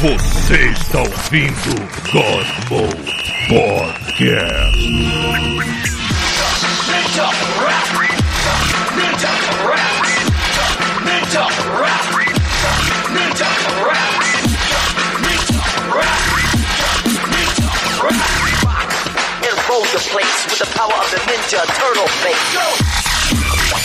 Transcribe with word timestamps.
Você 0.00 0.54
está 0.70 1.00
ouvindo 1.00 1.74
God 2.12 2.46
Mode 2.68 2.88
Podcast. 3.48 4.78
Enfold 19.42 19.88
the 19.88 19.98
place 20.12 20.44
with 20.46 20.58
the 20.60 20.66
power 20.76 20.94
of 20.94 21.10
the 21.10 21.18
Ninja 21.26 21.66
Turtle 21.74 22.06
face. 22.22 22.88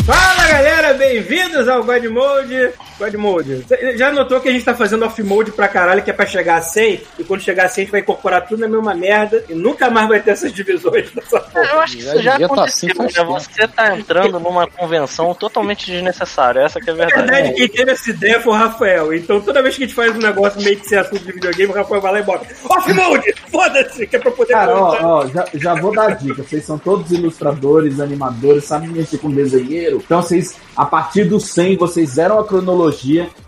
Fala 0.06 0.48
galera, 0.48 0.94
bem-vindos 0.94 1.68
ao 1.68 1.84
God 1.84 2.08
Mode. 2.10 2.74
God 3.04 3.14
Mode. 3.16 3.66
Cê 3.68 3.98
Já 3.98 4.12
notou 4.12 4.40
que 4.40 4.50
a 4.50 4.52
gente 4.52 4.66
tá 4.66 4.74
fazendo 4.74 5.06
off-mode 5.06 5.52
pra 5.52 5.68
caralho, 5.68 6.02
que 6.04 6.10
é 6.10 6.14
pra 6.14 6.26
chegar 6.26 6.58
a 6.58 6.62
100, 6.62 7.02
e 7.20 7.24
quando 7.24 7.42
chegar 7.42 7.66
a 7.66 7.70
100 7.70 7.82
a 7.82 7.86
gente 7.86 7.92
vai 7.92 8.02
incorporar 8.02 8.48
tudo 8.48 8.60
na 8.60 8.68
mesma 8.68 8.94
merda, 8.94 9.44
e 9.50 9.54
nunca 9.54 9.90
mais 9.90 10.08
vai 10.08 10.22
ter 10.22 10.32
essas 10.32 10.52
divisões 10.52 11.12
dessa 11.14 11.40
porra. 11.40 11.66
Eu 11.66 11.80
acho 11.82 11.98
que 11.98 12.04
isso 12.04 12.22
já 12.22 12.32
devia 12.32 12.50
tá 12.50 12.64
assim 12.64 12.90
aconteceu, 12.90 13.24
né? 13.26 13.30
tempo. 13.30 13.40
Você 13.40 13.68
tá 13.68 13.98
entrando 13.98 14.40
numa 14.40 14.68
convenção 14.68 15.34
totalmente 15.34 15.92
desnecessária, 15.92 16.62
essa 16.62 16.80
que 16.80 16.90
é 16.90 16.94
a 16.94 16.96
Na 16.96 17.06
verdade. 17.06 17.32
verdade, 17.32 17.56
quem 17.56 17.68
teve 17.68 17.92
essa 17.92 18.10
ideia 18.10 18.40
foi 18.40 18.54
o 18.54 18.56
Rafael. 18.56 19.14
Então 19.14 19.42
toda 19.42 19.62
vez 19.62 19.76
que 19.76 19.84
a 19.84 19.88
gente 19.88 19.96
faz 19.96 20.16
um 20.16 20.20
negócio 20.20 20.62
meio 20.62 20.80
que 20.80 20.88
sem 20.88 20.98
assunto 20.98 21.24
de 21.24 21.32
videogame, 21.32 21.72
o 21.72 21.76
Rafael 21.76 22.02
vai 22.02 22.12
lá 22.14 22.20
e 22.20 22.24
bota 22.24 22.48
off-mode! 22.70 23.34
Foda-se! 23.52 24.08
Que 24.08 24.16
é 24.16 24.20
pra 24.20 24.32
poder 24.32 24.54
Cara, 24.54 24.76
ó, 24.76 24.98
ó, 25.02 25.28
já, 25.28 25.46
já 25.54 25.74
vou 25.76 25.94
dar 25.94 26.12
a 26.12 26.14
dica. 26.14 26.44
Vocês 26.44 26.64
são 26.64 26.78
todos 26.78 27.12
ilustradores, 27.12 28.00
animadores, 28.00 28.66
sabem 28.66 28.90
mexer 28.90 29.18
com 29.18 29.30
desenheiro. 29.32 30.02
Então, 30.04 30.22
vocês, 30.22 30.56
a 30.76 30.86
partir 30.86 31.26
do 31.26 31.40
100, 31.40 31.78
vocês 31.78 32.12
zeram 32.12 32.40
a 32.40 32.46
cronologia 32.46 32.93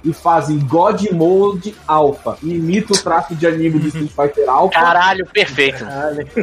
e 0.04 0.14
fazem 0.14 0.60
God 0.60 1.02
Mode 1.12 1.76
Alpha. 1.88 2.38
Imita 2.44 2.94
o 2.94 2.98
traço 2.98 3.36
de 3.36 3.46
anime 3.48 3.80
do 3.80 3.88
Street 3.88 4.10
Fighter 4.12 4.50
Alpha. 4.50 4.80
Caralho, 4.80 5.26
perfeito. 5.28 5.86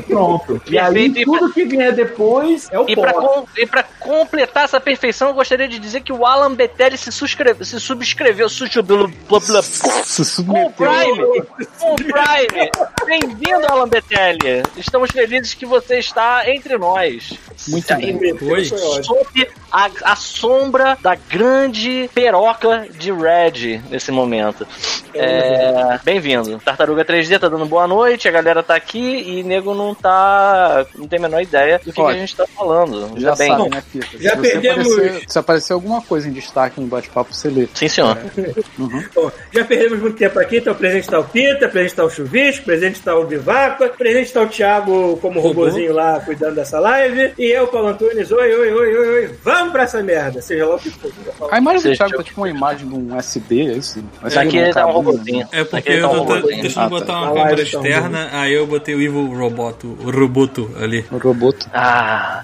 Pronto. 0.09 0.61
E 0.67 0.79
aí, 0.79 0.93
Perfeito, 0.93 1.19
e 1.19 1.25
tudo 1.25 1.53
que 1.53 1.65
vier 1.65 1.93
depois 1.93 2.69
é 2.71 2.79
o 2.79 2.89
E 2.89 2.95
pra, 2.97 3.13
com- 3.13 3.45
e 3.57 3.67
pra 3.67 3.83
completar 3.83 4.65
essa 4.65 4.81
perfeição, 4.81 5.29
eu 5.29 5.35
gostaria 5.35 5.69
de 5.69 5.79
dizer 5.79 6.01
que 6.03 6.13
o 6.13 6.25
Alan 6.27 6.55
Betelli 6.55 6.97
se, 6.97 7.11
suscreve- 7.13 7.65
se 7.65 7.79
subscreveu 7.81 8.49
subscreveu- 8.49 9.11
com 9.29 10.67
o. 10.67 10.71
Prime. 10.73 11.43
Com 11.79 11.93
o 11.93 11.97
Prime. 11.97 12.71
Bem-vindo, 13.07 13.67
Alan 13.69 13.89
Betelli. 13.89 14.63
Estamos 14.77 15.11
felizes 15.11 15.55
que 15.55 15.67
você 15.67 15.99
está 15.99 16.49
entre 16.51 16.77
nós. 16.79 17.33
Muito 17.69 17.95
bem. 17.97 18.17
Ótimo. 18.43 19.05
Sob 19.05 19.49
a, 19.71 19.91
a 20.05 20.17
sombra 20.17 20.99
da 21.01 21.15
grande 21.15 22.11
peroca 22.15 22.82
de 22.91 23.13
Red 23.13 23.81
nesse 23.91 24.11
momento. 24.11 24.67
É, 25.15 25.99
Bem-vindo. 26.05 26.59
Tartaruga 26.65 27.05
3D 27.05 27.39
tá 27.39 27.49
dando 27.49 27.67
boa 27.67 27.87
noite, 27.87 28.29
a 28.29 28.31
galera 28.31 28.63
tá 28.63 28.75
aqui 28.75 28.99
e 29.39 29.43
nego 29.43 29.75
não 29.75 29.95
tá. 29.95 30.87
não 30.95 31.07
tem 31.07 31.19
a 31.19 31.23
menor 31.23 31.43
ideia 31.43 31.79
do 31.79 31.85
que, 31.85 31.93
que 31.93 32.01
a 32.01 32.13
gente 32.15 32.35
tá 32.37 32.47
falando. 32.47 33.19
Já 33.21 33.31
Já 33.31 33.37
bem. 33.37 33.49
sabe, 33.49 33.69
né, 33.71 33.83
Pita? 33.93 34.07
Já 34.19 34.37
perdemos- 34.37 34.93
aparecer, 34.93 35.25
se 35.29 35.39
aparecer 35.39 35.73
alguma 35.73 36.03
coisa 36.03 36.29
em 36.29 36.33
destaque 36.33 36.81
no 36.81 36.87
bate-papo, 36.87 37.35
você 37.35 37.49
lê. 37.49 37.69
Sim, 37.75 37.89
senhor. 37.89 38.17
Bom, 39.15 39.31
já 39.53 39.65
perdemos 39.65 39.99
muito 40.01 40.17
tempo 40.17 40.39
aqui, 40.39 40.59
então 40.59 40.75
presente 40.75 41.05
está 41.05 41.19
o 41.19 41.25
Pita, 41.25 41.69
presente 41.69 41.91
está 41.91 42.05
o 42.05 42.11
Chuvisco, 42.11 42.65
presente 42.65 42.95
está 42.97 43.15
o 43.17 43.25
Bivaco, 43.27 43.89
presente 43.91 44.27
está 44.27 44.43
o 44.43 44.47
Thiago 44.49 45.17
como 45.19 45.41
robozinho 45.41 45.93
lá 45.93 46.21
cuidando 46.21 46.55
dessa 46.55 46.79
live, 46.81 47.33
e 47.39 47.45
eu, 47.53 47.67
Paulo 47.69 47.89
Antunes, 47.89 48.31
oi, 48.31 48.55
oi, 48.55 48.73
oi, 48.73 48.97
oi, 48.97 49.09
oi, 49.09 49.31
vamos 49.43 49.73
pra 49.73 49.83
essa 49.85 50.03
merda, 50.03 50.41
seja 50.41 50.67
lá 50.67 50.77
o 50.77 50.79
que 50.79 50.91
for. 50.91 51.13
A 51.51 51.59
imagem 51.59 51.91
do 51.91 51.97
Thiago 51.97 52.17
tá 52.17 52.23
tipo 52.23 52.41
uma 52.41 52.49
imagem 52.49 52.72
de 52.75 52.85
um 52.87 53.17
SD, 53.19 53.61
é 53.61 53.73
isso? 53.77 54.05
Aqui 54.23 54.57
ele 54.57 54.73
tá 54.73 54.87
um 54.87 54.93
né? 55.39 55.49
É 55.53 55.61
Aqui 55.61 55.71
porque 55.71 55.93
ele 55.93 55.99
eu 56.01 56.09
tá 56.09 56.11
um 56.11 56.13
tô 56.27 56.35
robozinho. 56.35 56.63
deixando 56.63 56.83
Ah, 56.83 56.83
tá. 56.85 56.89
botar 56.89 57.13
uma 57.13 57.27
Ah, 57.27 57.29
câmera 57.35 57.57
tá 57.57 57.61
um 57.63 57.63
externa, 57.65 58.29
aí 58.33 58.53
eu 58.53 58.67
botei 58.67 58.95
o 58.95 59.01
Evil 59.03 59.27
Roboto, 59.35 59.97
o 60.01 60.11
Roboto 60.11 60.71
ali. 60.81 61.05
O 61.11 61.19
roboto. 61.19 61.67
Ah. 61.73 62.43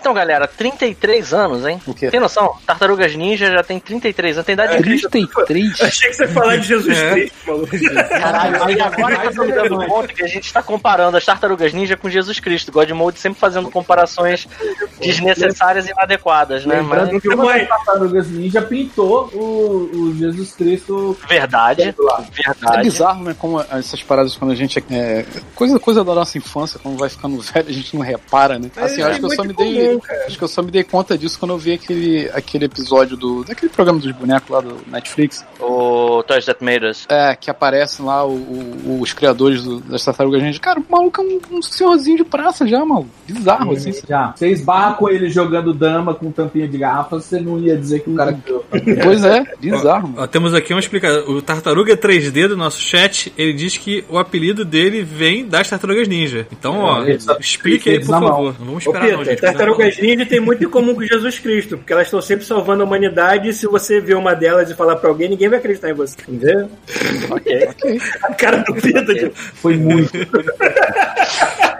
Então, 0.00 0.14
galera, 0.14 0.48
33 0.48 1.34
anos, 1.34 1.66
hein? 1.66 1.80
O 1.86 1.92
quê? 1.94 2.10
Tem 2.10 2.18
noção? 2.18 2.56
Tartarugas 2.66 3.14
Ninja 3.14 3.50
já 3.50 3.62
tem 3.62 3.78
33 3.78 4.38
anos, 4.38 4.46
tem 4.46 4.54
idade 4.54 4.76
de 4.76 4.82
Cristo. 4.82 5.10
33? 5.10 5.80
Achei 5.82 6.08
que 6.08 6.16
você 6.16 6.22
ia 6.22 6.28
falar 6.28 6.56
de 6.56 6.66
Jesus 6.66 6.96
É. 6.98 7.12
Cristo, 7.12 7.36
maluco. 7.46 7.68
Caralho, 8.08 8.64
aí 8.64 8.80
agora 8.80 9.16
que 9.18 9.26
eu 9.26 9.34
tô 9.34 9.44
me 9.44 9.52
dando 9.52 9.86
conta 9.86 10.08
que 10.08 10.22
a 10.22 10.26
gente 10.26 10.50
tá 10.52 10.62
comparando 10.62 11.16
as 11.16 11.24
tartarugas 11.24 11.72
ninja 11.72 11.96
com 11.96 12.08
Jesus 12.08 12.40
Cristo. 12.40 12.72
Godmode 12.72 13.18
sempre 13.18 13.38
fazendo 13.38 13.70
comparações 13.70 14.48
desnecessárias 15.00 15.86
e 15.86 15.90
inadequadas, 15.90 16.64
né? 16.64 16.80
Mas, 16.80 16.90
Lembrando 16.90 17.20
que 17.20 17.28
uma 17.28 17.52
das 17.52 17.68
tartarugas 17.68 18.30
ninja 18.30 18.62
pintou 18.62 19.28
o, 19.34 19.90
o 19.94 20.16
Jesus 20.16 20.52
Cristo 20.52 21.16
verdade, 21.28 21.82
É 21.82 21.92
verdade. 21.92 22.82
bizarro, 22.82 23.24
né? 23.24 23.36
Como 23.38 23.60
essas 23.60 24.02
paradas 24.02 24.34
quando 24.36 24.52
a 24.52 24.54
gente 24.54 24.82
é. 24.90 25.24
Coisa, 25.54 25.78
coisa 25.78 26.02
da 26.02 26.14
nossa 26.14 26.38
infância, 26.38 26.80
quando 26.82 26.98
vai 26.98 27.08
ficando 27.08 27.38
velho, 27.42 27.68
a 27.68 27.72
gente 27.72 27.94
não 27.94 28.02
repara, 28.02 28.58
né? 28.58 28.70
Mas 28.74 28.92
Assim, 28.92 29.00
eu 29.02 29.06
é 29.06 29.10
acho 29.10 29.20
que 29.20 29.26
eu 29.26 29.30
só 29.30 29.44
me 29.44 29.52
dei. 29.52 29.89
Cara. 29.98 30.26
acho 30.26 30.38
que 30.38 30.44
eu 30.44 30.48
só 30.48 30.62
me 30.62 30.70
dei 30.70 30.84
conta 30.84 31.18
disso 31.18 31.38
quando 31.38 31.52
eu 31.52 31.58
vi 31.58 31.72
aquele, 31.72 32.30
aquele 32.32 32.66
episódio 32.66 33.16
do. 33.16 33.44
daquele 33.44 33.70
programa 33.72 33.98
dos 33.98 34.12
bonecos 34.12 34.48
lá 34.50 34.60
do 34.60 34.76
Netflix. 34.86 35.44
O 35.58 36.22
Toys 36.24 36.44
That 36.44 36.62
Made 36.64 36.84
Us. 36.86 37.06
É, 37.08 37.34
que 37.34 37.50
aparecem 37.50 38.04
lá 38.04 38.24
o- 38.24 38.30
o- 38.34 38.98
os 39.00 39.12
criadores 39.12 39.62
do- 39.64 39.80
das 39.80 40.04
tartarugas 40.04 40.42
ninja. 40.42 40.60
Cara, 40.60 40.78
o 40.80 40.84
maluco 40.88 41.20
é 41.20 41.24
um, 41.24 41.58
um 41.58 41.62
senhorzinho 41.62 42.18
de 42.18 42.24
praça 42.24 42.66
já, 42.66 42.84
mano. 42.84 43.08
Bizarro, 43.26 43.72
assim. 43.72 43.92
Já. 44.08 44.32
Você 44.36 44.48
esbarra 44.50 44.94
com 44.94 45.08
ele 45.08 45.28
jogando 45.30 45.72
dama 45.72 46.14
com 46.14 46.30
tampinha 46.30 46.68
de 46.68 46.78
garrafa, 46.78 47.20
você 47.20 47.40
não 47.40 47.58
ia 47.58 47.76
dizer 47.76 48.00
que 48.00 48.10
o 48.10 48.14
cara 48.14 48.32
criou. 48.32 48.64
Pois 49.02 49.24
é, 49.24 49.44
bizarro, 49.60 50.08
mano. 50.08 50.22
Ó, 50.22 50.26
temos 50.26 50.54
aqui 50.54 50.72
uma 50.72 50.80
explicação. 50.80 51.28
O 51.30 51.42
Tartaruga 51.42 51.96
3D 51.96 52.48
do 52.48 52.56
nosso 52.56 52.80
chat, 52.80 53.32
ele 53.36 53.52
diz 53.52 53.76
que 53.76 54.04
o 54.08 54.18
apelido 54.18 54.64
dele 54.64 55.02
vem 55.02 55.46
das 55.46 55.68
Tartarugas 55.68 56.08
Ninja. 56.08 56.46
Então, 56.52 56.78
ó, 56.78 57.04
explique 57.38 57.88
aí, 57.90 57.98
por 58.00 58.06
favor. 58.06 58.54
Não 58.58 58.66
vamos 58.66 58.86
Ô, 58.86 58.90
esperar 58.90 59.16
não, 59.16 59.24
gente. 59.24 59.40
Tartarugas 59.80 59.98
ninja 59.98 60.26
tem 60.26 60.40
muito 60.40 60.64
em 60.64 60.68
comum 60.68 60.94
com 60.94 61.02
Jesus 61.02 61.38
Cristo, 61.38 61.78
porque 61.78 61.92
elas 61.92 62.06
estão 62.06 62.20
sempre 62.20 62.44
salvando 62.44 62.82
a 62.82 62.86
humanidade 62.86 63.48
e 63.48 63.52
se 63.52 63.66
você 63.66 64.00
ver 64.00 64.16
uma 64.16 64.34
delas 64.34 64.70
e 64.70 64.74
falar 64.74 64.96
pra 64.96 65.08
alguém, 65.08 65.30
ninguém 65.30 65.48
vai 65.48 65.58
acreditar 65.58 65.90
em 65.90 65.94
você. 65.94 66.16
Entendeu? 66.28 66.70
Ok. 67.30 67.68
A 68.22 68.34
cara 68.34 68.58
do 68.58 68.74
Pita 68.74 69.02
de... 69.04 69.30
Foi 69.34 69.76
muito. 69.76 70.12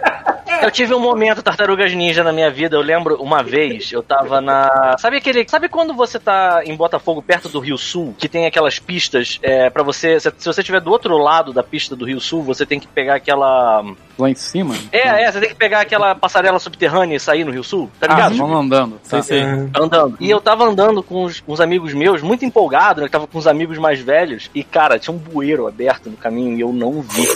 Eu 0.71 0.75
tive 0.75 0.93
um 0.93 1.01
momento 1.01 1.43
Tartarugas 1.43 1.93
Ninja 1.93 2.23
na 2.23 2.31
minha 2.31 2.49
vida. 2.49 2.77
Eu 2.77 2.81
lembro 2.81 3.21
uma 3.21 3.43
vez, 3.43 3.91
eu 3.91 4.01
tava 4.01 4.39
na. 4.39 4.95
Sabe 4.97 5.17
aquele. 5.17 5.45
Sabe 5.45 5.67
quando 5.67 5.93
você 5.93 6.17
tá 6.17 6.61
em 6.65 6.73
Botafogo, 6.77 7.21
perto 7.21 7.49
do 7.49 7.59
Rio 7.59 7.77
Sul, 7.77 8.15
que 8.17 8.29
tem 8.29 8.45
aquelas 8.45 8.79
pistas 8.79 9.37
é, 9.43 9.69
para 9.69 9.83
você. 9.83 10.17
Se, 10.17 10.31
se 10.37 10.45
você 10.45 10.61
estiver 10.61 10.79
do 10.79 10.89
outro 10.89 11.17
lado 11.17 11.51
da 11.51 11.61
pista 11.61 11.93
do 11.93 12.05
Rio 12.05 12.21
Sul, 12.21 12.41
você 12.41 12.65
tem 12.65 12.79
que 12.79 12.87
pegar 12.87 13.15
aquela. 13.15 13.83
Lá 14.17 14.29
em 14.29 14.35
cima. 14.35 14.73
É, 14.93 15.23
é, 15.23 15.31
você 15.31 15.41
tem 15.41 15.49
que 15.49 15.55
pegar 15.55 15.81
aquela 15.81 16.15
passarela 16.15 16.57
subterrânea 16.57 17.17
e 17.17 17.19
sair 17.19 17.43
no 17.43 17.51
Rio 17.51 17.63
Sul, 17.65 17.89
tá 17.99 18.07
Ah, 18.09 18.13
ligado? 18.15 18.37
vamos 18.37 18.57
andando. 18.65 18.93
Tá. 19.09 19.21
Sei, 19.21 19.41
sei. 19.41 19.41
Andando. 19.77 20.15
E 20.21 20.29
eu 20.29 20.39
tava 20.39 20.63
andando 20.63 21.03
com 21.03 21.25
uns, 21.25 21.43
uns 21.45 21.59
amigos 21.59 21.93
meus, 21.93 22.21
muito 22.21 22.45
empolgado, 22.45 23.01
né? 23.01 23.07
Eu 23.07 23.11
tava 23.11 23.27
com 23.27 23.37
uns 23.37 23.47
amigos 23.47 23.77
mais 23.77 23.99
velhos. 23.99 24.49
E, 24.55 24.63
cara, 24.63 24.97
tinha 24.97 25.13
um 25.13 25.17
bueiro 25.17 25.67
aberto 25.67 26.09
no 26.09 26.15
caminho 26.15 26.57
e 26.57 26.61
eu 26.61 26.71
não 26.71 27.01
vi. 27.01 27.27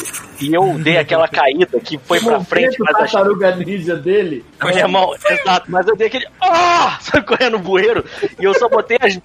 E 0.41 0.53
eu 0.53 0.78
dei 0.78 0.97
aquela 0.97 1.28
caída 1.28 1.79
que 1.81 1.97
foi 1.97 2.19
pra 2.22 2.40
frente, 2.41 2.78
mas 2.79 2.95
achei 2.97 3.25
tartaruga 3.25 3.56
ninja 3.56 3.96
dele. 3.96 4.46
Meu 4.63 4.78
irmão, 4.78 5.16
exato, 5.30 5.72
mas 5.72 5.88
eu 5.88 5.96
dei 5.96 6.08
aquele. 6.08 6.28
Ah! 6.41 6.97
Sabe 7.02 7.25
correndo 7.25 7.53
no 7.53 7.59
bueiro? 7.59 8.06
E 8.40 8.44
eu 8.44 8.53
só 8.53 8.69
botei 8.69 8.97
as. 9.02 9.19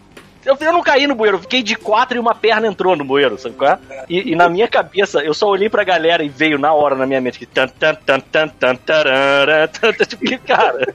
Eu, 0.50 0.56
eu 0.66 0.72
não 0.72 0.82
caí 0.82 1.06
no 1.06 1.14
bueiro, 1.14 1.36
eu 1.36 1.40
fiquei 1.42 1.62
de 1.62 1.76
quatro 1.76 2.16
e 2.16 2.20
uma 2.20 2.34
perna 2.34 2.66
entrou 2.66 2.96
no 2.96 3.04
bueiro, 3.04 3.38
sabe 3.38 3.54
qual 3.54 3.70
é? 3.72 3.78
E, 4.08 4.32
e 4.32 4.34
na 4.34 4.48
minha 4.48 4.66
cabeça, 4.66 5.20
eu 5.20 5.32
só 5.32 5.46
olhei 5.48 5.68
pra 5.68 5.84
galera 5.84 6.24
e 6.24 6.28
veio 6.28 6.58
na 6.58 6.72
hora 6.72 6.96
na 6.96 7.06
minha 7.06 7.20
mente 7.20 7.38
que 7.38 7.46
tan 7.46 7.68
tan 7.68 7.94
tan 7.94 8.18
tan 8.20 8.48
tan 8.48 8.74
tarara, 8.74 9.68
tan, 9.68 9.92
tan, 9.92 10.04
tipo, 10.04 10.24
que 10.24 10.38
cara. 10.38 10.92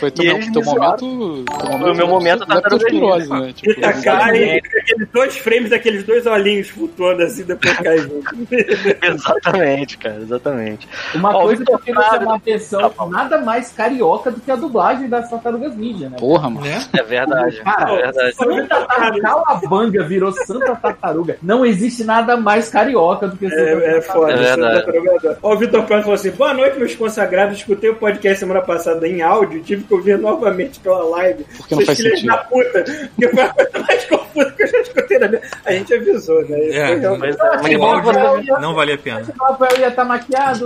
Foi 0.00 0.10
teu, 0.10 0.24
meu- 0.38 0.52
teu 0.52 0.62
momento. 0.62 1.44
Teu 1.44 1.78
Foi 1.78 1.90
o 1.92 1.94
meu 1.94 2.08
momento 2.08 2.40
da 2.46 2.60
tartaruga 2.60 2.84
leptospirose, 2.84 3.28
ninja. 3.30 3.40
né? 3.46 3.52
Tipo, 3.52 3.74
Pita 3.74 3.92
cai 4.02 4.36
e 4.38 4.58
aqueles 4.58 5.08
dois 5.12 5.36
frames 5.36 5.70
daqueles 5.70 6.04
dois 6.04 6.26
olhinhos 6.26 6.68
flutuando 6.70 7.22
assim, 7.22 7.44
depois 7.44 7.76
cai 7.78 7.98
junto. 7.98 8.30
Exatamente, 9.02 9.98
cara, 9.98 10.16
exatamente. 10.16 10.88
Uma 11.14 11.36
Ó, 11.36 11.42
coisa 11.42 11.64
que 11.64 11.72
eu 11.72 11.78
Prado- 11.78 12.18
chamar 12.18 12.32
a 12.32 12.36
atenção, 12.36 12.92
nada 13.10 13.38
mais 13.40 13.70
carioca 13.72 14.30
do 14.30 14.40
que 14.40 14.50
a 14.50 14.56
dublagem 14.56 15.08
das 15.08 15.28
tartarugas 15.28 15.76
ninja, 15.76 16.08
né? 16.08 16.16
Porra, 16.18 16.48
mano. 16.50 16.66
Né? 16.66 16.84
É 16.98 17.02
verdade. 17.02 17.60
Cara, 17.62 17.92
é 17.92 18.02
verdade. 18.02 18.34
Santa 18.34 18.77
Tar- 18.86 19.20
Calabanga 19.20 20.04
virou 20.04 20.32
Santa 20.32 20.74
Tartaruga. 20.76 21.36
Não 21.42 21.64
existe 21.64 22.04
nada 22.04 22.36
mais 22.36 22.68
carioca 22.68 23.28
do 23.28 23.36
que 23.36 23.48
Santa 23.48 23.60
É, 23.62 23.98
é 23.98 24.00
foda. 24.02 24.32
É 24.32 24.36
verdade. 24.36 24.84
tartaruga. 24.84 25.38
Ó, 25.42 25.54
o 25.54 25.56
Vitor 25.58 25.82
Prado 25.84 26.02
falou 26.02 26.14
assim: 26.14 26.30
boa 26.30 26.54
noite, 26.54 26.78
meus 26.78 26.94
consagrados. 26.94 27.58
Escutei 27.58 27.90
o 27.90 27.96
podcast 27.96 28.38
semana 28.40 28.62
passada 28.62 29.06
em 29.08 29.22
áudio, 29.22 29.62
tive 29.62 29.84
que 29.84 29.94
ouvir 29.94 30.18
novamente 30.18 30.78
pela 30.80 31.02
live. 31.04 31.44
Porque 31.56 31.74
não 31.74 31.84
faz 31.84 31.98
filhas 31.98 32.20
sentido. 32.20 32.30
da 32.36 32.38
puta. 32.44 32.84
Porque 32.84 33.28
foi 33.28 33.42
a 33.42 33.48
coisa 33.54 33.70
mais 33.86 34.04
confusa 34.04 34.50
que 34.52 34.62
eu 34.62 34.66
já 34.68 34.80
escutei 34.80 35.18
na 35.18 35.28
minha. 35.28 35.42
A 35.64 35.72
gente 35.72 35.94
avisou, 35.94 36.42
né? 36.48 36.58
É, 36.68 36.86
Foi 36.88 36.98
realmente- 37.00 37.36
Mas, 37.38 37.62
mas 37.62 38.16
áudio 38.16 38.60
não 38.60 38.74
vale 38.74 38.92
a 38.92 38.98
pena. 38.98 39.22
O 39.38 39.44
Rafael 39.44 39.78
ia 39.80 39.88
estar 39.88 40.04
maquiado. 40.04 40.64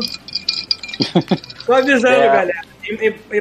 Tô 1.66 1.72
avisando, 1.74 2.08
É. 2.08 2.26
galera. 2.28 2.71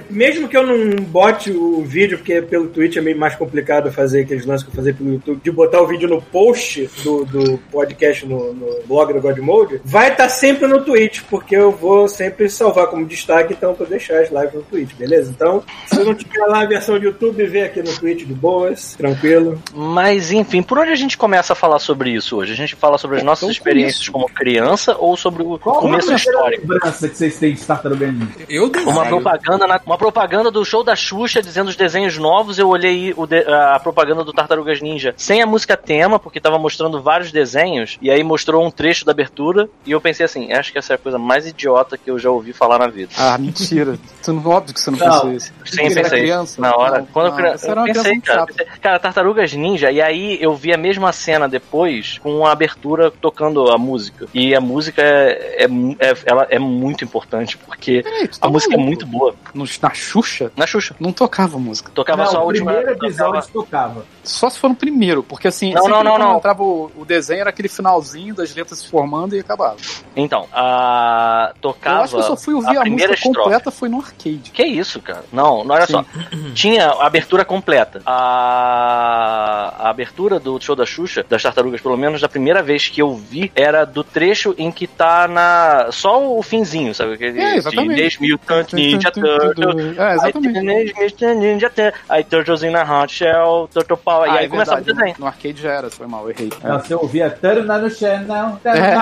Mesmo 0.10 0.48
que 0.48 0.56
eu 0.58 0.66
não 0.66 1.04
bote 1.04 1.52
o 1.52 1.84
vídeo, 1.84 2.18
porque 2.18 2.42
pelo 2.42 2.68
Twitch 2.68 2.98
é 2.98 3.02
meio 3.02 3.18
mais 3.18 3.36
complicado 3.36 3.92
fazer 3.92 4.22
aqueles 4.22 4.46
lances 4.46 4.66
que 4.66 4.72
eu 4.72 4.76
fazer 4.76 4.94
pelo 4.96 5.14
YouTube, 5.14 5.42
de 5.44 5.52
botar 5.52 5.82
o 5.82 5.88
vídeo 5.88 6.08
no 6.08 6.22
post 6.22 6.90
do, 7.04 7.26
do 7.26 7.58
podcast 7.72 8.26
no, 8.26 8.54
no 8.54 8.82
blog 8.86 9.14
do 9.14 9.22
God 9.22 9.38
Mode, 9.40 9.82
vai 9.84 10.12
estar 10.12 10.30
sempre 10.30 10.68
no 10.68 10.84
Twitch, 10.84 11.22
porque 11.30 11.56
eu 11.56 11.72
vou 11.72 12.08
sempre 12.08 12.50
salvar 12.50 12.88
como 12.88 13.06
destaque, 13.06 13.54
então 13.54 13.74
pra 13.74 13.86
deixar 13.86 14.20
as 14.20 14.30
lives 14.30 14.54
no 14.54 14.62
Twitch, 14.64 14.94
beleza? 14.96 15.32
Então, 15.32 15.64
se 15.88 16.04
não 16.04 16.14
tiver 16.14 16.46
lá 16.48 16.62
a 16.62 16.66
versão 16.66 16.98
do 17.00 17.06
YouTube, 17.06 17.46
vê 17.46 17.62
aqui 17.64 17.82
no 17.82 17.94
Twitch 17.98 18.26
de 18.26 18.34
boas, 18.34 18.96
tranquilo. 18.96 19.62
Mas 19.74 20.32
enfim, 20.32 20.62
por 20.62 20.78
onde 20.78 20.92
a 20.92 20.96
gente 20.96 21.18
começa 21.18 21.54
a 21.54 21.56
falar 21.56 21.80
sobre 21.80 22.12
isso 22.12 22.38
hoje? 22.38 22.54
A 22.54 22.56
gente 22.56 22.76
fala 22.76 22.98
sobre 22.98 23.18
as 23.18 23.24
nossas 23.24 23.44
Então, 23.44 23.52
experiências 23.52 24.08
como 24.10 24.28
criança 24.28 24.96
ou 24.98 25.16
sobre 25.18 25.44
o 25.44 25.58
Qual 25.58 25.80
começo 25.82 26.12
a 26.12 26.16
histórico? 26.16 26.62
lembrança 26.68 27.10
que 27.10 27.18
vocês 27.18 27.38
têm 27.38 27.54
de 27.54 27.62
Tartaruga 27.62 28.12
Ninja? 28.12 28.28
Eu 28.50 28.70
desenho. 28.70 28.92
Uma 28.92 29.06
propaganda, 29.38 29.68
na- 29.68 29.82
uma 29.86 29.98
propaganda 29.98 30.52
do 30.52 30.64
show 30.66 30.84
da 30.84 30.96
Xuxa 30.96 31.42
dizendo 31.42 31.70
os 31.70 31.76
desenhos 31.76 32.18
novos. 32.18 32.58
Eu 32.60 32.68
olhei 32.70 33.14
de- 33.14 33.54
a 33.54 33.80
propaganda 33.80 34.24
do 34.24 34.34
Tartarugas 34.34 34.82
Ninja 34.82 35.14
sem 35.18 35.42
a 35.42 35.46
música 35.46 35.76
tema, 35.78 36.20
porque 36.20 36.40
tava 36.40 36.58
mostrando 36.60 37.02
vários 37.02 37.32
desenhos. 37.32 37.98
E 38.02 38.10
aí 38.12 38.24
mostrou 38.24 38.66
um 38.66 38.72
trecho 38.72 39.06
da 39.06 39.12
abertura. 39.12 39.70
E 39.86 39.92
eu 39.92 40.02
pensei 40.02 40.26
assim: 40.26 40.52
acho 40.54 40.72
que 40.72 40.78
essa 40.78 40.94
é 40.94 40.96
a 40.96 41.00
coisa 41.00 41.18
mais 41.18 41.46
idiota 41.48 41.98
que 41.98 42.10
eu 42.10 42.18
já 42.20 42.30
ouvi 42.30 42.54
falar 42.54 42.80
na 42.80 42.88
vida. 42.88 43.12
Ah, 43.18 43.38
mentira. 43.38 43.98
Tu 44.24 44.32
não, 44.34 44.46
óbvio 44.52 44.74
que 44.74 44.80
você 44.80 44.92
não, 44.92 45.00
Não. 45.00 45.08
pensou 45.12 45.32
isso. 45.34 45.52
Sim, 45.66 45.90
Você 45.90 46.02
pensei. 46.02 46.20
criança? 46.22 46.62
Na 46.62 46.76
hora. 46.76 47.00
Não, 47.00 47.06
quando 47.08 47.28
eu, 47.28 47.32
não, 47.32 47.38
eu 47.40 47.74
uma 47.74 47.84
criança 47.84 48.04
pensei, 48.04 48.22
cara, 48.22 48.46
pensei, 48.46 48.66
cara, 48.80 49.00
Tartarugas 49.00 49.52
Ninja, 49.54 49.92
e 49.92 50.00
aí 50.00 50.38
eu 50.40 50.56
vi 50.56 50.72
a 50.72 50.78
mesma 50.78 51.12
cena 51.12 51.50
depois 51.50 52.20
com 52.20 52.46
a 52.46 52.52
abertura 52.52 53.10
tocando 53.10 53.72
a 53.72 53.78
música. 53.80 54.28
E 54.34 54.54
a 54.54 54.62
música 54.62 55.02
é, 55.02 55.64
é, 55.64 55.66
é- 55.66 56.16
ela 56.26 56.46
é 56.52 56.60
muito 56.60 57.04
importante, 57.04 57.58
porque 57.58 58.04
Peraí, 58.04 58.28
tu 58.28 58.38
a 58.38 58.42
tá 58.42 58.50
música 58.50 58.76
é 58.76 58.78
muito 58.78 59.06
boa. 59.08 59.21
No- 59.54 59.66
na 59.82 59.94
Xuxa? 59.94 60.52
Na 60.56 60.66
Xuxa. 60.68 60.96
Não 61.00 61.12
tocava 61.12 61.58
música. 61.60 61.92
Tocava 61.94 62.24
Não, 62.24 62.32
só 62.32 62.38
a 62.40 62.44
o 62.44 62.48
última. 62.48 62.72
primeiro 62.72 62.94
tocava- 62.96 63.08
episódio 63.12 63.52
tocava. 63.54 64.06
Só 64.24 64.50
se 64.50 64.60
for 64.60 64.70
no 64.70 64.76
primeiro, 64.76 65.24
porque 65.24 65.48
assim, 65.48 65.74
Não, 65.74 65.88
não, 65.88 66.04
não, 66.04 66.18
não. 66.18 66.38
entrava 66.38 66.64
o, 66.64 66.92
o 66.98 67.06
desenho 67.06 67.42
era 67.42 67.50
aquele 67.50 67.68
finalzinho 67.68 68.36
das 68.36 68.54
letras 68.54 68.80
se 68.80 68.88
formando 68.90 69.36
e 69.36 69.40
acabava. 69.40 69.78
Então, 70.16 70.48
a. 70.54 71.54
Tocava. 71.62 71.98
eu 72.00 72.04
acho 72.04 72.14
que 72.16 72.20
eu 72.20 72.24
só 72.24 72.38
fui 72.38 72.54
ouvir 72.54 72.78
a, 72.78 72.82
primeira 72.82 73.12
música 73.12 73.28
estrofe. 73.28 73.50
completa 73.50 73.72
foi 73.72 73.90
no 73.90 73.98
arcade. 73.98 74.52
Que 74.54 74.64
isso, 74.64 75.02
cara? 75.02 75.24
Não, 75.32 75.64
não 75.64 75.76
olha 75.76 75.86
Sim. 75.86 75.94
só. 75.94 76.06
Tinha 76.54 76.88
a 76.90 77.06
abertura 77.06 77.44
completa. 77.46 78.02
A... 78.06 79.74
a 79.80 79.90
abertura 79.90 80.40
do 80.40 80.60
show 80.62 80.76
da 80.76 80.86
Xuxa, 80.86 81.26
das 81.28 81.42
tartarugas, 81.42 81.82
pelo 81.82 81.98
menos 81.98 82.22
da 82.22 82.30
primeira 82.30 82.62
vez 82.62 82.88
que 82.88 83.02
eu 83.02 83.16
vi, 83.16 83.52
era 83.56 83.86
do 83.86 84.04
trecho 84.04 84.54
em 84.58 84.72
que 84.72 84.88
tá 84.88 85.28
na. 85.28 85.88
Só 85.92 86.38
o 86.38 86.42
finzinho, 86.44 86.94
sabe? 86.94 87.14
Aquele 87.14 87.40
É, 87.40 87.56
exatamente. 87.58 87.96
Teenage 87.96 88.18
Mutant 88.22 88.74
Ninja 88.74 89.12
Turtle. 89.12 89.80
É, 89.98 90.14
exatamente. 90.16 91.94
Aí 92.10 92.24
Turtles 92.24 92.64
in 92.64 92.76
a 92.76 92.84
Hot 92.84 93.14
Shell, 93.14 93.70
Turtle 93.74 93.98
E 94.26 94.30
Ah, 94.30 94.34
aí 94.34 94.46
é 94.46 94.50
começava 94.50 94.82
o 94.82 94.84
desenho. 94.84 95.16
No 95.18 95.28
arcade 95.28 95.62
já 95.62 95.72
era, 95.72 95.90
foi 95.90 96.08
mal, 96.08 96.24
eu 96.24 96.32
errei. 96.32 96.50
Não, 96.64 96.80
Você 96.80 96.94
ouvia 96.94 97.30
Turna 97.30 97.78
no 97.78 97.90
Channel, 97.90 98.60
É. 98.64 98.96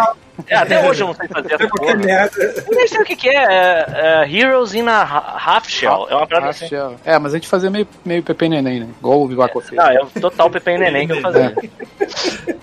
É, 0.47 0.55
até 0.55 0.83
hoje 0.87 1.01
eu 1.03 1.07
não 1.07 1.13
sei 1.13 1.27
fazer 1.27 1.53
essa 1.53 1.67
porra. 1.67 1.95
merda. 1.95 2.31
Eu 2.67 2.75
nem 2.75 2.87
sei 2.87 3.01
o 3.01 3.05
que, 3.05 3.15
que 3.15 3.29
é. 3.29 3.43
é, 3.43 3.85
é 4.25 4.31
Heroes 4.31 4.73
in 4.73 4.87
a 4.87 5.01
Ha- 5.01 5.37
Half 5.45 5.69
Shell. 5.69 6.07
É 6.09 6.15
uma 6.15 6.27
parada 6.27 6.47
Ah, 6.47 6.49
assim. 6.49 6.67
Shell. 6.67 6.95
É, 7.05 7.17
mas 7.19 7.33
a 7.33 7.37
gente 7.37 7.47
fazia 7.47 7.69
meio, 7.69 7.87
meio 8.05 8.23
Pepe 8.23 8.45
e 8.45 8.49
Neném, 8.49 8.79
né? 8.81 8.87
Igual 8.99 9.21
o 9.21 9.27
Vivaco 9.27 9.59
fez. 9.61 9.73
Não, 9.73 9.87
é 9.89 10.01
o 10.01 10.07
total 10.19 10.49
Pepe 10.49 10.71
e 10.71 10.77
Neném 10.77 11.07
que 11.07 11.13
eu 11.13 11.21
fazia. 11.21 11.55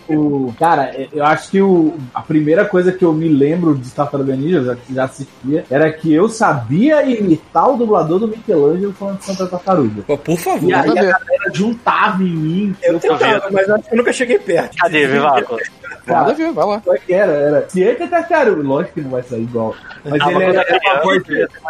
O, 0.09 0.55
cara, 0.59 0.95
eu 1.13 1.25
acho 1.25 1.51
que 1.51 1.61
o, 1.61 1.97
a 2.15 2.23
primeira 2.23 2.65
coisa 2.65 2.93
que 2.93 3.05
eu 3.05 3.13
me 3.13 3.29
lembro 3.29 3.75
de 3.75 3.91
Tartaruga 3.91 4.37
Ninja, 4.37 4.63
já, 4.63 4.77
já 4.95 5.05
assistia, 5.05 5.65
era 5.71 5.93
que 5.93 6.13
eu 6.15 6.29
sabia 6.29 7.03
imitar 7.05 7.69
o 7.71 7.77
dublador 7.77 8.21
do 8.21 8.29
Michelangelo 8.29 8.93
falando 8.93 9.19
de 9.19 9.25
Santa 9.25 9.47
Tartaruga. 9.49 10.03
Pô, 10.07 10.17
por 10.17 10.39
favor. 10.39 10.69
E 10.71 10.73
aí 10.75 10.81
a 10.91 10.95
galera 10.95 11.19
juntava 11.53 12.23
em 12.23 12.27
mim. 12.37 12.77
Eu 12.83 12.95
Eu 12.95 13.01
tentava, 13.01 13.51
mas 13.51 13.69
acho 13.69 13.83
que 13.85 13.93
eu 13.95 13.97
nunca 13.99 14.13
cheguei 14.13 14.39
perto. 14.39 14.77
Cadê, 14.79 15.07
Vivaco? 15.07 15.59
Nada 16.07 16.31
a 16.31 16.35
ver, 16.35 16.53
vai 16.53 16.67
lá. 16.67 16.81
Como 16.81 16.97
é 16.97 16.99
que 17.01 17.13
era? 17.13 17.33
Era 17.33 17.69
Cieta 17.69 18.07
Tartaruga. 18.07 18.63
Lógico 18.63 18.95
que 18.95 19.01
não 19.01 19.11
vai 19.11 19.23
sair 19.23 19.43
igual. 19.43 19.75
Mas 20.05 20.21
Ah, 20.23 20.31
ele 20.33 20.45
era, 20.45 20.61
era 20.63 20.81
uma 20.95 21.03
voz 21.03 21.23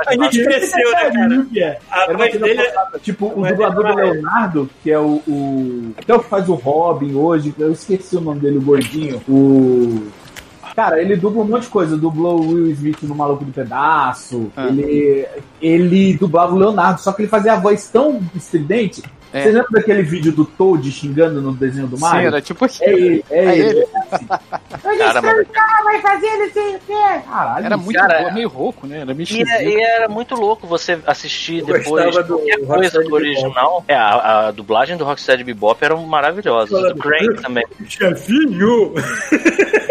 A 0.07 0.13
gente 0.13 0.45
cresceu, 0.45 0.91
né, 0.91 0.93
cara? 0.93 1.11
Tartaruga. 1.13 1.79
A 1.91 2.03
Era 2.03 2.19
voz 2.19 2.33
dele 2.33 2.61
é-. 2.61 2.99
Tipo, 3.03 3.27
o 3.27 3.47
dublador 3.47 3.95
do 3.95 4.01
é- 4.01 4.05
Leonardo, 4.05 4.71
que 4.83 4.91
é 4.91 4.99
o, 4.99 5.23
o. 5.27 5.93
Até 5.97 6.15
o 6.15 6.21
que 6.21 6.29
faz 6.29 6.49
o 6.49 6.55
Robin 6.55 7.15
hoje, 7.15 7.55
eu 7.59 7.73
esqueci 7.73 8.17
o 8.17 8.21
nome 8.21 8.41
dele, 8.41 8.59
o 8.59 8.63
gordinho. 8.63 9.23
O. 9.29 10.09
Cara, 10.75 11.01
ele 11.01 11.17
dubla 11.17 11.43
um 11.43 11.47
monte 11.47 11.63
de 11.63 11.69
coisa. 11.69 11.97
Dublou 11.97 12.39
o 12.39 12.49
Will 12.53 12.71
Smith 12.73 13.03
no 13.05 13.15
Maluco 13.15 13.43
do 13.47 13.51
Pedaço. 13.53 14.53
Ah. 14.55 14.67
Ele, 14.69 15.27
ele 15.63 16.15
dublava 16.19 16.55
o 16.55 16.59
Leonardo, 16.59 17.01
só 17.01 17.13
que 17.13 17.23
ele 17.23 17.29
fazia 17.31 17.55
a 17.55 17.57
voz 17.59 17.89
tão 17.89 18.21
estridente. 18.35 19.03
É. 19.37 19.43
Vocês 19.43 19.55
lembram 19.55 19.71
daquele 19.73 20.03
vídeo 20.03 20.33
do 20.33 20.45
Toad 20.45 20.91
xingando 20.91 21.43
no 21.43 21.53
desenho 21.53 21.87
do 21.87 21.97
Sim, 21.97 22.03
Mario? 22.03 22.27
era 22.29 22.41
tipo 22.41 22.65
assim. 22.65 22.85
É 22.85 22.91
ele, 22.93 23.25
é, 23.31 23.39
É 23.45 23.59
ele. 23.59 23.69
ele. 23.69 23.87
Cara, 24.97 25.21
mas- 25.23 25.47
vai 25.85 26.01
fazer 26.01 26.51
sei 26.53 26.75
o 26.77 26.81
quê. 26.87 27.21
Caralho, 27.29 27.67
Era 27.67 27.77
muito 27.77 27.99
Cara, 27.99 28.19
boa, 28.21 28.33
meio 28.33 28.49
rouco, 28.49 28.87
né? 28.87 29.01
Era 29.01 29.13
meio 29.15 29.29
E, 29.31 29.43
é- 29.43 29.69
e 29.69 29.81
era 29.83 30.09
muito 30.09 30.35
louco 30.35 30.67
você 30.67 30.99
assistir 31.07 31.59
Eu 31.61 31.67
depois 31.67 32.05
gostava 32.07 32.23
do 32.27 32.39
qualquer 32.39 32.67
coisa 32.67 33.03
do 33.03 33.15
original. 33.15 33.85
É, 33.87 33.95
a, 33.95 34.49
a 34.49 34.51
dublagem 34.51 34.97
do 34.97 35.05
Rocksteady 35.05 35.45
Bebop 35.45 35.85
era 35.85 35.97
maravilhosa. 35.97 36.95
Do 36.95 36.97
Crank 36.99 37.43
também. 37.43 37.65
Chefinho! 37.89 38.95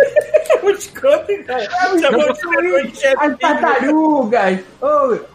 Escroto, 0.75 1.31
hein, 1.31 1.43
cara? 1.43 1.67
Chamou 1.99 2.31
o 2.31 2.35
Superman 2.35 2.87
de 2.87 3.05
As 3.07 3.37
tartarugas! 3.37 4.59
Ô, 4.81 4.85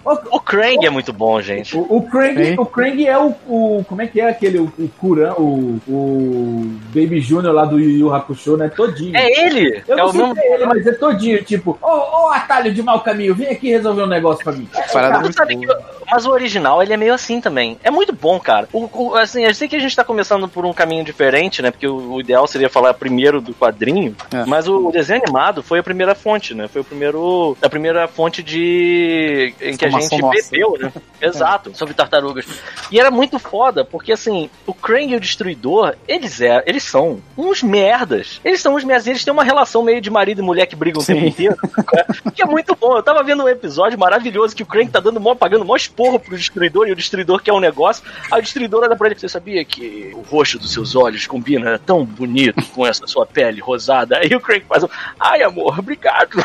ô, 0.05 0.19
O 0.37 0.41
Krang 0.41 0.85
é 0.87 0.91
muito 0.91 1.13
bom, 1.13 1.41
gente. 1.41 1.77
O, 1.77 1.81
o 1.89 2.03
Krang, 2.09 2.55
o 2.59 2.67
Krang 2.67 3.07
é 3.07 3.19
o, 3.19 3.35
o- 3.49 3.85
Como 3.89 4.03
é 4.03 4.07
que 4.07 4.21
é 4.21 4.29
aquele. 4.29 4.59
O, 4.59 4.65
o 4.79 4.89
Kuran, 4.99 5.33
o, 5.35 5.81
o 5.89 6.79
Baby 6.95 7.21
Junior 7.21 7.53
lá 7.55 7.65
do 7.65 7.79
Yu 7.79 7.91
Yu 7.99 8.15
Hakusho, 8.15 8.57
né? 8.57 8.69
Todinho. 8.69 9.17
É 9.17 9.47
ele! 9.47 9.83
Eu 9.89 9.95
é 9.95 10.01
não 10.03 10.07
o 10.07 10.13
sei 10.13 10.21
mesmo. 10.21 10.35
se 10.35 10.41
é 10.41 10.55
ele, 10.55 10.67
mas 10.67 10.87
é 10.87 10.93
todinho, 10.93 11.43
tipo, 11.45 11.79
ô, 11.83 11.87
ô 12.27 12.29
atalho 12.31 12.73
de 12.73 12.83
mau 12.83 13.01
caminho, 13.01 13.35
vem 13.35 13.49
aqui 13.49 13.71
resolver 13.71 14.03
um 14.03 14.07
negócio 14.07 14.43
pra 14.45 14.53
mim. 14.53 14.69
Parada 14.93 15.15
Mas 15.15 15.23
muito 15.23 15.37
sabe 15.37 15.57
que- 15.57 15.67
boa. 15.67 15.81
mas 16.11 16.27
o 16.27 16.31
original, 16.31 16.83
ele 16.83 16.93
é 16.93 16.97
meio 16.97 17.15
assim 17.15 17.41
também. 17.41 17.79
É 17.83 17.91
muito 17.91 18.13
bom, 18.13 18.39
cara. 18.39 18.69
O, 18.73 18.89
o- 19.11 19.15
assim, 19.17 19.45
eu 19.45 19.55
sei 19.55 19.69
que 19.69 19.77
a 19.77 19.81
gente 19.81 19.95
tá 19.97 20.05
começando 20.05 20.49
por 20.49 20.65
um 20.65 20.73
caminho 20.73 21.05
diferente, 21.05 21.61
né? 21.63 21.71
Porque 21.71 21.87
o, 21.87 22.13
o 22.15 22.21
ideal 22.21 22.47
seria 22.47 22.69
falar 22.69 22.95
primeiro 22.95 23.41
do 23.41 23.53
quadrinho. 23.55 24.15
É. 24.33 24.45
Mas 24.47 24.69
o, 24.69 24.89
o 24.89 24.93
desenho 24.93 25.23
animado 25.31 25.63
foi 25.63 25.79
a 25.79 25.83
primeira 25.83 26.15
fonte, 26.15 26.55
né? 26.55 26.69
Foi 26.69 26.81
o 26.83 26.85
primeiro, 26.85 27.57
a 27.63 27.69
primeira 27.69 28.09
fonte 28.09 28.43
de. 28.43 29.55
em 29.61 29.77
que 29.77 29.85
a 29.85 29.91
gente 29.91 30.21
nossa. 30.21 30.51
bebeu, 30.51 30.77
né? 30.79 30.93
Exato, 31.23 31.77
sobre 31.77 31.95
tartarugas. 31.95 32.47
E 32.91 32.99
era 32.99 33.11
muito 33.11 33.39
foda, 33.39 33.85
porque 33.85 34.13
assim, 34.13 34.51
o 34.67 34.75
Krang 34.75 35.13
e 35.13 35.17
o 35.17 35.21
Destruidor, 35.21 35.95
eles, 36.09 36.41
é, 36.41 36.63
eles 36.67 36.83
são 36.83 37.21
uns 37.37 37.63
merdas. 37.63 38.41
Eles 38.45 38.61
são 38.61 38.75
uns 38.75 38.85
merdas. 38.85 39.07
Eles 39.07 39.25
têm 39.25 39.33
uma 39.33 39.45
relação 39.45 39.83
meio 39.83 40.01
de 40.01 40.11
marido 40.11 40.41
e 40.41 40.45
mulher 40.45 40.67
que 40.67 40.75
brigam 40.75 41.01
o 41.01 41.05
Sim. 41.05 41.15
tempo 41.15 41.27
inteiro. 41.27 41.57
que 42.35 42.43
é 42.43 42.47
muito 42.47 42.75
bom. 42.75 42.97
Eu 42.97 43.03
tava 43.03 43.23
vendo 43.23 43.45
um 43.45 43.49
episódio 43.49 43.99
maravilhoso 43.99 44.57
que 44.57 44.63
o 44.63 44.67
Krang 44.67 44.91
tá 44.91 45.01
dando 45.01 45.21
mó, 45.21 45.35
pagando 45.35 45.65
mó 45.65 45.77
esporro 45.77 46.19
pro 46.19 46.37
Destruidor 46.37 46.89
e 46.89 46.93
o 46.93 46.97
Destruidor 46.97 47.43
quer 47.43 47.53
um 47.53 47.61
negócio. 47.61 48.03
Aí 48.31 48.41
o 48.41 48.43
Destruidor 48.43 48.83
olha 48.83 48.97
pra 48.97 49.09
ele: 49.09 49.19
Você 49.19 49.29
sabia 49.29 49.65
que 49.65 50.11
o 50.15 50.23
roxo 50.23 50.59
dos 50.59 50.73
seus 50.73 50.97
olhos 50.97 51.27
combina 51.27 51.79
tão 51.79 52.05
bonito 52.05 52.65
com 52.75 52.87
essa 52.87 53.07
sua 53.07 53.27
pele 53.27 53.61
rosada? 53.61 54.19
Aí 54.19 54.35
o 54.35 54.41
Krang 54.41 54.65
faz 54.67 54.85
um: 54.85 54.89
Ai, 55.21 55.43
amor, 55.43 55.79
obrigado. 55.79 56.31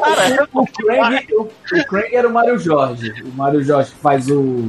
Cara, 0.00 0.48
o, 0.52 0.60
o, 0.60 0.66
Krang, 0.66 1.26
o, 1.32 1.42
o 1.42 1.84
Krang 1.86 2.08
era 2.12 2.28
o 2.28 2.32
Mário 2.32 2.58
Jorge. 2.58 3.14
O 3.22 3.28
Mário 3.36 3.62
Jorge 3.62 3.92
faz 4.02 4.28
o. 4.28 4.68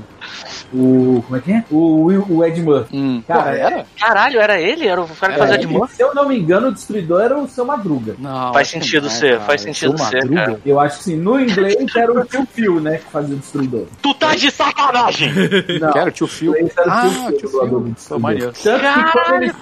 O. 0.73 1.23
Como 1.25 1.35
é 1.37 1.39
que 1.41 1.51
é? 1.51 1.63
O, 1.71 2.03
Will- 2.05 2.25
o 2.29 2.43
Ed 2.45 2.61
Murphy. 2.61 2.95
Hum. 2.97 3.23
Cara, 3.27 3.43
Pô, 3.43 3.49
era? 3.49 3.85
Caralho, 3.99 4.39
era 4.39 4.59
ele? 4.61 4.87
Era 4.87 5.01
o 5.01 5.07
cara 5.07 5.33
que 5.33 5.39
Era 5.39 5.47
fazia 5.47 5.55
É, 5.55 5.57
de 5.57 5.67
mão? 5.67 5.87
se 5.87 6.01
eu 6.01 6.13
não 6.13 6.27
me 6.27 6.37
engano, 6.39 6.67
o 6.67 6.71
destruidor 6.73 7.21
era 7.21 7.37
o 7.37 7.47
seu 7.47 7.65
Madruga. 7.65 8.15
Não. 8.19 8.53
Faz 8.53 8.67
sentido 8.69 9.03
não, 9.03 9.09
ser, 9.09 9.33
cara. 9.33 9.41
faz 9.41 9.61
sentido 9.61 9.97
Seu 9.97 10.05
ser, 10.07 10.15
Madruga? 10.17 10.45
cara. 10.45 10.59
Eu 10.65 10.79
acho 10.79 10.97
que 10.99 11.03
sim. 11.05 11.15
No 11.15 11.39
inglês 11.39 11.95
era 11.95 12.11
o 12.11 12.25
tio 12.25 12.47
Phil, 12.53 12.79
né? 12.79 12.97
Que 12.97 13.05
fazia 13.11 13.35
o 13.35 13.39
destruidor. 13.39 13.85
Tu 14.01 14.13
tá 14.15 14.35
de 14.35 14.51
sacanagem! 14.51 15.31
Não. 15.79 15.91
Quero 15.91 16.07
o 16.07 16.11
tio 16.11 16.27
Phil. 16.27 16.53
Era 16.55 16.65
o 16.65 16.91
Ah, 16.91 17.01
tio 17.01 17.09
Phil, 17.11 17.31
do 17.31 17.39
Phil. 17.39 17.79
Destruidor. 17.93 18.19
maneiro. 18.19 18.53
Tanto 18.63 18.79
que 18.79 18.93
quando 18.93 19.13
Caralho, 19.13 19.43
eles. 19.43 19.55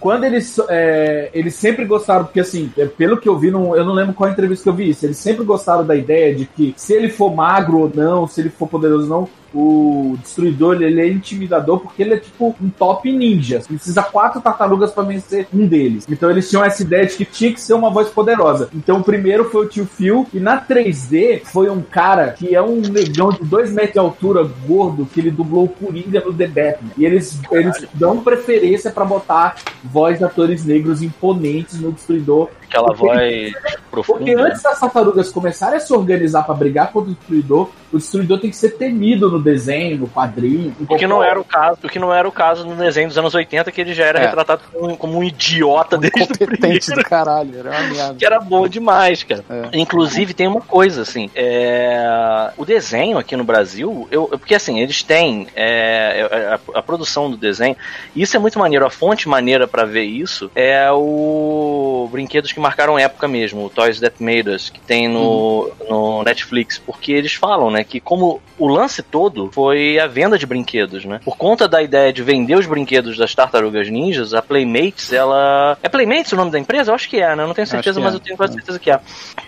Quando 0.00 0.24
eles, 0.24 0.56
é, 0.68 1.30
eles 1.32 1.54
sempre 1.54 1.84
gostaram, 1.84 2.24
porque 2.24 2.40
assim, 2.40 2.72
é, 2.76 2.86
pelo 2.86 3.16
que 3.18 3.28
eu 3.28 3.38
vi, 3.38 3.50
não, 3.50 3.76
eu 3.76 3.84
não 3.84 3.92
lembro 3.94 4.14
qual 4.14 4.30
entrevista 4.30 4.64
que 4.64 4.68
eu 4.68 4.74
vi 4.74 4.90
isso, 4.90 5.06
eles 5.06 5.16
sempre 5.16 5.44
gostaram 5.44 5.84
da 5.84 5.94
ideia 5.94 6.34
de 6.34 6.44
que 6.46 6.74
se 6.76 6.92
ele 6.94 7.08
for 7.10 7.34
magro 7.34 7.78
ou 7.80 7.92
não, 7.94 8.26
se 8.26 8.40
ele 8.40 8.50
for 8.50 8.68
poderoso 8.68 9.04
ou 9.12 9.20
não, 9.20 9.28
o 9.54 10.16
destruidor 10.20 10.82
ele 10.82 11.00
é 11.00 11.08
intimidador 11.08 11.80
porque 11.80 12.02
ele 12.02 12.14
é 12.14 12.18
tipo 12.18 12.54
um 12.60 12.68
top 12.68 13.10
ninja. 13.10 13.60
Precisa 13.66 14.02
quatro 14.02 14.40
tartarugas 14.40 14.92
pra 14.92 15.02
vencer 15.02 15.48
um 15.52 15.66
deles. 15.66 16.06
Então 16.08 16.30
eles 16.30 16.48
tinham 16.48 16.64
essa 16.64 16.82
ideia 16.82 17.06
de 17.06 17.16
que 17.16 17.24
tinha 17.24 17.52
que 17.52 17.60
ser 17.60 17.74
uma 17.74 17.90
voz 17.90 18.08
poderosa. 18.08 18.68
Então 18.74 18.98
o 18.98 19.04
primeiro 19.04 19.50
foi 19.50 19.66
o 19.66 19.68
tio 19.68 19.86
Phil, 19.86 20.26
e 20.32 20.40
na 20.40 20.60
3D 20.60 21.42
foi 21.44 21.70
um 21.70 21.80
cara 21.80 22.32
que 22.32 22.54
é 22.54 22.62
um 22.62 22.80
negão 22.80 23.30
de 23.30 23.44
2 23.44 23.72
metros 23.72 23.92
de 23.92 23.98
altura, 23.98 24.48
gordo, 24.66 25.06
que 25.06 25.20
ele 25.20 25.30
dublou 25.30 25.64
o 25.64 25.68
Coringa 25.68 26.22
no 26.24 26.32
The 26.32 26.46
Batman. 26.46 26.90
E 26.96 27.04
eles, 27.04 27.40
eles 27.50 27.86
dão 27.94 28.18
preferência 28.18 28.90
pra 28.90 29.04
botar 29.04 29.56
voz 29.82 30.18
de 30.18 30.24
atores 30.24 30.64
negros 30.64 31.02
imponentes 31.02 31.80
no 31.80 31.92
destruidor. 31.92 32.48
Aquela 32.68 32.94
voz 32.94 33.52
profundo. 33.90 34.18
Porque 34.18 34.34
né? 34.34 34.42
antes 34.42 34.62
das 34.62 34.78
tartarugas 34.78 35.30
começarem 35.30 35.76
a 35.76 35.80
se 35.80 35.92
organizar 35.92 36.42
pra 36.42 36.54
brigar 36.54 36.92
contra 36.92 37.10
o 37.10 37.14
destruidor, 37.14 37.70
o 37.92 37.98
destruidor 37.98 38.40
tem 38.40 38.50
que 38.50 38.56
ser 38.56 38.70
temido 38.70 39.30
no 39.30 39.37
desenho, 39.42 39.98
no 39.98 40.08
quadrinho. 40.08 40.74
O 40.88 40.96
que 40.96 41.06
não 41.06 41.22
era 41.22 41.38
o 41.40 41.44
caso, 41.44 41.78
o 41.84 41.88
que 41.88 41.98
não 41.98 42.12
era 42.12 42.26
o 42.28 42.32
caso 42.32 42.66
no 42.66 42.74
desenho 42.74 43.08
dos 43.08 43.18
anos 43.18 43.34
80, 43.34 43.70
que 43.72 43.80
ele 43.80 43.94
já 43.94 44.04
era 44.04 44.18
É. 44.20 44.22
retratado 44.26 44.62
como, 44.72 44.96
como 44.96 45.18
um 45.18 45.24
idiota 45.24 45.96
desde 45.98 46.22
o 46.22 46.46
primeiro. 46.46 46.78
do 46.94 47.02
caralho, 47.04 47.58
era 47.58 47.70
uma 47.70 47.80
merda. 47.94 48.14
que 48.14 48.24
era 48.26 48.40
bom 48.40 48.66
demais, 48.68 49.22
cara. 49.22 49.44
É. 49.48 49.78
Inclusive, 49.78 50.34
tem 50.34 50.46
uma 50.46 50.60
coisa, 50.60 51.02
assim, 51.02 51.30
é, 51.34 52.50
o 52.56 52.64
desenho 52.64 53.18
aqui 53.18 53.36
no 53.36 53.44
Brasil, 53.44 54.08
eu, 54.10 54.28
eu- 54.32 54.38
porque 54.38 54.54
assim, 54.54 54.78
eles 54.80 55.02
têm 55.02 55.46
é, 55.54 56.28
é, 56.30 56.46
a, 56.74 56.78
a 56.78 56.82
produção 56.82 57.30
do 57.30 57.36
desenho, 57.36 57.76
e 58.14 58.22
isso 58.22 58.36
é 58.36 58.40
muito 58.40 58.58
maneiro, 58.58 58.86
a 58.86 58.90
fonte 58.90 59.28
maneira 59.28 59.66
pra 59.66 59.84
ver 59.84 60.04
isso 60.04 60.50
é 60.54 60.90
o 60.92 62.08
Brinquedos 62.10 62.52
que 62.52 62.60
Marcaram 62.60 62.98
Época 62.98 63.28
mesmo, 63.28 63.64
o 63.64 63.70
Toys 63.70 64.00
That 64.00 64.22
Made 64.22 64.48
Us, 64.50 64.70
que 64.70 64.80
tem 64.80 65.08
no, 65.08 65.70
no 65.88 66.22
Netflix, 66.22 66.78
porque 66.78 67.12
eles 67.12 67.34
falam, 67.34 67.70
né, 67.70 67.84
que 67.84 68.00
como 68.00 68.40
o 68.58 68.66
lance 68.66 69.02
todo 69.02 69.27
foi 69.52 69.98
a 69.98 70.06
venda 70.06 70.38
de 70.38 70.46
brinquedos, 70.46 71.04
né, 71.04 71.20
por 71.24 71.36
conta 71.36 71.66
da 71.68 71.82
ideia 71.82 72.12
de 72.12 72.22
vender 72.22 72.56
os 72.56 72.66
brinquedos 72.66 73.16
das 73.16 73.34
Tartarugas 73.34 73.88
Ninjas, 73.88 74.34
a 74.34 74.42
Playmates, 74.42 75.12
ela... 75.12 75.76
É 75.82 75.88
Playmates 75.88 76.32
o 76.32 76.36
nome 76.36 76.50
da 76.50 76.58
empresa? 76.58 76.90
Eu 76.90 76.94
acho 76.94 77.08
que 77.08 77.18
é, 77.18 77.34
né, 77.36 77.42
eu 77.42 77.46
não 77.46 77.54
tenho 77.54 77.66
certeza, 77.66 78.00
mas 78.00 78.12
é. 78.12 78.16
eu 78.16 78.20
tenho 78.20 78.36
quase 78.36 78.54
certeza 78.54 78.78
que 78.78 78.90
é. 78.90 79.00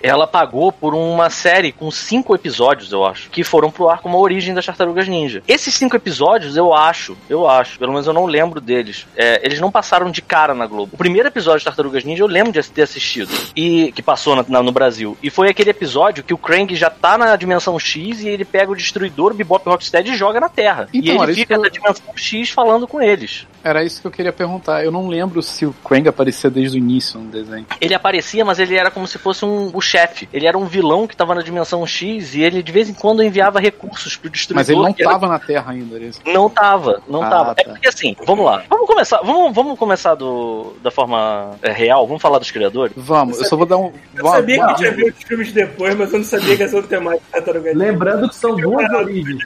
Ela 0.02 0.26
pagou 0.26 0.72
por 0.72 0.94
uma 0.94 1.30
série 1.30 1.72
com 1.72 1.90
cinco 1.90 2.34
episódios, 2.34 2.92
eu 2.92 3.04
acho, 3.04 3.30
que 3.30 3.44
foram 3.44 3.70
pro 3.70 3.88
ar 3.88 4.00
como 4.00 4.16
a 4.16 4.20
origem 4.20 4.54
das 4.54 4.66
Tartarugas 4.66 5.08
Ninja. 5.08 5.42
Esses 5.46 5.74
cinco 5.74 5.96
episódios, 5.96 6.56
eu 6.56 6.74
acho, 6.74 7.16
eu 7.28 7.48
acho, 7.48 7.78
pelo 7.78 7.92
menos 7.92 8.06
eu 8.06 8.12
não 8.12 8.26
lembro 8.26 8.60
deles. 8.60 9.06
É, 9.16 9.40
eles 9.44 9.60
não 9.60 9.70
passaram 9.70 10.10
de 10.10 10.22
cara 10.22 10.54
na 10.54 10.66
Globo. 10.66 10.90
O 10.94 10.96
primeiro 10.98 11.28
episódio 11.28 11.60
de 11.60 11.64
Tartarugas 11.64 12.04
Ninja 12.04 12.22
eu 12.22 12.28
lembro 12.28 12.52
de 12.52 12.70
ter 12.70 12.82
assistido 12.82 13.30
e 13.54 13.92
que 13.92 14.02
passou 14.02 14.36
na- 14.36 14.44
na- 14.48 14.62
no 14.62 14.72
Brasil. 14.72 15.16
E 15.22 15.30
foi 15.30 15.48
aquele 15.48 15.70
episódio 15.70 16.24
que 16.24 16.34
o 16.34 16.38
Krang 16.38 16.74
já 16.74 16.90
tá 16.90 17.16
na 17.18 17.34
dimensão 17.36 17.78
X 17.78 18.20
e 18.22 18.28
ele 18.28 18.44
pega 18.44 18.70
o 18.70 18.76
destruidor, 18.76 19.34
Bebop 19.34 19.68
Rocksteady 19.70 20.16
joga 20.16 20.40
na 20.40 20.48
Terra. 20.48 20.88
Então, 20.92 21.14
e 21.14 21.18
era 21.18 21.24
ele 21.30 21.34
fica 21.34 21.54
que 21.54 21.58
eu- 21.60 21.62
na 21.62 21.68
dimensão 21.68 22.04
X 22.16 22.50
falando 22.50 22.86
com 22.86 23.00
eles. 23.00 23.46
Era 23.62 23.84
isso 23.84 24.00
que 24.00 24.06
eu 24.06 24.10
queria 24.10 24.32
perguntar. 24.32 24.82
Eu 24.84 24.90
não 24.90 25.06
lembro 25.08 25.42
se 25.42 25.66
o 25.66 25.72
Krang 25.84 26.08
aparecia 26.08 26.48
desde 26.48 26.78
o 26.78 26.80
início 26.80 27.20
no 27.20 27.30
desenho. 27.30 27.66
Ele 27.80 27.92
aparecia, 27.94 28.42
mas 28.44 28.58
ele 28.58 28.74
era 28.74 28.90
como 28.90 29.06
se 29.06 29.18
fosse 29.18 29.44
um, 29.44 29.70
o 29.74 29.80
chefe. 29.82 30.26
Ele 30.32 30.46
era 30.46 30.56
um 30.56 30.64
vilão 30.64 31.06
que 31.06 31.14
tava 31.14 31.34
na 31.34 31.42
dimensão 31.42 31.86
X 31.86 32.34
e 32.34 32.40
ele 32.40 32.62
de 32.62 32.72
vez 32.72 32.88
em 32.88 32.94
quando 32.94 33.22
enviava 33.22 33.60
recursos 33.60 34.16
pro 34.16 34.30
destruidor. 34.30 34.60
Mas 34.60 34.68
ele 34.70 34.80
não 34.80 34.92
que 34.94 35.02
era- 35.02 35.12
tava 35.12 35.26
na 35.28 35.38
Terra 35.38 35.72
ainda, 35.72 35.96
era. 35.96 36.10
Não 36.26 36.48
tava, 36.48 37.02
não 37.06 37.22
Ah, 37.22 37.28
tava. 37.30 37.50
É 37.58 37.62
tá. 37.64 37.70
porque 37.72 37.88
assim, 37.88 38.16
vamos 38.26 38.44
lá. 38.46 38.62
Vamos 38.70 38.86
começar, 38.86 39.18
vamos, 39.22 39.54
vamos 39.54 39.78
começar 39.78 40.14
do, 40.14 40.72
da 40.82 40.90
forma 40.90 41.50
é, 41.62 41.70
real, 41.70 42.06
vamos 42.06 42.22
falar 42.22 42.38
dos 42.38 42.50
criadores. 42.50 42.94
Vamos, 42.96 43.38
eu 43.40 43.44
só 43.44 43.56
vou 43.56 43.66
dar 43.66 43.76
um. 43.76 43.92
Eu 44.16 44.24
uma- 44.24 44.36
sabia 44.36 44.54
que 44.56 44.62
uma- 44.62 44.70
eu 44.70 44.76
tinha 44.76 44.90
visto 44.92 45.18
os 45.18 45.24
filmes 45.24 45.52
depois, 45.52 45.94
mas 45.96 46.12
eu 46.12 46.18
não 46.18 46.24
sabia 46.26 46.56
que 46.56 46.62
essa 46.62 46.76
outra 46.76 46.96
temática 46.98 47.20
ninja. 47.52 47.72
Lembrando 47.74 48.28
que 48.28 48.34
são 48.36 48.56
duas 48.56 48.90
origens. 48.92 49.44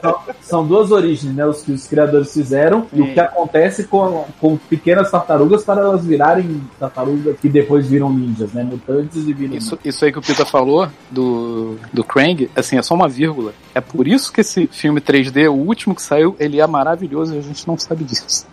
São, 0.00 0.20
são 0.40 0.66
duas 0.66 0.90
origens, 0.90 1.34
né? 1.34 1.44
Os 1.46 1.62
que 1.62 1.72
os 1.72 1.86
criadores 1.86 2.32
fizeram 2.32 2.86
e 2.92 3.02
o 3.02 3.12
que 3.12 3.20
acontece 3.20 3.84
com, 3.84 4.24
com 4.40 4.56
pequenas 4.56 5.10
tartarugas 5.10 5.64
para 5.64 5.80
elas 5.80 6.04
virarem 6.04 6.60
tartarugas 6.78 7.38
que 7.40 7.48
depois 7.48 7.86
viram 7.86 8.12
ninjas, 8.12 8.52
né? 8.52 8.62
Mutantes 8.62 9.26
e 9.26 9.32
viram. 9.32 9.56
Isso, 9.56 9.78
isso 9.84 10.04
aí 10.04 10.12
que 10.12 10.18
o 10.18 10.22
Pita 10.22 10.44
falou 10.44 10.88
do, 11.10 11.76
do 11.92 12.04
Krang, 12.04 12.48
assim, 12.54 12.78
é 12.78 12.82
só 12.82 12.94
uma 12.94 13.08
vírgula. 13.08 13.52
É 13.74 13.80
por 13.80 14.06
isso 14.06 14.32
que 14.32 14.40
esse 14.40 14.66
filme 14.68 15.00
3D, 15.00 15.50
o 15.50 15.54
último 15.54 15.94
que 15.94 16.02
saiu, 16.02 16.36
ele 16.38 16.60
é 16.60 16.66
maravilhoso 16.66 17.34
e 17.34 17.38
a 17.38 17.42
gente 17.42 17.66
não 17.66 17.76
sabe 17.78 18.04
disso. 18.04 18.46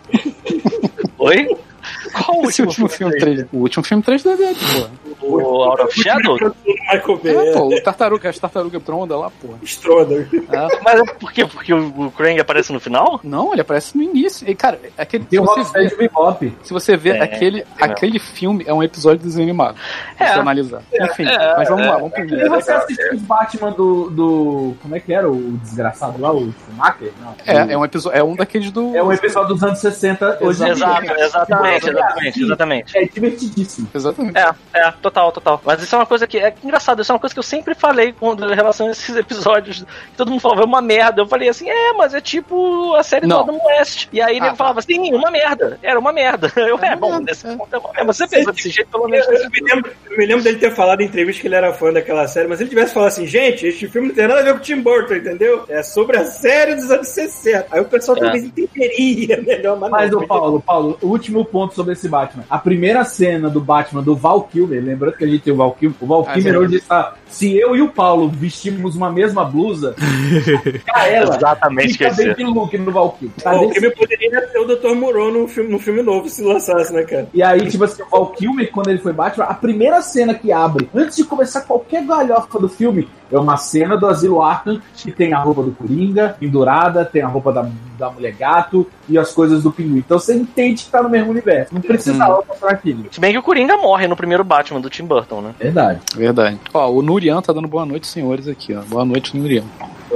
Oi? 1.18 1.48
Qual 2.12 2.40
o 2.40 2.48
Esse 2.48 2.62
último 2.62 2.88
filme 2.88 3.14
3D. 3.16 3.46
O 3.52 3.58
último 3.58 3.84
filme 3.84 4.02
3D 4.02 4.36
dele, 4.36 4.56
porra. 4.56 4.90
O 5.22 5.62
Out 5.64 5.82
of 5.82 6.02
Shadow? 6.02 6.36
Michael 6.66 7.18
Bay. 7.22 7.36
É, 7.36 7.52
pô, 7.52 7.68
o 7.74 7.80
tartaruga, 7.82 8.28
as 8.28 8.38
tartarugas 8.38 8.82
tronda 8.82 9.16
lá, 9.16 9.30
porra. 9.30 9.58
Stroder. 9.64 10.28
É. 10.32 10.80
Mas 10.82 11.00
é 11.00 11.04
por 11.14 11.32
quê? 11.32 11.44
Porque 11.46 11.72
o, 11.72 12.06
o 12.06 12.10
Krang 12.12 12.38
aparece 12.40 12.72
no 12.72 12.80
final? 12.80 13.20
Não, 13.22 13.52
ele 13.52 13.60
aparece 13.62 13.96
no 13.96 14.02
início. 14.02 14.48
E, 14.48 14.54
cara, 14.54 14.78
aquele, 14.96 15.24
Tem 15.24 15.38
se, 15.38 15.42
o 15.42 15.46
você 15.46 15.60
Rocksteady 15.60 15.88
vê, 15.90 15.96
Bebop. 15.96 16.52
se 16.62 16.72
você 16.72 16.96
vê 16.96 17.10
É, 17.10 17.22
aquele, 17.22 17.60
é. 17.60 17.66
aquele 17.78 18.18
filme, 18.18 18.64
é 18.66 18.72
um 18.74 18.82
episódio 18.82 19.22
desanimado. 19.22 19.76
É. 20.18 20.26
Se 20.26 20.32
você 20.34 20.40
analisar. 20.40 20.82
Enfim, 20.92 21.24
mas 21.56 21.68
vamos 21.68 21.86
lá, 21.86 21.96
vamos 21.96 22.12
pro 22.12 22.24
E 22.24 22.26
vídeo. 22.26 22.48
você 22.50 22.72
assistiu 22.72 23.14
os 23.14 23.22
Batman 23.22 23.70
do, 23.72 24.10
do. 24.10 24.74
Como 24.82 24.94
é 24.96 25.00
que 25.00 25.12
era? 25.12 25.30
O 25.30 25.52
desgraçado 25.62 26.20
lá, 26.20 26.32
o 26.32 26.52
Schumacher? 26.52 27.12
Não. 27.20 27.34
É, 27.46 27.72
é 27.72 27.78
um 27.78 27.84
episódio, 27.84 28.18
é 28.18 28.22
um 28.22 28.36
daqueles 28.36 28.70
do. 28.70 28.94
É 28.96 29.02
um 29.02 29.12
episódio 29.12 29.54
dos 29.54 29.62
anos 29.62 29.78
60 29.78 30.38
hoje 30.40 30.64
em 30.64 30.68
Exato, 30.70 31.02
dia. 31.02 31.14
exatamente, 31.24 31.88
exatamente, 31.90 32.42
exatamente. 32.42 32.98
É 32.98 33.04
divertidíssimo. 33.06 33.88
Exatamente. 33.94 34.38
É, 34.38 34.54
é, 34.74 34.92
total, 35.10 35.32
total. 35.32 35.60
Mas 35.64 35.82
isso 35.82 35.94
é 35.94 35.98
uma 35.98 36.06
coisa 36.06 36.26
que 36.26 36.38
é 36.38 36.54
engraçado, 36.62 37.02
isso 37.02 37.12
é 37.12 37.14
uma 37.14 37.20
coisa 37.20 37.34
que 37.34 37.38
eu 37.38 37.42
sempre 37.42 37.74
falei 37.74 38.12
com 38.12 38.32
em 38.34 38.54
relação 38.54 38.88
a 38.88 38.90
esses 38.90 39.14
episódios. 39.16 39.82
Que 39.82 40.16
todo 40.16 40.30
mundo 40.30 40.40
falava, 40.40 40.62
é 40.62 40.64
uma 40.64 40.82
merda. 40.82 41.22
Eu 41.22 41.26
falei 41.26 41.48
assim, 41.48 41.68
é, 41.68 41.92
mas 41.92 42.14
é 42.14 42.20
tipo 42.20 42.94
a 42.94 43.02
série 43.02 43.26
Não. 43.26 43.44
do 43.44 43.52
Adam 43.52 43.66
West. 43.66 44.08
E 44.12 44.20
aí 44.20 44.36
ele 44.36 44.46
Ah, 44.46 44.50
tá. 44.50 44.56
falava 44.56 44.78
assim, 44.80 45.14
uma 45.14 45.30
merda. 45.30 45.78
Era 45.82 45.98
uma 45.98 46.12
merda. 46.12 46.50
Eu, 46.56 46.78
é, 46.78 46.88
uma 46.88 46.96
bom, 46.96 47.10
merda, 47.10 47.24
nesse 47.26 47.46
é. 47.46 47.56
ponto 47.56 47.74
é 47.74 47.78
uma 47.78 47.88
merda. 47.88 48.04
Mas 48.04 48.16
você 48.16 48.28
pensa 48.28 48.52
desse 48.52 48.70
jeito, 48.70 48.90
pelo 48.90 49.08
menos. 49.08 49.26
Eu, 49.28 49.34
eu 49.34 49.50
me 49.50 49.60
lembro, 49.60 49.92
eu 50.10 50.16
me 50.18 50.26
lembro 50.26 50.44
dele 50.44 50.58
ter 50.58 50.74
falado 50.74 51.00
em 51.00 51.04
entrevista 51.06 51.40
que 51.42 51.48
ele 51.48 51.54
era 51.54 51.72
fã 51.72 51.92
daquela 51.92 52.26
série, 52.28 52.48
mas 52.48 52.58
se 52.58 52.64
ele 52.64 52.70
tivesse 52.70 52.92
falado 52.94 53.08
assim, 53.08 53.26
gente, 53.26 53.66
este 53.66 53.88
filme 53.88 54.08
não 54.08 54.14
tem 54.14 54.26
nada 54.26 54.40
a 54.40 54.42
ver 54.42 54.52
com 54.54 54.58
o 54.58 54.62
Tim 54.62 54.80
Burton, 54.80 55.14
entendeu? 55.14 55.64
É 55.68 55.82
sobre 55.82 56.16
a 56.16 56.24
série 56.24 56.74
dos 56.74 56.90
anos 56.90 57.08
60. 57.08 57.66
Aí 57.70 57.80
o 57.80 57.84
pessoal 57.84 58.16
É. 58.16 58.20
talvez 58.20 58.44
entenderia 58.44 59.40
melhor, 59.42 59.78
mas, 59.78 59.90
Mas, 59.90 60.10
não. 60.10 60.18
ô 60.20 60.26
Paulo, 60.26 60.60
Paulo, 60.60 60.98
o 61.02 61.06
último 61.08 61.44
ponto 61.44 61.74
sobre 61.74 61.92
esse 61.92 62.08
Batman. 62.08 62.44
A 62.50 62.58
primeira 62.58 63.04
cena 63.04 63.48
do 63.48 63.60
Batman 63.60 64.02
do 64.02 64.14
Val 64.16 64.42
Kilmer, 64.42 64.82
lembrando 64.96 65.16
que 65.16 65.24
a 65.24 65.28
gente 65.28 65.42
tem 65.42 65.52
o 65.52 65.56
Val 65.56 65.72
Kilmer, 65.72 65.96
o 66.00 66.06
Val 66.06 66.24
Ah, 66.28 66.34
sim. 66.40 66.56
hoje 66.56 66.76
está. 66.76 67.14
Se 67.28 67.56
eu 67.56 67.76
e 67.76 67.82
o 67.82 67.88
Paulo 67.88 68.28
vestimos 68.28 68.96
uma 68.96 69.10
mesma 69.10 69.44
blusa, 69.44 69.94
a 70.94 71.08
ela 71.08 71.36
Exatamente, 71.36 71.92
fica 71.92 72.12
bem 72.12 72.34
de 72.34 72.44
look 72.44 72.76
no 72.78 72.92
Val 72.92 73.12
Kilmer. 73.12 73.36
Tá 73.42 73.60
o 73.60 73.70
filme 73.70 73.90
poderia 73.90 74.48
ser 74.48 74.58
o 74.58 74.64
Dr. 74.64 74.94
Moreau 74.94 75.32
num 75.32 75.48
filme, 75.48 75.70
num 75.70 75.78
filme 75.78 76.02
novo, 76.02 76.28
se 76.28 76.42
lançasse, 76.42 76.92
né, 76.92 77.02
cara? 77.02 77.28
E 77.34 77.42
aí, 77.42 77.66
tipo 77.68 77.84
assim, 77.84 78.02
o 78.02 78.06
Val 78.08 78.26
Kilmer, 78.32 78.70
quando 78.70 78.88
ele 78.88 78.98
foi 78.98 79.12
Batman, 79.12 79.44
a 79.44 79.54
primeira 79.54 80.00
cena 80.02 80.34
que 80.34 80.52
abre, 80.52 80.88
antes 80.94 81.16
de 81.16 81.24
começar 81.24 81.62
qualquer 81.62 82.06
galhofa 82.06 82.58
do 82.58 82.68
filme, 82.68 83.08
é 83.30 83.38
uma 83.38 83.56
cena 83.56 83.96
do 83.96 84.06
Asilo 84.06 84.42
Arkham 84.42 84.80
que 84.94 85.10
tem 85.10 85.32
a 85.32 85.38
roupa 85.38 85.62
do 85.62 85.72
Coringa 85.72 86.36
pendurada, 86.38 87.04
tem 87.04 87.22
a 87.22 87.26
roupa 87.26 87.52
da, 87.52 87.68
da 87.98 88.10
Mulher 88.10 88.32
Gato 88.32 88.86
e 89.08 89.18
as 89.18 89.32
coisas 89.32 89.62
do 89.62 89.72
Pinguim. 89.72 89.98
Então 89.98 90.18
você 90.18 90.34
entende 90.34 90.84
que 90.84 90.90
tá 90.90 91.02
no 91.02 91.08
mesmo 91.08 91.30
universo. 91.30 91.74
Não 91.74 91.80
precisava 91.80 92.42
mostrar 92.46 92.70
aquilo. 92.70 93.06
Se 93.10 93.20
bem 93.20 93.32
que 93.32 93.38
o 93.38 93.42
Coringa 93.42 93.76
morre 93.76 94.06
no 94.06 94.16
primeiro 94.16 94.44
Batman 94.44 94.80
do 94.80 94.90
Tim 94.90 95.04
Burton, 95.04 95.40
né? 95.40 95.54
Verdade. 95.58 96.00
Verdade. 96.14 96.58
Ó, 96.72 96.90
o 96.90 97.02
Nurian 97.16 97.40
tá 97.40 97.50
dando 97.50 97.66
boa 97.66 97.86
noite, 97.86 98.06
senhores, 98.06 98.46
aqui, 98.46 98.74
ó. 98.74 98.82
Boa 98.82 99.02
noite, 99.02 99.34
Nurian. 99.34 99.64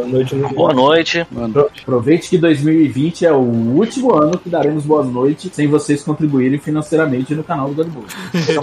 Boa 0.00 0.06
noite, 0.06 0.34
no 0.34 0.48
Boa 0.48 0.72
noite. 0.72 1.26
Boa 1.30 1.48
noite. 1.48 1.82
Aproveite 1.82 2.30
que 2.30 2.38
2020 2.38 3.26
é 3.26 3.32
o 3.32 3.38
último 3.38 4.14
ano 4.14 4.38
que 4.38 4.48
daremos 4.48 4.84
boas 4.84 5.06
noites 5.06 5.50
sem 5.52 5.68
vocês 5.68 6.02
contribuírem 6.02 6.58
financeiramente 6.58 7.34
no 7.34 7.44
canal 7.44 7.68
do 7.68 7.74
Godbook. 7.74 8.06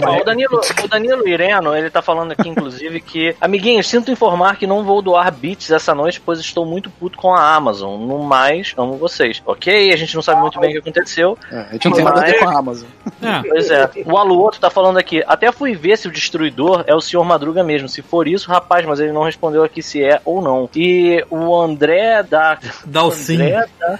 Ó, 0.04 0.20
o, 0.20 0.24
Danilo, 0.24 0.60
o 0.84 0.88
Danilo 0.88 1.28
Ireno, 1.28 1.76
ele 1.76 1.90
tá 1.90 2.02
falando 2.02 2.32
aqui, 2.32 2.48
inclusive, 2.48 3.00
que 3.00 3.34
Amiguinhos, 3.40 3.88
sinto 3.88 4.10
informar 4.10 4.56
que 4.56 4.66
não 4.66 4.84
vou 4.84 5.00
doar 5.00 5.32
bits 5.32 5.70
essa 5.70 5.94
noite, 5.94 6.20
pois 6.20 6.40
estou 6.40 6.66
muito 6.66 6.90
puto 6.90 7.16
com 7.18 7.34
a 7.34 7.54
Amazon. 7.54 8.00
No 8.00 8.18
mais, 8.22 8.74
amo 8.76 8.96
vocês. 8.96 9.42
Ok? 9.46 9.92
A 9.92 9.96
gente 9.96 10.14
não 10.14 10.22
sabe 10.22 10.40
muito 10.40 10.58
bem 10.58 10.70
o 10.70 10.72
que 10.74 10.78
aconteceu. 10.78 11.38
É, 11.50 11.60
a 11.60 11.72
gente 11.72 11.88
não 11.88 11.92
tem 11.92 12.04
nada 12.04 12.20
a 12.20 12.24
ver 12.24 12.38
com 12.38 12.48
a 12.48 12.58
Amazon. 12.58 12.88
É, 13.22 13.48
Pois 13.48 13.70
é. 13.70 13.90
O 14.06 14.16
Aluoto 14.16 14.60
tá 14.60 14.70
falando 14.70 14.98
aqui. 14.98 15.22
Até 15.26 15.50
fui 15.50 15.74
ver 15.74 15.96
se 15.98 16.08
o 16.08 16.10
destruidor 16.10 16.84
é 16.86 16.94
o 16.94 17.00
senhor 17.00 17.24
Madruga 17.24 17.62
mesmo. 17.62 17.88
Se 17.88 18.02
for 18.02 18.28
isso, 18.28 18.50
rapaz, 18.50 18.86
mas 18.86 19.00
ele 19.00 19.12
não 19.12 19.22
respondeu 19.22 19.62
aqui 19.64 19.82
se 19.82 20.02
é 20.02 20.20
ou 20.24 20.40
não. 20.40 20.68
E 20.74 21.24
o 21.30 21.54
André 21.60 22.22
da. 22.22 22.58
Dalcin. 22.84 23.38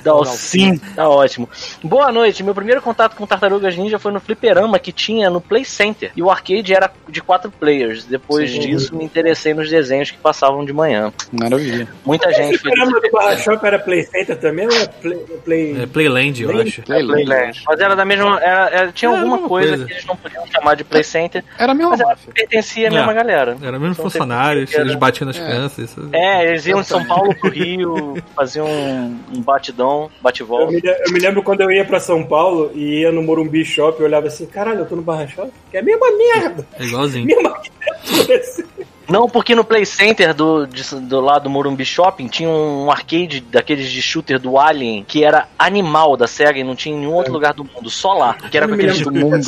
Dalcin. 0.03 0.79
Tá 0.95 1.09
ótimo. 1.09 1.49
Boa 1.83 2.11
noite. 2.13 2.43
Meu 2.43 2.55
primeiro 2.55 2.81
contato 2.83 3.17
com 3.17 3.27
Tartarugas 3.27 3.77
Ninja 3.77 3.99
foi 3.99 4.13
no 4.13 4.21
fliperama 4.21 4.79
que 4.79 4.93
tinha 4.93 5.31
no 5.31 5.41
Play 5.41 5.65
Center. 5.65 6.11
E 6.17 6.23
o 6.23 6.31
arcade 6.31 6.73
era 6.75 6.91
de 7.09 7.21
quatro 7.21 7.51
players. 7.51 8.05
Depois 8.05 8.51
Sim. 8.51 8.61
disso, 8.61 8.95
me 8.95 9.05
interessei 9.05 9.55
nos 9.55 9.69
desenhos 9.69 10.11
que 10.11 10.19
passavam 10.19 10.65
de 10.65 10.73
manhã. 10.73 11.13
Maravilha. 11.33 11.89
Muita 12.05 12.33
gente 12.33 12.59
foi. 12.59 12.71
programa 12.73 13.01
do 13.01 13.11
Barra 13.11 13.37
Shop 13.37 13.67
era 13.67 13.79
Play 13.79 14.03
Center 14.05 14.37
também 14.39 14.67
ou 14.67 14.73
é 14.73 14.87
Play... 14.87 15.17
Play... 15.45 15.83
é 15.83 15.87
Playland, 15.87 16.43
eu 16.43 16.61
acho. 16.61 16.83
Playland. 16.83 17.25
Playland. 17.25 17.63
Mas 17.67 17.81
era 17.81 17.97
da 17.97 18.05
mesma. 18.05 18.39
Era, 18.41 18.69
era- 18.71 18.93
tinha 18.93 19.11
É, 19.11 19.15
a 19.15 19.19
alguma 19.19 19.49
coisa, 19.49 19.69
coisa. 19.71 19.85
que 19.87 19.93
eles 19.93 20.07
não 20.07 20.17
podiam 20.17 20.47
chamar 20.47 20.75
de 20.77 20.85
Play 20.85 21.05
Center. 21.05 21.45
Era 21.59 21.73
a 21.73 21.75
mesma 21.75 21.91
Mas 21.91 22.01
era, 22.01 22.17
pertencia 22.35 22.89
à 22.89 22.91
mesma 22.91 23.13
É. 23.13 23.15
galera. 23.15 23.57
Era 23.63 23.73
mesmo 23.79 23.93
Então, 23.93 24.05
funcionários, 24.05 24.73
eles 24.73 24.95
batiam 24.95 25.27
nas 25.27 25.37
É. 25.37 25.45
crianças. 25.45 25.91
Isso... 25.91 26.09
É, 26.13 26.49
eles 26.49 26.67
iam 26.67 26.81
de 26.81 26.87
São 26.87 27.05
Paulo 27.05 27.18
pro 27.35 27.51
Rio, 27.51 28.15
faziam 28.35 28.67
um, 28.67 29.19
um 29.37 29.41
batidão, 29.43 30.05
Eu 30.05 30.23
bate-volta. 30.23 30.73
me, 30.73 30.81
eu 30.85 31.13
me 31.13 31.19
lembro 31.21 31.43
quando 31.43 31.61
eu 31.63 31.71
ia 31.71 31.85
pra 31.85 32.01
São 32.01 32.25
Paulo 32.25 32.71
e 32.75 33.01
ia 33.01 33.13
no 33.13 33.23
Morumbi 33.23 33.65
Shop 33.65 34.01
e 34.01 34.05
olhava 34.05 34.27
assim, 34.29 34.47
caralho, 34.47 34.81
eu 34.81 34.87
tô 34.87 34.97
no 34.97 35.03
Barra 35.03 35.27
Shop? 35.27 35.51
Que 35.71 35.77
é 35.77 35.81
a 35.81 35.83
mesma 35.83 36.07
merda. 36.17 36.67
É 36.79 36.85
igualzinho. 36.85 37.27
Mesma 37.29 37.51
arquitetura. 37.51 38.39
assim. 38.39 38.65
Não, 39.09 39.29
porque 39.29 39.55
no 39.55 39.65
Play 39.65 39.87
Center 39.87 40.35
do, 40.35 40.67
de- 40.67 41.01
do 41.01 41.21
lado 41.21 41.45
do 41.45 41.51
Morumbi 41.51 41.85
Shopping 41.85 42.27
tinha 42.29 42.49
um 42.49 42.91
arcade 42.91 43.41
daqueles 43.41 43.91
de 43.91 44.03
shooter 44.03 44.39
do 44.39 44.59
Alien 44.59 45.05
que 45.07 45.25
era 45.25 45.49
animal 45.59 46.17
da 46.17 46.27
SEGA 46.27 46.59
e 46.59 46.65
não 46.65 46.77
tinha 46.77 46.95
em 46.95 46.99
nenhum 47.01 47.15
outro 47.15 47.33
lugar 47.33 47.55
do 47.55 47.65
mundo, 47.65 47.89
só 47.89 48.13
lá. 48.13 48.35
Que 48.35 48.57
era 48.57 48.69
com 48.69 48.75
aqueles 48.75 49.01
do 49.01 49.13
mundo. 49.13 49.41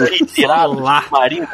lá. 0.81 1.05
marinho. 1.11 1.47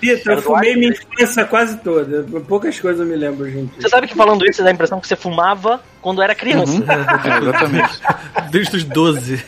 Pita, 0.00 0.32
eu 0.32 0.40
fumei 0.42 0.74
minha 0.76 0.92
infância 0.92 1.44
quase 1.44 1.76
toda. 1.78 2.24
Poucas 2.48 2.80
coisas 2.80 3.00
eu 3.00 3.06
me 3.06 3.16
lembro, 3.16 3.48
gente. 3.50 3.74
Você 3.80 3.88
sabe 3.88 4.06
que 4.06 4.14
falando 4.14 4.46
isso 4.48 4.62
dá 4.62 4.70
a 4.70 4.72
impressão 4.72 4.98
que 4.98 5.06
você 5.06 5.14
fumava 5.14 5.80
quando 6.00 6.22
era 6.22 6.34
criança. 6.34 6.72
É, 6.82 7.38
exatamente. 7.38 8.00
Desde 8.50 8.76
os 8.76 8.84
12. 8.84 9.44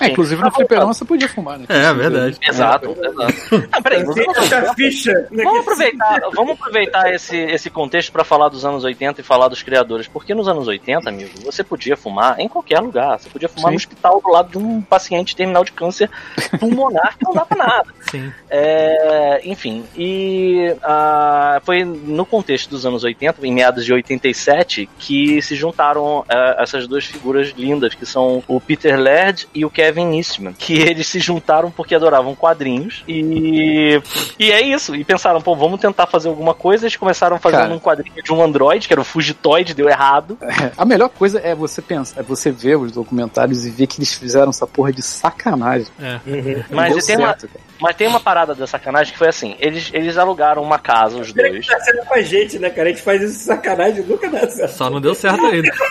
É, 0.00 0.08
inclusive 0.08 0.40
no 0.40 0.50
fliperama 0.52 0.94
você 0.94 1.04
podia 1.04 1.28
fumar, 1.28 1.58
né? 1.58 1.66
É, 1.68 1.92
verdade. 1.92 2.38
Exato, 2.40 2.96
exato. 3.02 3.68
Não, 3.72 3.82
peraí, 3.82 4.04
vamos, 4.04 4.16
né, 4.16 5.44
vamos 5.44 5.60
aproveitar, 5.60 6.20
vamos 6.32 6.52
aproveitar 6.52 7.12
esse, 7.12 7.31
esse 7.36 7.70
contexto 7.70 8.12
pra 8.12 8.24
falar 8.24 8.48
dos 8.48 8.64
anos 8.64 8.84
80 8.84 9.20
e 9.20 9.24
falar 9.24 9.48
dos 9.48 9.62
criadores. 9.62 10.08
Porque 10.08 10.34
nos 10.34 10.48
anos 10.48 10.68
80, 10.68 11.08
amigo, 11.08 11.30
você 11.44 11.62
podia 11.62 11.96
fumar 11.96 12.38
em 12.40 12.48
qualquer 12.48 12.80
lugar. 12.80 13.18
Você 13.18 13.28
podia 13.28 13.48
fumar 13.48 13.66
Sim. 13.66 13.70
no 13.70 13.76
hospital 13.76 14.20
do 14.20 14.30
lado 14.30 14.50
de 14.50 14.58
um 14.58 14.80
paciente 14.80 15.34
terminal 15.36 15.64
de 15.64 15.72
câncer 15.72 16.10
pulmonar 16.58 17.16
que 17.18 17.24
não 17.24 17.44
pra 17.44 17.56
nada. 17.56 17.94
Sim. 18.10 18.32
É, 18.50 19.40
enfim, 19.44 19.84
e 19.96 20.74
ah, 20.82 21.60
foi 21.64 21.84
no 21.84 22.26
contexto 22.26 22.70
dos 22.70 22.84
anos 22.84 23.04
80, 23.04 23.46
em 23.46 23.52
meados 23.52 23.84
de 23.84 23.92
87, 23.92 24.88
que 24.98 25.40
se 25.40 25.54
juntaram 25.54 26.24
ah, 26.28 26.56
essas 26.58 26.86
duas 26.86 27.04
figuras 27.04 27.52
lindas, 27.56 27.94
que 27.94 28.04
são 28.04 28.42
o 28.46 28.60
Peter 28.60 28.98
Laird 28.98 29.48
e 29.54 29.64
o 29.64 29.70
Kevin 29.70 30.16
Eastman, 30.16 30.52
que 30.52 30.74
eles 30.74 31.06
se 31.06 31.20
juntaram 31.20 31.70
porque 31.70 31.94
adoravam 31.94 32.34
quadrinhos 32.34 33.02
e, 33.06 34.00
e 34.38 34.50
é 34.50 34.60
isso, 34.60 34.94
e 34.94 35.04
pensaram, 35.04 35.40
pô, 35.40 35.54
vamos 35.54 35.80
tentar 35.80 36.06
fazer 36.06 36.28
alguma 36.28 36.54
coisa, 36.54 36.84
eles 36.84 36.96
começaram 36.96 37.21
fazendo 37.38 37.60
Cara. 37.60 37.74
um 37.74 37.78
quadrinho 37.78 38.22
de 38.22 38.32
um 38.32 38.42
android, 38.42 38.86
que 38.86 38.94
era 38.94 39.00
o 39.00 39.04
Fugitoid, 39.04 39.74
deu 39.74 39.88
errado, 39.88 40.38
A 40.76 40.84
melhor 40.84 41.08
coisa 41.08 41.40
é 41.42 41.54
você 41.54 41.80
pensar, 41.80 42.20
é 42.20 42.22
você 42.22 42.50
ver 42.50 42.76
os 42.76 42.92
documentários 42.92 43.64
e 43.64 43.70
ver 43.70 43.86
que 43.86 43.98
eles 43.98 44.12
fizeram 44.12 44.50
essa 44.50 44.66
porra 44.66 44.92
de 44.92 45.02
sacanagem. 45.02 45.86
É. 46.00 46.20
Não 46.68 46.76
mas 46.76 47.06
tem, 47.06 47.16
uma, 47.16 47.28
certo, 47.28 47.50
mas 47.80 47.96
tem 47.96 48.06
uma 48.06 48.20
parada 48.20 48.54
da 48.54 48.66
sacanagem 48.66 49.12
que 49.12 49.18
foi 49.18 49.28
assim, 49.28 49.56
eles, 49.58 49.90
eles 49.92 50.16
alugaram 50.16 50.62
uma 50.62 50.78
casa, 50.78 51.18
os 51.18 51.32
dois, 51.32 51.66
Tá 51.66 51.80
sendo 51.80 52.04
com 52.04 52.14
a 52.14 52.22
gente, 52.22 52.58
né, 52.58 52.70
cara? 52.70 52.88
A 52.88 52.92
gente 52.92 53.02
faz 53.02 53.22
isso 53.22 53.38
de 53.38 53.44
sacanagem, 53.44 54.04
nunca 54.04 54.28
dá 54.28 54.48
certo. 54.48 54.72
Só 54.72 54.90
não 54.90 55.00
deu 55.00 55.14
certo 55.14 55.44
ainda. 55.46 55.72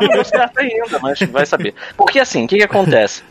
Não 0.00 0.08
deu 0.08 0.24
certo 0.24 0.58
ainda, 0.58 0.98
mas 1.00 1.18
vai 1.20 1.44
saber. 1.44 1.74
Porque 1.96 2.20
assim, 2.20 2.44
o 2.44 2.48
que, 2.48 2.58
que 2.58 2.62
acontece? 2.62 3.22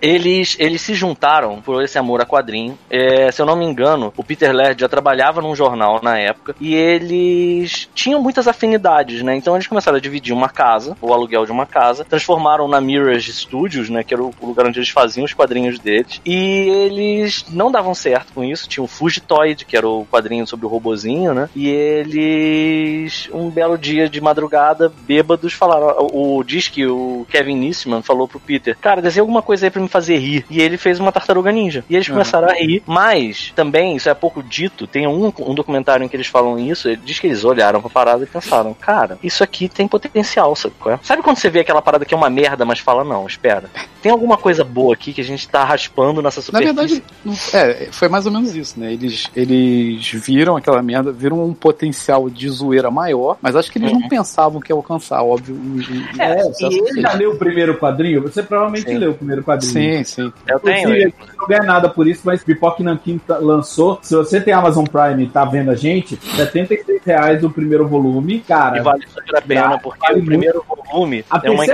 Eles, 0.00 0.56
eles 0.58 0.80
se 0.80 0.94
juntaram 0.94 1.60
por 1.60 1.82
esse 1.82 1.98
amor 1.98 2.20
a 2.20 2.26
quadrinho. 2.26 2.78
É, 2.88 3.30
se 3.32 3.42
eu 3.42 3.46
não 3.46 3.56
me 3.56 3.64
engano, 3.64 4.12
o 4.16 4.22
Peter 4.22 4.54
Laird 4.54 4.80
já 4.80 4.88
trabalhava 4.88 5.40
num 5.40 5.54
jornal 5.54 6.00
na 6.02 6.18
época 6.18 6.54
e 6.60 6.74
eles 6.96 7.88
tinham 7.94 8.22
muitas 8.22 8.48
afinidades, 8.48 9.22
né? 9.22 9.36
Então 9.36 9.54
eles 9.54 9.66
começaram 9.66 9.98
a 9.98 10.00
dividir 10.00 10.32
uma 10.32 10.48
casa, 10.48 10.96
o 11.00 11.12
aluguel 11.12 11.44
de 11.44 11.52
uma 11.52 11.66
casa, 11.66 12.04
transformaram 12.04 12.68
na 12.68 12.80
Mirage 12.80 13.32
Studios, 13.32 13.88
né? 13.88 14.02
Que 14.02 14.14
era 14.14 14.22
o 14.22 14.34
lugar 14.42 14.66
onde 14.66 14.78
eles 14.78 14.88
faziam 14.88 15.24
os 15.24 15.32
quadrinhos 15.32 15.78
deles. 15.78 16.20
E 16.24 16.34
eles 16.34 17.44
não 17.50 17.70
davam 17.70 17.94
certo 17.94 18.32
com 18.32 18.44
isso. 18.44 18.68
Tinha 18.68 18.82
o 18.82 18.86
Fugitoid, 18.86 19.64
que 19.64 19.76
era 19.76 19.88
o 19.88 20.06
quadrinho 20.06 20.46
sobre 20.46 20.66
o 20.66 20.68
robozinho, 20.68 21.34
né? 21.34 21.48
E 21.54 21.68
eles, 21.68 23.28
um 23.32 23.50
belo 23.50 23.76
dia 23.76 24.08
de 24.08 24.20
madrugada, 24.20 24.92
bêbados, 25.06 25.52
falaram. 25.52 26.08
O, 26.12 26.38
o 26.38 26.44
diz 26.44 26.68
que 26.68 26.86
o 26.86 27.26
Kevin 27.30 27.66
Eastman 27.66 28.02
falou 28.02 28.26
pro 28.26 28.40
Peter: 28.40 28.76
Cara, 28.80 29.02
desenha 29.02 29.22
alguma 29.22 29.42
coisa 29.42 29.66
aí 29.66 29.70
pra 29.70 29.82
me 29.82 29.88
fazer 29.88 30.16
rir. 30.16 30.44
E 30.50 30.60
ele 30.60 30.76
fez 30.76 30.98
uma 30.98 31.12
tartaruga 31.12 31.52
ninja. 31.52 31.84
E 31.88 31.94
eles 31.94 32.08
começaram 32.08 32.48
a 32.48 32.54
rir. 32.54 32.82
Mas, 32.86 33.52
também, 33.54 33.96
isso 33.96 34.08
é 34.08 34.14
pouco 34.14 34.42
dito, 34.42 34.86
tem 34.86 35.06
um, 35.06 35.32
um 35.38 35.54
documentário 35.54 36.04
em 36.04 36.08
que 36.08 36.16
eles 36.16 36.26
falam 36.26 36.58
isso. 36.58 36.75
Ele 36.84 37.00
diz 37.04 37.18
que 37.18 37.26
eles 37.26 37.44
olharam 37.44 37.80
pra 37.80 37.90
parada 37.90 38.22
e 38.24 38.26
pensaram: 38.26 38.74
Cara, 38.74 39.18
isso 39.22 39.42
aqui 39.42 39.68
tem 39.68 39.86
potencial, 39.88 40.54
sabe 40.56 40.74
qual 40.78 40.94
é? 40.94 40.98
Sabe 41.02 41.22
quando 41.22 41.36
você 41.38 41.48
vê 41.48 41.60
aquela 41.60 41.80
parada 41.82 42.04
que 42.04 42.12
é 42.14 42.16
uma 42.16 42.28
merda, 42.30 42.64
mas 42.64 42.78
fala: 42.78 43.04
Não, 43.04 43.26
espera. 43.26 43.64
Tem 44.02 44.12
alguma 44.12 44.36
coisa 44.36 44.62
boa 44.64 44.94
aqui 44.94 45.12
que 45.12 45.20
a 45.20 45.24
gente 45.24 45.48
tá 45.48 45.64
raspando 45.64 46.20
nessa 46.22 46.40
Na 46.40 46.44
superfície. 46.44 46.74
verdade, 46.74 47.02
não- 47.24 47.34
é, 47.54 47.88
foi 47.90 48.08
mais 48.08 48.26
ou 48.26 48.32
menos 48.32 48.54
isso, 48.54 48.78
né? 48.78 48.92
Eles, 48.92 49.28
eles 49.34 50.06
viram 50.12 50.56
aquela 50.56 50.82
merda, 50.82 51.10
viram 51.12 51.44
um 51.44 51.52
potencial 51.54 52.28
de 52.30 52.48
zoeira 52.48 52.90
maior, 52.90 53.36
mas 53.40 53.56
acho 53.56 53.70
que 53.72 53.78
eles 53.78 53.92
não 53.92 54.08
pensavam 54.08 54.60
que 54.60 54.72
ia 54.72 54.76
alcançar, 54.76 55.22
óbvio. 55.22 55.56
e- 55.56 56.16
e- 56.16 56.20
É, 56.20 56.44
o 56.44 56.52
você 56.52 56.68
que 56.68 57.00
já 57.00 57.12
leu 57.14 57.32
o 57.32 57.36
primeiro 57.38 57.76
quadrinho? 57.78 58.22
Você 58.22 58.42
provavelmente 58.42 58.88
Sim. 58.90 58.98
leu 58.98 59.10
o 59.10 59.14
primeiro 59.14 59.42
quadrinho. 59.42 59.72
Sim, 59.72 60.04
sim. 60.04 60.32
eu 60.46 60.60
tenho. 60.60 60.90
Ele. 60.90 61.14
não 61.38 61.46
ganha 61.46 61.62
nada 61.62 61.88
por 61.88 62.06
isso, 62.06 62.22
mas 62.24 62.42
Pipoque 62.42 62.82
Nankin 62.82 63.20
lançou. 63.40 63.98
Se 64.02 64.14
você 64.14 64.40
tem 64.40 64.52
Amazon 64.54 64.84
Prime 64.84 65.24
e 65.24 65.28
tá 65.28 65.44
vendo 65.44 65.70
a 65.70 65.74
gente, 65.74 66.14
R$ 66.36 66.65
76 66.66 67.02
reais 67.04 67.44
o 67.44 67.50
primeiro 67.50 67.86
volume. 67.86 68.40
Cara, 68.40 68.78
E 68.78 68.80
vale 68.80 69.06
super 69.06 69.36
a 69.36 69.42
pena, 69.42 69.68
Vale 69.68 69.80
porque 69.80 70.12
o 70.12 70.24
primeiro 70.24 70.64
volume 70.68 71.24
a 71.30 71.40
é 71.44 71.50
uma 71.50 71.64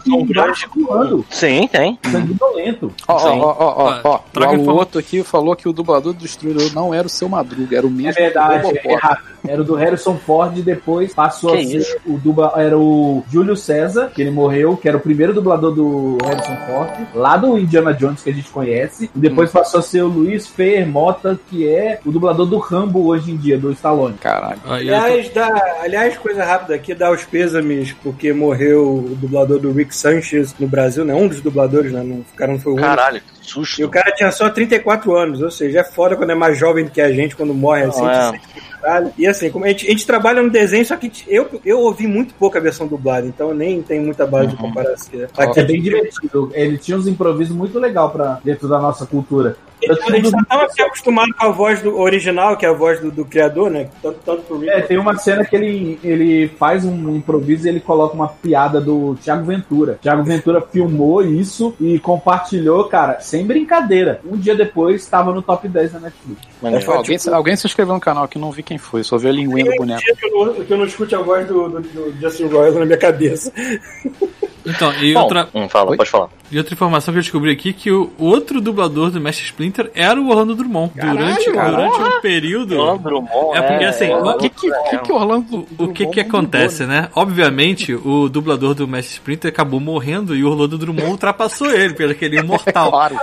tem 0.00 0.26
grande. 0.26 0.66
voando. 0.76 1.24
Sim, 1.30 1.68
tem. 1.68 1.98
Sanguinolento. 2.10 2.92
Ó, 3.08 3.14
ó, 3.14 3.56
ó, 3.58 4.00
ó, 4.04 4.20
ó, 4.36 4.54
O 4.56 4.70
outro 4.74 4.98
aqui 5.00 5.22
falou 5.22 5.54
que 5.56 5.68
o 5.68 5.72
dublador 5.72 6.12
do 6.12 6.18
Destruidor 6.20 6.72
não 6.74 6.92
era 6.94 7.06
o 7.06 7.10
seu 7.10 7.28
Madruga, 7.28 7.76
era 7.76 7.86
o 7.86 7.90
mesmo 7.90 8.10
É 8.10 8.24
verdade, 8.24 8.78
é 8.84 8.92
errado. 8.92 9.20
Era 9.46 9.60
o 9.62 9.64
do 9.64 9.74
Harrison 9.74 10.16
Ford 10.16 10.56
e 10.58 10.62
depois 10.62 11.14
passou 11.14 11.52
Que 11.52 11.58
a 11.62 11.64
ser 11.66 11.76
isso? 11.78 11.96
o 12.06 12.18
dubla, 12.18 12.52
era 12.56 12.78
o 12.78 13.22
Júlio 13.30 13.56
César, 13.56 14.10
que 14.14 14.20
ele 14.20 14.30
morreu, 14.30 14.76
que 14.76 14.88
era 14.88 14.96
o 14.96 15.00
primeiro 15.00 15.32
dublador 15.32 15.72
do 15.72 16.18
Harrison 16.24 16.56
Ford, 16.66 16.90
lá 17.14 17.36
do 17.36 17.58
Indiana 17.58 17.92
Jones 17.94 18.22
que 18.22 18.30
a 18.30 18.32
gente 18.34 18.50
conhece, 18.50 19.10
e 19.14 19.18
depois 19.18 19.50
Hum. 19.50 19.52
passou 19.54 19.80
a 19.80 19.82
ser 19.82 20.02
o 20.02 20.08
Luiz 20.08 20.46
Fer 20.46 20.86
Mota, 20.86 21.38
que 21.48 21.68
é 21.68 22.00
o 22.04 22.10
dublador 22.10 22.46
do 22.46 22.58
Rambo 22.58 23.06
hoje 23.06 23.30
em 23.32 23.36
dia, 23.36 23.56
do 23.58 23.70
Stallone. 23.72 24.14
Caralho. 24.18 24.60
Aí 24.66 24.88
eu 24.88 24.94
tô- 24.94 25.00
Aliás, 25.00 25.28
dá, 25.30 25.76
aliás, 25.82 26.18
coisa 26.18 26.44
rápida 26.44 26.74
aqui, 26.74 26.94
dá 26.94 27.10
os 27.10 27.24
pêsames, 27.24 27.92
porque 28.02 28.32
morreu 28.32 28.96
o 29.10 29.16
dublador 29.16 29.58
do 29.58 29.72
Rick 29.72 29.94
Sanchez 29.94 30.54
no 30.58 30.66
Brasil, 30.68 31.04
né? 31.04 31.14
Um 31.14 31.28
dos 31.28 31.40
dubladores, 31.40 31.92
né? 31.92 32.02
Não, 32.02 32.16
o 32.16 32.24
cara 32.36 32.52
não 32.52 32.58
foi 32.58 32.72
o 32.72 32.76
único. 32.76 32.88
Caralho, 32.88 33.20
que 33.20 33.46
E 33.46 33.48
susto. 33.50 33.84
o 33.84 33.88
cara 33.88 34.12
tinha 34.12 34.30
só 34.30 34.48
34 34.50 35.14
anos, 35.16 35.40
ou 35.42 35.50
seja, 35.50 35.80
é 35.80 35.84
foda 35.84 36.14
quando 36.16 36.30
é 36.30 36.34
mais 36.34 36.56
jovem 36.58 36.84
do 36.84 36.90
que 36.90 37.00
a 37.00 37.10
gente, 37.10 37.34
quando 37.34 37.52
morre 37.54 37.82
assim. 37.84 38.02
Não, 38.02 38.10
é. 38.10 38.40
Caralho. 38.80 39.12
E 39.16 39.26
assim, 39.26 39.50
como 39.50 39.64
a 39.64 39.68
gente, 39.68 39.86
a 39.86 39.90
gente 39.90 40.06
trabalha 40.06 40.42
no 40.42 40.50
desenho, 40.50 40.84
só 40.84 40.96
que 40.96 41.12
eu, 41.26 41.60
eu 41.64 41.80
ouvi 41.80 42.06
muito 42.06 42.34
pouco 42.34 42.56
a 42.56 42.60
versão 42.60 42.86
dublada, 42.86 43.26
então 43.26 43.48
eu 43.48 43.54
nem 43.54 43.82
tenho 43.82 44.02
muita 44.02 44.26
base 44.26 44.48
de 44.48 44.56
comparação. 44.56 45.10
Aqui 45.36 45.60
É 45.60 45.64
bem 45.64 45.80
divertido. 45.80 46.50
Ele 46.54 46.78
tinha 46.78 46.96
uns 46.96 47.06
improvisos 47.06 47.54
muito 47.54 47.78
legal 47.78 48.10
para 48.10 48.40
dentro 48.44 48.68
da 48.68 48.78
nossa 48.78 49.06
cultura. 49.06 49.56
Eu 49.82 49.94
A 49.94 50.10
gente 50.10 50.30
tá 50.30 50.44
tão 50.48 50.60
aqui 50.60 50.82
acostumado 50.82 51.32
com 51.32 51.46
a 51.46 51.50
voz 51.50 51.80
do 51.80 51.98
original, 51.98 52.56
que 52.56 52.66
é 52.66 52.68
a 52.68 52.72
voz 52.72 53.00
do, 53.00 53.10
do 53.10 53.24
criador, 53.24 53.70
né? 53.70 53.88
Tanto, 54.02 54.18
tanto 54.24 54.42
pro 54.42 54.58
Rick 54.58 54.70
É, 54.70 54.80
tem 54.82 54.98
uma 54.98 55.16
cena 55.16 55.44
que 55.44 55.56
ele, 55.56 55.98
ele 56.04 56.48
faz 56.48 56.84
um 56.84 57.16
improviso 57.16 57.66
e 57.66 57.70
ele 57.70 57.80
coloca 57.80 58.14
uma 58.14 58.28
piada 58.28 58.80
do 58.80 59.16
Thiago 59.22 59.44
Ventura. 59.44 59.98
Thiago 60.02 60.22
Ventura 60.22 60.60
filmou 60.60 61.22
isso 61.22 61.74
e 61.80 61.98
compartilhou, 61.98 62.84
cara, 62.84 63.20
sem 63.20 63.46
brincadeira. 63.46 64.20
Um 64.24 64.36
dia 64.36 64.54
depois 64.54 65.02
estava 65.02 65.32
no 65.32 65.40
top 65.40 65.66
10 65.66 65.92
da 65.92 66.00
Netflix. 66.00 66.49
Maneiro. 66.62 66.90
Ó, 66.90 66.94
alguém, 66.96 67.16
alguém 67.32 67.56
se 67.56 67.66
inscreveu 67.66 67.94
no 67.94 68.00
canal 68.00 68.24
aqui, 68.24 68.38
não 68.38 68.52
vi 68.52 68.62
quem 68.62 68.76
foi, 68.76 69.02
só 69.02 69.16
vi 69.16 69.28
a 69.28 69.32
linguinha 69.32 69.64
do 69.64 69.76
boneco. 69.76 70.02
que 70.02 70.26
eu, 70.26 70.46
não, 70.46 70.54
que 70.64 70.72
eu 70.72 70.76
não 70.76 70.84
escute 70.84 71.14
a 71.14 71.20
voz 71.20 71.46
do, 71.46 71.68
do, 71.68 71.80
do 71.80 72.20
Justin 72.20 72.46
Roiland 72.46 72.80
na 72.80 72.86
minha 72.86 72.98
cabeça. 72.98 73.52
Então, 74.66 74.92
e 75.00 75.14
Bom, 75.14 75.22
outra, 75.22 75.48
hum, 75.54 75.68
fala, 75.68 75.90
Oi? 75.90 75.96
pode 75.96 76.10
falar. 76.10 76.28
e 76.50 76.58
outra 76.58 76.74
informação 76.74 77.12
que 77.12 77.18
eu 77.18 77.22
descobri 77.22 77.50
aqui 77.50 77.72
que 77.72 77.90
o 77.90 78.10
outro 78.18 78.60
dublador 78.60 79.10
do 79.10 79.20
Mestre 79.20 79.44
Splinter 79.46 79.90
era 79.94 80.20
o 80.20 80.28
Orlando 80.28 80.54
Drummond. 80.54 80.92
durante, 80.94 81.50
cara. 81.52 81.70
durante 81.70 82.00
um 82.00 82.20
período. 82.20 82.76
Orlando 82.78 83.02
Drummond, 83.02 83.58
É 83.58 83.62
porque, 83.62 83.84
assim, 83.84 84.10
O 84.12 84.36
que 84.38 84.48
que, 84.50 84.70
que, 84.70 84.98
que 84.98 85.12
Orlando 85.12 85.66
O 85.78 85.88
que 85.88 86.06
que 86.06 86.20
acontece, 86.20 86.84
né? 86.84 87.08
Obviamente, 87.14 87.94
o 87.94 88.28
dublador 88.28 88.74
do 88.74 88.86
Mestre 88.86 89.14
Splinter 89.14 89.48
acabou 89.50 89.80
morrendo 89.80 90.34
e 90.36 90.44
o 90.44 90.50
Orlando 90.50 90.76
Drummond 90.76 91.10
ultrapassou 91.10 91.70
ele, 91.70 91.94
pelo 91.94 92.12
aquele 92.12 92.38
imortal. 92.38 92.90
Claro. 93.00 93.16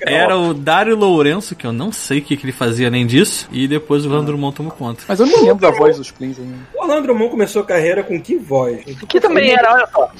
Era 0.00 0.36
o 0.38 0.54
Dário 0.54 0.96
Lourenço, 0.96 1.54
que 1.54 1.66
eu 1.66 1.72
não 1.72 1.92
sei 1.92 2.20
o 2.20 2.22
que, 2.22 2.36
que 2.36 2.44
ele 2.46 2.52
fazia 2.52 2.88
além 2.88 3.06
disso, 3.06 3.46
e 3.52 3.68
depois 3.68 4.04
o 4.04 4.08
Orlando 4.08 4.26
Drummond 4.28 4.56
tomou 4.56 4.72
conta. 4.72 5.02
Mas 5.06 5.20
eu 5.20 5.26
não 5.26 5.42
lembro 5.42 5.58
da 5.60 5.70
voz 5.70 5.98
dos 5.98 6.10
Plins 6.10 6.38
ainda. 6.38 6.56
O 6.74 6.82
Orlando 6.82 7.02
Drummond 7.02 7.30
começou 7.30 7.62
a 7.62 7.64
carreira 7.66 8.02
com 8.02 8.18
que 8.20 8.36
voz? 8.36 8.82
Que 9.08 9.20
também 9.20 9.50
era, 9.52 9.74
olha 9.74 9.88
só. 9.92 10.10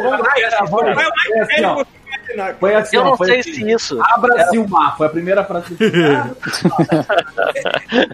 Vai 0.00 0.44
assim, 0.44 0.66
que 1.32 1.62
você 1.62 2.01
Foi 2.58 2.74
assim, 2.74 2.96
eu 2.96 3.04
não 3.04 3.16
foi 3.16 3.26
sei 3.28 3.40
assim. 3.40 3.52
se 3.54 3.70
isso. 3.70 3.98
Abra-se 4.14 4.58
o 4.58 4.68
mar, 4.68 4.96
foi 4.96 5.06
a 5.06 5.10
primeira 5.10 5.44
frase 5.44 5.74
que 5.74 5.84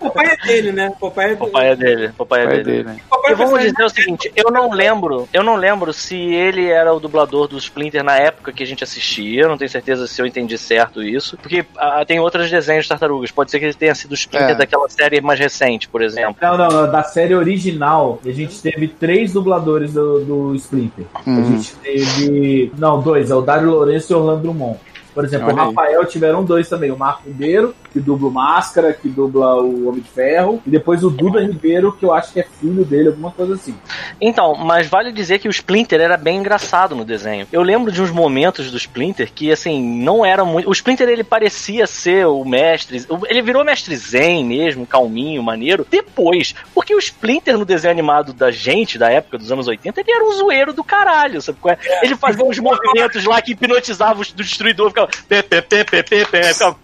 O 0.00 0.10
pai 0.10 0.26
é 0.26 0.46
dele, 0.46 0.72
né? 0.72 0.92
O 1.00 1.10
pai 1.10 1.32
é 1.32 1.34
O 1.34 1.46
pai 1.48 1.68
é 1.70 1.76
dele. 1.76 2.10
O 2.18 2.26
pai 2.26 2.42
é 2.42 2.46
Pai 2.46 2.62
dele. 2.62 2.84
dele, 2.84 3.02
E 3.30 3.34
vamos 3.34 3.60
dizer 3.60 3.82
o 3.84 3.88
seguinte, 3.88 4.32
eu 4.34 4.50
não 4.50 4.70
lembro, 4.72 5.28
eu 5.32 5.42
não 5.42 5.56
lembro 5.56 5.92
se 5.92 6.16
ele 6.16 6.66
era 6.68 6.92
o 6.92 7.00
dublador 7.00 7.46
do 7.48 7.58
Splinter 7.58 8.02
na 8.02 8.16
época 8.16 8.52
que 8.52 8.62
a 8.62 8.66
gente 8.66 8.82
assistia, 8.84 9.42
eu 9.42 9.48
não 9.48 9.58
tenho 9.58 9.70
certeza 9.70 10.06
se 10.06 10.20
eu 10.20 10.26
entendi 10.26 10.56
certo 10.56 11.02
isso, 11.02 11.36
porque 11.36 11.64
ah, 11.76 12.04
tem 12.06 12.18
outros 12.20 12.50
desenhos 12.50 12.84
de 12.84 12.88
tartarugas, 12.88 13.30
pode 13.30 13.50
ser 13.50 13.58
que 13.58 13.66
ele 13.66 13.74
tenha 13.74 13.94
sido 13.94 14.12
o 14.12 14.14
Splinter 14.14 14.50
É. 14.50 14.54
daquela 14.54 14.88
série 14.88 15.20
mais 15.20 15.38
recente, 15.38 15.88
por 15.88 16.02
exemplo. 16.02 16.36
Não, 16.40 16.56
não, 16.56 16.68
não, 16.68 16.90
da 16.90 17.02
série 17.02 17.34
original, 17.34 18.20
a 18.24 18.30
gente 18.30 18.60
teve 18.60 18.88
três 18.88 19.32
dubladores 19.32 19.92
do, 19.92 20.20
do 20.24 20.54
Splinter. 20.54 21.04
A 21.14 21.20
Hum. 21.28 21.44
gente 21.58 21.74
teve. 21.76 22.72
Não, 22.78 23.00
dois, 23.00 23.30
é 23.30 23.34
o 23.34 23.40
Dário 23.42 23.70
Lourenço 23.70 23.97
e 23.98 24.14
o 24.14 24.18
Orlando 24.18 24.42
Drummond. 24.42 24.78
Por 25.18 25.24
exemplo, 25.24 25.48
Olha 25.48 25.56
o 25.56 25.60
aí. 25.60 25.66
Rafael 25.66 26.04
tiveram 26.04 26.44
dois 26.44 26.68
também, 26.68 26.92
o 26.92 26.96
Marco 26.96 27.24
Ribeiro, 27.26 27.74
que 27.92 27.98
dubla 27.98 28.28
o 28.28 28.30
Máscara, 28.30 28.92
que 28.92 29.08
dubla 29.08 29.60
o 29.60 29.88
Homem 29.88 30.00
de 30.00 30.08
Ferro, 30.08 30.62
e 30.64 30.70
depois 30.70 31.02
o 31.02 31.10
Duda 31.10 31.40
Ribeiro, 31.40 31.90
que 31.90 32.04
eu 32.04 32.12
acho 32.14 32.32
que 32.32 32.38
é 32.38 32.44
filho 32.44 32.84
dele, 32.84 33.08
alguma 33.08 33.32
coisa 33.32 33.54
assim. 33.54 33.74
Então, 34.20 34.54
mas 34.54 34.86
vale 34.86 35.10
dizer 35.10 35.40
que 35.40 35.48
o 35.48 35.50
Splinter 35.50 36.00
era 36.00 36.16
bem 36.16 36.38
engraçado 36.38 36.94
no 36.94 37.04
desenho. 37.04 37.48
Eu 37.50 37.62
lembro 37.62 37.90
de 37.90 38.00
uns 38.00 38.12
momentos 38.12 38.70
do 38.70 38.76
Splinter 38.76 39.32
que, 39.34 39.50
assim, 39.50 39.82
não 39.82 40.24
era 40.24 40.44
muito. 40.44 40.68
O 40.68 40.72
Splinter 40.72 41.08
ele 41.08 41.24
parecia 41.24 41.88
ser 41.88 42.28
o 42.28 42.44
mestre. 42.44 43.04
Ele 43.28 43.42
virou 43.42 43.64
mestre 43.64 43.96
Zen 43.96 44.44
mesmo, 44.44 44.86
calminho, 44.86 45.42
maneiro. 45.42 45.84
Depois, 45.90 46.54
porque 46.72 46.94
o 46.94 46.98
Splinter 47.00 47.58
no 47.58 47.64
desenho 47.64 47.90
animado 47.90 48.32
da 48.32 48.52
gente, 48.52 48.96
da 48.96 49.10
época 49.10 49.38
dos 49.38 49.50
anos 49.50 49.66
80, 49.66 50.00
ele 50.00 50.12
era 50.12 50.24
um 50.24 50.32
zoeiro 50.32 50.72
do 50.72 50.84
caralho, 50.84 51.42
sabe? 51.42 51.58
qual 51.60 51.74
é? 51.74 52.04
Ele 52.04 52.14
fazia 52.14 52.44
uns 52.44 52.60
movimentos 52.60 53.24
lá 53.24 53.42
que 53.42 53.50
hipnotizavam 53.50 54.22
o 54.22 54.36
destruidor, 54.36 54.90
ficava. 54.90 55.07
Pé, 55.28 55.42
pé, 55.42 55.60
pé, 55.62 55.84
pé, 55.84 56.02
pé, 56.02 56.24
pé, 56.24 56.42
ficava 56.52 56.76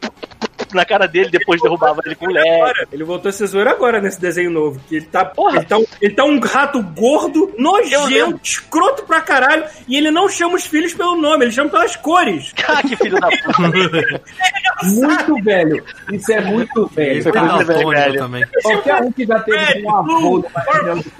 na 0.73 0.85
cara 0.85 1.07
dele, 1.07 1.31
depois 1.31 1.61
derrubava 1.61 2.01
ele 2.05 2.15
com 2.15 2.27
leve. 2.27 2.87
Ele 2.93 3.05
voltou 3.05 3.29
a 3.29 3.33
ser 3.33 3.47
zoeiro 3.47 3.71
agora 3.71 4.01
nesse 4.01 4.21
desenho 4.21 4.51
novo. 4.51 4.81
Que 4.89 4.97
ele 4.97 5.07
tá, 5.07 5.25
Porra. 5.25 5.59
ele 5.59 5.67
tá, 5.67 5.79
um, 5.79 5.85
ele 6.01 6.15
tá 6.15 6.25
um 6.25 6.41
rato 6.41 6.83
gordo, 6.83 7.55
nojento, 7.57 8.41
escroto 8.43 9.05
pra 9.05 9.21
caralho, 9.21 9.65
e 9.87 9.97
ele 9.97 10.11
não 10.11 10.29
chama 10.29 10.57
os 10.57 10.67
filhos 10.67 10.93
pelo 10.95 11.17
nome, 11.17 11.45
ele 11.45 11.53
chama 11.53 11.71
pelas 11.71 11.97
cores. 11.97 12.53
Ah, 12.67 12.81
que 12.83 12.97
filho 12.97 13.21
da 13.21 13.29
puta. 13.29 14.23
Muito 14.83 15.45
velho. 15.45 15.85
Isso 16.11 16.33
é 16.33 16.41
muito 16.41 16.87
velho. 16.87 17.19
Isso 17.19 17.29
é 17.29 17.33
Não, 17.33 17.47
daltônica 17.47 18.01
velho. 18.01 18.19
também. 18.19 18.45
Qualquer 18.63 19.03
um 19.03 19.13
que 19.13 19.27
já 19.27 19.39
teve 19.41 19.83
com 19.83 19.89
um 19.91 19.95
avô 19.95 20.39
numa 20.39 20.61
reunião 20.73 20.99
de... 20.99 21.13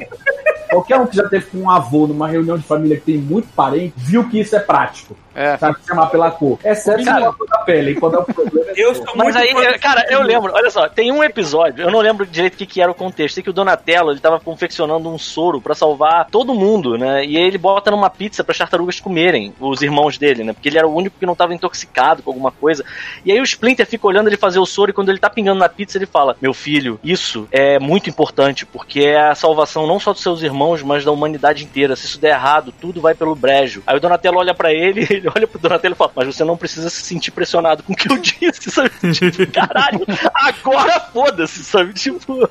Qualquer 0.71 0.97
um 0.99 1.07
que 1.07 1.17
já 1.17 1.29
teve 1.29 1.47
com 1.47 1.59
um 1.59 1.71
avô 1.71 2.07
numa 2.07 2.27
reunião 2.27 2.59
de 2.59 2.65
família 2.65 2.97
que 2.97 3.05
tem 3.05 3.19
muito 3.19 3.47
parente, 3.55 3.93
viu 3.97 4.29
que 4.29 4.41
isso 4.41 4.57
é 4.57 4.59
prático. 4.59 5.17
É. 5.35 5.57
Sabe 5.57 5.77
chamar 5.87 6.07
pela 6.07 6.31
cor. 6.31 6.59
Exceto 6.65 7.05
Cara, 7.05 7.29
a 7.29 7.33
cor 7.33 7.47
da 7.49 7.59
pele. 7.59 7.91
E 7.93 7.95
quando 7.97 8.17
é 8.17 8.19
o 8.19 8.25
problema 8.25 8.71
é 8.71 8.75
Eu 8.77 8.95
sou 8.95 9.05
Mas 9.17 9.35
muito 9.35 9.39
aí, 9.39 9.53
fã 9.53 9.63
eu- 9.63 9.79
cara, 9.81 10.07
eu 10.11 10.23
lembro, 10.23 10.53
olha 10.53 10.71
só, 10.71 10.89
tem 10.89 11.11
um 11.13 11.23
episódio, 11.23 11.85
eu 11.85 11.91
não 11.91 12.01
lembro 12.01 12.27
direito 12.27 12.55
o 12.55 12.57
que, 12.57 12.67
que 12.67 12.81
era 12.81 12.91
o 12.91 12.95
contexto, 12.95 13.35
sei 13.35 13.43
que 13.43 13.51
o 13.51 13.53
Donatello, 13.53 14.11
ele 14.11 14.21
tava 14.21 14.41
confeccionando 14.41 15.09
um 15.09 15.19
soro 15.19 15.61
pra 15.61 15.75
salvar 15.75 16.27
todo 16.31 16.55
mundo, 16.55 16.97
né, 16.99 17.25
e 17.25 17.37
aí 17.37 17.45
ele 17.45 17.59
bota 17.59 17.91
numa 17.91 18.11
pizza 18.11 18.43
para 18.43 18.55
tartarugas 18.55 18.99
comerem, 19.01 19.55
os 19.61 19.81
irmãos 19.83 20.19
dele, 20.19 20.43
né, 20.45 20.53
porque 20.53 20.69
ele 20.69 20.79
era 20.79 20.89
o 20.89 20.95
único 20.95 21.19
que 21.19 21.27
não 21.27 21.35
tava 21.37 21.55
intoxicado 21.55 22.23
com 22.23 22.31
alguma 22.31 22.51
coisa, 22.51 22.85
e 23.25 23.31
aí 23.33 23.41
o 23.41 23.45
Splinter 23.45 23.87
fica 23.87 24.07
olhando 24.07 24.29
ele 24.29 24.37
fazer 24.37 24.59
o 24.59 24.67
soro, 24.67 24.91
e 24.91 24.95
quando 24.95 25.09
ele 25.09 25.19
tá 25.19 25.31
pingando 25.31 25.61
na 25.61 25.69
pizza, 25.69 25.97
ele 25.99 26.07
fala, 26.07 26.37
meu 26.43 26.53
filho, 26.53 26.99
isso 27.03 27.47
é 27.53 27.79
muito 27.79 28.11
importante, 28.11 28.67
porque 28.67 29.01
é 29.01 29.29
a 29.29 29.35
salvação 29.35 29.87
não 29.87 30.01
só 30.01 30.13
dos 30.13 30.23
seus 30.23 30.43
irmãos, 30.43 30.83
mas 30.83 31.05
da 31.05 31.13
humanidade 31.13 31.65
inteira, 31.65 31.95
se 31.97 32.07
isso 32.07 32.21
der 32.21 32.31
errado, 32.35 32.73
tudo 32.81 33.01
vai 33.01 33.15
pelo 33.15 33.35
brejo. 33.37 33.83
Aí 33.87 33.97
o 33.97 34.01
Donatello 34.01 34.39
olha 34.39 34.55
pra 34.55 34.73
ele, 34.73 35.07
ele 35.11 35.24
olha 35.29 35.47
pro 35.47 35.59
Donatello 35.59 35.95
e 35.95 35.97
fala, 35.97 36.13
mas 36.15 36.27
você 36.27 36.45
não 36.45 36.57
precisa 36.57 36.91
se 36.91 37.03
sentir 37.03 37.31
pressionado 37.31 37.83
com 37.83 37.93
o 37.93 37.97
que 37.97 38.11
eu 38.11 38.17
disse, 38.19 38.71
sabe? 38.71 38.91
Tipo, 39.13 39.53
caralho, 39.53 40.05
agora 40.35 41.01
foda-se, 41.01 41.65
sabe? 41.65 41.93
Tipo, 41.95 42.49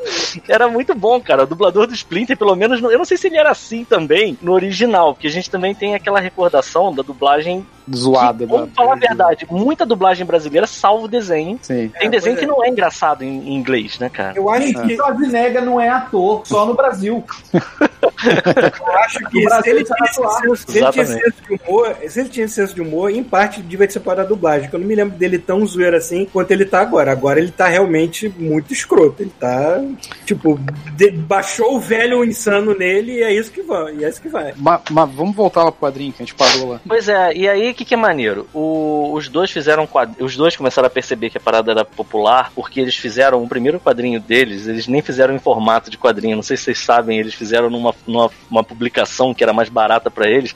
era 0.47 0.67
muito 0.67 0.95
bom, 0.95 1.19
cara. 1.21 1.43
O 1.43 1.47
dublador 1.47 1.87
do 1.87 1.93
Splinter, 1.93 2.37
pelo 2.37 2.55
menos, 2.55 2.81
eu 2.81 2.97
não 2.97 3.05
sei 3.05 3.17
se 3.17 3.27
ele 3.27 3.37
era 3.37 3.51
assim 3.51 3.83
também 3.83 4.37
no 4.41 4.53
original, 4.53 5.13
porque 5.13 5.27
a 5.27 5.31
gente 5.31 5.49
também 5.49 5.73
tem 5.73 5.95
aquela 5.95 6.19
recordação 6.19 6.93
da 6.93 7.03
dublagem. 7.03 7.65
Zoada. 7.93 8.45
Que, 8.45 8.51
vamos 8.51 8.69
da- 8.69 8.75
falar 8.75 8.93
a 8.93 8.95
verdade, 8.97 9.47
muita 9.49 9.85
dublagem 9.85 10.25
brasileira 10.25 10.67
salva 10.67 11.05
o 11.05 11.07
desenho. 11.07 11.59
Sim. 11.61 11.91
Tem 11.99 12.09
desenho 12.09 12.35
pois 12.35 12.39
que 12.39 12.45
é. 12.45 12.47
não 12.55 12.63
é 12.63 12.69
engraçado 12.69 13.23
em, 13.23 13.49
em 13.49 13.55
inglês, 13.55 13.97
né, 13.99 14.09
cara? 14.09 14.33
Eu 14.35 14.49
acho 14.49 14.67
Gente, 14.67 14.81
que, 14.81 14.95
Schwarzenegger 14.95 15.63
não 15.65 15.79
é 15.79 15.89
ator, 15.89 16.41
só 16.45 16.65
no 16.65 16.73
Brasil. 16.73 17.23
eu 17.53 18.97
acho 18.99 19.19
que 19.29 19.37
O 19.37 19.41
se 19.41 19.45
Brasil 19.45 19.75
ele, 19.75 19.85
tá 19.85 19.95
senso, 20.07 20.55
se 20.67 20.77
ele 20.77 20.91
tinha 20.91 21.05
senso 21.05 21.33
de 21.47 21.53
humor, 21.63 21.95
se 22.07 22.19
ele 22.19 22.29
tinha 22.29 22.45
esse 22.45 22.55
senso 22.55 22.75
de 22.75 22.81
humor, 22.81 23.11
em 23.11 23.23
parte 23.23 23.61
devia 23.61 23.89
ser 23.89 23.99
para 23.99 24.21
a 24.21 24.25
dublagem, 24.25 24.69
que 24.69 24.75
eu 24.75 24.79
não 24.79 24.87
me 24.87 24.95
lembro 24.95 25.17
dele 25.17 25.37
tão 25.39 25.65
zoeiro 25.65 25.95
assim 25.97 26.25
quanto 26.31 26.51
ele 26.51 26.65
tá 26.65 26.81
agora. 26.81 27.11
Agora 27.11 27.39
ele 27.39 27.51
tá 27.51 27.67
realmente 27.67 28.29
muito 28.37 28.73
escroto. 28.73 29.21
Ele 29.23 29.31
tá, 29.39 29.81
tipo, 30.25 30.59
de- 30.95 31.11
baixou 31.11 31.75
o 31.75 31.79
velho 31.79 32.23
insano 32.23 32.75
nele 32.77 33.13
e 33.19 33.23
é 33.23 33.33
isso 33.33 33.51
que 33.51 33.61
vai. 33.61 33.95
E 33.95 34.05
é 34.05 34.09
isso 34.09 34.21
que 34.21 34.29
vai. 34.29 34.53
Mas, 34.57 34.81
mas 34.89 35.09
vamos 35.11 35.35
voltar 35.35 35.63
lá 35.63 35.71
pro 35.71 35.81
quadrinho 35.87 36.11
que 36.13 36.23
a 36.23 36.25
gente 36.25 36.35
parou 36.35 36.69
lá. 36.71 36.81
Pois 36.87 37.07
é, 37.07 37.33
e 37.33 37.47
aí 37.47 37.72
o 37.73 37.75
que, 37.75 37.83
que 37.85 37.93
é 37.93 37.97
maneiro? 37.97 38.47
O- 38.53 39.11
os 39.13 39.27
dois 39.27 39.51
fizeram. 39.51 39.87
Os 40.19 40.35
dois 40.35 40.55
começaram 40.55 40.87
a 40.87 40.89
perceber 40.89 41.29
que 41.29 41.37
a 41.37 41.41
parada 41.41 41.71
era 41.71 41.83
popular 41.85 42.51
porque 42.55 42.79
eles 42.79 42.95
fizeram 42.95 43.43
o 43.43 43.47
primeiro 43.49 43.79
quadrinho 43.79 44.19
deles, 44.19 44.67
eles 44.67 44.87
nem 44.87 45.01
fizeram 45.01 45.35
em 45.35 45.39
formato 45.39 45.89
de 45.89 45.97
quadrinho, 45.97 46.35
não 46.35 46.43
sei 46.43 46.55
se 46.55 46.63
vocês 46.63 46.79
sabem, 46.79 47.19
eles 47.19 47.33
fizeram 47.33 47.69
numa, 47.69 47.93
numa 48.07 48.29
uma 48.49 48.63
publicação 48.63 49.33
que 49.33 49.43
era 49.43 49.51
mais 49.53 49.67
barata 49.69 50.09
pra 50.09 50.29
eles, 50.29 50.55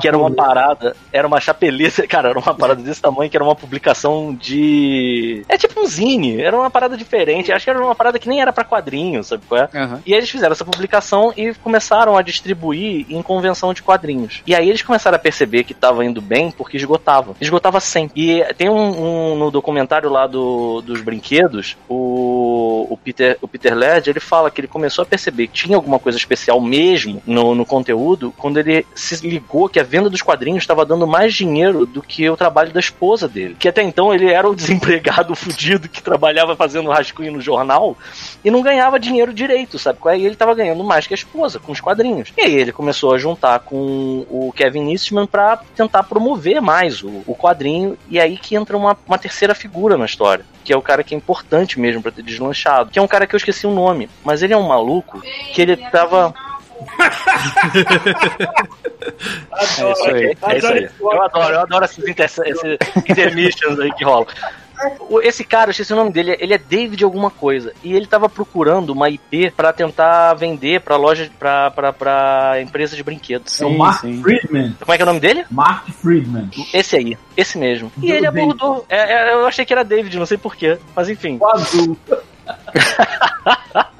que 0.00 0.08
era 0.08 0.16
uma 0.18 0.30
parada, 0.30 0.96
era 1.12 1.26
uma 1.26 1.40
chapeleta, 1.40 2.06
cara, 2.08 2.30
era 2.30 2.38
uma 2.38 2.54
parada 2.54 2.82
desse 2.82 3.00
tamanho 3.00 3.30
que 3.30 3.36
era 3.36 3.44
uma 3.44 3.54
publicação 3.54 4.34
de. 4.34 5.42
É 5.48 5.56
tipo 5.56 5.80
um 5.80 5.86
zine, 5.86 6.40
era 6.40 6.56
uma 6.56 6.70
parada 6.70 6.96
diferente, 6.96 7.52
acho 7.52 7.64
que 7.64 7.70
era 7.70 7.82
uma 7.82 7.94
parada 7.94 8.18
que 8.18 8.28
nem 8.28 8.40
era 8.40 8.52
pra 8.52 8.64
quadrinho, 8.64 9.22
sabe 9.22 9.42
qual 9.48 9.60
é? 9.62 9.68
Aham. 9.74 10.00
E 10.06 10.12
aí 10.12 10.18
eles 10.18 10.30
fizeram 10.30 10.52
essa 10.52 10.64
publicação 10.64 11.32
e 11.36 11.54
começaram 11.54 12.16
a 12.16 12.22
distribuir 12.22 13.06
em 13.08 13.22
convenção 13.22 13.72
de 13.72 13.82
quadrinhos. 13.82 14.42
E 14.46 14.54
aí 14.54 14.68
eles 14.68 14.82
começaram 14.82 15.16
a 15.16 15.18
perceber 15.18 15.64
que 15.64 15.74
tava 15.74 16.04
indo 16.04 16.20
bem 16.20 16.50
porque 16.50 16.76
esgotava. 16.76 17.34
Esgotava 17.40 17.80
sempre. 17.80 18.40
E 18.40 18.54
tem 18.54 18.68
um, 18.68 19.32
um- 19.32 19.36
no 19.36 19.50
documentário 19.50 20.08
lá 20.10 20.26
do, 20.26 20.80
dos 20.82 21.00
brinquedos, 21.00 21.76
o, 21.88 22.86
o 22.90 22.96
Peter, 22.96 23.36
o 23.40 23.48
Peter 23.48 23.74
Led, 23.74 24.08
ele 24.08 24.20
fala 24.20 24.50
que 24.50 24.60
ele 24.60 24.68
começou 24.68 25.02
a 25.02 25.06
perceber 25.06 25.46
que 25.48 25.64
tinha 25.66 25.76
alguma 25.76 25.98
coisa 25.98 26.18
especial 26.18 26.60
mesmo 26.60 27.22
no, 27.26 27.54
no 27.54 27.64
conteúdo 27.66 28.32
quando 28.36 28.58
ele 28.58 28.86
se 28.94 29.26
ligou 29.26 29.68
que 29.76 29.80
a 29.80 29.84
venda 29.84 30.08
dos 30.08 30.22
quadrinhos 30.22 30.62
estava 30.62 30.86
dando 30.86 31.06
mais 31.06 31.34
dinheiro 31.34 31.84
do 31.84 32.00
que 32.00 32.30
o 32.30 32.34
trabalho 32.34 32.72
da 32.72 32.80
esposa 32.80 33.28
dele. 33.28 33.54
Que 33.58 33.68
até 33.68 33.82
então 33.82 34.14
ele 34.14 34.32
era 34.32 34.48
o 34.48 34.54
desempregado 34.56 35.36
fudido 35.36 35.86
que 35.86 36.02
trabalhava 36.02 36.56
fazendo 36.56 36.88
rascunho 36.88 37.32
no 37.32 37.42
jornal 37.42 37.94
e 38.42 38.50
não 38.50 38.62
ganhava 38.62 38.98
dinheiro 38.98 39.34
direito, 39.34 39.78
sabe? 39.78 39.98
é? 40.06 40.18
E 40.18 40.24
ele 40.24 40.34
tava 40.34 40.54
ganhando 40.54 40.82
mais 40.82 41.06
que 41.06 41.12
a 41.12 41.14
esposa, 41.14 41.58
com 41.58 41.72
os 41.72 41.80
quadrinhos. 41.80 42.32
E 42.38 42.40
aí 42.40 42.54
ele 42.54 42.72
começou 42.72 43.12
a 43.12 43.18
juntar 43.18 43.58
com 43.58 44.24
o 44.30 44.50
Kevin 44.56 44.90
Eastman 44.92 45.26
pra 45.26 45.58
tentar 45.76 46.04
promover 46.04 46.62
mais 46.62 47.02
o, 47.02 47.22
o 47.26 47.34
quadrinho, 47.34 47.98
e 48.08 48.18
aí 48.18 48.38
que 48.38 48.56
entra 48.56 48.78
uma, 48.78 48.96
uma 49.06 49.18
terceira 49.18 49.54
figura 49.54 49.98
na 49.98 50.06
história. 50.06 50.46
Que 50.64 50.72
é 50.72 50.76
o 50.76 50.80
cara 50.80 51.04
que 51.04 51.14
é 51.14 51.18
importante 51.18 51.78
mesmo 51.78 52.00
pra 52.00 52.10
ter 52.10 52.22
deslanchado. 52.22 52.90
Que 52.90 52.98
é 52.98 53.02
um 53.02 53.06
cara 53.06 53.26
que 53.26 53.34
eu 53.34 53.38
esqueci 53.38 53.66
o 53.66 53.74
nome. 53.74 54.08
Mas 54.24 54.42
ele 54.42 54.54
é 54.54 54.56
um 54.56 54.66
maluco 54.66 55.20
que 55.52 55.60
ele 55.60 55.76
É 59.58 59.64
isso 59.64 60.04
aí. 60.06 60.36
É 60.42 60.58
isso 60.58 60.66
aí. 60.66 60.88
Eu 61.00 61.22
adoro, 61.22 61.54
eu 61.54 61.60
adoro 61.60 61.84
esses, 61.84 62.06
inter 62.06 62.26
esses 62.26 62.78
intermissions 63.08 63.78
aí 63.78 63.92
que 63.92 64.04
rolam. 64.04 64.26
Esse 65.22 65.42
cara, 65.42 65.68
eu 65.68 65.70
esqueci 65.70 65.90
o 65.94 65.96
nome 65.96 66.10
dele, 66.12 66.36
ele 66.38 66.52
é 66.52 66.58
David 66.58 67.02
alguma 67.02 67.30
coisa. 67.30 67.72
E 67.82 67.94
ele 67.94 68.06
tava 68.06 68.28
procurando 68.28 68.90
uma 68.90 69.08
IP 69.08 69.50
pra 69.52 69.72
tentar 69.72 70.34
vender 70.34 70.82
pra 70.82 70.96
loja, 70.96 71.30
pra, 71.38 71.70
pra, 71.70 71.92
pra 71.94 72.60
empresa 72.60 72.94
de 72.94 73.02
brinquedos. 73.02 73.58
É 73.58 73.64
o 73.64 73.70
Sim, 73.70 73.76
Mark 73.78 74.00
sim. 74.02 74.20
Friedman. 74.22 74.76
Como 74.78 74.92
é 74.92 74.96
que 74.96 75.02
é 75.02 75.04
o 75.04 75.06
nome 75.06 75.20
dele? 75.20 75.46
Mark 75.50 75.88
Friedman. 75.88 76.50
Esse 76.74 76.94
aí, 76.96 77.16
esse 77.34 77.56
mesmo. 77.56 77.90
E 77.96 78.00
Do 78.00 78.06
ele 78.06 78.20
David. 78.30 78.40
abordou. 78.52 78.84
é, 78.90 79.30
é, 79.30 79.32
eu 79.32 79.46
achei 79.46 79.64
que 79.64 79.72
era 79.72 79.82
David, 79.82 80.18
não 80.18 80.26
sei 80.26 80.36
porquê. 80.36 80.76
Mas 80.94 81.08
enfim. 81.08 81.38
O 81.40 81.46
azul. 81.46 81.96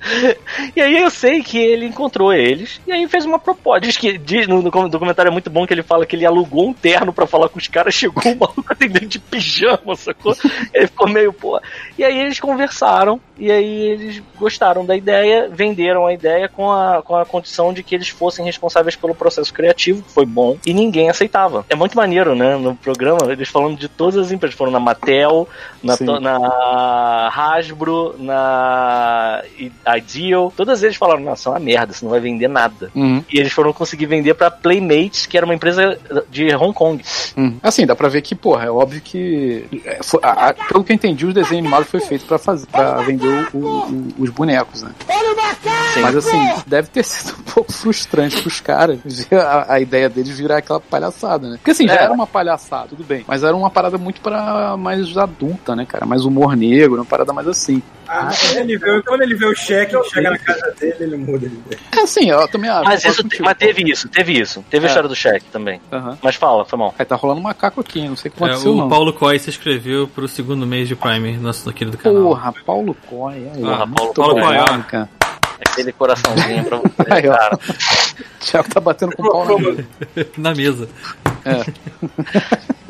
E 0.76 0.80
aí 0.80 1.00
eu 1.00 1.10
sei 1.10 1.42
que 1.42 1.58
ele 1.58 1.86
encontrou 1.86 2.32
eles 2.32 2.80
e 2.86 2.92
aí 2.92 3.06
fez 3.08 3.24
uma 3.24 3.38
proposta. 3.38 3.80
Diz 3.80 3.96
que 3.96 4.16
diz, 4.18 4.46
no, 4.46 4.60
no 4.62 4.88
documentário 4.88 5.28
é 5.30 5.32
muito 5.32 5.50
bom 5.50 5.66
que 5.66 5.72
ele 5.74 5.82
fala 5.82 6.04
que 6.06 6.14
ele 6.16 6.26
alugou 6.26 6.68
um 6.68 6.72
terno 6.72 7.12
pra 7.12 7.26
falar 7.26 7.48
com 7.48 7.58
os 7.58 7.66
caras, 7.68 7.94
chegou 7.94 8.22
um 8.26 8.36
maluco 8.38 8.64
atendendo 8.68 9.06
de 9.06 9.18
pijama, 9.18 9.96
sacou? 9.96 10.36
Ele 10.72 10.86
ficou 10.86 11.08
meio, 11.08 11.32
pô. 11.32 11.60
E 11.98 12.04
aí 12.04 12.18
eles 12.18 12.38
conversaram 12.40 13.20
e 13.38 13.50
aí 13.50 13.82
eles 13.90 14.22
gostaram 14.38 14.84
da 14.84 14.94
ideia, 14.96 15.48
venderam 15.50 16.06
a 16.06 16.12
ideia 16.12 16.48
com 16.48 16.70
a, 16.70 17.02
com 17.02 17.16
a 17.16 17.24
condição 17.24 17.72
de 17.72 17.82
que 17.82 17.94
eles 17.94 18.08
fossem 18.08 18.44
responsáveis 18.44 18.96
pelo 18.96 19.14
processo 19.14 19.52
criativo, 19.52 20.02
que 20.02 20.10
foi 20.12 20.26
bom, 20.26 20.58
e 20.66 20.74
ninguém 20.74 21.08
aceitava. 21.08 21.64
É 21.68 21.74
muito 21.74 21.96
maneiro, 21.96 22.34
né? 22.34 22.56
No 22.56 22.74
programa, 22.76 23.32
eles 23.32 23.48
falando 23.48 23.78
de 23.78 23.88
todas 23.88 24.16
as 24.16 24.30
empresas. 24.32 24.56
Foram 24.56 24.72
na 24.72 24.80
Mattel, 24.80 25.48
na, 25.82 25.96
to- 25.96 26.20
na 26.20 27.28
Hasbro, 27.34 28.14
na 28.18 29.42
Ideal. 29.98 30.52
Todas 30.56 30.82
eles 30.82 30.96
falaram, 30.96 31.20
nossa, 31.22 31.48
é 31.48 31.52
uma 31.52 31.60
merda, 31.60 31.92
você 31.92 32.04
não 32.04 32.10
vai 32.10 32.20
vender 32.20 32.48
nada. 32.48 32.90
Uhum, 32.94 33.22
E 33.32 33.38
eles 33.38 33.52
foram 33.52 33.72
conseguir 33.72 34.06
vender 34.06 34.34
pra 34.34 34.50
Playmates, 34.50 35.26
que 35.26 35.36
era 35.36 35.44
uma 35.46 35.54
empresa 35.54 35.98
de 36.30 36.54
Hong 36.54 36.72
Kong. 36.74 37.02
uhum. 37.36 37.56
Assim, 37.62 37.86
dá 37.86 37.94
pra 37.96 38.08
ver 38.08 38.22
que, 38.22 38.34
porra, 38.34 38.64
é 38.66 38.70
óbvio 38.70 39.00
que. 39.00 39.64
é, 39.84 40.00
foi- 40.02 40.20
a- 40.22 40.48
a- 40.48 40.54
pelo 40.54 40.82
que 40.84 40.92
eu 40.92 40.94
entendi, 40.94 41.26
o 41.26 41.32
desenho 41.32 41.60
animado 41.60 41.84
foi 41.84 42.00
feito 42.00 42.24
pra, 42.26 42.38
fazer, 42.38 42.66
pra 42.66 42.94
vender 43.02 43.48
o- 43.52 43.58
o- 43.58 44.08
os 44.18 44.30
bonecos, 44.30 44.82
né? 44.82 44.90
Sim. 45.94 46.00
Mas 46.02 46.16
assim, 46.16 46.38
deve 46.66 46.88
ter 46.88 47.04
sido 47.04 47.34
um 47.40 47.42
pouco 47.42 47.72
frustrante 47.72 48.40
pros 48.42 48.60
caras 48.60 48.98
ver 49.04 49.36
a, 49.40 49.66
a 49.74 49.80
ideia 49.80 50.08
deles 50.08 50.38
virar 50.38 50.58
aquela 50.58 50.78
palhaçada, 50.80 51.48
né? 51.48 51.56
Porque 51.56 51.72
assim, 51.72 51.86
já 51.86 51.94
É. 51.96 52.02
era 52.04 52.12
uma 52.12 52.26
palhaçada, 52.26 52.88
tudo 52.90 53.02
bem. 53.02 53.24
Mas 53.26 53.42
era 53.42 53.54
uma 53.56 53.70
parada 53.70 53.98
muito 53.98 54.20
pra 54.20 54.76
mais 54.76 55.16
adulta, 55.16 55.74
né, 55.74 55.84
cara? 55.84 56.06
Mais 56.06 56.24
humor 56.24 56.56
negro, 56.56 56.96
uma 56.96 57.04
parada 57.04 57.32
mais 57.32 57.48
assim. 57.48 57.82
Ah, 58.06 58.30
quando, 58.40 58.56
ele 58.58 58.76
vê, 58.78 59.02
quando 59.02 59.22
ele 59.22 59.34
vê 59.36 59.46
o 59.46 59.54
cheque 59.88 60.10
chegar 60.10 60.30
na 60.30 60.38
casa 60.38 60.74
dele, 60.78 60.96
ele 61.00 61.16
muda 61.16 61.48
de 61.48 61.54
ideia. 61.54 61.80
É 61.96 62.00
assim, 62.00 62.30
eu 62.30 62.46
também 62.48 62.70
acho. 62.70 62.84
Mas, 62.84 63.04
isso, 63.04 63.22
mas 63.40 63.56
teve 63.56 63.90
isso, 63.90 64.08
teve 64.08 64.32
isso. 64.40 64.64
Teve 64.70 64.86
a 64.86 64.88
É. 64.88 64.90
história 64.90 65.08
do 65.08 65.14
cheque 65.16 65.46
também. 65.52 65.80
Aham. 65.92 66.18
Mas 66.22 66.34
fala, 66.36 66.64
foi 66.64 66.78
mal. 66.78 66.94
Aí 66.98 67.04
tá 67.04 67.16
rolando 67.16 67.40
um 67.40 67.44
macaco 67.44 67.80
aqui, 67.80 68.08
não 68.08 68.16
sei 68.16 68.30
o 68.30 68.34
que 68.34 68.42
É, 68.42 68.46
aconteceu, 68.46 68.72
o 68.72 68.76
não. 68.76 68.88
Paulo 68.88 69.12
Coy 69.12 69.38
se 69.38 69.50
inscreveu 69.50 70.06
pro 70.08 70.26
segundo 70.28 70.66
mês 70.66 70.88
de 70.88 70.94
Prime, 70.96 71.36
nosso 71.38 71.72
querido 71.72 71.96
canal. 71.98 72.22
Porra, 72.22 72.52
Paulo 72.64 72.96
Coy. 73.08 73.50
Porra, 73.60 73.86
Paulo- 73.86 74.14
Paulo 74.14 74.34
Coy, 74.34 74.56
ó. 74.56 75.06
É 75.62 75.62
que 75.64 75.70
aquele 75.72 75.92
coraçãozinho 75.92 76.64
pra 76.64 76.76
você, 76.80 77.12
Aí, 77.12 77.22
cara. 77.22 77.56
O 77.56 78.44
Thiago 78.44 78.68
tá 78.70 78.80
batendo 78.80 79.14
com 79.14 79.22
o 79.22 79.30
pau 79.30 79.46
na 79.46 79.58
mesa. 79.60 79.86
Na 80.38 80.54
mesa. 80.54 80.88
É, 81.44 81.64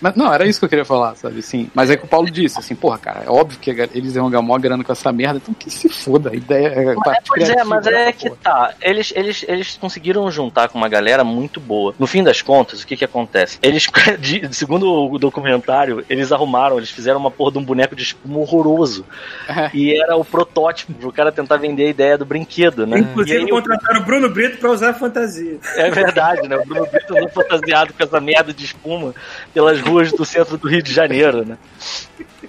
mas 0.00 0.14
não, 0.14 0.32
era 0.32 0.46
isso 0.46 0.58
que 0.58 0.64
eu 0.64 0.68
queria 0.68 0.84
falar, 0.84 1.14
sabe? 1.16 1.40
Assim, 1.40 1.70
mas 1.74 1.90
é 1.90 1.96
que 1.96 2.04
o 2.04 2.08
Paulo 2.08 2.30
disse, 2.30 2.58
assim, 2.58 2.74
porra, 2.74 2.98
cara, 2.98 3.22
é 3.26 3.30
óbvio 3.30 3.58
que 3.58 3.70
eles 3.70 4.14
iam 4.16 4.30
ganhar 4.30 4.42
mó 4.42 4.58
grana 4.58 4.82
com 4.82 4.92
essa 4.92 5.12
merda, 5.12 5.38
então 5.42 5.54
que 5.54 5.70
se 5.70 5.88
foda, 5.88 6.30
a 6.30 6.34
ideia 6.34 6.68
é. 6.68 6.92
É, 6.92 6.94
pois 7.26 7.48
é, 7.48 7.64
mas 7.64 7.86
é 7.86 8.12
que 8.12 8.30
tá. 8.30 8.72
Eles, 8.80 9.12
eles, 9.14 9.44
eles 9.48 9.76
conseguiram 9.76 10.30
juntar 10.30 10.68
com 10.68 10.78
uma 10.78 10.88
galera 10.88 11.22
muito 11.24 11.60
boa. 11.60 11.94
No 11.98 12.06
fim 12.06 12.22
das 12.22 12.40
contas, 12.42 12.82
o 12.82 12.86
que 12.86 12.96
que 12.96 13.04
acontece? 13.04 13.58
Eles, 13.62 13.86
de- 14.18 14.48
segundo 14.54 14.90
o 15.12 15.18
documentário, 15.18 16.04
eles 16.08 16.32
arrumaram, 16.32 16.78
eles 16.78 16.90
fizeram 16.90 17.20
uma 17.20 17.30
porra 17.30 17.52
de 17.52 17.58
um 17.58 17.64
boneco 17.64 17.94
de 17.94 18.02
espuma 18.02 18.38
horroroso. 18.38 19.04
É. 19.48 19.70
E 19.74 20.00
era 20.00 20.16
o 20.16 20.24
protótipo 20.24 20.92
pro 20.94 21.12
cara 21.12 21.30
tentar 21.30 21.56
vender 21.58 21.86
a 21.86 21.90
ideia 21.90 22.18
do 22.18 22.24
brinquedo, 22.24 22.86
né? 22.86 22.98
Inclusive, 23.00 23.38
aí, 23.38 23.44
o- 23.44 23.48
contrataram 23.50 24.00
o 24.00 24.04
Bruno 24.04 24.30
Brito 24.30 24.58
pra 24.58 24.70
usar 24.70 24.90
a 24.90 24.94
fantasia. 24.94 25.58
é 25.76 25.90
verdade, 25.90 26.48
né? 26.48 26.56
O 26.56 26.66
Bruno 26.66 26.86
Brito 26.86 27.16
andou 27.16 27.28
fantasiado 27.28 27.92
com 27.92 28.02
essa 28.02 28.20
merda 28.20 28.52
de 28.52 28.64
espuma 28.64 29.09
pelas 29.52 29.80
ruas 29.80 30.12
do 30.12 30.24
centro 30.24 30.56
do 30.56 30.68
Rio 30.68 30.82
de 30.82 30.92
Janeiro, 30.92 31.44
né? 31.44 31.58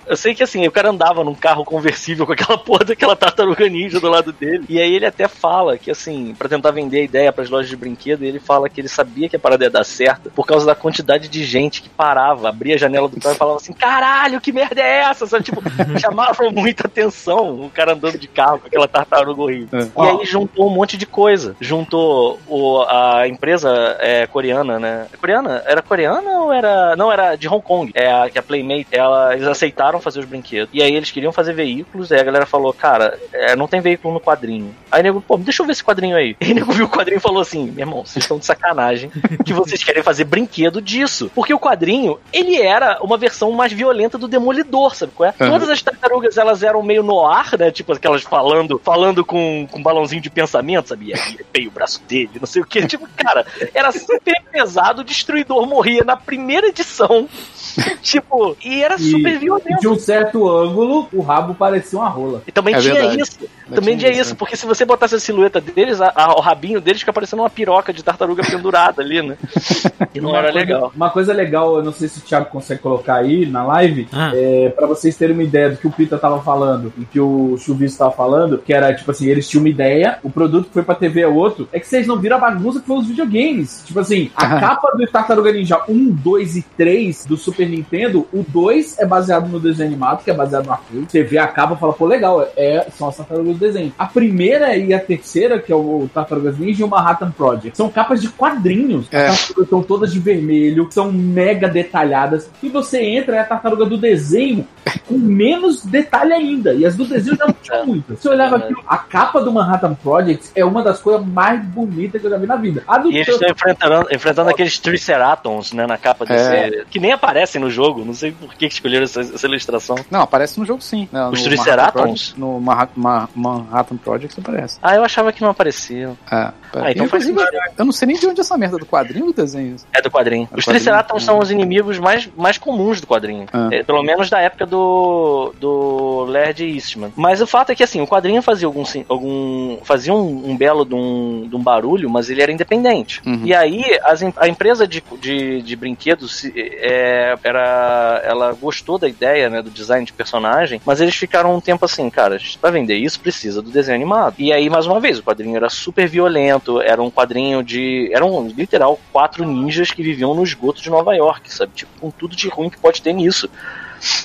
Eu 0.06 0.18
sei 0.18 0.34
que 0.34 0.44
assim, 0.44 0.66
o 0.68 0.72
cara 0.72 0.90
andava 0.90 1.24
num 1.24 1.36
carro 1.36 1.64
conversível 1.64 2.26
com 2.26 2.34
aquela 2.34 2.58
porra 2.60 2.86
daquela 2.86 3.16
tartaruga 3.16 3.68
ninja 3.68 4.00
do 4.00 4.10
lado 4.10 4.32
dele. 4.32 4.66
E 4.70 4.80
aí 4.80 4.94
ele 4.94 5.06
até 5.06 5.28
fala 5.28 5.78
que, 5.78 5.92
assim, 5.92 6.36
pra 6.38 6.50
tentar 6.50 6.72
vender 6.72 7.00
a 7.00 7.04
ideia 7.04 7.34
pras 7.34 7.50
lojas 7.50 7.70
de 7.70 7.76
brinquedo, 7.76 8.24
ele 8.24 8.40
fala 8.40 8.70
que 8.70 8.82
ele 8.82 8.88
sabia 8.88 9.30
que 9.30 9.36
a 9.36 9.40
parada 9.40 9.64
ia 9.64 9.70
dar 9.70 9.84
certo 9.84 10.32
por 10.32 10.46
causa 10.46 10.66
da 10.66 10.76
quantidade 10.76 11.28
de 11.28 11.44
gente 11.44 11.82
que 11.82 11.90
parava, 11.90 12.50
abria 12.50 12.76
a 12.76 12.78
janela 12.78 13.08
do 13.08 13.20
carro 13.20 13.36
e 13.36 13.38
falava 13.38 13.58
assim: 13.58 13.74
caralho, 13.74 14.42
que 14.42 14.52
merda 14.52 14.82
é 14.82 15.02
essa? 15.02 15.26
Sabe? 15.26 15.44
Tipo, 15.44 15.62
chamava 16.00 16.50
muita 16.52 16.88
atenção 16.88 17.66
o 17.66 17.70
cara 17.70 17.94
andando 17.94 18.18
de 18.18 18.28
carro 18.28 18.60
com 18.60 18.68
aquela 18.68 18.88
tartaruga 18.88 19.42
horrível. 19.42 19.80
É. 19.80 19.84
E 19.84 20.10
aí 20.10 20.26
juntou 20.26 20.68
um 20.68 20.74
monte 20.74 20.98
de 20.98 21.06
coisa. 21.06 21.56
Juntou 21.60 22.40
o, 22.48 22.82
a 22.84 23.28
empresa 23.28 23.98
é, 24.00 24.28
coreana, 24.28 24.80
né? 24.80 25.08
Coreana? 25.20 25.64
Era 25.66 25.82
coreana 25.82 26.30
ou 26.42 26.54
era. 26.54 26.96
Não, 26.96 27.12
era 27.12 27.36
de 27.36 27.48
Hong 27.48 27.64
Kong. 27.64 27.92
É 27.94 28.12
a, 28.12 28.30
que 28.30 28.40
a 28.40 28.44
Playmate, 28.44 28.88
ela, 28.92 29.34
eles 29.34 29.48
aceitaram 29.48 29.90
fazer 29.99 30.19
os 30.19 30.25
brinquedos. 30.25 30.69
E 30.73 30.82
aí 30.82 30.93
eles 30.93 31.12
queriam 31.12 31.32
fazer 31.32 31.54
veículos. 31.54 32.12
Aí 32.12 32.19
a 32.19 32.23
galera 32.23 32.45
falou, 32.45 32.73
cara, 32.73 33.17
é, 33.34 33.56
não 33.56 33.67
tem 33.67 33.82
veículo 33.82 34.13
no 34.13 34.19
quadrinho. 34.19 34.73
Aí 34.91 35.01
o 35.01 35.04
nego, 35.04 35.21
pô, 35.21 35.38
deixa 35.38 35.62
eu 35.62 35.65
ver 35.65 35.73
esse 35.73 35.84
quadrinho 35.84 36.15
aí. 36.15 36.36
E 36.51 36.51
o 36.51 36.56
nego 36.56 36.73
viu 36.73 36.86
o 36.86 36.89
quadrinho 36.89 37.17
e 37.17 37.21
falou 37.21 37.41
assim: 37.41 37.71
meu 37.71 37.80
irmão, 37.80 38.06
vocês 38.06 38.25
estão 38.25 38.38
de 38.38 38.45
sacanagem 38.45 39.10
que 39.45 39.54
vocês 39.54 39.84
querem 39.84 40.04
fazer 40.04 40.25
brinquedo 40.25 40.82
disso. 40.82 41.32
Porque 41.34 41.54
o 41.54 41.60
quadrinho, 41.60 42.19
ele 42.34 42.62
era 42.62 43.01
uma 43.01 43.17
versão 43.17 43.51
mais 43.51 43.71
violenta 43.71 44.17
do 44.17 44.27
Demolidor, 44.27 44.95
sabe 44.95 45.13
qual 45.15 45.30
é? 45.30 45.43
Uhum. 45.43 45.51
Todas 45.51 45.69
as 45.69 45.82
tartarugas, 45.82 46.38
elas 46.38 46.62
eram 46.62 46.84
meio 46.84 47.04
no 47.04 47.25
ar, 47.25 47.58
né? 47.58 47.71
Tipo 47.71 47.93
aquelas 47.93 48.21
falando, 48.23 48.82
falando 48.84 49.23
com, 49.23 49.67
com 49.71 49.80
um 49.80 49.84
balãozinho 49.84 50.21
de 50.21 50.30
pensamento, 50.30 50.89
sabe? 50.89 51.13
E 51.58 51.67
o 51.67 51.71
braço 51.71 52.01
dele, 52.08 52.32
não 52.39 52.47
sei 52.47 52.62
o 52.62 52.65
que. 52.65 52.82
Tipo, 52.91 53.08
cara, 53.15 53.45
era 53.73 53.89
super 53.91 54.43
pesado, 54.51 55.01
o 55.01 55.06
destruidor 55.06 55.65
morria 55.65 56.04
na 56.04 56.17
primeira 56.17 56.67
edição. 56.67 57.30
tipo, 58.01 58.58
e 58.63 58.84
era 58.84 58.97
super 58.97 59.34
E 59.34 59.38
violento. 59.38 59.81
De 59.82 59.88
um 59.88 59.98
certo 60.00 60.48
ângulo, 60.48 61.08
o 61.12 61.22
rabo 61.22 61.54
parecia 61.56 62.00
uma 62.00 62.08
rola. 62.08 62.41
E 62.48 62.52
também 62.52 62.76
É 62.76 62.80
tinha 62.80 62.94
verdade. 62.94 63.22
isso. 63.22 63.39
também 63.74 63.98
tinha 63.98 64.12
isso, 64.12 64.32
né? 64.32 64.36
porque 64.38 64.56
se 64.56 64.65
você 64.65 64.84
botasse 64.86 65.15
a 65.15 65.20
silhueta 65.20 65.60
deles, 65.62 66.00
a- 66.02 66.12
a- 66.15 66.36
o 66.36 66.41
rabinho 66.41 66.80
deles 66.82 67.00
fica 67.02 67.12
parecendo 67.13 67.41
uma 67.41 67.50
piroca 67.50 67.91
de 67.94 68.04
tartaruga 68.04 68.44
pendurada 68.44 69.02
ali, 69.02 69.22
né? 69.22 69.38
E 70.13 70.20
não 70.20 70.30
Uma 70.32 70.39
era 70.39 70.52
coisa- 70.52 70.60
legal. 70.67 70.91
Uma 70.96 71.10
coisa 71.10 71.34
legal, 71.34 71.78
eu 71.78 71.84
não 71.84 71.94
sei 71.94 72.08
se 72.10 72.20
o 72.20 72.22
Thiago 72.22 72.48
consegue 72.48 72.82
colocar 72.82 73.15
aí 73.15 73.46
na 73.46 73.63
live, 73.63 74.08
Ah. 74.12 74.32
é, 74.36 74.70
para 74.70 74.86
vocês 74.88 75.15
terem 75.15 75.34
uma 75.34 75.44
ideia 75.44 75.70
do 75.70 75.78
que 75.78 75.88
o 75.88 75.91
Pita 75.91 76.17
tava 76.17 76.41
falando 76.41 76.91
e 76.98 77.06
que 77.06 77.20
o 77.20 77.56
Chuvisco 77.58 78.00
tava 78.00 78.12
falando, 78.12 78.58
que 78.58 78.74
era 78.74 78.94
tipo 78.94 79.10
assim, 79.12 79.28
eles 79.28 79.48
tinham 79.48 79.63
uma 79.63 79.70
ideia, 79.70 80.20
o 80.22 80.30
produto 80.30 80.67
que 80.67 80.74
foi 80.74 80.84
pra 80.84 80.96
TV 80.96 81.22
é 81.22 81.28
outro, 81.28 81.70
é 81.72 81.80
que 81.80 81.88
vocês 81.88 82.06
não 82.08 82.17
viram 82.20 82.36
a 82.38 82.39
bagunça 82.39 82.82
que 82.82 82.88
foi 82.88 82.98
os 82.98 83.08
videogames. 83.08 83.84
Tipo 83.86 84.00
assim, 84.02 84.30
a 84.36 84.46
Ah. 84.46 84.60
capa 84.60 84.91
do 84.98 85.08
Tartaruga 85.08 85.52
Ninja 85.54 85.80
1, 85.88 86.12
2 86.12 86.58
e 86.58 86.62
3 86.62 87.26
do 87.26 87.38
Super 87.38 87.70
Nintendo, 87.70 88.28
o 88.34 88.44
2 88.46 89.00
é 89.00 89.06
baseado 89.06 89.48
no 89.48 89.60
desenho 89.72 89.90
animado, 89.90 90.24
que 90.24 90.32
é 90.32 90.34
baseado 90.34 90.66
no 90.66 90.72
arcade. 90.72 91.06
Você 91.08 91.24
vê 91.24 91.38
a 91.38 91.48
capa 91.48 91.74
e 91.74 91.78
fala, 91.78 91.94
pô, 91.94 92.06
legal, 92.06 92.48
é, 92.56 92.88
são 92.92 93.10
as 93.10 93.18
tartarugas 93.18 93.54
do 93.54 93.60
desenho. 93.60 93.94
A 93.98 94.06
primeira 94.06 94.76
e 94.76 94.94
a 94.94 95.00
terceira, 95.00 95.60
que 95.60 95.72
é 95.72 95.76
o 95.76 96.10
Tartarugas 96.14 96.58
Ninja 96.58 96.82
e 96.82 96.84
o 96.84 96.88
Manhattan 96.88 97.32
Project, 97.32 97.76
são 97.78 97.90
capas 97.90 98.22
de 98.22 98.30
quadrinhos. 98.30 99.08
É. 99.12 99.28
As 99.28 99.40
tartarugas 99.40 99.64
estão 99.66 99.84
todas 99.84 100.14
de 100.14 100.20
vermelho, 100.20 100.88
são 100.92 101.12
mega 101.12 101.68
detalhadas. 101.68 102.50
E 102.62 102.70
você 102.70 103.02
entra, 103.02 103.36
é 103.36 103.40
a 103.40 103.46
tartaruga 103.46 103.86
do 103.86 103.98
desenho 103.98 104.68
com 105.08 105.18
menos 105.18 105.84
detalhe 105.86 106.34
ainda. 106.34 106.74
E 106.74 106.86
as 106.86 106.96
do 106.96 107.06
desenho 107.06 107.38
já 107.38 107.46
não 107.46 107.56
tinham 107.62 107.86
muitas. 107.86 108.20
Você 108.20 108.30
olhava 108.30 108.56
É. 108.56 108.60
aquilo, 108.60 108.84
a 108.88 108.98
capa 108.98 109.42
do 109.42 109.52
Manhattan 109.52 109.94
Project 109.96 110.50
é 110.56 110.64
uma 110.66 110.84
das 110.84 111.00
coisas 111.02 111.26
mais 111.26 111.64
bonitas 111.66 112.20
que 112.20 112.28
eu 112.28 112.32
já 112.32 112.38
vi 112.38 112.48
na 112.48 112.56
vida. 112.56 112.84
A 112.88 112.98
do 112.98 113.12
E 113.12 113.16
eles 113.18 113.28
estão 113.28 113.50
enfrentando, 113.50 114.08
enfrentando 114.12 114.50
aqueles 114.50 114.80
Triceratons, 114.80 115.74
né, 115.74 115.86
na 115.86 115.98
capa 115.98 116.26
desse. 116.26 116.50
É. 116.50 116.84
Que 116.90 117.00
nem 117.00 117.12
aparecem 117.12 117.62
no 117.62 117.70
jogo, 117.70 118.04
não 118.06 118.14
sei 118.14 118.32
por 118.32 118.54
que 118.54 118.68
que 118.68 118.74
escolheram 118.74 119.04
essa, 119.04 119.22
essa 119.22 119.48
ilustração. 119.62 119.95
Não, 120.10 120.21
aparece 120.21 120.60
no 120.60 120.65
jogo 120.65 120.82
sim. 120.82 121.08
né, 121.12 121.26
Os 121.28 121.39
no 121.39 121.45
Triceratons? 121.45 121.78
Manhattan 121.78 121.91
Project- 122.04 122.39
No 122.39 122.60
Manhattan, 122.62 123.02
Ma- 123.02 123.30
Manhattan 123.36 123.97
Project 123.97 124.39
aparece. 124.39 124.78
Ah, 124.82 124.95
eu 124.95 125.04
achava 125.04 125.32
que 125.32 125.41
não 125.41 125.50
apareciam. 125.50 126.17
É. 126.32 126.52
Ah, 126.74 126.92
então 126.92 127.08
faz 127.08 127.28
Inclusive, 127.28 127.58
eu 127.78 127.86
não 127.86 127.92
sei 127.92 128.08
nem 128.08 128.18
de 128.18 128.28
onde 128.28 128.40
é 128.40 128.42
essa 128.42 128.58
merda 128.58 128.78
do 128.78 128.86
quadrinho 128.86 129.28
ou 129.28 129.34
do 129.34 129.36
desenho. 129.36 129.76
É 129.94 130.02
do 130.02 130.10
quadrinho. 130.10 130.48
É 130.52 130.58
os 130.58 130.66
quadrinho. 130.66 130.84
Triceratons 130.84 131.24
são 131.24 131.40
os 131.40 131.52
inimigos 131.52 132.00
mais, 132.00 132.30
mais 132.36 132.58
comuns 132.58 133.00
do 133.00 133.08
quadrinho. 133.08 133.46
Ah. 133.52 133.70
É, 133.72 133.84
pelo 133.84 134.02
menos 134.04 134.30
da 134.30 134.40
época 134.40 134.66
do, 134.66 135.54
do 135.60 136.26
Laird 136.26 136.64
Eastman. 136.64 137.12
Mas 137.16 137.42
o 137.42 137.48
fato 137.48 137.72
é 137.72 137.76
que 137.76 137.84
assim, 137.84 138.02
o 138.02 138.08
quadrinho 138.08 138.42
fazia 138.42 138.68
algum. 138.68 138.84
algum 139.08 139.78
fazia 139.84 140.14
um, 140.14 140.52
um 140.52 140.58
belo 140.58 140.86
de 140.86 140.96
um, 140.96 141.48
de 141.48 141.56
um 141.56 141.62
barulho, 141.62 142.10
mas 142.10 142.30
ele 142.30 142.42
era 142.42 142.52
independente. 142.52 143.22
Uhum. 143.26 143.42
E 143.44 143.54
aí, 143.54 143.84
as 144.04 144.22
a 144.38 144.48
empresa 144.48 144.88
de, 144.88 145.04
de, 145.20 145.62
de 145.62 145.76
brinquedos 145.76 146.46
é, 146.56 147.36
era, 147.44 148.22
ela 148.24 148.54
gostou 148.54 148.98
da 148.98 149.08
ideia 149.08 149.50
né, 149.50 149.62
do 149.62 149.70
design 149.70 150.06
de 150.06 150.14
personagem, 150.14 150.82
mas 150.86 151.02
eles 151.02 151.16
ficaram 151.16 151.56
um 151.56 151.62
tempo 151.62 151.86
assim, 151.86 152.10
cara, 152.10 152.38
pra 152.60 152.70
vender 152.70 152.96
isso 152.96 153.20
precisa 153.20 153.62
do 153.62 153.72
desenho 153.72 153.96
animado. 153.96 154.36
E 154.38 154.54
aí, 154.54 154.70
mais 154.70 154.86
uma 154.86 155.00
vez, 155.00 155.20
o 155.20 155.24
quadrinho 155.24 155.56
era 155.56 155.70
super 155.70 156.08
violento, 156.08 156.61
era 156.82 157.02
um 157.02 157.10
quadrinho 157.10 157.63
de. 157.63 158.10
Eram 158.13 158.47
literal 158.47 159.00
quatro 159.12 159.45
ninjas 159.45 159.91
que 159.91 160.04
viviam 160.04 160.34
no 160.34 160.43
esgoto 160.43 160.82
de 160.82 160.89
Nova 160.89 161.15
York, 161.15 161.54
sabe? 161.54 161.71
Tipo, 161.74 161.91
com 162.00 162.12
tudo 162.12 162.36
de 162.36 162.47
ruim 162.47 162.69
que 162.69 162.78
pode 162.78 163.02
ter 163.02 163.13
nisso. 163.13 163.50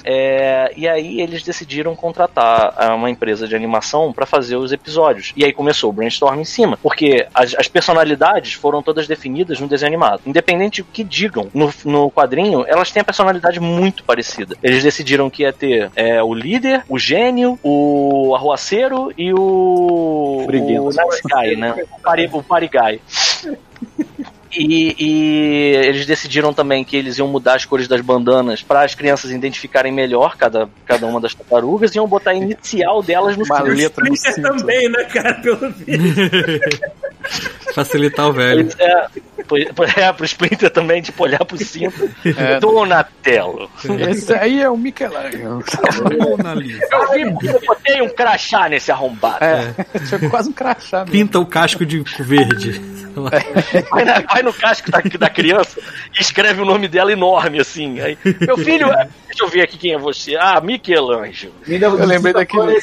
É, 0.04 0.72
e 0.76 0.88
aí 0.88 1.20
eles 1.20 1.42
decidiram 1.42 1.94
contratar 1.94 2.74
ah, 2.76 2.94
uma 2.94 3.10
empresa 3.10 3.46
de 3.46 3.54
animação 3.54 4.12
para 4.12 4.26
fazer 4.26 4.56
os 4.56 4.72
episódios. 4.72 5.32
E 5.36 5.44
aí 5.44 5.52
começou 5.52 5.90
o 5.90 5.92
brainstorm 5.92 6.40
em 6.40 6.44
cima, 6.44 6.78
porque 6.82 7.26
as, 7.34 7.54
as 7.54 7.68
personalidades 7.68 8.54
foram 8.54 8.82
todas 8.82 9.06
definidas 9.06 9.60
no 9.60 9.68
desenho 9.68 9.88
animado. 9.88 10.22
Independente 10.26 10.82
do 10.82 10.88
que 10.88 11.04
digam 11.04 11.48
no, 11.52 11.72
no 11.84 12.10
quadrinho, 12.10 12.64
elas 12.66 12.90
têm 12.90 13.00
a 13.00 13.04
personalidade 13.04 13.60
muito 13.60 14.04
parecida. 14.04 14.56
Eles 14.62 14.82
decidiram 14.82 15.30
que 15.30 15.42
ia 15.42 15.52
ter 15.52 15.90
é, 15.94 16.22
o 16.22 16.34
líder, 16.34 16.84
o 16.88 16.98
gênio, 16.98 17.58
o 17.62 18.34
arruaceiro 18.34 19.12
e 19.16 19.32
o. 19.32 20.44
Briguento. 20.46 20.84
O 20.84 20.88
nice 20.88 21.22
guy, 21.24 21.56
né? 21.56 21.74
O, 21.92 22.00
pari, 22.00 22.30
o 22.32 22.42
pariguy. 22.42 23.00
E, 24.52 24.94
e 24.98 25.76
eles 25.86 26.06
decidiram 26.06 26.52
também 26.52 26.84
que 26.84 26.96
eles 26.96 27.18
iam 27.18 27.28
mudar 27.28 27.56
as 27.56 27.64
cores 27.64 27.88
das 27.88 28.00
bandanas 28.00 28.62
para 28.62 28.84
as 28.84 28.94
crianças 28.94 29.30
identificarem 29.30 29.92
melhor 29.92 30.36
cada, 30.36 30.68
cada 30.84 31.06
uma 31.06 31.20
das 31.20 31.34
tartarugas 31.34 31.94
e 31.94 31.98
iam 31.98 32.06
botar 32.06 32.30
a 32.30 32.34
inicial 32.34 33.02
delas 33.02 33.36
no 33.36 33.44
Uma 33.44 33.58
cinto. 33.58 33.68
letra 33.70 34.04
no 34.04 34.16
cinto. 34.16 34.42
também, 34.42 34.88
né, 34.88 35.04
cara? 35.04 35.34
Pelo 35.34 35.70
visto. 35.72 37.74
Facilitar 37.74 38.28
o 38.28 38.32
velho. 38.32 38.68
É, 38.78 39.06
pro- 39.46 39.84
é, 39.96 40.12
pro 40.12 40.24
Splinter 40.24 40.70
também, 40.70 41.00
tipo, 41.02 41.22
olhar 41.22 41.44
pro 41.44 41.56
cinto. 41.58 42.10
É. 42.24 42.58
Donatello. 42.60 43.70
Esse 44.10 44.32
aí 44.34 44.60
é 44.60 44.68
o 44.68 44.76
Michelangelo. 44.76 45.62
Eu 46.90 47.12
vi 47.12 47.30
porque 47.32 47.48
eu 47.48 47.60
botei 47.66 48.02
um 48.02 48.08
crachá 48.08 48.68
nesse 48.68 48.90
arrombado. 48.90 49.44
É, 49.44 49.74
tinha 50.06 50.30
quase 50.30 50.48
um 50.48 50.52
crachá. 50.52 50.98
mesmo. 51.00 51.12
Pinta 51.12 51.38
o 51.38 51.46
casco 51.46 51.84
de 51.84 52.00
verde. 52.20 52.80
Vai, 53.90 54.04
na- 54.04 54.20
vai 54.20 54.42
no 54.42 54.52
casco 54.52 54.90
da, 54.90 54.98
da 55.18 55.30
criança 55.30 55.80
e 56.16 56.20
escreve 56.20 56.60
o 56.60 56.64
nome 56.66 56.86
dela 56.86 57.10
enorme, 57.12 57.58
assim. 57.60 57.98
Aí, 58.00 58.18
meu 58.40 58.58
filho, 58.58 58.90
é- 58.90 59.08
deixa 59.26 59.42
eu 59.44 59.48
ver 59.48 59.62
aqui 59.62 59.78
quem 59.78 59.92
é 59.94 59.98
você. 59.98 60.36
Ah, 60.36 60.60
Michelangelo. 60.60 61.54
Ainda 61.66 61.86
Eu 61.86 62.04
lembrei 62.04 62.32
daquele- 62.34 62.78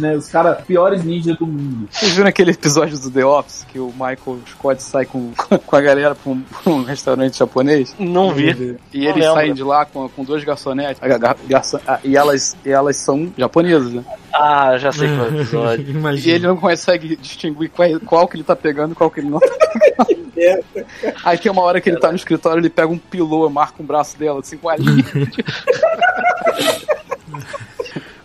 né? 0.00 0.14
Os 0.16 0.28
caras 0.28 0.64
piores 0.64 1.04
ninjas 1.04 1.36
do 1.36 1.46
mundo. 1.46 1.88
Vocês 1.90 2.12
viram 2.14 2.28
aquele 2.28 2.50
episódio 2.50 2.98
do 2.98 3.10
The 3.10 3.24
Office 3.24 3.64
que 3.70 3.78
o 3.78 3.92
Michael 3.92 4.40
Scott 4.50 4.82
sai 4.82 5.06
com, 5.06 5.32
com 5.64 5.76
a 5.76 5.80
galera 5.80 6.05
pra 6.14 6.32
um, 6.32 6.40
pra 6.62 6.72
um 6.72 6.82
restaurante 6.84 7.38
japonês? 7.38 7.94
Não 7.98 8.32
vi. 8.32 8.76
E 8.92 8.98
Não 9.00 9.04
eles 9.10 9.16
lembro. 9.16 9.34
saem 9.34 9.54
de 9.54 9.62
lá 9.62 9.84
com, 9.84 10.08
com 10.08 10.24
duas 10.24 10.44
garçonetes. 10.44 11.02
a 11.02 11.18
gar- 11.18 11.36
garçon- 11.46 11.80
ah, 11.86 11.98
e, 12.04 12.16
elas, 12.16 12.56
e 12.64 12.70
elas 12.70 12.96
são 12.96 13.32
japonesas, 13.36 13.92
né? 13.92 14.04
Ah, 14.32 14.76
já 14.78 14.92
sei 14.92 15.08
qual 15.08 15.26
é 15.26 15.30
o 15.30 15.34
episódio. 15.40 15.86
E 15.86 15.90
Imagina. 15.90 16.34
ele 16.36 16.46
não 16.46 16.56
consegue 16.56 17.16
distinguir 17.16 17.70
qual, 17.70 17.88
qual 18.04 18.28
que 18.28 18.36
ele 18.36 18.44
tá 18.44 18.54
pegando 18.54 18.92
e 18.92 18.94
qual 18.94 19.10
que 19.10 19.20
ele 19.20 19.30
não 19.30 19.40
tá 19.40 19.56
pegando. 20.04 20.86
Aí 21.24 21.38
tem 21.38 21.50
uma 21.50 21.62
hora 21.62 21.80
que 21.80 21.88
ele 21.88 21.98
tá 21.98 22.10
no 22.10 22.16
escritório, 22.16 22.60
ele 22.60 22.68
pega 22.68 22.88
um 22.88 22.98
pilô, 22.98 23.48
marca 23.48 23.82
um 23.82 23.86
braço 23.86 24.18
dela, 24.18 24.40
assim, 24.40 24.58
com 24.58 24.68
a 24.68 24.76
linha. 24.76 25.02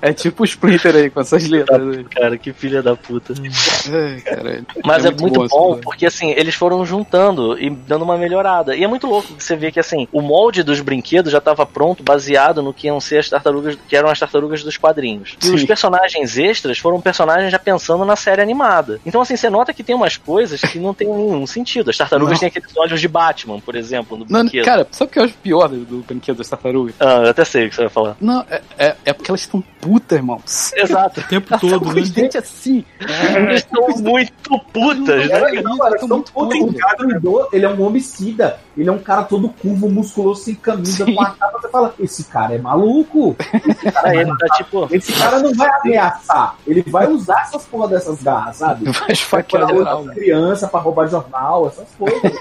É 0.01 0.13
tipo 0.13 0.43
o 0.43 0.45
Splinter 0.45 0.95
aí, 0.95 1.09
com 1.09 1.21
essas 1.21 1.47
letras 1.47 1.97
aí. 1.97 2.03
Cara, 2.05 2.37
que 2.37 2.51
filha 2.53 2.81
da 2.81 2.95
puta. 2.95 3.33
Ai, 3.35 4.21
caralho. 4.21 4.65
Mas 4.83 5.05
é, 5.05 5.11
muito, 5.11 5.39
bom, 5.39 5.45
essa 5.45 5.55
coisa. 5.55 5.81
porque 5.81 6.05
assim, 6.05 6.31
eles 6.31 6.55
foram 6.55 6.85
juntando 6.85 7.59
e 7.59 7.69
dando 7.69 8.03
uma 8.03 8.17
melhorada. 8.17 8.75
E 8.75 8.83
é 8.83 8.87
muito 8.87 9.07
louco 9.07 9.33
você 9.37 9.55
vê 9.55 9.71
que 9.71 9.79
assim, 9.79 10.07
o 10.11 10.21
molde 10.21 10.63
dos 10.63 10.81
brinquedos 10.81 11.31
já 11.31 11.37
estava 11.37 11.65
pronto, 11.65 12.03
baseado 12.03 12.61
no 12.61 12.73
que 12.73 12.87
iam 12.87 12.99
ser 12.99 13.19
as 13.19 13.29
tartarugas, 13.29 13.77
que 13.87 13.95
eram 13.95 14.09
as 14.09 14.19
tartarugas 14.19 14.63
dos 14.63 14.77
quadrinhos. 14.77 15.37
E 15.41 15.47
Sim. 15.47 15.55
os 15.55 15.63
personagens 15.63 16.37
extras 16.37 16.77
foram 16.79 16.99
personagens 16.99 17.51
já 17.51 17.59
pensando 17.59 18.03
na 18.05 18.15
série 18.15 18.41
animada. 18.41 18.99
Então 19.05 19.21
assim, 19.21 19.35
você 19.35 19.49
nota 19.49 19.73
que 19.73 19.83
tem 19.83 19.95
umas 19.95 20.17
coisas 20.17 20.59
que 20.61 20.79
não 20.79 20.93
tem 20.93 21.07
nenhum 21.07 21.45
sentido. 21.45 21.89
As 21.89 21.97
tartarugas 21.97 22.33
Não. 22.33 22.39
têm 22.39 22.47
aqueles 22.47 22.75
olhos 22.77 22.99
de 22.99 23.07
Batman, 23.07 23.59
por 23.59 23.75
exemplo, 23.75 24.17
no 24.17 24.25
Não, 24.27 24.41
brinquedo. 24.41 24.65
cara, 24.65 24.87
sabe 24.91 25.09
o 25.09 25.13
que 25.13 25.19
eu 25.19 25.23
acho 25.23 25.33
pior 25.35 25.67
do, 25.67 25.85
do 25.85 25.97
brinquedo 25.99 26.37
das 26.37 26.49
tartarugas? 26.49 26.95
Ah, 26.99 27.21
eu 27.23 27.29
até 27.29 27.45
sei 27.45 27.65
o 27.65 27.69
que 27.69 27.75
você 27.75 27.81
vai 27.81 27.89
falar. 27.89 28.15
Não, 28.19 28.45
é, 28.49 28.61
é, 28.77 28.95
é 29.05 29.13
porque 29.13 29.29
elas 29.29 29.41
estão 29.41 29.63
putas, 29.91 30.17
irmão. 30.17 30.41
Exato. 30.75 31.19
O 31.19 31.23
tempo 31.23 31.59
todo, 31.59 31.93
né? 31.93 31.99
Os 32.01 32.09
dentes 32.11 32.37
assim. 32.37 32.85
Eles 32.99 33.59
estão 33.59 33.87
muito 33.99 34.59
putas, 34.71 35.27
né? 35.27 35.61
Não, 35.61 35.85
elas 35.85 35.99
Tô 35.99 36.07
são 36.07 36.17
muito 36.17 36.31
putas. 36.31 37.47
ele 37.51 37.65
é 37.65 37.69
um 37.69 37.81
homicida. 37.81 38.57
Ele 38.77 38.89
é 38.89 38.91
um 38.91 38.99
cara 38.99 39.23
todo 39.23 39.49
curvo, 39.49 39.89
musculoso, 39.89 40.43
sem 40.43 40.55
camisa, 40.55 41.05
Sim. 41.05 41.15
com 41.15 41.21
a 41.21 41.31
capa. 41.31 41.59
Você 41.61 41.69
fala, 41.69 41.93
esse 41.99 42.23
cara 42.25 42.55
é 42.55 42.57
maluco. 42.57 43.35
Esse 43.67 43.91
cara, 43.91 44.01
vai 44.07 44.17
ele 44.21 44.37
tá 44.37 44.47
tipo. 44.55 44.87
Esse 44.91 45.13
cara 45.13 45.39
não 45.39 45.53
vai 45.53 45.69
ameaçar. 45.81 46.55
Ele 46.65 46.81
vai 46.87 47.07
usar 47.07 47.41
essas 47.41 47.65
porra 47.65 47.87
dessas 47.89 48.21
garras, 48.23 48.55
sabe? 48.57 48.85
Vai 48.91 49.11
esfaquear 49.11 49.65
pra 49.67 49.75
geral. 49.75 49.97
outra 49.99 50.13
criança 50.15 50.67
pra 50.67 50.79
roubar 50.79 51.07
jornal, 51.07 51.67
essas 51.67 51.87
coisas. 51.97 52.21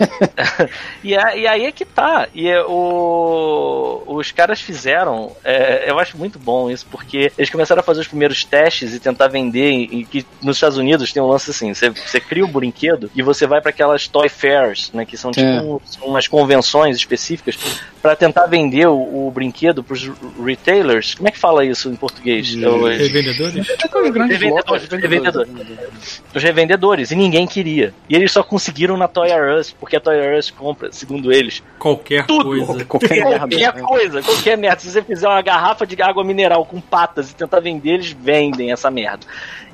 E, 1.02 1.16
a- 1.16 1.34
e 1.36 1.46
aí 1.46 1.64
é 1.66 1.72
que 1.72 1.84
tá. 1.84 2.28
E 2.34 2.48
é 2.48 2.62
o, 2.64 4.02
os 4.06 4.30
caras 4.32 4.60
fizeram. 4.60 5.32
é, 5.44 5.90
eu 5.90 5.98
acho 5.98 6.16
muito 6.16 6.38
bom 6.38 6.70
isso, 6.70 6.86
porque 6.90 7.32
eles 7.36 7.50
começaram 7.50 7.80
a 7.80 7.82
fazer 7.82 8.00
os 8.00 8.08
primeiros 8.08 8.44
testes 8.44 8.94
e 8.94 9.00
tentar 9.00 9.28
vender. 9.28 9.70
E 9.70 10.04
que 10.04 10.26
nos 10.42 10.56
Estados 10.56 10.76
Unidos 10.78 11.12
tem 11.12 11.22
um 11.22 11.26
lance 11.28 11.50
assim: 11.50 11.72
você, 11.74 11.90
você 11.90 12.20
cria 12.20 12.44
o 12.44 12.48
brinquedo 12.48 13.10
e 13.14 13.22
você 13.22 13.46
vai 13.46 13.60
para 13.60 13.70
aquelas 13.70 14.06
toy 14.08 14.28
fairs, 14.28 14.90
né? 14.92 15.04
Que 15.04 15.16
são 15.16 15.30
tipo 15.30 15.46
É. 15.46 15.62
umas 16.20 16.28
convenções 16.28 16.96
específicas 16.96 17.58
para 18.02 18.14
tentar 18.14 18.46
vender 18.46 18.86
o, 18.86 19.26
o 19.26 19.30
brinquedo 19.30 19.82
pros 19.82 20.10
retailers. 20.44 21.14
Como 21.14 21.28
é 21.28 21.30
que 21.30 21.38
fala 21.38 21.64
isso 21.64 21.88
em 21.90 21.96
português? 21.96 22.54
Eu- 22.54 22.84
Revendedores? 22.84 23.66
As 23.70 23.92
Revendedores, 23.92 24.88
revendedores. 24.90 26.22
os 26.34 26.42
revendedores 26.42 27.10
e 27.10 27.16
ninguém 27.16 27.46
queria. 27.46 27.94
E 28.08 28.14
eles 28.14 28.30
só 28.32 28.42
conseguiram 28.42 28.96
na 28.96 29.08
Toy 29.08 29.30
R 29.30 29.58
Us, 29.58 29.72
porque 29.78 29.96
a 29.96 30.00
Toy 30.00 30.16
R 30.16 30.38
Us 30.38 30.50
compra, 30.50 30.92
segundo 30.92 31.32
eles, 31.32 31.62
Qualquer 31.78 32.26
Tudo. 32.26 32.44
coisa. 32.44 32.84
Qualquer 32.84 33.24
merda. 33.24 33.38
qualquer 33.38 33.72
coisa, 33.82 34.22
qualquer 34.22 34.58
merda. 34.58 34.80
Se 34.80 34.90
você 34.90 35.02
fizer 35.02 35.26
uma 35.28 35.40
garrafa 35.42 35.86
de 35.86 36.00
água 36.02 36.22
mineral 36.22 36.64
com 36.64 36.80
patas 36.80 37.30
e 37.30 37.34
tentar 37.34 37.60
vender, 37.60 37.94
eles 37.94 38.10
vendem 38.12 38.70
essa 38.72 38.90
merda. 38.90 39.26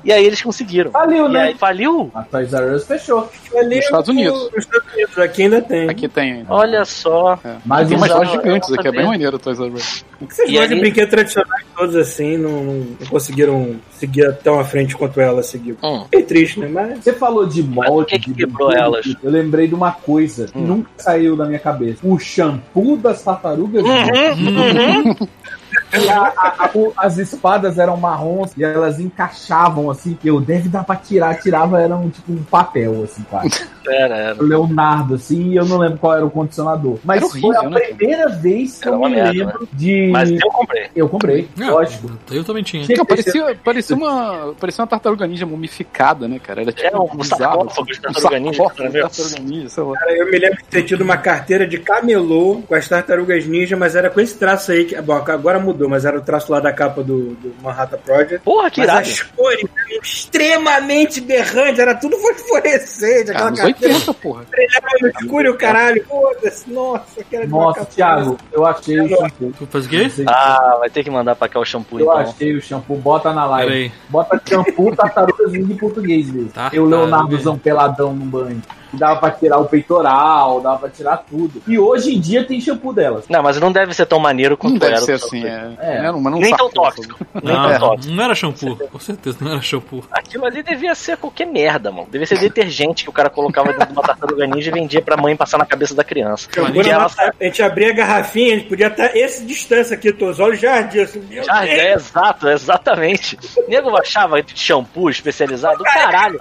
E 0.03 0.11
aí 0.13 0.25
eles 0.25 0.41
conseguiram. 0.41 0.91
Faliu, 0.91 1.27
E 1.27 1.33
né? 1.33 1.41
aí 1.43 1.53
faliu? 1.55 2.09
A 2.13 2.23
Toys 2.23 2.53
R 2.53 2.75
Us 2.75 2.85
fechou. 2.87 3.29
Ali 3.55 3.75
Nos 3.77 3.85
Estados 3.85 4.09
Unidos. 4.09 4.43
Nos 4.53 4.63
Estados 4.65 4.93
Unidos, 4.93 5.17
aqui 5.17 5.41
ainda 5.43 5.61
tem. 5.61 5.89
Aqui 5.89 6.07
tem 6.07 6.33
ainda. 6.33 6.53
Olha 6.53 6.85
só. 6.85 7.39
É. 7.43 7.55
Mas 7.65 7.87
tem 7.87 7.97
um 7.97 7.99
umas 7.99 8.09
lojas 8.11 8.31
gigantes 8.33 8.71
aqui, 8.73 8.87
é 8.87 8.91
bem 8.91 9.05
maneiro 9.05 9.37
Toys 9.39 9.59
R 9.59 9.69
Us. 9.73 10.05
Por 10.19 10.27
que 10.27 10.33
vocês 10.35 10.51
gostam 10.51 10.67
de 10.75 10.81
brinquedos 10.81 11.09
tradicionais 11.11 11.65
todos 11.75 11.95
assim, 11.95 12.37
não, 12.37 12.63
não 12.63 12.87
conseguiram 13.09 13.75
seguir 13.91 14.33
tão 14.37 14.59
à 14.59 14.63
frente 14.63 14.95
quanto 14.95 15.19
ela 15.19 15.43
seguiu? 15.43 15.77
Hum. 15.83 16.05
É 16.11 16.21
triste, 16.21 16.59
né? 16.59 16.67
Mas 16.67 17.03
Você 17.03 17.13
falou 17.13 17.45
de 17.45 17.61
molde. 17.61 17.91
o 17.91 18.05
que 18.05 18.19
que 18.19 18.31
de 18.31 18.45
quebrou 18.45 18.69
brinquedo, 18.69 18.85
elas? 18.85 19.05
Eu 19.21 19.29
lembrei 19.31 19.67
de 19.67 19.75
uma 19.75 19.91
coisa 19.91 20.45
que 20.47 20.57
Hum. 20.57 20.65
nunca 20.65 20.89
saiu 20.97 21.35
da 21.35 21.45
minha 21.45 21.59
cabeça. 21.59 21.99
O 22.03 22.17
shampoo 22.17 22.97
das 22.97 23.21
tartarugas. 23.23 23.83
Uhum. 23.83 25.27
E 25.27 25.27
a- 25.93 26.33
a- 26.37 26.65
a- 26.65 26.71
o- 26.75 26.93
as 26.97 27.17
espadas 27.17 27.77
eram 27.77 27.95
marrons 27.97 28.51
e 28.57 28.63
elas 28.63 28.99
encaixavam 28.99 29.89
assim. 29.89 30.13
que 30.19 30.27
Eu 30.27 30.39
deve 30.41 30.69
dar 30.69 30.83
pra 30.83 30.95
tirar. 30.95 31.35
Tirava, 31.39 31.81
era 31.81 31.95
um, 31.95 32.09
tipo 32.09 32.31
um 32.31 32.43
papel, 32.43 33.03
assim, 33.03 33.23
quase. 33.29 33.65
Era, 33.87 34.17
era. 34.17 34.43
O 34.43 34.45
Leonardo, 34.45 35.15
assim, 35.15 35.51
e 35.51 35.55
eu 35.55 35.65
não 35.65 35.77
lembro 35.77 35.97
qual 35.97 36.15
era 36.15 36.25
o 36.25 36.29
condicionador. 36.29 36.97
Mas 37.05 37.21
Era 37.21 37.29
foi 37.31 37.41
horrível, 37.41 37.61
a 37.61 37.69
né, 37.69 37.79
primeira 37.79 38.29
vez 38.29 38.79
que 38.79 38.87
Era 38.87 38.97
eu 38.97 38.99
me 38.99 39.09
merda, 39.09 39.31
lembro 39.31 39.69
de. 39.71 40.09
Mas 40.11 40.29
eu 40.29 40.51
comprei. 40.51 40.87
Eu 40.95 41.07
comprei, 41.09 41.49
Ah, 41.61 41.71
lógico. 41.71 42.11
Eu 42.31 42.43
também 42.43 42.63
tinha. 42.63 42.85
Não, 42.97 43.05
parecia, 43.05 43.55
parecia, 43.63 43.95
uma, 43.95 44.53
parecia 44.59 44.81
uma 44.81 44.87
tartaruga 44.87 45.25
ninja 45.27 45.45
mumificada, 45.45 46.27
né, 46.27 46.39
cara? 46.39 46.61
Era 46.63 46.71
tipo 46.71 46.87
Era 46.87 46.99
um 46.99 47.15
bizarro, 47.15 47.39
sarcófago 47.69 47.87
de 47.87 48.01
tartaruga 48.01 48.39
ninja, 48.39 48.61
Um 48.63 48.65
né? 48.65 49.01
tartaruga 49.01 49.39
ninja, 49.39 49.69
sei 49.69 49.83
lá. 49.83 49.93
Cara, 49.97 50.17
eu 50.17 50.25
me 50.31 50.37
lembro 50.39 50.57
de 50.57 50.63
ter 50.65 50.83
tido 50.83 51.01
uma 51.03 51.17
carteira 51.17 51.65
de 51.67 51.77
camelô 51.79 52.61
com 52.67 52.75
as 52.75 52.87
tartarugas 52.89 53.45
ninja, 53.45 53.77
mas 53.77 53.95
era 53.95 54.09
com 54.09 54.19
esse 54.19 54.37
traço 54.37 54.71
aí. 54.71 54.85
Que, 54.85 54.99
bom, 55.01 55.13
agora 55.13 55.59
mudou, 55.59 55.76
mas 55.89 56.05
era 56.05 56.17
o 56.17 56.21
traço 56.21 56.51
lá 56.51 56.59
da 56.59 56.71
capa 56.71 57.03
do, 57.03 57.31
do 57.35 57.53
Manhattan 57.61 57.97
Project. 57.97 58.39
Porra, 58.45 58.69
que 58.71 58.79
Mas 58.81 58.89
irado. 58.89 59.07
as 59.09 59.21
cores 59.21 59.65
eram 59.75 60.01
extremamente 60.01 61.19
berrantes, 61.21 61.79
era 61.79 61.95
tudo 61.95 62.15
fosforescente, 62.17 63.31
Ah, 63.31 63.33
aquela 63.33 63.51
carteira 63.55 63.93
80, 63.95 64.13
porra. 64.15 64.43
brilhava 64.49 64.87
no 65.01 65.07
escuro 65.09 65.47
e 65.47 65.49
o 65.49 65.57
caralho. 65.57 66.05
Foda-se, 66.05 66.69
nossa, 66.69 67.23
que 67.23 67.35
era 67.35 67.47
Nossa, 67.47 67.79
capa- 67.79 67.91
Thiago, 67.91 68.37
eu 68.51 68.65
achei 68.65 68.99
o 69.01 69.09
shampoo. 69.09 69.53
Tu 69.57 69.67
faz 69.67 69.85
o 69.85 69.89
quê? 69.89 70.11
Ah, 70.27 70.77
vai 70.79 70.89
ter 70.89 71.03
que 71.03 71.09
mandar 71.09 71.35
pra 71.35 71.49
cá 71.49 71.59
o 71.59 71.65
shampoo 71.65 71.99
Eu 71.99 72.05
então. 72.05 72.17
achei 72.19 72.55
o 72.55 72.61
shampoo, 72.61 72.97
bota 72.97 73.33
na 73.33 73.45
live. 73.45 73.71
Peraí. 73.71 73.91
Bota 74.09 74.41
shampoo 74.47 74.93
tartarugas 74.95 75.53
em 75.53 75.65
português 75.75 76.29
mesmo. 76.31 76.49
Tá, 76.49 76.69
tá, 76.69 76.75
Leonardozão 76.77 77.57
peladão 77.57 78.13
no 78.13 78.25
banho. 78.25 78.61
Dava 78.97 79.19
pra 79.19 79.31
tirar 79.31 79.57
o 79.59 79.65
peitoral, 79.65 80.61
dava 80.61 80.79
pra 80.79 80.89
tirar 80.89 81.17
tudo. 81.17 81.61
E 81.67 81.77
hoje 81.77 82.15
em 82.15 82.19
dia 82.19 82.43
tem 82.43 82.59
shampoo 82.59 82.93
delas. 82.93 83.25
Não, 83.29 83.41
mas 83.43 83.59
não 83.59 83.71
deve 83.71 83.93
ser 83.93 84.05
tão 84.05 84.19
maneiro 84.19 84.57
quanto 84.57 84.73
Não 84.73 84.79
deve 84.79 84.93
era. 84.93 85.01
o 85.01 85.05
ser 85.05 85.19
shampoo. 85.19 85.37
assim, 85.37 85.47
é. 85.47 85.97
É. 85.97 86.01
Não, 86.11 86.19
mas 86.21 86.33
não 86.33 86.39
Nem 86.39 86.55
tão 86.55 86.67
sarcófago. 86.69 87.07
tóxico. 87.07 87.27
Nem 87.43 87.53
Não, 87.55 87.69
tão 87.69 87.79
tóxico. 87.79 88.13
não 88.15 88.23
era 88.23 88.35
shampoo. 88.35 88.75
Com 88.91 88.99
certeza 88.99 89.37
não 89.41 89.51
era 89.51 89.61
shampoo. 89.61 90.03
Aquilo 90.11 90.45
ali 90.45 90.63
devia 90.63 90.95
ser 90.95 91.17
qualquer 91.17 91.45
merda, 91.45 91.91
mano. 91.91 92.07
Devia 92.09 92.25
ser 92.27 92.39
detergente 92.39 93.03
que 93.03 93.09
o 93.09 93.13
cara 93.13 93.29
colocava 93.29 93.71
dentro 93.71 93.87
de 93.87 93.93
uma 93.93 94.01
tartaruga 94.03 94.45
ninja 94.47 94.69
e 94.69 94.73
vendia 94.73 95.01
pra 95.01 95.15
mãe 95.17 95.35
passar 95.35 95.57
na 95.57 95.65
cabeça 95.65 95.93
da 95.95 96.03
criança. 96.03 96.47
Quando 96.53 96.81
ela 96.87 97.07
a 97.39 97.43
gente 97.43 97.61
abria 97.61 97.91
a 97.91 97.93
garrafinha, 97.93 98.55
a 98.55 98.57
gente 98.57 98.69
podia 98.69 98.87
estar 98.87 99.15
essa 99.17 99.43
distância 99.45 99.95
aqui, 99.95 100.11
teus 100.11 100.39
olhos 100.39 100.59
já 100.59 100.75
ardiam. 100.75 101.03
Assim, 101.03 101.23
Já, 101.43 101.65
é 101.65 101.93
exato, 101.93 102.47
exatamente. 102.49 103.37
O 103.57 103.69
nego 103.69 103.95
achava 103.97 104.37
shampoo 104.55 105.09
especializado, 105.09 105.83
caralho. 105.83 106.39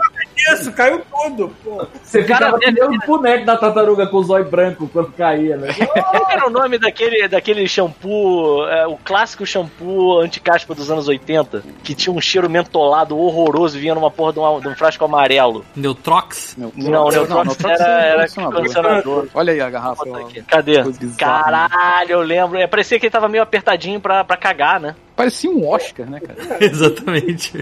isso, 0.52 0.72
caiu 0.72 1.02
tudo, 1.10 1.52
pô. 1.64 1.86
Você 2.02 2.24
cara 2.24 2.45
ficava 2.46 2.58
que 2.58 2.70
nem 2.70 2.84
o 2.84 3.06
boneco 3.06 3.44
da 3.44 3.56
tartaruga 3.56 4.06
com 4.06 4.16
o 4.18 4.22
zóio 4.24 4.44
branco 4.44 4.88
quando 4.92 5.12
caía, 5.12 5.56
né? 5.56 5.68
Qual 6.10 6.30
era 6.30 6.46
o 6.46 6.50
nome 6.50 6.78
daquele, 6.78 7.28
daquele 7.28 7.66
shampoo, 7.68 8.66
é, 8.68 8.86
o 8.86 8.96
clássico 8.96 9.44
shampoo 9.46 10.18
anti-caspa 10.20 10.74
dos 10.74 10.90
anos 10.90 11.08
80, 11.08 11.62
que 11.82 11.94
tinha 11.94 12.14
um 12.14 12.20
cheiro 12.20 12.48
mentolado 12.48 13.16
horroroso, 13.18 13.78
vinha 13.78 13.94
numa 13.94 14.10
porra 14.10 14.32
de, 14.32 14.38
uma- 14.38 14.60
de 14.60 14.68
um 14.68 14.74
frasco 14.74 15.04
amarelo. 15.04 15.64
Neutrox? 15.74 16.54
Não, 16.56 16.72
Não, 16.76 17.08
Neutrox 17.08 17.46
Neutrox 17.46 17.80
era, 17.80 18.06
é 18.06 18.10
era. 18.10 19.02
Olha 19.34 19.52
aí 19.52 19.60
a 19.60 19.70
garrafa. 19.70 20.04
Cadê? 20.48 20.82
Bizarra. 20.82 21.68
Caralho, 21.68 22.10
eu 22.12 22.20
lembro. 22.20 22.58
É, 22.58 22.66
parecia 22.66 22.98
que 22.98 23.06
ele 23.06 23.10
tava 23.10 23.28
meio 23.28 23.42
apertadinho 23.42 24.00
pra, 24.00 24.24
pra 24.24 24.36
cagar, 24.36 24.80
né? 24.80 24.94
Parecia 25.16 25.50
um 25.50 25.66
Oscar, 25.66 26.08
né, 26.08 26.20
cara? 26.20 26.58
Exatamente. 26.62 27.52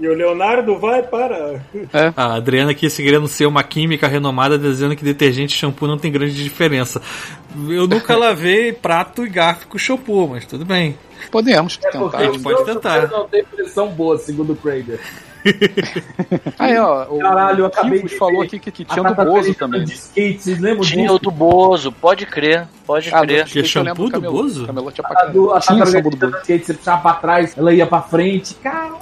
E 0.00 0.08
o 0.08 0.14
Leonardo 0.14 0.78
vai 0.78 1.02
para. 1.02 1.62
A 2.16 2.34
Adriana 2.36 2.70
aqui 2.70 2.88
se 2.88 3.02
querendo 3.02 3.28
ser 3.28 3.44
uma 3.46 3.62
química 3.62 4.08
renomada, 4.08 4.58
dizendo 4.58 4.96
que 4.96 5.04
detergente 5.04 5.54
e 5.54 5.58
shampoo 5.58 5.86
não 5.86 5.98
tem 5.98 6.10
grande 6.10 6.42
diferença. 6.42 7.02
Eu 7.68 7.86
nunca 7.86 8.16
lavei 8.16 8.72
prato 8.72 9.26
e 9.26 9.28
garfo 9.28 9.66
com 9.68 9.76
shampoo, 9.76 10.26
mas 10.28 10.46
tudo 10.46 10.64
bem. 10.64 10.96
Podemos 11.30 11.78
É 11.84 11.90
tentar. 11.90 11.98
porque 12.00 12.16
a 12.16 12.24
gente 12.24 12.38
pode 12.40 12.64
tentar. 12.64 13.08
não 13.08 13.28
tem 13.28 13.44
pressão 13.44 13.88
boa, 13.88 14.16
segundo 14.18 14.54
o 14.54 14.56
Aí, 16.58 16.76
ó, 16.78 17.06
o 17.10 17.18
Caralho, 17.18 17.60
eu 17.60 17.66
acabei 17.66 18.02
de 18.02 18.08
falou 18.16 18.40
ver 18.40 18.46
aqui 18.46 18.58
que, 18.58 18.70
que 18.70 18.84
tinha 18.84 18.96
do 19.02 19.08
tartaruga 19.08 19.38
Bozo 19.40 19.54
também. 19.54 19.84
De 19.84 19.92
skate, 19.94 20.42
vocês 20.42 20.58
lembram 20.60 20.82
Tinha 20.84 21.02
disso? 21.04 21.14
o 21.16 21.18
do 21.18 21.30
Bozo, 21.30 21.92
pode 21.92 22.26
crer, 22.26 22.66
pode 22.86 23.10
Ah, 23.12 23.20
crer. 23.20 23.44
Que 23.44 23.64
shampoo 23.64 24.08
do. 24.08 24.20
Bozo? 24.20 24.66
Camelô 24.66 24.90
tinha 24.90 25.06
pra 25.06 25.22
A. 25.22 25.60
Tinha 25.60 25.86
shampoo 25.86 26.10
do 26.10 26.16
Bozo. 26.16 26.36
skate, 26.42 26.66
você 26.66 26.74
puxava 26.74 27.02
pra 27.02 27.12
trás, 27.14 27.54
ela 27.56 27.72
ia 27.72 27.86
pra 27.86 28.00
frente. 28.02 28.54
Caralho. 28.54 28.96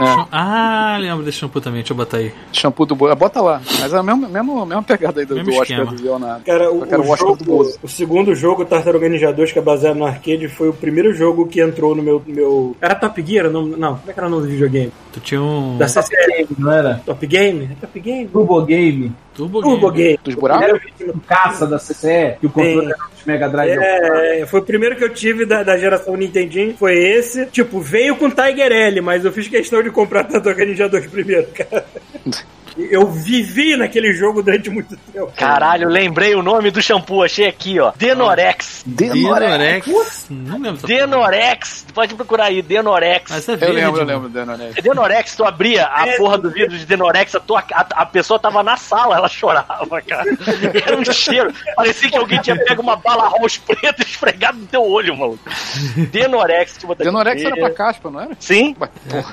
É, 0.00 0.26
Ah, 0.32 0.96
lembro 0.98 1.24
desse 1.24 1.38
shampoo 1.38 1.60
também, 1.60 1.80
deixa 1.80 1.92
eu 1.92 1.96
botar 1.96 2.18
aí. 2.18 2.32
shampoo 2.52 2.86
do 2.86 2.94
Bozo. 2.94 3.14
Bota 3.16 3.40
lá. 3.42 3.60
Mas 3.80 3.92
é 3.92 3.98
a 3.98 4.02
mesma, 4.02 4.28
mesma, 4.28 4.64
mesma 4.66 4.82
pegada 4.82 5.20
aí 5.20 5.26
do, 5.26 5.34
Mesmo 5.34 5.50
do 5.52 5.58
Oscar 5.58 5.86
do 5.86 6.02
Leonardo. 6.02 6.44
Cara, 6.44 6.70
o, 6.70 6.76
o 6.76 6.78
o 6.80 6.82
Oscar 6.84 7.06
do 7.08 7.16
jogo, 7.16 7.44
Bozo. 7.44 7.78
o 7.82 7.88
segundo 7.88 8.34
jogo, 8.34 8.64
Tartaruga 8.64 9.08
Ninja 9.08 9.32
2, 9.32 9.52
que 9.52 9.58
é 9.58 9.62
baseado 9.62 9.96
no 9.96 10.06
arcade, 10.06 10.48
foi 10.48 10.68
o 10.68 10.72
primeiro 10.72 11.12
jogo 11.12 11.46
que 11.46 11.60
entrou 11.60 11.94
no 11.94 12.02
meu. 12.02 12.22
meu... 12.26 12.76
Era 12.80 12.94
Top 12.94 13.22
Gear? 13.22 13.50
Não, 13.50 13.62
não, 13.66 13.96
como 13.96 14.10
é 14.10 14.12
que 14.14 14.18
era 14.20 14.26
o 14.26 14.30
nome 14.30 14.42
do 14.44 14.48
videogame? 14.48 14.92
Tu 15.12 15.20
tinha 15.20 15.42
um 15.42 15.76
Da 15.80 15.86
Top 15.86 16.08
CCE. 16.08 16.26
Game, 16.26 16.48
não 16.58 16.72
era? 16.72 17.00
Top 17.06 17.26
Game? 17.26 17.70
É 17.72 17.74
Top 17.80 18.00
Game? 18.00 18.28
Turbo 18.28 18.62
Game. 18.62 19.12
Turbo, 19.34 19.62
Turbo 19.62 19.90
Game. 19.90 20.08
Game. 20.08 20.20
Dos 20.22 20.34
buracos? 20.34 20.64
Era 20.64 21.10
o 21.14 21.20
caça 21.20 21.66
da 21.66 21.78
CCE, 21.78 22.36
que 22.38 22.46
o 22.46 22.50
controle 22.50 22.86
era 22.86 22.96
dos 23.10 23.24
Mega 23.24 23.48
Drive. 23.48 23.78
É, 23.80 24.46
foi 24.46 24.60
o 24.60 24.62
primeiro 24.62 24.96
que 24.96 25.04
eu 25.04 25.08
tive 25.08 25.46
da, 25.46 25.62
da 25.62 25.78
geração 25.78 26.16
Nintendinho, 26.16 26.76
foi 26.76 26.96
esse. 26.98 27.46
Tipo, 27.46 27.80
veio 27.80 28.16
com 28.16 28.28
Tiger 28.28 28.70
L, 28.70 29.00
mas 29.00 29.24
eu 29.24 29.32
fiz 29.32 29.48
questão 29.48 29.82
de 29.82 29.90
comprar 29.90 30.24
Tartaruga 30.24 30.64
Ninja 30.64 30.88
2 30.88 31.06
primeiro, 31.06 31.46
cara. 31.48 31.86
Eu 32.76 33.06
vivi 33.10 33.76
naquele 33.76 34.12
jogo 34.12 34.42
durante 34.42 34.70
muito 34.70 34.96
tempo. 34.96 35.32
Caralho, 35.36 35.88
lembrei 35.88 36.34
o 36.34 36.42
nome 36.42 36.70
do 36.70 36.80
shampoo, 36.82 37.22
achei 37.22 37.46
aqui, 37.46 37.78
ó. 37.80 37.92
Denorex. 37.96 38.82
Denorex. 38.86 40.26
Não 40.30 40.58
lembro. 40.60 40.86
Denorex. 40.86 41.86
Pode 41.94 42.14
procurar 42.14 42.44
aí, 42.46 42.62
Denorex. 42.62 43.30
Mas 43.30 43.48
é 43.48 43.52
Eu 43.52 43.56
verde. 43.58 43.74
lembro, 43.74 44.00
eu 44.00 44.04
lembro 44.06 44.28
Denorex. 44.28 44.74
Denorex, 44.82 45.36
tu 45.36 45.44
abria 45.44 45.88
a 45.92 46.06
É, 46.08 46.16
porra 46.16 46.38
do 46.38 46.50
vidro 46.50 46.76
de 46.76 46.86
Denorex, 46.86 47.34
a, 47.34 47.40
tua, 47.40 47.62
a, 47.72 47.86
a 48.02 48.06
pessoa 48.06 48.38
tava 48.38 48.62
na 48.62 48.76
sala, 48.76 49.16
ela 49.16 49.28
chorava, 49.28 50.00
cara. 50.02 50.24
Era 50.86 50.96
um 50.96 51.04
cheiro. 51.04 51.52
Parecia 51.76 52.10
que 52.10 52.16
alguém 52.16 52.40
tinha 52.40 52.56
pego 52.56 52.82
uma 52.82 52.96
bala 52.96 53.30
house 53.30 53.58
preta 53.58 53.96
e 54.02 54.02
esfregado 54.02 54.58
no 54.58 54.66
teu 54.66 54.82
olho, 54.82 55.16
mano. 55.16 55.38
Denorex, 56.10 56.78
eu 56.82 56.92
aqui. 56.92 57.04
Denorex 57.04 57.42
era 57.42 57.56
pra 57.56 57.70
caspa, 57.70 58.10
não 58.10 58.20
era? 58.20 58.30
Sim. 58.38 58.76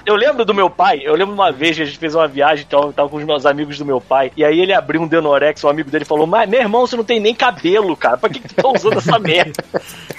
Eu 0.06 0.16
lembro 0.16 0.44
do 0.46 0.54
meu 0.54 0.70
pai, 0.70 1.02
eu 1.04 1.14
lembro 1.16 1.34
uma 1.34 1.52
vez 1.52 1.76
que 1.76 1.84
a 1.84 1.86
gente 1.86 1.98
fez 1.98 2.16
uma 2.16 2.28
viagem, 2.28 2.66
então, 2.68 2.84
eu 2.88 2.94
tava 2.94 3.10
com 3.10 3.18
os 3.18 3.24
meus 3.28 3.46
amigos 3.46 3.78
do 3.78 3.86
meu 3.86 4.02
pai, 4.02 4.32
e 4.36 4.44
aí 4.44 4.60
ele 4.60 4.74
abriu 4.74 5.02
um 5.02 5.08
Denorex, 5.08 5.64
um 5.64 5.70
amigo 5.70 5.92
dele 5.92 6.06
falou, 6.06 6.26
mas 6.26 6.50
meu 6.50 6.60
irmão, 6.60 6.88
você 6.88 6.96
não 6.96 7.04
tem 7.04 7.20
nem 7.20 7.36
cabelo, 7.36 7.96
cara, 7.96 8.18
pra 8.18 8.30
que, 8.30 8.40
que 8.40 8.48
tu 8.48 8.56
tá 8.56 8.68
usando 8.70 8.98
essa 8.98 9.20
merda? 9.20 9.64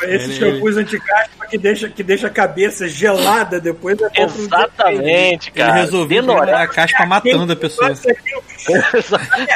Esses 0.02 0.38
Ele- 0.38 0.52
shampoos 0.52 0.76
anticaspa 0.76 1.46
que 1.48 1.59
deixa, 1.59 1.88
que 1.88 2.02
deixa 2.02 2.26
a 2.26 2.30
cabeça 2.30 2.86
gelada 2.86 3.59
depois 3.61 3.98
é 4.00 4.04
outro 4.22 4.42
Exatamente, 4.42 5.48
Ele 5.48 5.56
cara. 5.59 5.72
resolveu 5.80 6.20
Denorex. 6.22 6.59
a 6.59 6.66
caspa 6.68 7.06
matando 7.06 7.52
a 7.52 7.56
pessoa. 7.56 7.92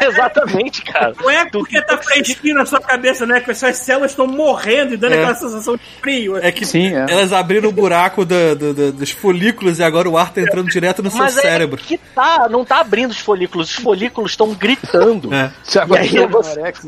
Exatamente, 0.03 0.82
cara. 0.82 1.12
Não 1.20 1.30
é 1.30 1.44
porque 1.50 1.80
tá 1.82 1.98
fresquinho 1.98 2.55
na 2.55 2.66
sua 2.66 2.80
cabeça, 2.80 3.26
né? 3.26 3.40
Que 3.40 3.50
as 3.50 3.59
suas 3.59 3.76
células 3.76 4.12
estão 4.12 4.26
morrendo 4.26 4.94
e 4.94 4.96
dando 4.96 5.14
É. 5.14 5.18
aquela 5.18 5.34
sensação 5.34 5.76
de 5.76 5.82
frio. 6.00 6.36
É 6.38 6.50
que 6.50 6.64
Sim, 6.64 6.94
é. 6.94 7.07
elas 7.11 7.32
abriram 7.32 7.68
o 7.68 7.72
buraco 7.72 8.24
da- 8.24 8.55
da- 8.55 8.72
da- 8.72 8.90
dos 8.90 9.11
folículos 9.11 9.78
e 9.78 9.82
agora 9.84 10.09
o 10.09 10.16
ar 10.16 10.32
tá 10.32 10.40
entrando 10.40 10.68
direto 10.70 11.03
no 11.03 11.11
seu 11.11 11.18
Mas 11.18 11.34
cérebro. 11.34 11.80
é 11.80 11.84
que 11.86 11.98
tá, 11.98 12.48
não 12.50 12.64
tá 12.64 12.80
abrindo 12.80 13.11
os 13.11 13.18
folículos, 13.18 13.41
os 13.55 13.72
folículos 13.74 14.32
estão 14.32 14.53
gritando. 14.55 15.32
É. 15.32 15.51
E 15.74 15.97
aí 15.97 16.07
achou 16.09 16.24
o 16.24 16.28
você- 16.28 16.55
Denorex. 16.55 16.86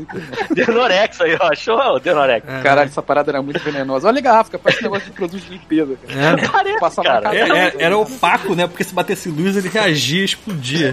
Denorex 0.51 1.21
aí, 1.21 1.37
ó, 1.39 1.51
achou, 1.51 1.99
Denorex? 1.99 2.47
É. 2.47 2.61
Caralho, 2.61 2.87
essa 2.87 3.01
parada 3.01 3.31
era 3.31 3.41
muito 3.41 3.59
venenosa. 3.59 4.07
Olha 4.07 4.19
a 4.19 4.21
garrafa, 4.21 4.57
parece 4.59 4.81
um 4.81 4.83
negócio 4.83 5.05
de 5.05 5.11
produto 5.11 5.41
de 5.41 5.49
limpeza. 5.51 5.95
Cara. 6.07 6.41
É. 6.41 6.47
Parece, 6.47 6.79
Passava 6.79 7.07
cara. 7.07 7.21
cara. 7.23 7.37
É- 7.37 7.67
é- 7.67 7.73
era 7.79 7.97
opaco, 7.97 8.55
né? 8.55 8.67
Porque 8.67 8.83
se 8.83 8.93
batesse 8.93 9.29
luz 9.29 9.55
ele 9.57 9.69
reagia, 9.69 10.23
explodia. 10.25 10.91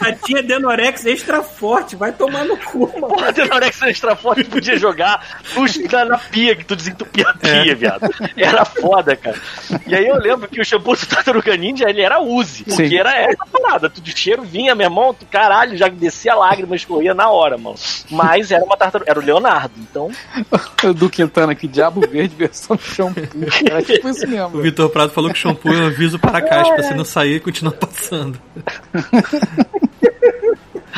A 0.00 0.12
tia 0.12 0.42
Denorex 0.42 1.04
extra 1.06 1.42
forte, 1.42 1.96
vai 1.96 2.12
tomar 2.12 2.44
no 2.44 2.56
cu, 2.56 2.86
mano. 3.00 3.08
Porra, 3.14 3.32
Denorex 3.32 3.82
extra 3.82 4.14
forte 4.16 4.44
podia 4.44 4.76
jogar 4.78 5.42
luz 5.56 5.76
na, 5.90 6.04
na 6.04 6.18
pia, 6.18 6.54
que 6.54 6.64
tu 6.64 6.76
desentupia 6.76 7.28
a 7.28 7.34
pia, 7.34 7.74
viado. 7.74 8.08
Era 8.36 8.64
foda, 8.64 9.16
cara. 9.16 9.36
E 9.86 9.94
aí 9.94 10.06
eu 10.06 10.16
lembro 10.16 10.48
que 10.48 10.60
o 10.60 10.64
shampoo 10.64 10.96
do 10.96 11.06
Tartaruga 11.06 11.56
Ninja, 11.56 11.88
ele 11.88 12.00
era 12.02 12.20
Uzi. 12.20 12.64
Porque 12.64 12.88
Sim. 12.88 12.96
era 12.96 13.14
essa 13.14 13.44
parada. 13.50 13.88
Tu 13.90 14.00
de 14.00 14.16
cheiro 14.16 14.42
vinha, 14.42 14.74
meu 14.78 14.86
irmão, 14.86 15.12
tu 15.12 15.26
caralho, 15.26 15.76
já 15.76 15.88
descia 15.88 16.32
a 16.32 16.36
lágrima, 16.36 16.76
escorria 16.76 17.12
na 17.12 17.28
hora, 17.30 17.58
mano. 17.58 17.76
Mas 18.10 18.50
era 18.50 18.64
uma 18.64 18.76
tartaruga, 18.76 19.10
era 19.10 19.20
o 19.20 19.22
Leonardo, 19.22 19.74
então... 19.78 20.10
Do 20.94 21.10
Quintana 21.10 21.52
aqui, 21.52 21.66
Diabo 21.66 22.00
Verde 22.08 22.34
versão 22.36 22.78
shampoo. 22.78 23.22
Era 23.68 23.82
tipo 23.82 24.08
isso 24.08 24.24
O 24.24 24.28
mesmo. 24.28 24.62
Vitor 24.62 24.88
Prado 24.90 25.12
falou 25.12 25.30
que 25.30 25.36
o 25.36 25.40
shampoo 25.40 25.72
é 25.72 25.78
um 25.78 25.86
aviso 25.86 26.18
para 26.18 26.38
a 26.38 26.42
caspa, 26.42 26.82
se 26.82 26.94
não 26.94 27.04
sair, 27.04 27.40
continua 27.40 27.72
passando. 27.72 28.38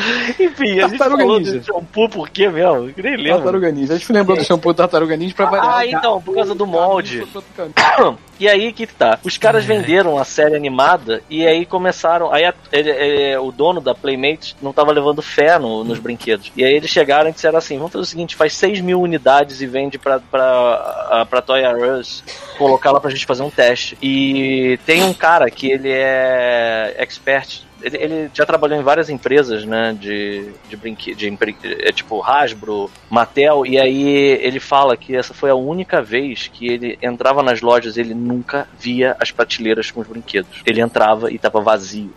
Enfim, 0.39 0.79
a 0.79 0.87
gente 0.87 0.97
falou 0.97 1.39
Ninja. 1.39 1.59
do 1.59 1.65
shampoo 1.65 2.09
por 2.09 2.29
quê 2.29 2.49
mesmo? 2.49 2.91
Eu 2.95 3.03
nem 3.03 3.15
lembro. 3.17 3.33
Tartaruga 3.37 3.71
Ninja. 3.71 3.93
A 3.93 3.97
gente 3.97 4.11
lembrou 4.11 4.37
do 4.37 4.43
shampoo 4.43 4.73
do 4.73 4.77
Tartaruga 4.77 5.15
Ninja 5.17 5.33
pra 5.35 5.45
variar. 5.45 5.75
Ah, 5.77 5.85
então, 5.85 6.21
por 6.21 6.35
causa 6.35 6.53
do 6.55 6.65
molde. 6.67 7.23
E 8.39 8.47
aí 8.49 8.73
que 8.73 8.87
tá. 8.87 9.19
Os 9.23 9.37
caras 9.37 9.63
venderam 9.63 10.17
a 10.17 10.23
série 10.23 10.55
animada 10.55 11.21
e 11.29 11.45
aí 11.45 11.63
começaram. 11.63 12.33
Aí 12.33 12.43
a- 12.43 12.53
ele- 12.71 12.89
ele- 12.89 13.37
o 13.37 13.51
dono 13.51 13.79
da 13.79 13.93
Playmate 13.93 14.55
não 14.59 14.73
tava 14.73 14.91
levando 14.91 15.21
fé 15.21 15.59
no- 15.59 15.83
nos 15.83 15.99
brinquedos. 15.99 16.51
E 16.57 16.63
aí 16.63 16.73
eles 16.73 16.89
chegaram 16.89 17.29
e 17.29 17.33
disseram 17.33 17.59
assim: 17.59 17.77
vamos 17.77 17.91
fazer 17.91 18.01
o 18.01 18.05
seguinte, 18.07 18.35
faz 18.35 18.53
6 18.53 18.81
mil 18.81 18.99
unidades 18.99 19.61
e 19.61 19.67
vende 19.67 19.99
pra, 19.99 20.19
pra, 20.19 21.25
pra 21.29 21.41
Toy 21.41 21.61
R 21.61 21.99
Us 21.99 22.23
colocar 22.57 22.89
lá 22.91 22.99
pra 22.99 23.11
gente 23.11 23.27
fazer 23.27 23.43
um 23.43 23.49
teste. 23.51 23.95
E 24.01 24.79
tem 24.87 25.03
um 25.03 25.13
cara 25.13 25.47
que 25.51 25.69
ele 25.71 25.91
é 25.91 26.95
expert. 26.97 27.61
Ele, 27.83 27.97
ele 27.97 28.31
já 28.33 28.45
trabalhou 28.45 28.79
em 28.79 28.83
várias 28.83 29.09
empresas, 29.09 29.65
né? 29.65 29.95
De, 29.99 30.51
de 30.69 30.75
brinquedos, 30.75 31.19
de, 31.19 31.37
é, 31.79 31.91
tipo 31.91 32.21
Hasbro, 32.21 32.89
Mattel, 33.09 33.65
e 33.65 33.79
aí 33.79 34.39
ele 34.41 34.59
fala 34.59 34.97
que 34.97 35.15
essa 35.15 35.33
foi 35.33 35.49
a 35.49 35.55
única 35.55 36.01
vez 36.01 36.47
que 36.47 36.67
ele 36.67 36.97
entrava 37.01 37.43
nas 37.43 37.61
lojas 37.61 37.97
ele 37.97 38.13
nunca 38.13 38.67
via 38.79 39.15
as 39.19 39.31
prateleiras 39.31 39.91
com 39.91 40.01
os 40.01 40.07
brinquedos. 40.07 40.61
Ele 40.65 40.81
entrava 40.81 41.31
e 41.31 41.37
tava 41.37 41.61
vazio. 41.61 42.13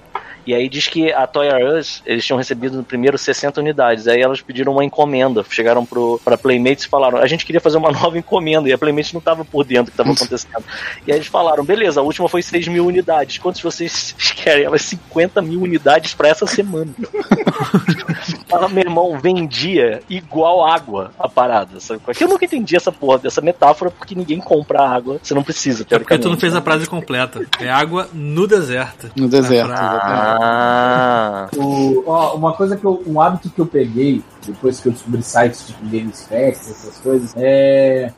E 0.47 0.55
aí 0.55 0.69
diz 0.69 0.89
que 0.89 1.13
a 1.13 1.27
Toy 1.27 1.47
R 1.49 1.79
Us, 1.79 2.03
eles 2.05 2.25
tinham 2.25 2.37
recebido 2.39 2.77
no 2.77 2.85
primeiro 2.85 3.17
60 3.17 3.61
unidades. 3.61 4.07
Aí 4.07 4.21
elas 4.21 4.41
pediram 4.41 4.73
uma 4.73 4.85
encomenda. 4.85 5.45
Chegaram 5.49 5.85
pro, 5.87 6.21
pra 6.25 6.37
Playmates 6.37 6.85
e 6.85 6.89
falaram: 6.89 7.19
a 7.19 7.27
gente 7.27 7.47
queria 7.47 7.61
fazer 7.61 7.79
uma 7.79 7.91
nova 7.93 8.19
encomenda. 8.19 8.69
E 8.69 8.73
a 8.73 8.79
Playmates 8.79 9.13
não 9.13 9.21
tava 9.21 9.45
por 9.45 9.65
dentro 9.65 9.87
do 9.87 9.91
que 9.93 9.97
tava 9.97 10.13
acontecendo. 10.13 10.65
E 11.07 11.13
aí 11.13 11.19
eles 11.19 11.29
falaram: 11.29 11.65
beleza, 11.65 12.01
a 12.01 12.03
última 12.03 12.29
foi 12.29 12.43
6 12.43 12.69
mil 12.69 12.87
unidades. 12.87 13.39
Quantos 13.39 13.61
vocês 13.61 14.15
querem? 14.37 14.65
Elas 14.65 14.83
50 14.83 15.41
mil 15.43 15.63
unidades 15.63 16.15
pra 16.15 16.29
essa 16.29 16.47
semana. 16.47 16.93
Fala, 18.49 18.69
meu 18.69 18.83
irmão, 18.85 19.19
vendia 19.19 20.03
igual 20.09 20.67
água 20.67 21.11
a 21.19 21.29
parada. 21.29 21.81
Sabe? 21.81 22.01
qual 22.01 22.15
é? 22.19 22.25
Eu 22.25 22.29
nunca 22.29 22.45
entendi 22.45 22.77
essa 22.77 22.93
porra 22.93 23.19
dessa 23.19 23.41
metáfora 23.41 23.91
porque 23.91 24.15
ninguém 24.15 24.39
compra 24.39 24.83
água. 24.83 25.19
Você 25.23 25.35
não 25.35 25.43
precisa, 25.43 25.85
É 25.91 25.99
porque 25.99 26.19
tu 26.19 26.29
não 26.29 26.37
fez 26.37 26.55
a 26.55 26.61
frase 26.63 26.87
completa. 26.87 27.45
É 27.61 27.69
água 27.69 28.09
no 28.13 28.47
deserto. 28.47 29.11
No 29.17 29.29
deserto, 29.29 29.73
Ah, 29.73 29.75
exatamente. 29.75 30.34
Ah. 30.43 31.49
O- 31.57 32.03
ó, 32.07 32.35
uma 32.37 32.53
coisa 32.53 32.77
que 32.77 32.85
eu, 32.85 33.03
um 33.07 33.21
hábito 33.21 33.51
que 33.51 33.61
eu 33.61 33.67
peguei 33.67 34.23
depois 34.47 34.81
que 34.81 34.89
eu 34.89 34.93
descobri 34.93 35.23
sites 35.23 35.67
tipo 35.67 35.85
Games 35.85 36.27
Facts, 36.27 36.71
essas 36.71 36.97
coisas, 36.99 37.33
é. 37.37 38.11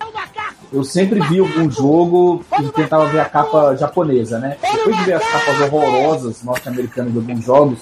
Eu 0.73 0.83
sempre 0.83 1.21
vi 1.29 1.39
algum 1.39 1.71
jogo 1.71 2.45
e 2.61 2.69
tentava 2.71 3.07
ver 3.07 3.21
a 3.21 3.25
capa 3.27 3.77
japonesa, 3.77 4.39
né? 4.41 4.57
Depois 4.61 4.97
de 4.97 5.05
ver 5.05 5.13
as 5.15 5.25
capas 5.25 5.61
horrorosas 5.61 6.43
norte-americanas 6.43 7.13
de 7.13 7.19
alguns 7.19 7.45
jogos, 7.45 7.79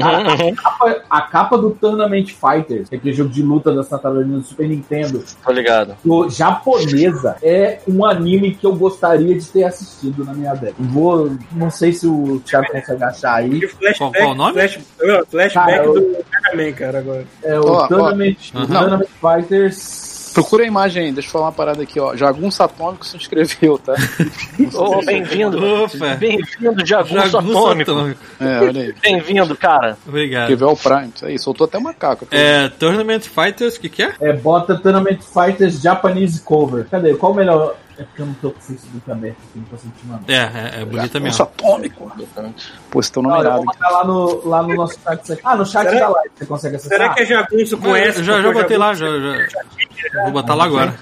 cara, 0.00 0.18
a, 0.32 0.54
capa, 0.54 1.02
a 1.10 1.20
capa 1.22 1.58
do 1.58 1.70
Tournament 1.72 2.26
Fighters, 2.28 2.88
que 2.88 2.94
é 2.94 2.98
aquele 2.98 3.12
jogo 3.12 3.28
de 3.30 3.42
luta 3.42 3.74
das 3.74 3.88
tartarugas 3.88 4.26
do 4.28 4.42
Super 4.42 4.68
Nintendo, 4.68 5.22
Tô 5.44 5.52
ligado. 5.52 5.96
do 6.04 6.30
japonesa, 6.30 7.36
é 7.42 7.80
um 7.88 8.04
anime 8.04 8.54
que 8.54 8.64
eu 8.64 8.74
gostaria 8.76 9.36
de 9.36 9.44
ter 9.46 9.64
assistido 9.64 10.24
na 10.24 10.32
minha 10.32 10.54
década. 10.54 10.76
Vou, 10.78 11.28
não 11.50 11.70
sei 11.70 11.92
se 11.92 12.06
o 12.06 12.40
Thiago 12.46 12.68
consegue 12.70 13.02
achar 13.02 13.34
aí. 13.34 13.50
E 13.64 13.66
flashback, 13.68 13.98
Qual- 13.98 14.12
qual 14.12 14.30
o 14.30 14.34
nome? 14.34 14.52
Flash, 14.52 14.78
flashback 15.28 15.52
Cara, 15.72 15.84
eu- 15.84 15.94
do 15.94 16.00
Mega 16.08 16.56
Man, 16.56 16.72
cara, 16.72 16.98
agora. 17.00 17.24
É 17.42 17.58
o 17.58 17.62
Ó, 17.72 17.84
ó. 17.84 17.88
Tournament, 17.88 18.36
Aham. 18.54 18.66
Tournament 18.66 19.08
Fighters. 19.20 20.12
Procura 20.32 20.64
a 20.64 20.66
imagem 20.66 21.04
aí, 21.04 21.12
deixa 21.12 21.28
eu 21.28 21.32
falar 21.32 21.46
uma 21.46 21.52
parada 21.52 21.82
aqui, 21.82 22.00
ó. 22.00 22.16
Jagunço 22.16 22.62
Atômico 22.62 23.04
se 23.04 23.16
inscreveu, 23.18 23.78
tá? 23.78 23.94
Ô, 24.74 25.04
bem-vindo. 25.04 25.58
Bem-vindo, 26.18 26.86
Jagunço 26.86 27.14
Jagunço 27.14 27.36
Atômico. 27.58 27.90
atômico. 27.90 28.20
É, 28.40 28.58
olha 28.60 28.82
aí. 28.82 28.94
Bem-vindo, 29.02 29.54
cara. 29.54 29.98
Obrigado. 30.06 30.44
Escreveu 30.44 30.68
o 30.70 30.76
Prime. 30.76 31.12
Isso 31.14 31.26
aí, 31.26 31.38
soltou 31.38 31.66
até 31.66 31.78
macaco. 31.78 32.26
É, 32.30 32.68
Tournament 32.70 33.20
Fighters, 33.20 33.76
o 33.76 33.80
que 33.80 33.90
que 33.90 34.02
é? 34.04 34.14
É, 34.22 34.32
bota 34.32 34.74
Tournament 34.78 35.18
Fighters 35.20 35.82
Japanese 35.82 36.40
Cover. 36.40 36.86
Cadê? 36.90 37.14
Qual 37.14 37.32
o 37.32 37.34
melhor? 37.34 37.76
É 38.02 38.04
porque 38.04 38.22
eu 38.22 38.26
não 38.26 38.34
tô 38.34 38.50
com 38.50 38.58
o 38.58 38.62
Facebook 38.62 39.10
aberto 39.12 39.36
aqui, 39.48 39.58
não 39.58 39.64
consigo 39.64 39.92
te 39.96 40.06
mandar. 40.06 40.32
É, 40.32 40.78
é, 40.78 40.82
é 40.82 40.84
bonita 40.84 41.20
mesmo. 41.20 41.42
Atômico. 41.44 42.12
Pô, 42.90 43.00
você 43.00 43.12
tá 43.12 43.20
Olha, 43.20 43.28
eu 43.28 43.30
numerado 43.30 43.56
vou 43.56 43.64
botar 43.66 43.90
lá 43.90 44.04
no, 44.04 44.48
lá 44.48 44.62
no 44.64 44.74
nosso 44.74 44.98
chat. 45.04 45.38
Ah, 45.44 45.54
no 45.56 45.64
chat 45.64 45.88
Será- 45.88 46.00
da 46.00 46.08
live 46.08 46.30
você 46.34 46.46
consegue 46.46 46.76
acessar? 46.76 46.98
Será 46.98 47.14
que 47.14 47.22
é 47.22 47.26
Jagunço 47.26 47.78
com 47.78 47.88
Eu 47.88 47.96
essa? 47.96 48.24
já, 48.24 48.42
já 48.42 48.52
botei 48.52 48.76
lá, 48.76 48.92
já, 48.94 49.06
já. 49.06 50.22
Vou 50.24 50.32
botar 50.32 50.54
lá 50.56 50.64
agora. 50.64 50.94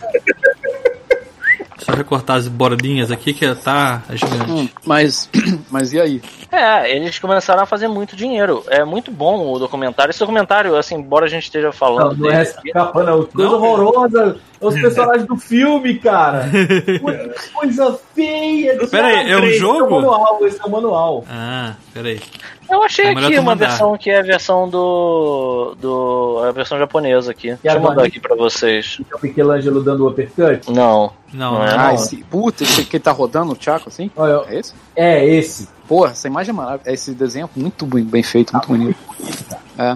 Só 1.78 1.92
recortar 1.92 2.36
as 2.36 2.46
bordinhas 2.48 3.10
aqui 3.10 3.32
que 3.32 3.54
tá 3.54 4.02
gigante. 4.10 4.50
Hum, 4.50 4.68
mas, 4.84 5.30
mas 5.70 5.94
e 5.94 6.00
aí? 6.00 6.22
É, 6.52 6.96
eles 6.96 7.18
começaram 7.18 7.62
a 7.62 7.66
fazer 7.66 7.86
muito 7.88 8.16
dinheiro. 8.16 8.64
É 8.68 8.84
muito 8.84 9.10
bom 9.10 9.52
o 9.52 9.58
documentário. 9.58 10.10
Esse 10.10 10.18
documentário, 10.18 10.76
assim, 10.76 10.96
embora 10.96 11.26
a 11.26 11.28
gente 11.28 11.44
esteja 11.44 11.66
Não, 11.68 11.72
falando 11.72 12.16
não 12.16 12.30
é 12.30 12.42
essa 12.42 12.58
aqui, 12.58 12.72
capa, 12.72 13.02
não. 13.04 13.24
Coisa 13.24 13.50
Não? 13.50 13.62
horrorosa. 13.62 14.36
É 14.60 14.66
os 14.66 14.74
personagens 14.80 15.26
do 15.26 15.36
filme, 15.36 15.98
cara. 15.98 16.44
Coisa- 17.00 17.34
Coisa 17.54 18.00
feia. 18.14 18.78
Pera 18.88 19.06
aí, 19.06 19.30
é 19.30 19.36
um 19.36 19.44
Esse 19.44 19.58
jogo? 19.58 19.86
o 19.86 19.90
manual, 20.02 20.38
esse 20.46 20.60
é 20.60 20.64
o 20.64 20.70
manual. 20.70 21.24
Ah, 21.30 21.74
peraí. 21.94 22.20
eu 22.68 22.82
achei 22.82 23.06
É 23.06 23.10
aqui 23.12 23.34
uma 23.38 23.42
mandar. 23.52 23.68
versão 23.68 23.96
que 23.96 24.10
é 24.10 24.18
a 24.18 24.22
versão 24.22 24.68
do. 24.68 25.76
do 25.80 26.42
a 26.46 26.52
versão 26.52 26.78
japonesa 26.78 27.30
aqui. 27.30 27.56
Deixa 27.62 27.78
eu 27.78 27.80
mandar 27.82 28.04
aqui 28.04 28.18
pra 28.20 28.34
vocês. 28.36 28.98
É 29.10 29.14
o 29.16 29.18
Michelangelo 29.22 29.82
dando 29.82 30.04
o 30.04 30.08
uppercut. 30.08 30.68
Não. 30.70 31.12
Não, 31.32 31.52
Não 31.52 31.58
não. 31.60 31.64
é, 31.64 31.74
Ah, 31.74 31.76
não. 31.88 31.94
esse. 31.94 32.16
Puta, 32.24 32.64
esse 32.64 32.84
que 32.84 32.98
tá 32.98 33.12
rodando 33.12 33.52
o 33.52 33.56
Chaco 33.58 33.88
assim? 33.88 34.10
Olha, 34.16 34.42
É 34.48 34.58
esse? 34.58 34.74
é 34.96 35.24
esse. 35.26 35.68
Porra, 35.90 36.12
essa 36.12 36.28
imagem 36.28 36.50
é 36.50 36.52
maravilhosa. 36.54 36.92
Esse 36.92 37.12
desenho 37.12 37.50
é 37.56 37.60
muito 37.60 37.84
bem, 37.84 38.22
feito, 38.22 38.52
muito 38.52 38.68
bonito. 38.68 38.98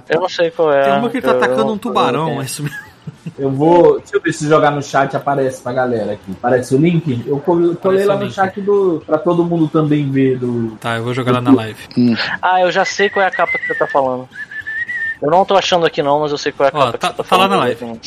Eu 0.09 0.20
não 0.20 0.28
sei 0.28 0.51
qual 0.51 0.72
é. 0.72 0.82
Tem 0.82 0.99
uma 0.99 1.09
que 1.09 1.18
ele 1.18 1.22
tá 1.26 1.30
atacando 1.30 1.72
um 1.72 1.78
tubarão, 1.78 2.40
é 2.42 2.45
isso 2.45 2.64
mesmo. 2.64 2.76
Eu 3.38 3.49
vou. 3.53 3.99
Deixa 4.01 4.16
eu 4.16 4.20
ver 4.20 4.32
se 4.32 4.49
jogar 4.49 4.72
no 4.72 4.82
chat 4.82 5.16
aparece 5.16 5.62
pra 5.62 5.72
galera 5.72 6.14
aqui. 6.14 6.32
Aparece 6.32 6.74
o 6.74 6.78
link? 6.78 7.22
Eu 7.24 7.38
col- 7.38 7.76
colei 7.76 8.05
lá 8.05 8.16
no 8.16 8.28
chat 8.28 8.61
do. 8.61 9.05
pra 9.07 9.18
todo 9.18 9.45
mundo 9.45 9.68
também 9.68 10.11
ver 10.11 10.36
do. 10.36 10.72
Tá, 10.80 10.97
eu 10.97 11.05
vou 11.05 11.14
jogar 11.14 11.30
lá 11.30 11.40
na 11.40 11.53
live. 11.55 11.78
Ah, 12.42 12.61
eu 12.61 12.72
já 12.72 12.84
sei 12.84 13.09
qual 13.09 13.24
é 13.24 13.28
a 13.28 13.30
capa 13.30 13.57
que 13.57 13.66
você 13.68 13.74
tá 13.76 13.86
falando. 13.86 14.28
Eu 15.22 15.30
não 15.30 15.45
tô 15.45 15.55
achando 15.57 15.86
aqui 15.86 16.03
não, 16.03 16.18
mas 16.20 16.32
eu 16.32 16.38
sei 16.38 16.51
qual 16.51 16.68
é 16.68 16.72
a 16.72 16.76
Ó, 16.76 16.80
capa 16.86 16.99
tá- 16.99 17.11
que 17.11 17.16
você 17.18 17.22
tá 17.22 17.28
tá 17.28 17.36
lá 17.36 17.42
falando. 17.49 17.51
na 17.61 17.64
live. 17.66 18.01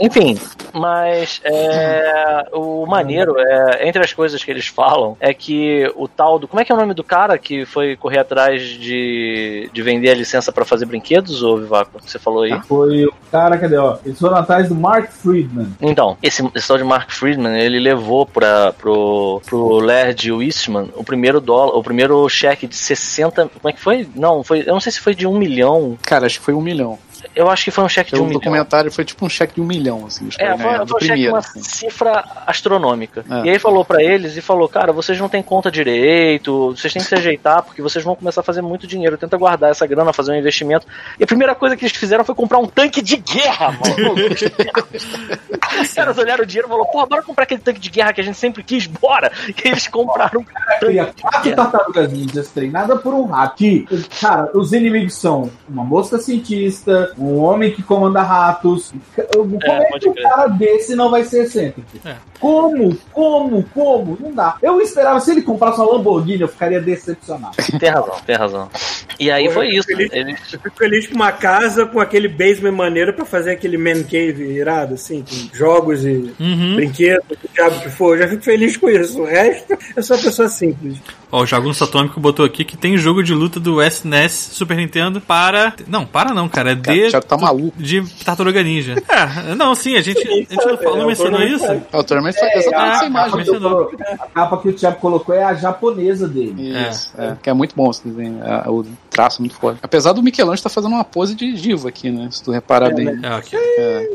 Enfim, 0.00 0.38
mas 0.72 1.40
é, 1.44 2.46
o 2.52 2.86
maneiro 2.86 3.34
é, 3.38 3.86
entre 3.86 4.02
as 4.02 4.12
coisas 4.12 4.42
que 4.42 4.50
eles 4.50 4.66
falam 4.66 5.16
é 5.20 5.34
que 5.34 5.92
o 5.94 6.08
tal 6.08 6.38
do. 6.38 6.48
Como 6.48 6.60
é 6.60 6.64
que 6.64 6.72
é 6.72 6.74
o 6.74 6.78
nome 6.78 6.94
do 6.94 7.04
cara 7.04 7.36
que 7.38 7.66
foi 7.66 7.96
correr 7.96 8.18
atrás 8.18 8.62
de, 8.62 9.68
de 9.72 9.82
vender 9.82 10.10
a 10.10 10.14
licença 10.14 10.50
pra 10.50 10.64
fazer 10.64 10.86
brinquedos, 10.86 11.42
ô 11.42 11.58
Vivaco? 11.58 11.98
que 12.00 12.10
Você 12.10 12.18
falou 12.18 12.42
aí? 12.42 12.58
Foi 12.62 13.04
o 13.04 13.12
cara, 13.30 13.58
cadê, 13.58 13.76
ó? 13.76 13.98
Eles 14.04 14.18
foram 14.18 14.36
atrás 14.36 14.68
do 14.68 14.74
Mark 14.74 15.10
Friedman. 15.10 15.68
Então, 15.80 16.16
esse, 16.22 16.48
esse 16.54 16.66
tal 16.66 16.78
de 16.78 16.84
Mark 16.84 17.10
Friedman, 17.10 17.58
ele 17.58 17.78
levou 17.78 18.24
pra, 18.24 18.72
pro, 18.72 19.42
pro 19.44 19.80
Laird 19.80 20.32
Wistman 20.32 20.88
o 20.96 21.04
primeiro 21.04 21.40
dólar, 21.40 21.76
o 21.76 21.82
primeiro 21.82 22.26
cheque 22.28 22.66
de 22.66 22.76
60. 22.76 23.50
Como 23.60 23.68
é 23.68 23.72
que 23.72 23.80
foi? 23.80 24.08
Não, 24.14 24.42
foi. 24.42 24.60
Eu 24.60 24.72
não 24.72 24.80
sei 24.80 24.92
se 24.92 25.00
foi 25.00 25.14
de 25.14 25.26
um 25.26 25.36
milhão. 25.36 25.98
Cara, 26.02 26.26
acho 26.26 26.38
que 26.38 26.44
foi 26.44 26.54
um 26.54 26.62
milhão. 26.62 26.98
Eu 27.34 27.48
acho 27.50 27.64
que 27.64 27.70
foi 27.70 27.84
um 27.84 27.88
cheque 27.88 28.10
de 28.10 28.16
Pelo 28.16 28.24
um 28.24 28.26
milhão. 28.28 28.40
documentário 28.40 28.90
foi 28.92 29.04
tipo 29.04 29.24
um 29.24 29.28
cheque 29.28 29.54
de 29.54 29.60
um 29.60 29.64
milhão, 29.64 30.06
assim. 30.06 30.26
Os 30.28 30.36
É, 30.38 30.44
caras 30.46 30.60
foi, 30.62 30.70
foi 30.70 30.80
um 30.80 30.84
do 30.84 30.92
cheque 30.92 31.06
primeiro. 31.06 31.32
uma 31.32 31.38
assim. 31.38 31.62
cifra 31.62 32.24
astronômica. 32.46 33.24
É. 33.30 33.46
E 33.46 33.50
aí 33.50 33.58
falou 33.58 33.84
pra 33.84 34.02
eles 34.02 34.36
e 34.36 34.40
falou, 34.40 34.68
cara, 34.68 34.92
vocês 34.92 35.18
não 35.18 35.28
têm 35.28 35.42
conta 35.42 35.70
direito, 35.70 36.74
vocês 36.76 36.92
têm 36.92 37.02
que 37.02 37.08
se 37.08 37.14
ajeitar 37.14 37.62
porque 37.62 37.82
vocês 37.82 38.04
vão 38.04 38.14
começar 38.14 38.40
a 38.40 38.44
fazer 38.44 38.62
muito 38.62 38.86
dinheiro. 38.86 39.16
Tenta 39.18 39.36
guardar 39.36 39.70
essa 39.70 39.86
grana, 39.86 40.12
fazer 40.12 40.32
um 40.32 40.36
investimento. 40.36 40.86
E 41.18 41.24
a 41.24 41.26
primeira 41.26 41.54
coisa 41.54 41.76
que 41.76 41.84
eles 41.84 41.96
fizeram 41.96 42.24
foi 42.24 42.34
comprar 42.34 42.58
um 42.58 42.66
tanque 42.66 43.00
de 43.02 43.16
guerra, 43.16 43.72
mano. 43.72 44.14
Os 45.82 45.92
caras 45.94 46.18
olharam 46.18 46.42
o 46.44 46.46
dinheiro 46.46 46.66
e 46.66 46.70
falaram, 46.70 46.90
porra, 46.90 47.06
bora 47.06 47.22
comprar 47.22 47.44
aquele 47.44 47.60
tanque 47.60 47.80
de 47.80 47.90
guerra 47.90 48.12
que 48.12 48.20
a 48.20 48.24
gente 48.24 48.36
sempre 48.38 48.62
quis, 48.62 48.86
bora! 48.86 49.30
E 49.48 49.68
eles 49.68 49.86
compraram 49.88 50.40
de 50.80 51.22
quatro 51.22 51.54
tartarugas 51.54 52.12
ninjas 52.12 52.48
treinadas 52.48 53.00
por 53.00 53.14
um. 53.14 53.28
Que, 53.56 53.86
cara, 54.20 54.50
os 54.54 54.72
inimigos 54.72 55.14
são 55.14 55.50
uma 55.68 55.84
mosca 55.84 56.18
cientista, 56.18 57.09
um 57.18 57.38
homem 57.38 57.70
que 57.72 57.82
comanda 57.82 58.22
ratos. 58.22 58.92
Como 59.34 59.58
é, 59.62 59.84
pode 59.90 60.04
que 60.04 60.08
um 60.10 60.12
crer. 60.14 60.28
cara 60.28 60.46
desse 60.48 60.94
não 60.94 61.10
vai 61.10 61.24
ser 61.24 61.44
excêntrico? 61.44 61.88
É. 62.04 62.14
Como? 62.38 62.96
Como? 63.12 63.62
Como? 63.74 64.16
Não 64.20 64.32
dá. 64.32 64.56
Eu 64.62 64.80
esperava, 64.80 65.20
se 65.20 65.30
ele 65.30 65.42
comprasse 65.42 65.78
uma 65.80 65.92
Lamborghini, 65.92 66.40
eu 66.40 66.48
ficaria 66.48 66.80
decepcionado. 66.80 67.54
Tem 67.78 67.90
razão, 67.90 68.14
tem 68.26 68.36
razão. 68.36 68.70
E 69.18 69.30
aí 69.30 69.46
Pô, 69.48 69.54
foi 69.54 69.68
eu 69.68 69.80
isso. 69.80 69.86
feliz. 69.88 70.10
Eles 70.12 70.40
Eu 70.52 70.60
fico 70.60 70.76
feliz 70.76 71.06
com 71.06 71.14
uma 71.14 71.32
casa 71.32 71.84
com 71.86 72.00
aquele 72.00 72.28
basement 72.28 72.72
maneiro 72.72 73.12
pra 73.14 73.24
fazer 73.24 73.50
aquele 73.52 73.76
man 73.76 74.02
cave 74.02 74.42
irado, 74.54 74.94
assim, 74.94 75.22
com 75.22 75.56
jogos 75.56 76.04
e 76.04 76.32
Uhum. 76.40 76.76
brinquedos, 76.76 77.24
o 77.30 77.36
que 77.36 77.48
diabo 77.54 77.80
que 77.80 77.90
for. 77.90 78.16
Eu 78.16 78.22
já 78.22 78.28
fico 78.28 78.42
feliz 78.42 78.76
com 78.76 78.88
isso. 78.88 79.20
O 79.20 79.24
resto, 79.26 79.76
eu 79.96 80.02
sou 80.02 80.16
uma 80.16 80.22
pessoa 80.22 80.48
simples. 80.48 80.96
Ó, 81.30 81.42
o 81.42 81.46
Jagunço 81.46 81.84
Atômico 81.84 82.18
botou 82.18 82.44
aqui 82.44 82.64
que 82.64 82.76
tem 82.76 82.96
jogo 82.98 83.22
de 83.22 83.32
luta 83.34 83.60
do 83.60 83.80
SNES 83.82 84.32
Super 84.52 84.76
Nintendo 84.76 85.20
para. 85.20 85.74
Não, 85.86 86.04
para 86.06 86.32
não, 86.34 86.48
cara. 86.48 86.72
É 86.72 86.76
Cara, 86.76 86.94
de. 86.96 86.99
O 87.06 87.10
Thiago 87.10 87.26
tá 87.26 87.36
maluco. 87.36 87.72
De 87.76 88.02
Tartaruga 88.24 88.62
Ninja. 88.62 88.94
É, 89.10 89.54
não, 89.54 89.74
sim, 89.74 89.96
a 89.96 90.00
gente, 90.00 90.26
a 90.26 90.30
gente 90.30 90.54
não, 90.56 90.76
falou, 90.78 90.96
não 90.96 91.04
É, 91.04 91.06
mencionou 91.08 91.40
Tony 91.40 91.52
isso? 91.54 91.64
É, 91.66 91.74
o 91.92 92.00
exatamente 92.00 92.74
ah, 92.74 92.86
essa 92.92 93.04
A 93.04 93.06
imagem. 93.06 93.36
mencionou. 93.36 93.86
colo- 93.86 93.98
a 94.20 94.26
capa 94.26 94.56
que 94.58 94.68
o 94.68 94.72
Thiago 94.72 94.96
colocou 94.98 95.34
é 95.34 95.42
a 95.44 95.54
japonesa 95.54 96.26
dele. 96.28 96.70
Isso, 96.88 97.12
é. 97.18 97.36
Que 97.42 97.50
é 97.50 97.52
muito 97.52 97.74
bom 97.76 97.90
esse 97.90 98.06
desenho. 98.06 98.40
é, 98.42 98.68
o 98.68 98.84
traço 99.10 99.38
é 99.38 99.40
muito 99.42 99.56
forte. 99.56 99.78
Apesar 99.82 100.12
do 100.12 100.22
Michelangelo 100.22 100.54
estar 100.54 100.68
fazendo 100.68 100.94
uma 100.94 101.04
pose 101.04 101.34
de 101.34 101.52
diva 101.52 101.88
aqui, 101.88 102.10
né? 102.10 102.28
Se 102.30 102.42
tu 102.42 102.50
reparar 102.50 102.94
bem. 102.94 103.08
É, 103.22 103.26
aqui. 103.28 103.56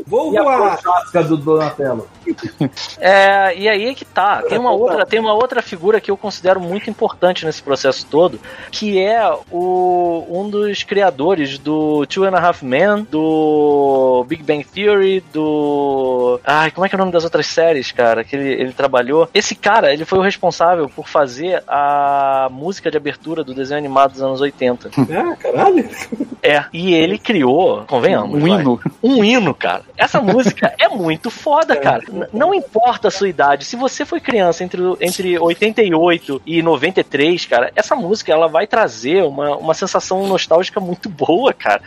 Vou 0.06 0.32
E 0.32 0.38
a 0.38 0.42
voar! 0.42 0.78
prostática 0.80 1.22
do 1.24 1.36
Donatello. 1.36 2.08
É, 2.98 3.56
e 3.56 3.68
aí 3.68 3.86
é 3.86 3.94
que 3.94 4.04
tá. 4.04 4.42
Tem 4.42 4.58
uma 4.58 4.72
outra, 4.72 5.06
tem 5.06 5.20
uma 5.20 5.32
outra 5.32 5.62
figura 5.62 6.00
que 6.00 6.10
eu 6.10 6.16
considero 6.16 6.60
muito 6.60 6.88
importante 6.90 7.44
nesse 7.44 7.62
processo 7.62 8.06
todo, 8.06 8.40
que 8.70 8.98
é 8.98 9.22
o 9.50 10.24
um 10.28 10.48
dos 10.48 10.82
criadores 10.82 11.58
do 11.58 12.04
Two 12.06 12.24
and 12.24 12.36
a 12.36 12.40
Half 12.48 12.62
Men, 12.62 12.75
do 13.10 14.24
Big 14.28 14.42
Bang 14.42 14.64
Theory, 14.64 15.22
do 15.32 16.40
ai, 16.44 16.70
como 16.70 16.84
é 16.84 16.88
que 16.88 16.94
é 16.94 16.98
o 16.98 17.00
nome 17.00 17.12
das 17.12 17.24
outras 17.24 17.46
séries, 17.46 17.92
cara, 17.92 18.24
que 18.24 18.36
ele, 18.36 18.48
ele 18.62 18.72
trabalhou? 18.72 19.28
Esse 19.32 19.54
cara, 19.54 19.92
ele 19.92 20.04
foi 20.04 20.18
o 20.18 20.22
responsável 20.22 20.88
por 20.88 21.08
fazer 21.08 21.62
a 21.66 22.48
música 22.50 22.90
de 22.90 22.96
abertura 22.96 23.42
do 23.44 23.54
desenho 23.54 23.78
animado 23.78 24.12
dos 24.12 24.22
anos 24.22 24.40
80. 24.40 24.90
Ah, 25.16 25.34
caralho! 25.36 25.88
É, 26.42 26.64
e 26.72 26.92
ele 26.94 27.18
criou, 27.18 27.84
convenhamos, 27.86 28.36
Um 28.36 28.40
vai, 28.48 28.60
hino. 28.60 28.80
um 29.02 29.24
hino, 29.24 29.54
cara. 29.54 29.82
Essa 29.96 30.20
música 30.20 30.74
é 30.78 30.88
muito 30.88 31.30
foda, 31.30 31.74
cara. 31.76 32.02
N- 32.12 32.26
Não 32.32 32.52
importa 32.54 33.08
a 33.08 33.10
sua 33.10 33.28
idade. 33.28 33.64
Se 33.64 33.76
você 33.76 34.04
foi 34.04 34.20
criança 34.20 34.62
entre, 34.62 34.80
entre 35.00 35.38
88 35.38 36.42
e 36.44 36.62
93, 36.62 37.46
cara, 37.46 37.72
essa 37.74 37.96
música 37.96 38.32
ela 38.32 38.46
vai 38.46 38.66
trazer 38.66 39.22
uma, 39.24 39.56
uma 39.56 39.74
sensação 39.74 40.26
nostálgica 40.26 40.78
muito 40.80 41.08
boa, 41.08 41.52
cara. 41.52 41.80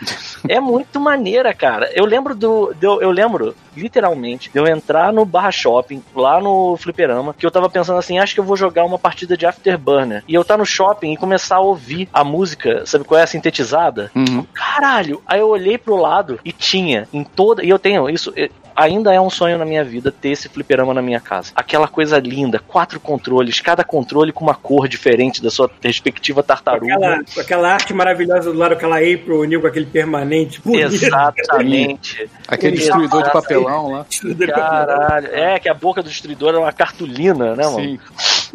É 0.48 0.60
muito 0.60 0.79
maneira, 1.00 1.54
cara. 1.54 1.90
Eu 1.94 2.06
lembro 2.06 2.36
do. 2.36 2.74
eu, 2.82 3.02
eu 3.02 3.12
lembro, 3.12 3.56
literalmente, 3.76 4.50
de 4.52 4.60
eu 4.60 4.68
entrar 4.68 5.12
no 5.12 5.26
Barra 5.26 5.52
Shopping, 5.52 6.04
lá 6.16 6.40
no 6.40 6.78
Fliperama, 6.78 7.34
que 7.34 7.46
eu 7.46 7.52
tava 7.52 7.70
pensando 7.70 7.98
assim, 8.00 8.20
acho 8.20 8.34
que 8.34 8.40
eu 8.40 8.44
vou 8.44 8.56
jogar 8.56 8.86
uma 8.86 9.00
partida 9.00 9.36
de 9.36 9.46
Afterburner. 9.46 10.24
E 10.28 10.34
eu 10.34 10.44
tá 10.46 10.58
no 10.58 10.66
shopping 10.66 11.14
e 11.14 11.18
começar 11.18 11.58
a 11.58 11.62
ouvir 11.62 12.08
a 12.14 12.24
música, 12.24 12.86
sabe 12.86 13.04
qual 13.04 13.20
é? 13.20 13.26
Sintetizada 13.26 14.12
Uhum. 14.16 14.46
caralho. 14.54 15.22
Aí 15.26 15.40
eu 15.40 15.50
olhei 15.50 15.78
pro 15.78 15.96
lado 15.96 16.40
e 16.44 16.52
tinha 16.52 17.08
em 17.14 17.24
toda. 17.24 17.64
E 17.64 17.70
eu 17.70 17.80
tenho 17.80 18.10
isso. 18.10 18.34
Ainda 18.80 19.14
é 19.14 19.20
um 19.20 19.30
sonho 19.30 19.58
na 19.58 19.66
minha 19.66 19.84
vida 19.84 20.10
ter 20.10 20.30
esse 20.30 20.48
fliperama 20.48 20.94
na 20.94 21.02
minha 21.02 21.20
casa. 21.20 21.52
Aquela 21.54 21.86
coisa 21.88 22.18
linda, 22.18 22.60
quatro 22.60 22.98
controles, 23.00 23.60
cada 23.60 23.84
controle 23.84 24.32
com 24.32 24.46
uma 24.46 24.56
cor 24.56 24.88
diferente 24.88 25.44
da 25.44 25.50
sua 25.50 25.70
respectiva 25.84 26.42
tartaruga. 26.42 26.94
Aquela, 26.96 27.18
com 27.36 27.42
aquela 27.42 27.74
arte 27.74 27.94
maravilhosa 27.94 28.52
do 28.54 28.58
lado, 28.58 28.74
aquela 28.74 28.96
April 28.98 29.42
O'Neil 29.42 29.60
com 29.60 29.68
aquele 29.68 29.86
permanente. 29.86 30.62
bonito. 30.62 30.94
Exatamente. 30.96 32.30
Aquele 32.48 32.74
Ele- 32.76 32.78
destruidor 32.78 33.24
de 33.24 33.32
papelão 33.32 33.92
lá. 33.92 34.06
Caralho. 34.48 35.28
É, 35.34 35.60
que 35.60 35.68
a 35.68 35.74
boca 35.74 36.02
do 36.02 36.10
destruidor 36.10 36.54
é 36.56 36.58
uma 36.58 36.72
cartolina, 36.72 37.56
né, 37.56 37.66
mano? 37.66 37.80
Sim. 37.80 38.00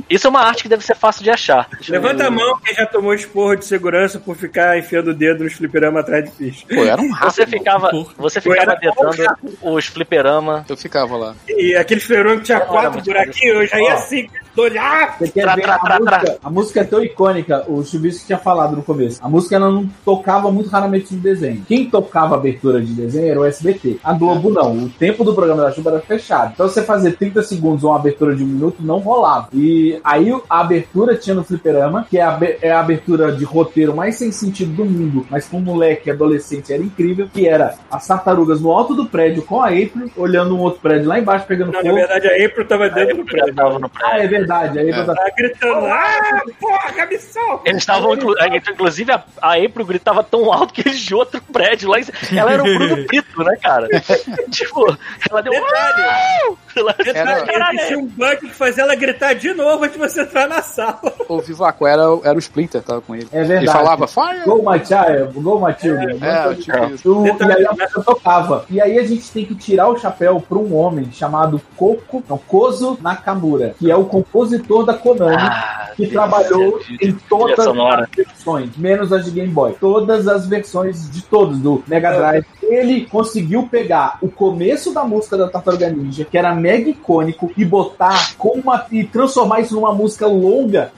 Isso 0.08 0.26
é 0.26 0.30
uma 0.30 0.40
arte 0.40 0.62
que 0.62 0.68
deve 0.68 0.84
ser 0.84 0.94
fácil 0.96 1.22
de 1.22 1.30
achar. 1.30 1.68
Deixa 1.72 1.94
eu 1.94 2.00
Levanta 2.00 2.22
ver. 2.22 2.28
a 2.28 2.30
mão 2.30 2.58
quem 2.64 2.74
já 2.74 2.86
tomou 2.86 3.14
esporro 3.14 3.56
de 3.56 3.64
segurança 3.64 4.18
por 4.18 4.36
ficar 4.36 4.78
enfiando 4.78 5.08
o 5.08 5.14
dedo 5.14 5.44
nos 5.44 5.52
fliperamas 5.54 6.02
atrás 6.02 6.24
de 6.24 6.30
ficha. 6.30 6.66
Pô, 6.68 6.84
era 6.84 7.00
um 7.00 7.10
rato. 7.10 7.32
Você 7.34 7.46
ficava, 7.46 7.90
Porra. 7.90 8.14
você 8.18 8.40
ficava 8.40 8.76
dedando 8.76 9.38
os 9.62 9.86
fliperama. 9.86 10.64
Eu 10.68 10.76
ficava 10.76 11.16
lá. 11.16 11.34
E 11.48 11.74
aquele 11.74 12.00
fliperama 12.00 12.36
que 12.36 12.42
tinha 12.44 12.58
Era 12.58 12.66
quatro 12.66 13.02
buraquinhos, 13.02 13.56
eu 13.56 13.66
já 13.66 13.80
ia 13.80 13.94
assim, 13.94 14.28
olhar. 14.56 15.18
Você 15.18 15.28
quer 15.28 15.42
Tra, 15.42 15.54
ver 15.54 15.62
tra, 15.62 15.74
a, 15.74 15.78
tra, 15.78 15.98
música, 15.98 16.38
a 16.42 16.50
música 16.50 16.80
é 16.80 16.84
tão 16.84 17.02
icônica, 17.04 17.64
o 17.68 17.84
Chubisco 17.84 18.26
tinha 18.26 18.38
falado 18.38 18.76
no 18.76 18.82
começo. 18.82 19.18
A 19.22 19.28
música 19.28 19.56
ela 19.56 19.70
não 19.70 19.88
tocava 20.04 20.50
muito 20.50 20.68
raramente 20.70 21.14
no 21.14 21.20
desenho. 21.20 21.64
Quem 21.66 21.88
tocava 21.90 22.34
abertura 22.34 22.80
de 22.80 22.92
desenho 22.92 23.28
era 23.30 23.40
o 23.40 23.44
SBT. 23.44 23.98
A 24.02 24.12
Globo 24.12 24.50
não. 24.50 24.84
O 24.84 24.88
tempo 24.88 25.24
do 25.24 25.34
programa 25.34 25.62
da 25.62 25.72
Chuva 25.72 25.90
era 25.90 26.00
fechado. 26.00 26.52
Então 26.54 26.68
você 26.68 26.82
fazer 26.82 27.12
30 27.16 27.42
segundos 27.42 27.84
ou 27.84 27.90
uma 27.90 27.98
abertura 27.98 28.34
de 28.34 28.42
um 28.42 28.46
minuto 28.46 28.76
não 28.80 28.98
rolava. 28.98 29.48
E 29.52 29.83
aí 30.04 30.30
a 30.48 30.60
abertura 30.60 31.16
tinha 31.16 31.34
no 31.34 31.44
Fliperama, 31.44 32.06
que 32.08 32.18
é 32.18 32.22
a, 32.22 32.38
é 32.62 32.70
a 32.70 32.80
abertura 32.80 33.32
de 33.32 33.44
roteiro 33.44 33.94
mais 33.94 34.16
sem 34.16 34.30
sentido 34.32 34.72
do 34.72 34.84
mundo, 34.84 35.26
mas 35.30 35.46
com 35.48 35.58
um 35.58 35.62
moleque 35.62 36.10
adolescente 36.10 36.72
era 36.72 36.82
incrível, 36.82 37.28
que 37.32 37.48
era 37.48 37.74
as 37.90 38.06
tartarugas 38.06 38.60
no 38.60 38.70
alto 38.70 38.94
do 38.94 39.06
prédio 39.06 39.42
com 39.42 39.60
a 39.60 39.68
April, 39.68 40.10
olhando 40.16 40.56
um 40.56 40.60
outro 40.60 40.80
prédio 40.80 41.08
lá 41.08 41.18
embaixo 41.18 41.46
pegando 41.46 41.72
Não, 41.72 41.82
na 41.82 41.88
fogo. 41.88 41.94
verdade 41.94 42.26
a 42.28 42.46
April 42.46 42.66
tava 42.66 42.90
dentro 42.90 43.16
do 43.18 43.24
prédio. 43.24 43.54
tava 43.54 43.78
no 43.78 43.88
prédio. 43.88 44.14
Ah, 44.14 44.18
é 44.22 44.26
verdade. 44.26 44.78
A 44.78 44.82
April 44.82 44.94
É. 44.94 45.04
Tava 45.04 45.30
gritando, 45.36 45.86
ah, 45.86 46.42
porra, 46.60 47.18
solta! 47.18 47.68
Eles 47.68 47.82
estavam, 47.82 48.12
é, 48.14 48.56
inclusive, 48.56 49.12
a, 49.12 49.24
a 49.40 49.54
April 49.54 49.86
gritava 49.86 50.22
tão 50.22 50.52
alto 50.52 50.72
que 50.72 50.80
eles 50.82 51.00
de 51.00 51.14
outro 51.14 51.40
prédio 51.52 51.90
lá. 51.90 51.98
Ela 52.34 52.52
era 52.52 52.62
o 52.62 52.66
Bruno 52.66 52.96
Brito, 53.06 53.42
né, 53.42 53.56
cara? 53.62 53.88
tipo, 54.50 54.96
ela 55.30 55.42
deu. 55.42 55.52
Detalhe. 55.52 56.56
Ela, 56.76 56.94
Era- 57.04 57.46
caralho, 57.46 57.74
Existia 57.78 57.98
um 57.98 58.06
bug 58.06 58.36
que 58.38 58.50
fazia 58.54 58.82
ela 58.84 58.94
gritar 58.94 59.34
de 59.34 59.52
novo 59.54 59.84
antes 59.84 59.92
de 59.92 59.98
você 59.98 60.22
entrar 60.22 60.48
na 60.48 60.62
sala. 60.62 61.00
O 61.28 61.40
Vivaco 61.40 61.86
era, 61.86 62.02
era 62.24 62.34
o 62.34 62.38
Splinter, 62.38 62.82
tava 62.82 63.00
com 63.00 63.14
ele. 63.14 63.28
É 63.32 63.38
verdade. 63.44 63.64
Ele 63.64 63.70
falava, 63.72 64.06
fire! 64.06 64.44
Go 64.44 64.56
my 64.70 64.78
child, 64.84 65.40
go 65.40 65.58
my 65.60 65.74
children. 65.78 66.18
É, 66.20 66.54
tipo 66.54 66.84
isso. 66.94 67.12
O- 67.20 67.26
e 67.26 67.30
aí 67.52 67.66
a 67.66 67.72
música 67.72 68.02
tocava. 68.02 68.64
E 68.70 68.80
aí 68.80 68.98
a 68.98 69.04
gente 69.04 69.30
tem 69.30 69.44
que 69.44 69.54
tirar 69.54 69.88
o 69.88 69.96
chapéu 69.98 70.40
para 70.46 70.58
um 70.58 70.74
homem 70.76 71.10
chamado 71.12 71.60
Koko, 71.76 72.22
não, 72.28 72.38
Kozo 72.38 72.98
Nakamura, 73.00 73.74
que 73.78 73.90
é 73.90 73.96
o 73.96 74.04
compositor 74.04 74.84
da 74.84 74.94
Konami, 74.94 75.36
Ah, 75.36 75.90
que 75.94 76.02
delícia, 76.06 76.12
trabalhou 76.20 76.78
delícia 76.78 77.06
em 77.08 77.12
todas 77.28 77.58
as 77.66 78.08
versões, 78.16 78.76
menos 78.76 79.12
as 79.12 79.24
de 79.24 79.30
Game 79.30 79.52
Boy. 79.52 79.74
Todas 79.80 80.26
as 80.28 80.46
versões 80.46 81.10
de 81.10 81.22
todos, 81.22 81.58
do 81.58 81.82
Mega 81.86 82.12
Drive 82.16 82.44
ele 82.62 83.06
conseguiu 83.06 83.68
pegar 83.70 84.16
o 84.22 84.28
começo 84.28 84.92
da 84.94 85.04
música 85.04 85.36
da 85.36 85.48
Tartaruga 85.48 85.88
Ninja, 85.90 86.24
que 86.24 86.36
era 86.38 86.54
mega 86.64 86.88
icônico, 86.88 87.52
e 87.56 87.64
botar 87.64 88.34
com 88.38 88.50
uma. 88.58 88.86
e 88.90 89.04
transformar 89.04 89.60
isso 89.60 89.74
numa 89.74 89.92
música 89.92 90.26
longa 90.26 90.90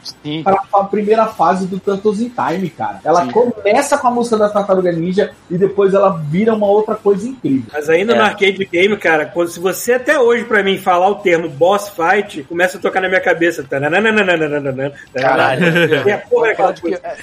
para 0.45 0.63
a 0.73 0.85
primeira 0.85 1.27
fase 1.27 1.67
do 1.67 1.81
Turtles 1.81 2.21
in 2.21 2.29
Time, 2.31 2.71
cara. 2.71 3.01
Ela 3.05 3.25
Sim. 3.25 3.31
começa 3.33 3.99
com 3.99 4.07
a 4.07 4.11
música 4.11 4.37
da 4.37 4.49
Tartaruga 4.49 4.93
Ninja 4.93 5.31
e 5.51 5.59
depois 5.59 5.93
ela 5.95 6.11
vira 6.29 6.55
uma 6.55 6.67
outra 6.69 6.95
coisa 6.95 7.29
incrível. 7.29 7.65
Mas 7.73 7.89
ainda 7.91 8.13
É. 8.13 8.17
no 8.17 8.23
arcade 8.23 8.65
game, 8.65 8.97
cara, 8.97 9.27
quando, 9.27 9.49
se 9.49 9.59
você 9.59 9.95
até 9.95 10.19
hoje 10.21 10.45
pra 10.45 10.63
mim 10.63 10.79
falar 10.79 11.09
o 11.09 11.17
termo 11.17 11.49
boss 11.49 11.89
fight, 11.91 12.45
começa 12.45 12.79
a 12.79 12.81
tocar 12.81 13.01
na 13.01 13.09
minha 13.09 13.21
cabeça. 13.21 13.65
Caralho. 15.15 15.63
Porra 16.31 16.55
que- 16.73 16.81
coisa. 16.83 17.01
é, 17.03 17.17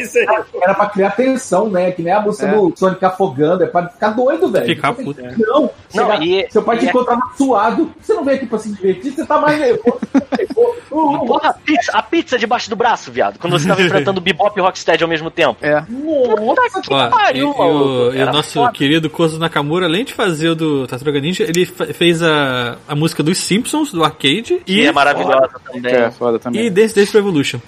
é. 0.00 0.24
Era 0.62 0.74
pra 0.74 0.86
criar 0.86 1.10
tensão, 1.10 1.68
né? 1.70 1.90
Que 1.90 2.02
nem 2.02 2.12
a 2.12 2.20
música 2.20 2.46
É. 2.46 2.52
do 2.54 2.72
Sonic 2.76 3.04
afogando, 3.04 3.64
é 3.64 3.66
pra 3.66 3.88
ficar 3.88 4.10
doido, 4.10 4.50
velho. 4.50 4.66
Ficar 4.66 4.92
puto. 4.92 5.20
Não, 5.38 5.70
Não, 5.94 6.22
e- 6.22 6.46
seu 6.50 6.62
pai 6.62 6.78
te 6.78 6.86
e- 6.86 6.92
encontrava 7.02 7.22
suado. 7.36 7.92
Você 8.00 8.14
não 8.14 8.24
veio 8.24 8.36
aqui 8.38 8.46
pra 8.46 8.58
se 8.58 8.72
divertir, 8.72 9.12
você 9.12 9.24
tá 9.26 9.38
mais 9.40 9.58
nervoso. 9.58 9.98
Uh, 10.90 11.26
Porra, 11.26 11.50
a 11.50 11.52
pizza, 11.54 11.92
a 11.92 12.02
pizza 12.02 12.38
debaixo 12.38 12.68
do 12.68 12.76
braço, 12.76 13.10
viado. 13.12 13.38
Quando 13.38 13.58
você 13.58 13.68
tava 13.68 13.82
enfrentando 13.82 14.18
o 14.18 14.22
Bebop 14.22 14.56
e 14.56 14.60
o 14.60 14.64
Rocksteady 14.64 15.02
ao 15.02 15.08
mesmo 15.08 15.30
tempo. 15.30 15.56
É. 15.64 15.84
Nossa, 15.88 16.80
Que 16.82 16.92
Ó, 16.92 17.08
pariu, 17.08 17.48
e, 17.48 17.50
e 17.50 17.62
o, 17.62 18.14
e 18.14 18.22
o 18.22 18.32
nosso 18.32 18.54
foda. 18.54 18.72
querido 18.72 19.08
Kozo 19.10 19.38
Nakamura, 19.38 19.86
além 19.86 20.04
de 20.04 20.12
fazer 20.14 20.50
o 20.50 20.54
do 20.54 20.86
Tartaruga 20.86 21.20
Ninja, 21.20 21.44
ele 21.44 21.64
fez 21.66 22.22
a, 22.22 22.76
a 22.88 22.94
música 22.96 23.22
dos 23.22 23.38
Simpsons, 23.38 23.92
do 23.92 24.02
arcade, 24.04 24.60
Que 24.64 24.80
e, 24.82 24.86
é 24.86 24.92
maravilhosa 24.92 25.48
também. 25.64 25.92
É, 25.94 26.10
foda 26.10 26.38
também. 26.38 26.66
e 26.66 26.70
Dance 26.70 26.94
Dance 26.94 27.12
Revolution. 27.12 27.60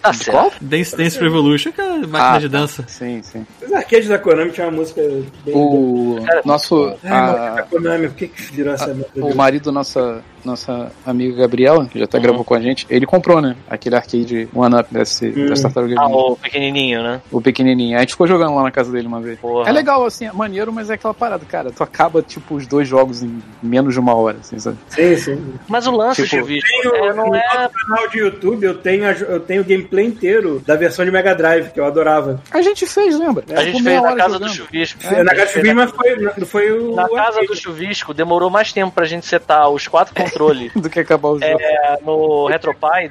Tá 0.00 0.12
certo. 0.14 0.56
Dance 0.60 0.96
Dance 0.96 1.18
Revolution, 1.20 1.72
que 1.72 1.80
é 1.80 1.84
a 1.84 1.96
máquina 1.98 2.32
Ah, 2.34 2.38
de 2.38 2.48
tá. 2.48 2.58
dança. 2.58 2.84
Sim, 2.88 3.20
sim. 3.22 3.46
Os 3.62 3.72
arcades 3.72 4.08
da 4.08 4.18
Konami 4.18 4.50
tinha 4.50 4.66
uma 4.66 4.78
música 4.78 5.02
bem. 5.44 5.54
O 5.54 6.18
nosso. 6.44 6.94
Ai, 7.04 7.10
a- 7.12 7.54
a 7.58 7.62
Konami, 7.64 8.08
que, 8.10 8.28
que 8.28 8.31
virou 8.52 8.74
merda? 8.94 9.08
o 9.14 9.34
marido 9.34 9.72
nossa, 9.72 10.22
nossa 10.44 10.90
amiga 11.06 11.36
Gabriela, 11.36 11.86
que 11.86 11.98
já 11.98 12.04
até 12.04 12.16
Uhum. 12.18 12.22
gravou 12.22 12.44
com 12.44 12.54
a 12.54 12.60
gente, 12.60 12.86
ele 12.90 13.06
comprou, 13.06 13.40
né? 13.40 13.56
Aquele 13.68 13.96
arcade 13.96 14.48
One-Up 14.54 14.92
desse, 14.92 15.26
Hum. 15.28 15.46
das 15.46 15.60
tartarugas 15.60 15.96
Ah, 15.98 16.06
o 16.06 16.36
pequenininho, 16.36 17.02
né? 17.02 17.20
O 17.30 17.40
pequenininho. 17.40 17.96
A 17.96 18.00
gente 18.00 18.10
ficou 18.12 18.26
jogando 18.26 18.54
lá 18.54 18.62
na 18.62 18.70
casa 18.70 18.90
dele 18.92 19.06
uma 19.06 19.20
vez. 19.20 19.38
Porra. 19.38 19.68
É 19.68 19.72
legal, 19.72 20.04
assim, 20.04 20.26
é 20.26 20.32
maneiro, 20.32 20.72
mas 20.72 20.90
é 20.90 20.94
aquela 20.94 21.14
parada, 21.14 21.44
cara. 21.46 21.70
Tu 21.70 21.82
acaba, 21.82 22.22
tipo, 22.22 22.54
os 22.54 22.66
dois 22.66 22.86
jogos 22.88 23.22
em 23.22 23.42
menos 23.62 23.94
de 23.94 24.00
uma 24.00 24.14
hora, 24.14 24.38
assim, 24.40 24.58
sabe? 24.58 24.76
Sim, 24.88 25.16
sim. 25.16 25.54
Mas 25.68 25.86
o 25.86 25.90
lance, 25.90 26.22
Tipo, 26.22 26.36
Chuvisco, 26.36 26.68
Tenho, 26.82 26.94
é, 26.96 27.12
não 27.14 27.26
no 27.28 27.34
é... 27.36 27.42
canal 27.86 28.08
de 28.10 28.18
YouTube, 28.18 28.64
eu 28.64 28.74
tenho, 28.78 29.06
a- 29.06 29.12
eu 29.12 29.40
tenho 29.40 29.62
o 29.62 29.64
gameplay 29.64 30.06
inteiro 30.06 30.62
da 30.66 30.76
versão 30.76 31.04
de 31.04 31.10
Mega 31.10 31.34
Drive, 31.34 31.70
que 31.70 31.80
eu 31.80 31.84
adorava. 31.86 32.40
A 32.50 32.62
gente 32.62 32.86
fez, 32.86 33.18
lembra? 33.18 33.44
A 33.50 33.62
gente 33.64 33.72
Por 33.72 33.82
fez 33.82 33.84
meia 33.84 34.00
na 34.00 34.16
casa 34.16 34.38
do. 34.38 34.48
Chuvisco. 34.48 34.98
na 35.02 35.08
A 35.32 35.34
casa 35.34 35.52
gente 35.52 35.62
do 35.62 35.66
Chuvisco, 35.72 35.76
mas 35.76 35.90
foi, 35.90 36.44
foi 36.46 36.72
o. 36.78 36.94
Na 36.94 37.08
casa 37.08 37.40
do 37.46 37.56
Chuvisco, 37.56 38.12
demorou 38.14 38.50
mais 38.50 38.72
tempo 38.72 38.92
pra 38.92 39.04
gente 39.04 39.26
setar 39.26 39.68
os 39.70 39.86
quatro 39.88 40.14
controles 40.32 40.72
Do 40.80 40.88
que 40.90 41.00
acabar 41.00 41.28
o 41.30 41.38
jogo. 41.38 41.60
é, 41.60 41.98
no 42.02 42.46
RetroPie 42.46 43.10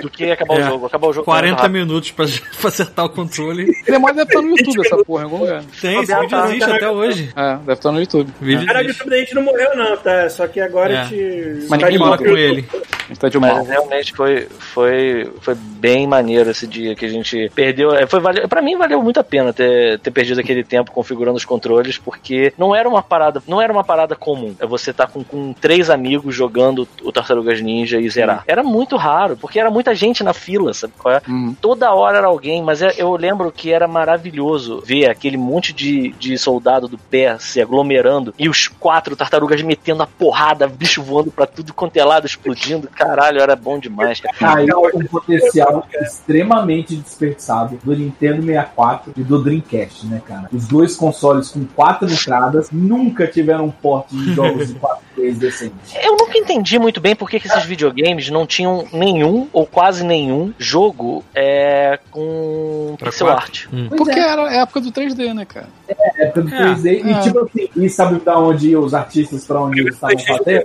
do 0.00 0.08
que 0.10 0.30
acabar 0.30 0.58
É. 0.58 0.64
o 0.64 0.68
jogo. 0.68 0.86
Acabar 0.86 1.08
o 1.08 1.12
jogo 1.12 1.24
foi 1.24 1.34
muito 1.34 1.44
40 1.56 1.62
rápido. 1.62 1.72
minutos 1.72 2.10
pra, 2.10 2.24
pra 2.60 2.68
acertar 2.68 3.04
o 3.04 3.10
controle. 3.10 3.62
Ele 3.86 3.96
é 3.96 3.98
mais 3.98 4.16
deve 4.16 4.28
estar 4.28 4.42
no 4.42 4.48
YouTube, 4.56 4.80
essa 4.86 5.04
porra, 5.04 5.20
em 5.22 5.24
algum 5.24 5.38
lugar. 5.38 5.62
Tem, 5.80 6.00
esse 6.00 6.14
vídeo 6.14 6.28
tá, 6.30 6.44
existe 6.46 6.60
tá, 6.60 6.66
até 6.70 6.78
tá. 6.80 6.90
hoje. 6.92 7.32
É, 7.36 7.56
deve 7.56 7.72
estar 7.72 7.92
no 7.92 8.00
YouTube. 8.00 8.32
O 8.40 8.44
vídeo 8.44 8.62
O 8.62 8.66
cara 8.66 8.82
existe. 8.82 8.98
YouTube 8.98 9.10
da 9.10 9.18
gente 9.18 9.34
não 9.34 9.42
morreu, 9.42 9.76
não, 9.76 9.96
tá? 9.96 10.28
Só 10.30 10.46
que 10.46 10.60
agora 10.60 10.92
É. 10.94 11.00
a 11.00 11.04
gente. 11.04 11.66
Mas 11.68 11.80
tá 11.80 11.86
ninguém 11.86 11.98
volta 11.98 12.24
com 12.24 12.36
ele. 12.36 12.64
A 12.72 13.08
gente 13.08 13.18
tá 13.20 13.28
de. 13.28 13.38
Mas 13.38 13.68
realmente 13.68 14.12
foi, 14.14 14.46
foi, 14.58 15.30
foi 15.40 15.54
bem 15.54 16.06
maneiro 16.06 16.50
esse 16.50 16.66
dia 16.66 16.94
que 16.94 17.04
a 17.04 17.08
gente 17.08 17.50
perdeu. 17.54 17.92
é, 17.94 18.06
Foi, 18.06 18.20
valeu, 18.20 18.48
pra 18.48 18.62
mim 18.62 18.76
valeu 18.76 19.02
muito 19.02 19.20
a 19.20 19.24
pena 19.24 19.52
ter, 19.52 19.98
ter 19.98 20.10
perdido 20.10 20.40
aquele 20.40 20.64
tempo 20.64 20.90
configurando 20.92 21.36
os 21.36 21.44
controles, 21.44 21.98
porque 21.98 22.52
não 22.56 22.74
era 22.74 22.88
uma 22.88 23.02
parada, 23.02 23.42
não 23.46 23.60
era 23.60 23.72
uma 23.72 23.84
parada 23.84 24.14
comum. 24.16 24.54
É 24.58 24.66
você 24.66 24.90
estar 24.90 25.08
com, 25.08 25.22
com 25.22 25.52
três 25.52 25.90
amigos 25.90 26.34
jogando 26.34 26.88
o 27.02 27.12
Tartarugas 27.12 27.60
Ninja 27.60 28.00
e 28.00 28.08
zerar. 28.08 28.44
Era 28.46 28.62
muito 28.62 28.96
raro, 28.96 29.36
porque 29.36 29.58
era 29.58 29.70
muita 29.82 29.94
gente 29.96 30.22
na 30.22 30.32
fila, 30.32 30.72
sabe 30.72 30.92
qual 30.96 31.14
é? 31.16 31.22
Uhum. 31.28 31.56
Toda 31.60 31.92
hora 31.92 32.18
era 32.18 32.28
alguém, 32.28 32.62
mas 32.62 32.80
é- 32.80 32.94
eu 32.96 33.16
lembro 33.16 33.50
que 33.50 33.72
era 33.72 33.88
maravilhoso 33.88 34.80
ver 34.86 35.10
aquele 35.10 35.36
monte 35.36 35.72
de, 35.72 36.12
de 36.12 36.38
soldado 36.38 36.86
do 36.86 36.96
pé 36.96 37.36
se 37.40 37.60
aglomerando 37.60 38.32
e 38.38 38.48
os 38.48 38.68
quatro 38.68 39.16
tartarugas 39.16 39.60
metendo 39.62 40.04
a 40.04 40.06
porrada, 40.06 40.68
bicho 40.68 41.02
voando 41.02 41.32
pra 41.32 41.46
tudo 41.46 41.74
quanto 41.74 41.96
é 41.96 42.04
lado, 42.04 42.26
explodindo. 42.26 42.88
Caralho, 42.88 43.40
era 43.40 43.56
bom 43.56 43.78
demais, 43.78 44.20
cara. 44.20 44.58
Aí 44.58 44.66
um 44.94 45.04
potencial 45.06 45.84
extremamente 46.00 46.94
desperdiçado 46.94 47.78
do 47.82 47.96
Nintendo 47.96 48.42
64 48.42 49.12
e 49.16 49.22
do 49.24 49.42
Dreamcast, 49.42 50.06
né, 50.06 50.22
cara? 50.24 50.48
Os 50.52 50.68
dois 50.68 50.94
consoles 50.94 51.48
com 51.48 51.64
quatro 51.64 52.08
entradas 52.08 52.70
nunca 52.70 53.26
tiveram 53.26 53.64
um 53.64 53.70
porte 53.70 54.14
de 54.14 54.32
jogos 54.32 54.68
de 54.68 54.74
4 54.74 55.02
3 55.14 55.38
decentes. 55.38 55.94
Eu 56.02 56.16
nunca 56.16 56.36
entendi 56.38 56.78
muito 56.78 57.00
bem 57.00 57.14
por 57.14 57.28
que, 57.28 57.38
que 57.38 57.46
esses 57.46 57.64
videogames 57.64 58.28
não 58.30 58.46
tinham 58.46 58.86
nenhum 58.92 59.48
ou 59.52 59.66
quase 59.72 60.04
nenhum 60.04 60.52
jogo 60.58 61.24
é, 61.34 61.98
com 62.10 62.94
Pra 62.98 63.08
pixel 63.10 63.26
quatro? 63.26 63.42
art. 63.44 63.66
Hum. 63.72 63.88
Porque 63.96 64.20
era 64.20 64.48
a 64.48 64.54
época 64.62 64.80
do 64.80 64.92
3D, 64.92 65.32
né, 65.34 65.44
cara? 65.44 65.66
época 66.18 66.42
do 66.42 66.54
É, 66.54 66.58
3D. 66.74 67.02
E 67.04 67.10
é. 67.10 67.20
tipo 67.20 67.38
assim, 67.40 67.68
e 67.74 67.88
sabe 67.88 68.20
da 68.20 68.38
onde 68.38 68.70
iam 68.70 68.82
os 68.84 68.94
artistas 68.94 69.44
pra 69.46 69.60
onde 69.60 69.80
eles 69.80 69.94
estavam 69.94 70.18
fazendo? 70.18 70.64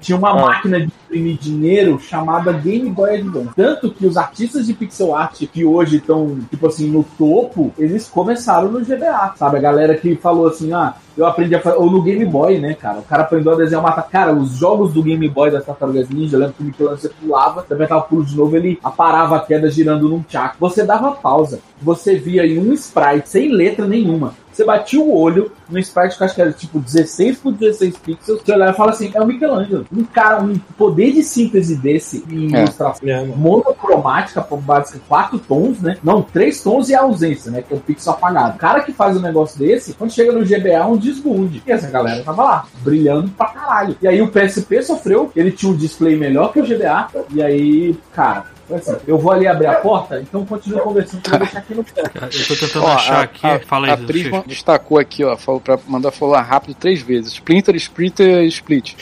Tinha 0.00 0.16
uma 0.18 0.30
Ah. 0.30 0.34
máquina 0.34 0.80
de 0.80 0.92
imprimir 1.14 1.38
dinheiro 1.38 1.98
chamada 1.98 2.52
Game 2.52 2.90
Boy 2.90 3.16
Advance. 3.16 3.50
Tanto 3.54 3.90
que 3.90 4.06
os 4.06 4.16
artistas 4.16 4.66
de 4.66 4.74
pixel 4.74 5.14
art 5.14 5.44
que 5.52 5.64
hoje 5.64 5.96
estão, 5.96 6.38
tipo 6.50 6.66
assim, 6.66 6.90
no 6.90 7.04
topo, 7.16 7.72
eles 7.78 8.08
começaram 8.08 8.70
no 8.70 8.80
GBA, 8.80 9.34
sabe? 9.36 9.58
A 9.58 9.60
galera 9.60 9.96
que 9.96 10.16
falou 10.16 10.48
assim, 10.48 10.72
ah, 10.72 10.94
eu 11.16 11.26
aprendi 11.26 11.54
a 11.54 11.60
fazer. 11.60 11.76
Ou 11.76 11.90
no 11.90 12.02
Game 12.02 12.24
Boy, 12.24 12.58
né, 12.58 12.74
cara? 12.74 12.98
O 12.98 13.02
cara 13.02 13.22
aprendeu 13.22 13.52
a 13.52 13.56
desenhar 13.56 13.82
uma. 13.82 13.92
Cara, 14.02 14.32
os 14.32 14.50
jogos 14.52 14.92
do 14.92 15.02
Game 15.02 15.28
Boy 15.28 15.50
das 15.50 15.64
Tartarugas 15.64 16.08
Ninja, 16.08 16.36
eu 16.36 16.40
lembro 16.40 16.54
que 16.54 16.62
o 16.62 16.66
Michelangelo 16.66 17.14
pulava, 17.20 17.60
apertava 17.60 18.00
o 18.00 18.04
pulo 18.04 18.24
de 18.24 18.36
novo, 18.36 18.56
ele 18.56 18.78
aparava 18.82 19.36
a 19.36 19.40
queda 19.40 19.70
girando 19.70 20.08
num 20.08 20.22
tchaco. 20.22 20.56
Você 20.58 20.84
dava 20.84 21.12
pausa, 21.12 21.60
você 21.80 22.16
via 22.16 22.46
em 22.46 22.58
um 22.58 22.72
sprite 22.72 23.28
sem 23.28 23.48
letra 23.48 23.86
nenhuma. 23.86 24.34
Você 24.54 24.64
batia 24.64 25.00
o 25.00 25.12
olho 25.12 25.50
no 25.68 25.80
sprite 25.80 26.16
que 26.16 26.22
eu 26.22 26.26
acho 26.26 26.34
que 26.34 26.40
era 26.40 26.52
tipo 26.52 26.78
16 26.78 27.38
por 27.38 27.52
16 27.52 27.98
pixels, 27.98 28.40
você 28.40 28.52
olhava 28.52 28.70
e 28.70 28.76
fala 28.76 28.90
assim, 28.92 29.10
é 29.12 29.20
o 29.20 29.26
Michelangelo. 29.26 29.84
Um 29.92 30.04
cara, 30.04 30.40
um 30.40 30.56
poder 30.78 31.03
de 31.12 31.22
síntese 31.22 31.76
desse 31.76 32.24
em 32.30 32.54
É. 32.54 32.62
ilustração 32.62 33.08
É, 33.08 33.24
monocromática, 33.24 34.40
por 34.40 34.60
básica, 34.60 35.00
quatro 35.08 35.38
tons, 35.38 35.80
né? 35.80 35.96
Não, 36.02 36.22
três 36.22 36.62
tons 36.62 36.88
e 36.88 36.94
a 36.94 37.02
ausência, 37.02 37.50
né? 37.50 37.62
Que 37.62 37.72
é 37.74 37.76
o 37.76 37.80
pixel 37.80 38.12
apagado. 38.12 38.56
O 38.56 38.58
cara 38.58 38.80
que 38.82 38.92
faz 38.92 39.16
um 39.16 39.20
negócio 39.20 39.58
desse, 39.58 39.94
quando 39.94 40.12
chega 40.12 40.32
no 40.32 40.44
GBA, 40.44 40.68
é 40.74 40.84
um 40.84 40.96
desbunde. 40.96 41.62
E 41.66 41.72
essa 41.72 41.90
galera 41.90 42.22
tava 42.22 42.42
lá, 42.42 42.66
brilhando 42.82 43.28
pra 43.30 43.46
caralho. 43.46 43.96
E 44.00 44.08
aí 44.08 44.20
o 44.22 44.28
PSP 44.28 44.82
sofreu, 44.82 45.30
ele 45.34 45.50
tinha 45.50 45.70
um 45.72 45.76
display 45.76 46.16
melhor 46.16 46.52
que 46.52 46.60
o 46.60 46.64
GBA, 46.66 47.08
e 47.30 47.42
aí, 47.42 47.96
cara. 48.14 48.53
Assim, 48.72 48.96
eu 49.06 49.18
vou 49.18 49.32
ali 49.32 49.46
abrir 49.46 49.66
a 49.66 49.74
porta, 49.74 50.20
então 50.20 50.44
continue 50.46 50.80
conversando 50.80 51.28
vou 51.28 51.38
deixar 51.38 51.58
aqui 51.58 51.74
no 51.74 51.84
canto. 51.84 52.10
Eu 52.38 52.46
tô 52.46 52.56
tentando 52.56 52.84
Ó, 52.84 52.92
achar 52.92 53.16
a, 53.16 53.22
aqui. 53.22 53.46
a, 53.46 53.60
Fala 53.60 53.86
aí, 53.86 53.92
a 53.92 53.96
Chico. 53.96 54.06
Prisma 54.06 54.44
destacou 54.46 54.98
aqui, 54.98 55.24
ó, 55.24 55.36
falou 55.36 55.60
pra 55.60 55.78
mandar 55.86 56.10
falar 56.10 56.42
rápido 56.42 56.74
três 56.74 57.00
vezes. 57.02 57.32
Splinter, 57.34 57.74
Splinter, 57.76 58.44
Split. 58.44 58.94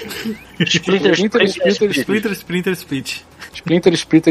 Splinter, 0.60 1.12
Splinter, 1.12 1.12
Splinter, 1.12 1.44
Splinter, 1.46 1.90
Splinter, 1.90 1.92
Splinter, 1.92 1.92
Split. 1.92 2.36
Splinter, 2.36 2.72
Splinter, 2.72 3.22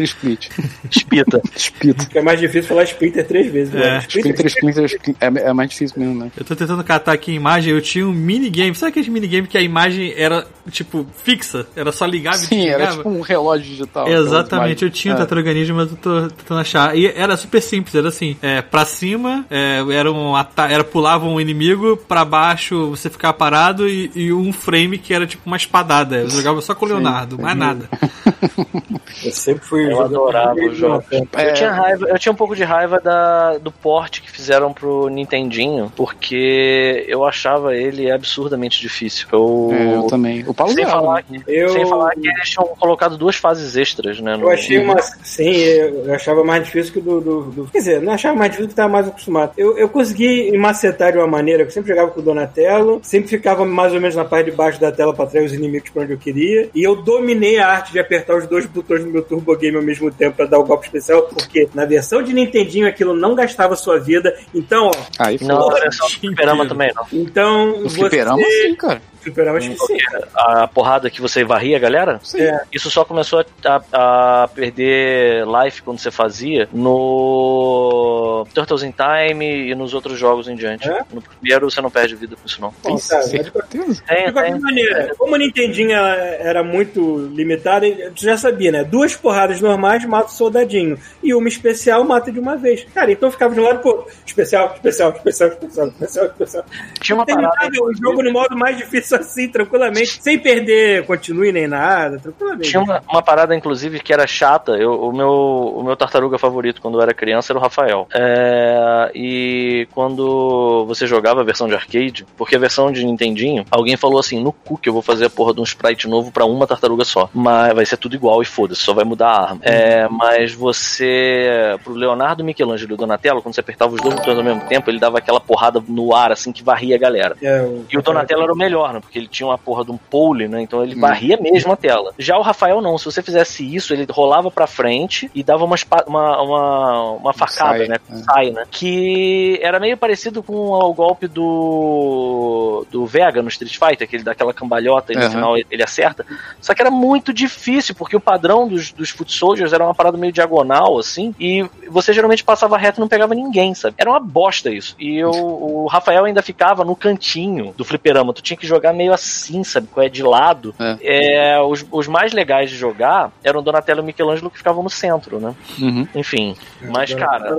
Split. 0.03 0.49
Spita. 0.89 1.41
Spita. 1.55 2.03
Fica 2.03 2.22
mais 2.22 2.39
difícil 2.39 2.63
falar 2.63 2.84
Splinter 2.84 3.28
três 3.28 3.51
vezes. 3.51 3.74
É. 3.74 3.78
né? 3.78 4.05
Splinter, 4.07 4.45
Splinter, 4.47 4.86
Splinter. 4.86 5.15
É, 5.19 5.49
é 5.49 5.53
mais 5.53 5.69
difícil 5.69 5.99
mesmo, 5.99 6.15
né? 6.15 6.32
Eu 6.38 6.45
tô 6.45 6.55
tentando 6.55 6.84
catar 6.84 7.13
aqui 7.13 7.32
a 7.32 7.36
imagem, 7.36 7.74
eu 7.74 7.82
tinha 7.82 8.07
um 8.07 8.11
minigame. 8.11 8.76
Sabe 8.76 8.91
aquele 8.91 9.09
minigame 9.09 9.47
que 9.47 9.57
a 9.57 9.61
imagem 9.61 10.13
era, 10.15 10.45
tipo, 10.69 11.05
fixa? 11.24 11.67
Era 11.76 11.91
só 11.91 12.05
ligava 12.05 12.38
e 12.38 12.39
Sim, 12.39 12.67
era 12.67 12.88
tipo 12.88 13.09
um 13.09 13.22
relógio 13.22 13.65
digital. 13.67 14.07
Exatamente, 14.07 14.84
eu 14.84 14.89
tinha 14.89 15.15
o 15.15 15.17
É. 15.17 15.53
Ninja, 15.53 15.74
mas 15.74 15.91
eu 15.91 15.97
tô 15.97 16.28
tentando 16.30 16.59
achar. 16.61 16.95
E 16.97 17.07
era 17.07 17.36
super 17.38 17.61
simples, 17.61 17.95
era 17.95 18.07
assim, 18.07 18.38
é, 18.41 18.61
pra 18.61 18.86
cima, 18.86 19.45
é, 19.49 19.84
era, 19.91 20.11
um 20.11 20.34
era 20.69 20.84
pulava 20.84 21.26
um 21.26 21.39
inimigo, 21.39 21.97
pra 21.97 22.24
baixo 22.24 22.89
você 22.89 23.09
ficava 23.09 23.34
parado 23.34 23.88
e, 23.88 24.11
e 24.15 24.34
um 24.34 24.51
frame 24.53 24.97
que 24.97 25.13
era 25.13 25.26
tipo 25.26 25.43
uma 25.45 25.57
espadada. 25.57 26.17
Eu 26.17 26.30
jogava 26.30 26.61
só 26.61 26.74
com 26.76 26.86
o 26.86 26.89
Leonardo, 26.89 27.39
mais 27.39 27.57
nada. 27.57 27.89
Eu 29.24 29.32
sempre 29.32 29.66
fui. 29.66 29.91
Eu 29.91 30.01
adorava 30.01 30.53
videogame 30.55 30.74
os 30.74 30.78
jogos. 30.78 31.05
É. 31.12 31.49
Eu 31.49 31.53
tinha 31.53 31.72
raiva, 31.72 32.07
eu 32.09 32.20
tinha 32.20 32.32
um 32.32 32.36
pouco 32.36 32.55
de 32.55 32.64
raiva 32.64 32.99
da, 32.99 33.57
do 33.57 33.72
porte 33.72 34.22
que 34.22 34.32
fizeram 34.32 34.74
pro 34.74 35.09
Nintendinho, 35.09 35.91
porque 35.95 37.05
eu 37.07 37.26
achava 37.26 37.76
ele 37.76 38.12
absurdamente 38.12 38.80
difícil. 38.82 39.28
Eu, 39.32 39.70
É, 39.72 39.95
eu 39.95 40.03
também. 40.07 40.43
O 40.47 40.53
Paulo 40.53 40.74
sem, 40.74 40.86
falar 40.86 41.24
que, 41.24 41.41
Eu- 41.47 41.70
sem 41.70 41.86
falar 41.88 42.12
que 42.12 42.28
eles 42.28 42.49
tinham 42.49 42.68
colocado 42.80 43.18
duas 43.18 43.36
fases 43.36 43.76
extras, 43.76 44.20
né? 44.20 44.36
no- 44.36 44.43
Eu 44.43 44.49
achei 44.49 44.80
uma. 44.80 45.01
Sim, 45.01 45.51
eu 45.51 46.14
achava 46.14 46.43
mais 46.43 46.64
difícil 46.66 46.93
que 46.93 46.99
o 46.99 47.01
do, 47.01 47.22
do, 47.22 47.41
do- 47.51 47.68
Quer 47.72 47.78
dizer, 47.80 48.01
não 48.01 48.14
achava 48.14 48.36
mais 48.36 48.51
difícil 48.51 48.68
que 48.68 48.74
estava 48.74 48.89
mais 48.89 49.07
acostumado. 49.07 49.51
Eu, 49.57 49.78
eu 49.78 49.89
consegui 49.89 50.51
me 50.51 50.57
macetar 50.57 51.12
de 51.12 51.18
uma 51.18 51.28
maneira 51.28 51.64
que 51.64 51.70
eu 51.70 51.74
sempre 51.74 51.89
jogava 51.89 52.12
com 52.12 52.20
o 52.20 52.24
Donatello, 52.24 52.99
sempre 53.03 53.30
ficava 53.30 53.66
mais 53.66 53.93
ou 53.93 53.99
menos 53.99 54.16
na 54.16 54.26
parte 54.26 54.49
de 54.51 54.55
baixo 54.57 54.80
da 54.80 54.91
tela 54.91 55.14
para 55.14 55.26
trazer 55.28 55.45
os 55.45 55.53
inimigos 55.53 55.89
para 55.89 56.03
onde 56.03 56.14
eu 56.14 56.18
queria. 56.18 56.70
E 56.74 56.84
eu 56.84 56.95
dominei 56.95 57.59
a 57.59 57.68
arte 57.68 57.91
de 57.91 57.99
apertar 57.99 58.36
os 58.38 58.47
dois 58.47 58.66
botões 58.66 59.01
no 59.02 59.12
meu 59.12 59.22
Turbo 59.22 59.56
Game 59.58 59.76
ao 59.78 59.84
mesmo 59.84 60.12
tempo 60.12 60.38
pra 60.38 60.45
dar 60.45 60.60
o 60.60 60.64
golpe 60.64 60.86
especial, 60.86 61.24
porque 61.24 61.70
na 61.74 61.86
versão 61.86 62.22
de 62.24 62.34
Nintendinho 62.34 62.88
aquilo 62.88 63.14
não 63.16 63.36
gastava 63.36 63.76
sua 63.76 63.99
vida. 63.99 64.34
Então, 64.54 64.88
ó, 64.88 64.91
Aí 65.20 65.38
Não, 65.41 65.70
foi. 65.72 65.82
do 65.89 66.10
fliperama 66.20 66.68
também 66.68 66.91
não. 66.95 67.06
então 67.12 67.68
No 67.82 67.89
você... 67.89 67.99
fliperama, 67.99 68.41
sim, 68.43 68.76
cara. 68.76 69.02
Fliperama 69.22 69.57
acho 69.57 69.69
que 69.69 69.78
sim. 69.86 69.97
A 70.36 70.67
porrada 70.67 71.09
que 71.09 71.22
você 71.22 71.43
varria, 71.43 71.78
galera? 71.80 72.19
Sim. 72.24 72.41
É. 72.41 72.61
Isso 72.72 72.89
só 72.89 73.05
começou 73.05 73.45
a, 73.65 73.82
a 73.93 74.47
perder 74.47 75.45
life 75.45 75.82
quando 75.82 75.99
você 75.99 76.11
fazia 76.11 76.67
no 76.74 78.45
Turtles 78.53 78.84
in 78.84 78.91
Time 78.91 79.69
e 79.69 79.76
nos 79.76 79.93
outros 79.93 80.17
jogos 80.17 80.47
em 80.47 80.55
diante. 80.55 80.89
É? 80.89 81.03
No 81.11 81.22
primeiro 81.22 81.69
você 81.69 81.82
não 81.82 81.91
perde 81.91 82.15
vida 82.15 82.36
com 82.36 82.45
isso, 82.45 82.59
não. 82.59 82.74
Bom, 82.84 82.93
mas 82.93 83.30
de 83.32 83.51
qualquer 83.51 84.59
maneira, 84.59 85.15
como 85.17 85.36
a 85.36 85.38
Nintendinho 85.38 85.91
ela 85.91 86.15
era 86.15 86.63
muito 86.63 87.30
limitada, 87.34 87.88
tu 88.15 88.24
já 88.24 88.38
sabia, 88.38 88.72
né? 88.72 88.84
Duas 88.84 89.15
porradas 89.15 89.61
normais 89.61 90.03
mata 90.05 90.30
o 90.30 90.32
soldadinho. 90.32 90.97
E 91.22 91.34
uma 91.34 91.47
especial 91.47 92.03
mata 92.03 92.32
de 92.32 92.39
uma 92.39 92.57
vez. 92.57 92.86
Cara, 92.93 93.11
então 93.11 93.32
ficava 93.32 93.53
de 93.53 93.59
um 93.59 93.63
lado 93.63 93.80
pro 93.80 93.91
outro. 93.91 94.11
Especial, 94.26 94.74
especial, 94.76 95.11
especial, 95.11 95.49
especial, 95.49 95.88
especial, 95.88 96.26
especial. 96.26 96.65
Tinha 96.99 97.15
uma 97.15 97.26
parada. 97.26 97.69
O 97.82 97.93
jogo 97.93 98.24
no 98.24 98.32
modo 98.32 98.57
mais 98.57 98.78
difícil 98.78 99.11
assim, 99.16 99.47
tranquilamente, 99.47 100.22
sem 100.22 100.38
perder 100.39 101.05
continue 101.05 101.51
nem 101.51 101.68
nada, 101.68 102.20
tranquilamente. 102.20 102.70
Tinha 102.70 102.82
uma, 102.82 103.01
uma 103.09 103.22
parada, 103.22 103.55
inclusive, 103.55 103.99
que 103.99 104.14
era 104.14 104.26
chata. 104.28 104.74
Eu, 104.74 104.93
o, 104.93 105.14
meu, 105.14 105.30
o 105.30 105.84
meu 105.84 105.95
tartaruga 105.95 106.38
favorito 106.38 106.82
quando 106.82 106.97
eu 106.97 107.01
era 107.01 107.14
criança 107.14 107.51
era 107.51 107.59
o 107.59 107.62
Rafael. 107.62 108.07
É, 108.14 109.12
e 109.14 109.88
quando 109.93 110.86
você 110.86 111.05
jogava 111.05 111.41
a 111.41 111.43
versão 111.43 111.68
de 111.68 111.76
arcade, 111.76 112.26
porque 112.38 112.55
a 112.55 112.59
versão 112.59 112.91
de 112.91 113.05
Nintendinho, 113.05 113.66
alguém 113.70 113.97
falou 113.97 114.20
assim: 114.20 114.41
no 114.41 114.51
cu 114.51 114.78
que 114.78 114.89
eu 114.89 114.93
vou 114.93 115.01
fazer 115.01 115.26
a 115.26 115.30
porra 115.30 115.53
de 115.53 115.62
um 115.62 115.64
sprite 115.64 116.07
novo 116.07 116.32
pra 116.32 116.45
uma 116.45 116.68
tartaruga 116.68 117.03
só. 117.03 117.30
Mas 117.34 117.74
vai 117.74 117.86
ser 117.86 117.97
tudo 117.97 118.16
igual 118.16 118.41
e 118.41 118.45
foda-se, 118.45 118.82
só 118.82 118.93
vai 118.93 119.03
mudar 119.03 119.28
a 119.28 119.41
arma. 119.43 119.62
É, 119.64 120.07
mas 120.07 120.53
você, 120.53 121.78
pro 121.84 121.93
Leonardo, 121.93 122.43
Michelangelo 122.43 122.93
e 122.93 122.97
Donatello, 122.97 123.41
quando 123.41 123.55
você 123.55 123.62
apertava 123.62 123.93
os 123.93 124.01
dois 124.01 124.16
botões 124.16 124.38
ao 124.38 124.43
mesmo 124.43 124.62
tempo, 124.68 124.89
ele 124.89 124.99
dava 124.99 125.18
aquela 125.18 125.39
porrada 125.39 125.82
no 125.88 126.16
ar, 126.16 126.32
assim, 126.32 126.51
que 126.51 126.64
varria 126.64 126.95
a 126.95 126.99
galera. 126.99 127.36
É, 127.41 127.62
o... 127.62 127.86
E 127.91 127.97
o 127.97 128.01
Donatello 128.01 128.43
era 128.43 128.53
o 128.53 128.57
melhor, 128.57 129.01
né? 129.02 129.04
Porque 129.04 129.18
ele 129.20 129.28
tinha 129.28 129.47
uma 129.47 129.58
porra 129.58 129.84
de 129.84 129.91
um 129.91 129.97
pole, 129.97 130.47
né? 130.47 130.62
Então 130.62 130.84
ele 130.84 130.95
varria 130.95 131.38
mesmo 131.38 131.72
a 131.74 131.76
tela. 131.76 132.14
Já 132.18 132.38
o 132.38 132.41
Rafael 132.41 132.80
não. 132.82 132.97
Se 132.97 133.06
você 133.06 133.22
fizesse 133.22 133.64
isso, 133.76 133.93
ele 133.93 134.06
rolava 134.10 134.49
pra 134.52 134.68
frente 134.68 135.30
e 135.34 135.43
dava 135.43 135.66
uma, 135.66 135.76
uma, 136.08 136.41
uma, 136.41 137.12
uma 137.14 137.34
facada, 137.34 137.78
sai, 137.80 137.88
né? 137.88 137.95
é. 138.10 138.16
Sai, 138.16 138.49
né? 138.52 138.64
Que 138.70 139.60
era 139.62 139.80
meio 139.80 139.97
parecido 139.97 140.41
com 140.43 140.54
o 140.72 140.93
golpe 140.93 141.28
do 141.28 142.86
do 142.91 143.06
Vega 143.06 143.41
no 143.41 143.49
Street 143.49 143.78
Fighter, 143.78 144.08
que 144.08 144.16
ele 144.16 144.24
dá 144.24 144.32
aquela 144.32 144.54
cambalhota 144.54 145.14
e 145.14 145.16
no 145.16 145.22
Aham. 145.24 145.32
final 145.32 145.58
ele- 145.58 145.68
ele 145.72 145.84
acerta. 145.84 146.26
Só 146.60 146.74
que 146.74 146.82
era 146.82 146.91
muito 146.91 147.34
difícil, 147.34 147.95
porque 147.95 148.16
o 148.16 148.20
padrão 148.20 148.68
dos, 148.68 148.91
dos 148.91 149.10
Foot 149.10 149.32
Soldiers 149.34 149.74
era 149.74 149.84
uma 149.84 149.93
parada 149.95 150.18
meio 150.18 150.34
diagonal, 150.34 150.97
assim, 150.99 151.34
e 151.39 151.66
você 151.89 152.14
geralmente 152.14 152.43
passava 152.43 152.78
reto 152.78 152.99
e 152.99 153.02
não 153.02 153.08
pegava 153.08 153.34
ninguém, 153.36 153.74
sabe? 153.74 153.95
Era 153.97 154.10
uma 154.10 154.20
bosta 154.20 154.70
isso. 154.70 154.95
E 154.99 155.18
eu- 155.18 155.32
o 155.32 155.88
Rafael 155.88 156.26
ainda 156.26 156.41
ficava 156.41 156.84
no 156.84 156.95
cantinho 156.95 157.74
do 157.78 157.84
fliperama. 157.86 158.34
Tu 158.34 158.41
tinha 158.41 158.58
que 158.58 158.68
jogar 158.68 158.91
meio 158.94 159.14
assim, 159.14 159.64
sabe? 159.64 159.88
Com 159.88 160.02
é 160.02 160.10
de 160.10 160.24
lado. 160.24 160.74
É, 161.02 161.60
os, 161.62 161.86
os 161.92 162.08
mais 162.08 162.34
legais 162.34 162.70
de 162.70 162.76
jogar 162.76 163.32
eram 163.44 163.60
o 163.60 163.64
Donatello 163.64 164.00
e 164.00 164.04
o 164.04 164.06
Michelangelo 164.06 164.50
que 164.50 164.58
ficavam 164.58 164.84
no 164.84 164.89
centro, 164.89 165.39
né? 165.39 165.56
Uhum. 165.80 166.08
Enfim. 166.16 166.56
Mas, 166.82 167.14
cara. 167.14 167.58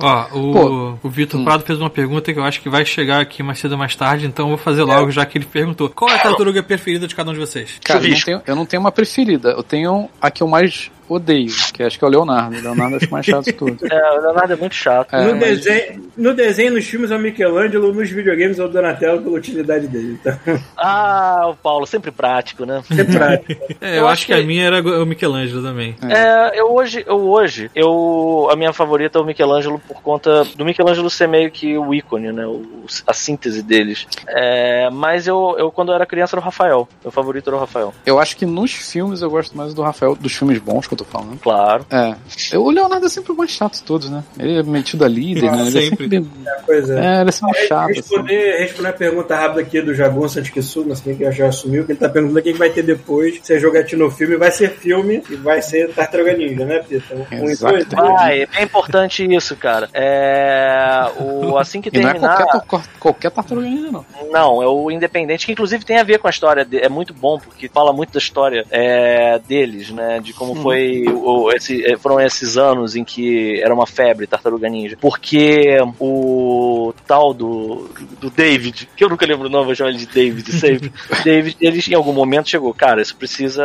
Ó, 0.00 0.38
o, 0.38 0.52
Pô. 0.52 0.98
o 1.02 1.10
Vitor 1.10 1.38
Hum. 1.38 1.44
Prado 1.44 1.62
fez 1.64 1.78
uma 1.78 1.90
pergunta 1.90 2.32
que 2.32 2.38
eu 2.38 2.44
acho 2.44 2.60
que 2.60 2.68
vai 2.68 2.84
chegar 2.84 3.20
aqui 3.20 3.42
mais 3.42 3.58
cedo 3.58 3.72
ou 3.72 3.78
mais 3.78 3.94
tarde, 3.94 4.26
então 4.26 4.46
eu 4.46 4.50
vou 4.50 4.58
fazer 4.58 4.82
logo, 4.82 5.10
já 5.10 5.24
que 5.24 5.38
ele 5.38 5.46
perguntou. 5.46 5.88
Qual 5.88 6.10
é 6.10 6.14
a 6.14 6.18
tartaruga 6.18 6.62
preferida 6.62 7.06
de 7.06 7.14
cada 7.14 7.30
um 7.30 7.34
de 7.34 7.40
vocês? 7.40 7.78
Cara, 7.84 8.04
eu 8.04 8.10
não, 8.10 8.20
tenho, 8.20 8.42
eu 8.46 8.56
não 8.56 8.66
tenho 8.66 8.80
uma 8.80 8.92
preferida. 8.92 9.50
Eu 9.50 9.62
tenho 9.62 10.08
a 10.20 10.30
que 10.30 10.42
eu 10.42 10.48
mais 10.48 10.90
odeio, 11.08 11.50
que 11.72 11.82
acho 11.82 11.98
que 11.98 12.04
é 12.04 12.08
o 12.08 12.10
Leonardo. 12.10 12.56
O 12.56 12.60
Leonardo 12.60 12.96
acho 12.96 13.10
mais 13.10 13.24
chato 13.26 13.44
de 13.46 13.52
tudo. 13.54 13.78
É, 13.90 14.18
o 14.18 14.22
Leonardo 14.22 14.52
é 14.52 14.56
muito 14.56 14.74
chato. 14.74 15.14
É, 15.14 15.24
no, 15.24 15.36
mas- 15.36 15.60
desenho, 15.60 16.10
no 16.16 16.34
desenho, 16.34 16.72
nos 16.74 16.84
filmes 16.86 17.10
é 17.10 17.16
o 17.16 17.18
Michelangelo, 17.18 17.92
nos 17.94 18.10
videogames 18.10 18.58
é 18.58 18.64
o 18.64 18.68
Donatello 18.68 19.22
pela 19.22 19.36
utilidade 19.36 19.86
dele. 19.88 20.18
Então, 20.20 20.38
Ah, 20.76 21.46
o 21.48 21.56
Paulo, 21.56 21.86
sempre 21.86 22.10
prático, 22.10 22.64
né? 22.64 22.82
é 22.90 23.04
prático. 23.04 23.48
É, 23.80 23.92
eu, 23.92 23.94
Eu 24.00 24.08
acho 24.08 24.12
acho 24.18 24.26
que, 24.26 24.32
a 24.32 24.38
que- 24.38 24.42
minha 24.44 24.64
era 24.66 24.80
o 24.82 25.06
Michelangelo 25.06 25.62
também. 25.62 25.94
É, 26.02 26.58
eu 26.60 26.72
hoje, 26.72 27.04
eu 27.06 27.16
hoje, 27.28 27.70
eu 27.74 28.48
a 28.50 28.56
minha 28.56 28.72
favorita 28.72 29.18
é 29.18 29.22
o 29.22 29.24
Michelangelo 29.24 29.80
por 29.86 30.02
conta 30.02 30.44
do 30.56 30.64
Michelangelo 30.64 31.08
ser 31.08 31.28
meio 31.28 31.50
que 31.50 31.76
o 31.78 31.94
ícone, 31.94 32.32
né, 32.32 32.44
o, 32.46 32.64
a 33.06 33.12
síntese 33.12 33.62
deles. 33.62 34.06
É, 34.26 34.88
mas 34.90 35.26
eu, 35.26 35.54
eu 35.58 35.70
quando 35.70 35.90
eu 35.90 35.94
era 35.94 36.04
criança 36.06 36.34
era 36.36 36.40
o 36.40 36.44
Rafael. 36.44 36.88
Meu 37.02 37.12
favorito 37.12 37.48
era 37.48 37.56
o 37.56 37.60
Rafael. 37.60 37.94
Eu 38.04 38.18
acho 38.18 38.36
que 38.36 38.44
nos 38.44 38.72
filmes 38.72 39.22
eu 39.22 39.30
gosto 39.30 39.56
mais 39.56 39.72
do 39.74 39.82
Rafael, 39.82 40.14
dos 40.16 40.32
filmes 40.32 40.58
bons 40.58 40.86
que 40.86 40.94
eu 40.98 41.04
tô 41.06 41.18
falando. 41.18 41.38
Claro. 41.40 41.86
É. 41.90 42.14
Eu- 42.52 42.62
o 42.64 42.70
Leonardo 42.70 43.06
é 43.06 43.08
sempre 43.08 43.32
o 43.32 43.36
mais 43.36 43.50
chato 43.50 43.74
de 43.74 43.82
todos, 43.82 44.08
né? 44.10 44.22
Ele 44.38 44.58
é 44.58 44.62
metido 44.62 45.04
a 45.04 45.08
líder, 45.08 45.48
Ah, 45.48 45.56
né? 45.56 45.66
Ele 45.68 45.78
é 45.78 45.82
sempre. 45.82 46.08
sempre. 46.08 46.30
Pois 46.66 46.90
é. 46.90 47.16
É, 47.16 47.20
ele 47.20 47.28
é 47.28 47.32
sempre 47.32 47.66
chato. 47.66 47.84
Assim. 47.90 47.94
Responder, 47.94 48.58
responder 48.58 48.88
a 48.88 48.92
pergunta 48.92 49.36
rápida 49.36 49.60
aqui 49.60 49.80
do 49.80 49.94
Jagun 49.94 50.28
Santikisu, 50.28 50.84
não 50.84 50.96
sei 50.96 51.14
quem 51.14 51.30
já 51.32 51.46
assumiu, 51.48 51.84
que 51.84 51.92
ele 51.92 51.98
tá 51.98 52.08
perguntando 52.08 52.38
o 52.38 52.42
que 52.42 52.52
que 52.52 52.58
vai 52.58 52.70
ter 52.70 52.82
depois. 52.82 53.38
Se 53.42 53.54
é 53.54 53.58
jogatina 53.58 54.04
no 54.04 54.10
filme, 54.10 54.36
vai 54.36 54.50
ser 54.50 54.70
filme 54.70 55.22
e 55.30 55.36
vai 55.36 55.62
ser 55.62 55.92
Tartaruga 55.94 56.32
Ninja, 56.36 56.64
né, 56.64 56.78
Pita? 56.80 57.14
Um 57.32 57.44
Exato. 57.48 57.72
dois, 57.74 57.86
três. 57.86 58.06
Vai, 58.08 58.46
é 58.56 58.62
importante 58.62 59.24
isso, 59.34 59.56
cara. 59.56 59.88
É, 59.92 61.10
o, 61.20 61.56
assim 61.58 61.80
que 61.80 61.88
E 61.92 62.00
não 62.00 62.08
é 62.08 62.12
terminar. 62.12 62.44
qualquer, 62.46 62.88
qualquer 62.98 63.30
tartaruga 63.30 63.66
ninja, 63.66 63.90
não. 63.90 64.04
Não, 64.30 64.62
é 64.62 64.66
o 64.66 64.90
Independente, 64.90 65.46
que 65.46 65.52
inclusive 65.52 65.84
tem 65.84 65.98
a 65.98 66.02
ver 66.02 66.18
com 66.18 66.26
a 66.26 66.30
história, 66.30 66.64
de- 66.64 66.78
é 66.78 66.88
muito 66.88 67.12
bom, 67.14 67.38
porque 67.38 67.68
fala 67.68 67.92
muito 67.92 68.12
da 68.12 68.18
história 68.18 68.64
é, 68.70 69.38
deles, 69.46 69.90
né, 69.90 70.20
de 70.20 70.32
como 70.32 70.54
foi, 70.56 70.87
o, 71.08 71.50
esse, 71.52 71.84
é, 71.84 71.96
foram 71.96 72.20
esses 72.20 72.56
anos 72.56 72.96
em 72.96 73.04
que 73.04 73.60
era 73.60 73.74
uma 73.74 73.86
febre 73.86 74.26
Tartaruga 74.26 74.68
Ninja, 74.68 74.96
porque 75.00 75.78
o 75.98 76.92
tal 77.06 77.32
do, 77.32 77.88
do 78.20 78.30
David, 78.30 78.88
que 78.96 79.04
eu 79.04 79.08
nunca 79.08 79.26
lembro 79.26 79.46
o 79.46 79.50
nome, 79.50 79.66
vou 79.66 79.74
chamar 79.74 79.90
ele 79.90 79.98
de 79.98 80.06
David 80.06 80.52
sempre, 80.52 80.92
David, 81.24 81.56
ele 81.60 81.82
em 81.88 81.94
algum 81.94 82.12
momento 82.12 82.48
chegou, 82.48 82.72
cara, 82.74 83.00
isso 83.00 83.16
precisa 83.16 83.64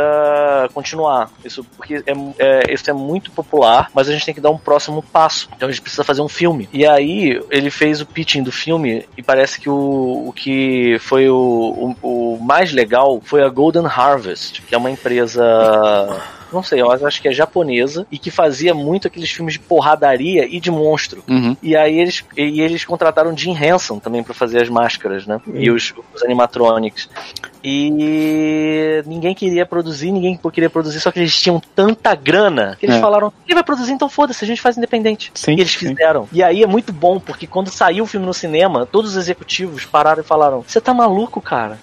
continuar, 0.74 1.32
isso, 1.43 1.63
porque 1.78 1.95
é, 1.95 2.13
é, 2.39 2.74
isso 2.74 2.89
é 2.89 2.93
muito 2.93 3.32
popular, 3.32 3.89
mas 3.93 4.09
a 4.09 4.13
gente 4.13 4.26
tem 4.26 4.34
que 4.34 4.41
dar 4.41 4.51
um 4.51 4.57
próximo 4.57 5.01
passo, 5.01 5.49
então 5.55 5.67
a 5.67 5.71
gente 5.71 5.82
precisa 5.82 6.03
fazer 6.03 6.21
um 6.21 6.30
filme, 6.30 6.69
e 6.71 6.86
aí 6.86 7.41
ele 7.49 7.69
fez 7.69 8.01
o 8.01 8.05
pitching 8.05 8.43
do 8.43 8.51
filme, 8.51 9.05
e 9.17 9.24
parece 9.24 9.59
que 9.59 9.69
o, 9.69 10.28
o 10.28 10.34
que 10.34 10.97
foi 10.99 11.30
o, 11.30 11.95
o, 12.01 12.36
o 12.36 12.39
mais 12.41 12.71
legal 12.71 13.21
foi 13.24 13.43
a 13.43 13.49
Golden 13.49 13.86
Harvest, 13.86 14.61
que 14.61 14.76
é 14.76 14.78
uma 14.78 14.91
empresa 14.91 15.43
não 16.53 16.63
sei, 16.63 16.81
eu 16.81 16.91
acho 16.91 17.21
que 17.21 17.27
é 17.27 17.33
japonesa 17.33 18.05
e 18.11 18.17
que 18.17 18.31
fazia 18.31 18.73
muito 18.73 19.07
aqueles 19.07 19.31
filmes 19.31 19.53
de 19.53 19.59
porradaria 19.59 20.45
e 20.45 20.59
de 20.59 20.71
monstro. 20.71 21.23
Uhum. 21.27 21.55
E 21.61 21.75
aí 21.75 21.99
eles, 21.99 22.23
e 22.37 22.61
eles 22.61 22.85
contrataram 22.85 23.35
Jim 23.35 23.55
Henson 23.55 23.99
também 23.99 24.23
pra 24.23 24.33
fazer 24.33 24.61
as 24.61 24.69
máscaras, 24.69 25.25
né? 25.25 25.41
E 25.53 25.69
os, 25.69 25.93
os 26.13 26.23
animatronics. 26.23 27.09
E 27.64 29.01
ninguém 29.05 29.34
queria 29.34 29.66
produzir, 29.66 30.11
ninguém 30.11 30.38
queria 30.51 30.70
produzir, 30.70 30.99
só 30.99 31.11
que 31.11 31.20
eles 31.20 31.36
tinham 31.39 31.61
tanta 31.74 32.14
grana 32.14 32.76
que 32.80 32.86
eles 32.86 32.97
É. 32.97 32.99
falaram: 32.99 33.32
quem 33.45 33.55
vai 33.55 33.64
produzir? 33.64 33.93
Então 33.93 34.09
foda-se, 34.09 34.43
a 34.43 34.47
gente 34.47 34.61
faz 34.61 34.78
independente. 34.78 35.32
Sim, 35.34 35.51
e 35.51 35.61
eles 35.61 35.72
sim. 35.72 35.88
fizeram. 35.89 36.28
E 36.32 36.43
aí 36.43 36.61
é 36.61 36.68
muito 36.68 36.91
bom, 36.91 37.20
porque 37.20 37.47
quando 37.47 37.70
saiu 37.70 38.03
o 38.03 38.07
filme 38.07 38.26
no 38.26 38.34
cinema, 38.34 38.86
todos 38.86 39.11
os 39.11 39.18
executivos 39.18 39.86
pararam 39.86 40.22
e 40.22 40.26
falaram: 40.26 40.61
Você 40.68 40.82
tá 40.82 40.93
maluco, 40.93 41.41
cara? 41.41 41.78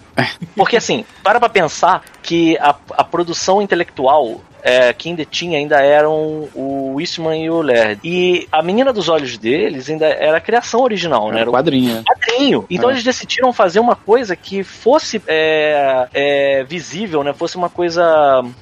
Porque 0.55 0.77
assim, 0.77 1.05
para 1.23 1.41
pra 1.41 1.49
pensar 1.49 2.03
que 2.23 2.59
a, 2.59 2.75
a 2.99 3.05
produção 3.05 3.63
intelectual 3.63 4.43
é, 4.63 4.93
quem 4.93 5.15
detinha 5.15 5.57
ainda 5.59 5.81
eram 5.81 6.47
o 6.55 6.97
Eastman 7.01 7.43
e 7.43 7.49
o 7.49 7.63
Laird. 7.63 7.99
E 8.05 8.47
a 8.53 8.61
menina 8.63 8.93
dos 8.93 9.09
olhos 9.09 9.39
deles 9.39 9.89
ainda 9.89 10.05
era 10.07 10.37
a 10.37 10.41
criação 10.41 10.83
original, 10.83 11.33
né? 11.33 11.41
Era 11.41 11.49
o 11.49 11.53
quadrinho. 11.55 12.03
quadrinho. 12.05 12.67
Então 12.69 12.91
É. 12.91 12.93
eles 12.93 13.03
decidiram 13.03 13.51
fazer 13.55 13.81
uma 13.81 13.97
coisa 13.97 14.37
que 14.37 14.63
fosse 14.63 15.23
é, 15.27 15.70
é, 16.13 16.65
visível, 16.65 17.23
né? 17.23 17.33
Fosse 17.33 17.57
uma 17.57 17.69
coisa. 17.69 18.03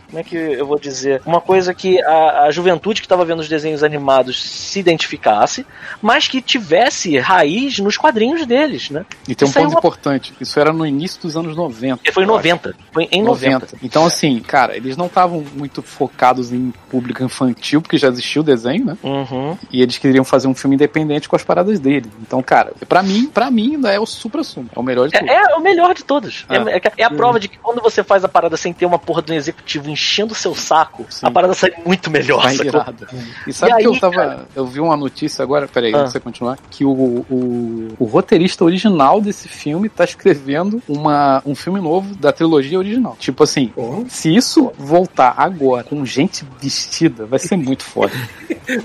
Como 0.09 0.18
é 0.18 0.22
que 0.24 0.36
eu 0.36 0.66
vou 0.66 0.78
dizer? 0.78 1.20
Uma 1.26 1.40
coisa 1.40 1.74
que 1.74 2.00
a, 2.02 2.44
a 2.44 2.50
juventude 2.50 3.00
que 3.00 3.06
estava 3.06 3.24
vendo 3.24 3.40
os 3.40 3.48
desenhos 3.48 3.82
animados 3.82 4.42
se 4.42 4.80
identificasse, 4.80 5.66
mas 6.00 6.26
que 6.28 6.40
tivesse 6.40 7.18
raiz 7.18 7.78
nos 7.78 7.96
quadrinhos 7.96 8.46
deles, 8.46 8.90
né? 8.90 9.04
E 9.28 9.34
tem 9.34 9.46
um 9.46 9.50
Isso 9.50 9.59
aí 9.59 9.64
é 9.64 9.66
ponto 9.66 9.74
uma- 9.74 9.78
importante. 9.80 10.32
Isso 10.40 10.59
era 10.59 10.72
no 10.72 10.86
início 10.86 11.20
dos 11.22 11.36
anos 11.36 11.56
90. 11.56 12.02
E 12.09 12.12
foi 12.12 12.24
em 12.24 12.26
eu 12.26 12.34
acho. 12.34 12.48
90. 12.48 12.74
Foi 12.92 13.09
em 13.11 13.22
90. 13.22 13.66
Então, 13.82 14.04
assim, 14.06 14.40
cara, 14.40 14.76
eles 14.76 14.96
não 14.96 15.06
estavam 15.06 15.44
muito 15.54 15.82
focados 15.82 16.52
em 16.52 16.72
público 16.90 17.22
infantil, 17.22 17.80
porque 17.82 17.98
já 17.98 18.09
existia 18.09 18.40
o 18.40 18.44
desenho, 18.44 18.84
né? 18.86 18.96
Uhum. 19.02 19.56
E 19.70 19.82
eles 19.82 19.98
queriam 19.98 20.24
fazer 20.24 20.48
um 20.48 20.54
filme 20.54 20.74
independente 20.76 21.28
com 21.28 21.36
as 21.36 21.42
paradas 21.44 21.78
dele. 21.78 22.06
Então, 22.22 22.42
cara, 22.42 22.72
pra 22.88 23.02
mim, 23.02 23.26
pra 23.26 23.50
mim 23.50 23.74
ainda 23.74 23.92
é 23.92 23.98
o 24.00 24.06
supra-sumo. 24.06 24.68
É 24.74 24.78
o 24.78 24.82
melhor 24.82 25.09
de 25.09 25.18
tudo. 25.18 25.28
É, 25.30 25.52
é 25.52 25.54
o 25.56 25.61
melhor 25.61 25.94
de 25.94 26.04
todos. 26.04 26.46
É. 26.48 26.76
É- 26.76 26.97
é 26.99 27.05
a 27.05 27.11
prova 27.11 27.38
de 27.40 27.49
que 27.49 27.57
quando 27.59 27.80
você 27.80 28.03
faz 28.05 28.24
a 28.24 28.28
parada 28.28 28.57
sem 28.57 28.72
ter 28.72 28.84
uma 28.86 28.99
porra 28.99 29.22
de 29.22 29.32
um 29.32 29.34
executivo 29.34 29.88
enchendo 29.88 30.32
o 30.32 30.36
seu 30.36 30.55
saco, 30.55 31.07
a 31.22 31.30
parada 31.30 31.55
sai 31.55 31.72
muito 31.86 32.11
melhor. 32.11 32.42
Vai 32.42 32.55
irado. 32.57 33.07
E 33.46 33.53
sabe 33.53 33.72
E 33.72 33.76
que 33.76 33.86
eu 33.86 33.94
aí, 33.94 34.01
tava. 34.01 34.14
cara? 34.14 34.46
Eu 34.55 34.66
vi 34.66 34.80
uma 34.80 34.96
notícia 34.96 35.42
agora, 35.42 35.66
peraí, 35.68 35.94
Ah. 35.94 35.99
antes 35.99 36.09
de 36.09 36.12
você 36.12 36.20
continuar, 36.20 36.59
que 36.70 36.84
o, 36.84 36.90
o, 36.90 37.94
o 37.99 38.05
roteirista 38.05 38.64
original 38.64 39.20
desse 39.20 39.49
filme 39.49 39.88
tá 39.88 40.05
escrevendo 40.05 40.82
uma, 40.88 41.42
um 41.46 41.55
filme 41.55 41.80
novo 41.80 42.14
da 42.16 42.32
trilogia 42.32 42.78
original. 42.78 43.16
Tipo 43.18 43.44
assim, 43.44 43.72
se 44.09 44.34
isso 44.34 44.72
voltar 44.76 45.34
agora 45.36 45.84
com 45.84 46.05
gente 46.05 46.44
vestida, 46.61 47.26
vai 47.26 47.38
ser 47.38 47.57
muito 47.57 47.84
foda. 47.84 48.12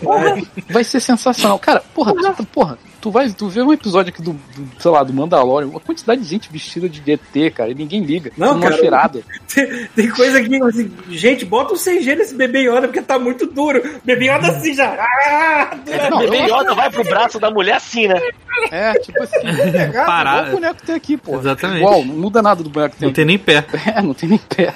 Porra, 0.01 0.38
vai 0.70 0.84
ser 0.84 0.99
sensacional. 0.99 1.57
Cara, 1.59 1.84
porra, 1.93 2.14
tu, 2.36 2.45
porra. 2.45 2.78
Tu 3.04 3.12
vai, 3.12 3.30
tu 3.30 3.49
vê 3.49 3.62
um 3.62 3.74
episódio 3.74 4.14
aqui 4.14 4.22
do, 4.22 4.32
do, 4.32 4.82
sei 4.82 4.89
lá, 4.89 5.04
do 5.04 5.12
Mandalorian, 5.12 5.68
uma 5.68 5.80
quantidade 5.82 6.22
de 6.22 6.26
gente 6.28 6.49
vestida 6.49 6.88
de 6.88 7.01
DT, 7.01 7.51
cara, 7.51 7.70
e 7.70 7.76
ninguém 7.76 8.01
liga. 8.01 8.32
Não, 8.38 8.54
Numa 8.54 8.62
cara, 8.62 8.78
cheirada. 8.78 9.22
Tem, 9.54 9.88
tem 9.93 10.10
coisa 10.10 10.41
que, 10.41 10.64
assim, 10.64 10.89
gente, 11.10 11.43
bota 11.43 11.74
um 11.74 11.78
CG 11.78 12.16
nesse 12.16 12.34
bebê 12.34 12.62
Yoda 12.62 12.88
porque 12.88 13.01
tá 13.01 13.20
muito 13.20 13.45
duro. 13.45 13.99
Bebê 14.06 14.32
Yoda 14.32 14.47
assim 14.51 14.74
já. 14.74 14.95
Ah, 14.97 15.76
Não, 16.10 16.18
O 16.18 16.20
bebê 16.22 16.43
eu- 16.43 16.56
Yoda 16.56 16.74
vai 16.74 16.89
pro 16.89 17.04
braço 17.04 17.41
da 17.41 17.51
mulher 17.51 17.76
assim, 17.76 18.08
né? 18.08 18.22
É, 18.72 18.93
tipo 18.93 19.22
assim, 19.22 19.36
igual 19.89 20.04
o 20.04 20.06
Parado. 20.06 20.51
boneco 20.51 20.82
tem 20.86 20.95
aqui, 20.95 21.18
pô. 21.18 21.38
Exatamente. 21.38 21.80
Igual, 21.82 22.06
não 22.06 22.16
muda 22.16 22.41
nada 22.41 22.64
do 22.64 22.70
boneco 22.70 22.93
que 22.95 22.99
tem 23.01 23.08
Não 23.10 23.14
tem 23.14 23.26
nem 23.26 23.38
pé. 23.38 23.66
É, 23.93 24.01
não 24.01 24.14
tem 24.14 24.30
nem 24.30 24.38
pé. 24.39 24.74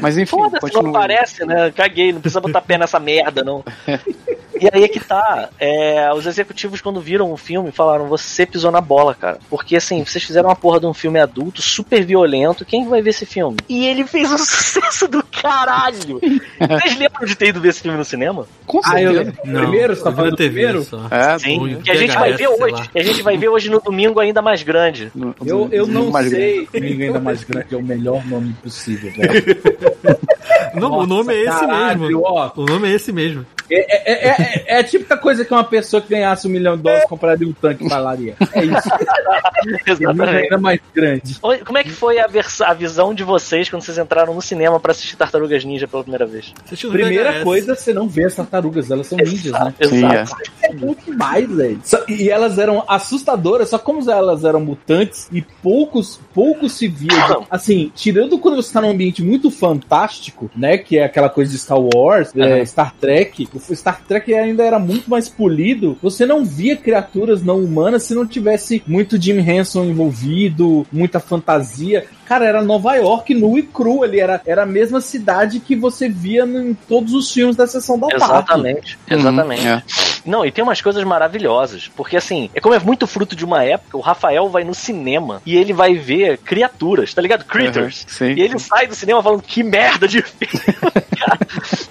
Mas 0.00 0.16
enfim, 0.16 0.30
Foda-se, 0.30 0.54
não 0.54 0.60
continua. 0.60 0.98
aparece, 0.98 1.44
né? 1.44 1.70
Caguei, 1.76 2.12
não 2.14 2.20
precisa 2.22 2.40
botar 2.40 2.62
pé 2.62 2.78
nessa 2.78 2.98
merda, 2.98 3.44
não. 3.44 3.62
E 4.60 4.68
aí 4.72 4.84
é 4.84 4.88
que 4.88 5.00
tá. 5.00 5.48
É, 5.58 6.10
os 6.14 6.26
executivos, 6.26 6.80
quando 6.80 7.00
viram 7.00 7.32
o 7.32 7.36
filme, 7.36 7.70
falaram: 7.72 8.06
você 8.06 8.44
pisou 8.46 8.70
na 8.70 8.80
bola, 8.80 9.14
cara. 9.14 9.38
Porque 9.50 9.76
assim, 9.76 10.04
vocês 10.04 10.24
fizeram 10.24 10.48
uma 10.48 10.56
porra 10.56 10.80
de 10.80 10.86
um 10.86 10.94
filme 10.94 11.18
adulto, 11.20 11.62
super 11.62 12.04
violento. 12.04 12.64
Quem 12.64 12.88
vai 12.88 13.00
ver 13.02 13.10
esse 13.10 13.24
filme? 13.26 13.56
E 13.68 13.86
ele 13.86 14.06
fez 14.06 14.30
um 14.32 14.38
sucesso 14.38 15.06
do 15.08 15.22
caralho. 15.24 16.20
Vocês 16.58 16.98
lembram 16.98 17.24
de 17.26 17.34
ter 17.36 17.48
ido 17.48 17.60
ver 17.60 17.68
esse 17.68 17.80
filme 17.82 17.96
no 17.98 18.04
cinema? 18.04 18.46
Com 18.66 18.80
Ah, 18.84 19.00
eu 19.00 19.12
certeza. 19.14 19.38
lembro. 19.44 19.60
Primeiro, 19.62 19.96
você 19.96 20.02
tá 20.04 20.12
falando 20.12 20.36
TV 20.36 20.50
primeiro? 20.54 20.82
só. 20.84 21.06
É, 21.10 21.38
Sim. 21.38 21.58
Ruim, 21.58 21.80
Que 21.82 21.90
a 21.90 21.94
gente 21.94 22.14
vai 22.14 22.30
ver 22.32 22.36
sei 22.38 22.46
hoje. 22.48 22.90
a 22.94 23.02
gente 23.02 23.22
vai 23.22 23.36
ver 23.36 23.48
hoje 23.48 23.70
no 23.70 23.80
domingo 23.80 24.20
ainda 24.20 24.42
mais 24.42 24.62
grande. 24.62 25.10
no- 25.14 25.34
Eu, 25.44 25.68
eu 25.72 25.86
não 25.86 26.10
mais 26.10 26.28
grande. 26.28 26.68
sei. 26.70 26.80
Domingo 26.80 27.02
ainda 27.02 27.20
mais 27.20 27.44
grande 27.44 27.74
é 27.74 27.76
o 27.76 27.82
melhor 27.82 28.24
nome 28.26 28.52
possível, 28.62 29.10
velho. 29.12 30.18
Não, 30.74 30.92
o 30.98 31.06
nome 31.06 31.34
é 31.34 31.40
esse 31.40 31.60
Caralho, 31.60 32.00
mesmo. 32.00 32.22
ó. 32.24 32.50
O 32.56 32.64
nome 32.64 32.88
é 32.90 32.94
esse 32.94 33.10
mesmo. 33.12 33.44
É, 33.70 34.12
é, 34.12 34.28
é, 34.28 34.47
é- 34.54 34.64
é 34.76 34.78
a 34.78 34.84
típica 34.84 35.16
coisa 35.16 35.44
que 35.44 35.52
uma 35.52 35.64
pessoa 35.64 36.00
que 36.00 36.08
ganhasse 36.08 36.46
um 36.46 36.50
milhão 36.50 36.76
de 36.76 36.82
dólares 36.82 37.04
compraria 37.08 37.46
um 37.46 37.52
tanque 37.52 37.88
falaria. 37.88 38.34
É 38.52 38.64
isso. 38.64 38.88
Exatamente. 39.86 40.36
ainda 40.44 40.58
mais 40.58 40.80
grande. 40.94 41.36
Como 41.64 41.78
é 41.78 41.82
que 41.84 41.90
foi 41.90 42.18
a, 42.18 42.26
a 42.66 42.74
visão 42.74 43.12
de 43.14 43.22
vocês 43.24 43.68
quando 43.68 43.82
vocês 43.82 43.98
entraram 43.98 44.34
no 44.34 44.42
cinema 44.42 44.78
pra 44.80 44.92
assistir 44.92 45.16
Tartarugas 45.16 45.64
Ninja 45.64 45.86
pela 45.88 46.02
primeira 46.02 46.26
vez? 46.26 46.52
Primeira 46.90 47.32
VHS. 47.32 47.44
coisa, 47.44 47.74
você 47.74 47.92
não 47.92 48.08
vê 48.08 48.24
as 48.26 48.34
tartarugas, 48.34 48.90
elas 48.90 49.06
são 49.06 49.18
ninjas, 49.18 49.52
né? 49.52 49.74
Sim, 49.84 50.04
é. 50.06 50.24
É 50.62 50.72
muito 50.74 51.04
demais, 51.04 51.50
velho. 51.50 51.80
E 52.08 52.30
elas 52.30 52.58
eram 52.58 52.84
assustadoras, 52.88 53.68
só 53.70 53.78
como 53.78 53.98
elas 54.10 54.44
eram 54.44 54.60
mutantes 54.60 55.28
e 55.32 55.42
poucos, 55.42 56.20
poucos 56.34 56.72
se 56.72 56.88
via. 56.88 57.08
de- 57.08 57.46
Assim, 57.50 57.90
tirando 57.94 58.38
quando 58.38 58.56
você 58.56 58.72
tá 58.72 58.80
num 58.80 58.90
ambiente 58.90 59.22
muito 59.22 59.50
fantástico, 59.50 60.50
né? 60.56 60.78
Que 60.78 60.98
é 60.98 61.04
aquela 61.04 61.28
coisa 61.28 61.50
de 61.50 61.58
Star 61.58 61.78
Wars, 61.80 62.32
é, 62.36 62.64
Star 62.64 62.94
Trek. 63.00 63.48
O 63.54 63.74
Star 63.74 64.02
Trek 64.06 64.32
ainda 64.38 64.64
era 64.64 64.78
muito 64.78 65.08
mais 65.10 65.28
polido. 65.28 65.96
Você 66.02 66.24
não 66.26 66.44
via 66.44 66.76
criaturas 66.76 67.42
não 67.42 67.58
humanas 67.60 68.04
se 68.04 68.14
não 68.14 68.26
tivesse 68.26 68.82
muito 68.86 69.20
Jim 69.20 69.38
Henson 69.38 69.84
envolvido, 69.84 70.86
muita 70.92 71.20
fantasia. 71.20 72.06
Cara, 72.24 72.44
era 72.46 72.62
Nova 72.62 72.94
York 72.94 73.34
nu 73.34 73.58
e 73.58 73.62
cru 73.62 74.02
ali. 74.02 74.20
Era, 74.20 74.40
era 74.46 74.62
a 74.62 74.66
mesma 74.66 75.00
cidade 75.00 75.60
que 75.60 75.74
você 75.74 76.08
via 76.08 76.44
em 76.44 76.74
todos 76.88 77.14
os 77.14 77.32
filmes 77.32 77.56
da 77.56 77.66
sessão 77.66 77.98
da 77.98 78.08
tarde. 78.08 78.24
Exatamente, 78.24 78.98
exatamente. 79.08 79.66
Uhum, 79.66 79.72
é. 79.72 79.82
Não, 80.28 80.44
e 80.44 80.52
tem 80.52 80.62
umas 80.62 80.80
coisas 80.80 81.02
maravilhosas. 81.04 81.88
Porque 81.88 82.16
assim, 82.16 82.50
é 82.54 82.60
como 82.60 82.74
é 82.74 82.78
muito 82.78 83.06
fruto 83.06 83.34
de 83.34 83.44
uma 83.44 83.64
época, 83.64 83.96
o 83.96 84.00
Rafael 84.00 84.48
vai 84.48 84.64
no 84.64 84.74
cinema 84.74 85.42
e 85.44 85.56
ele 85.56 85.72
vai 85.72 85.94
ver 85.94 86.38
criaturas, 86.38 87.12
tá 87.14 87.22
ligado? 87.22 87.44
Critters. 87.44 88.02
Uhum, 88.02 88.08
sim. 88.08 88.32
E 88.34 88.40
ele 88.40 88.58
sai 88.58 88.86
do 88.86 88.94
cinema 88.94 89.22
falando 89.22 89.42
que 89.42 89.62
merda 89.62 90.06
de 90.06 90.22
filme. 90.22 91.08
cara. 91.18 91.38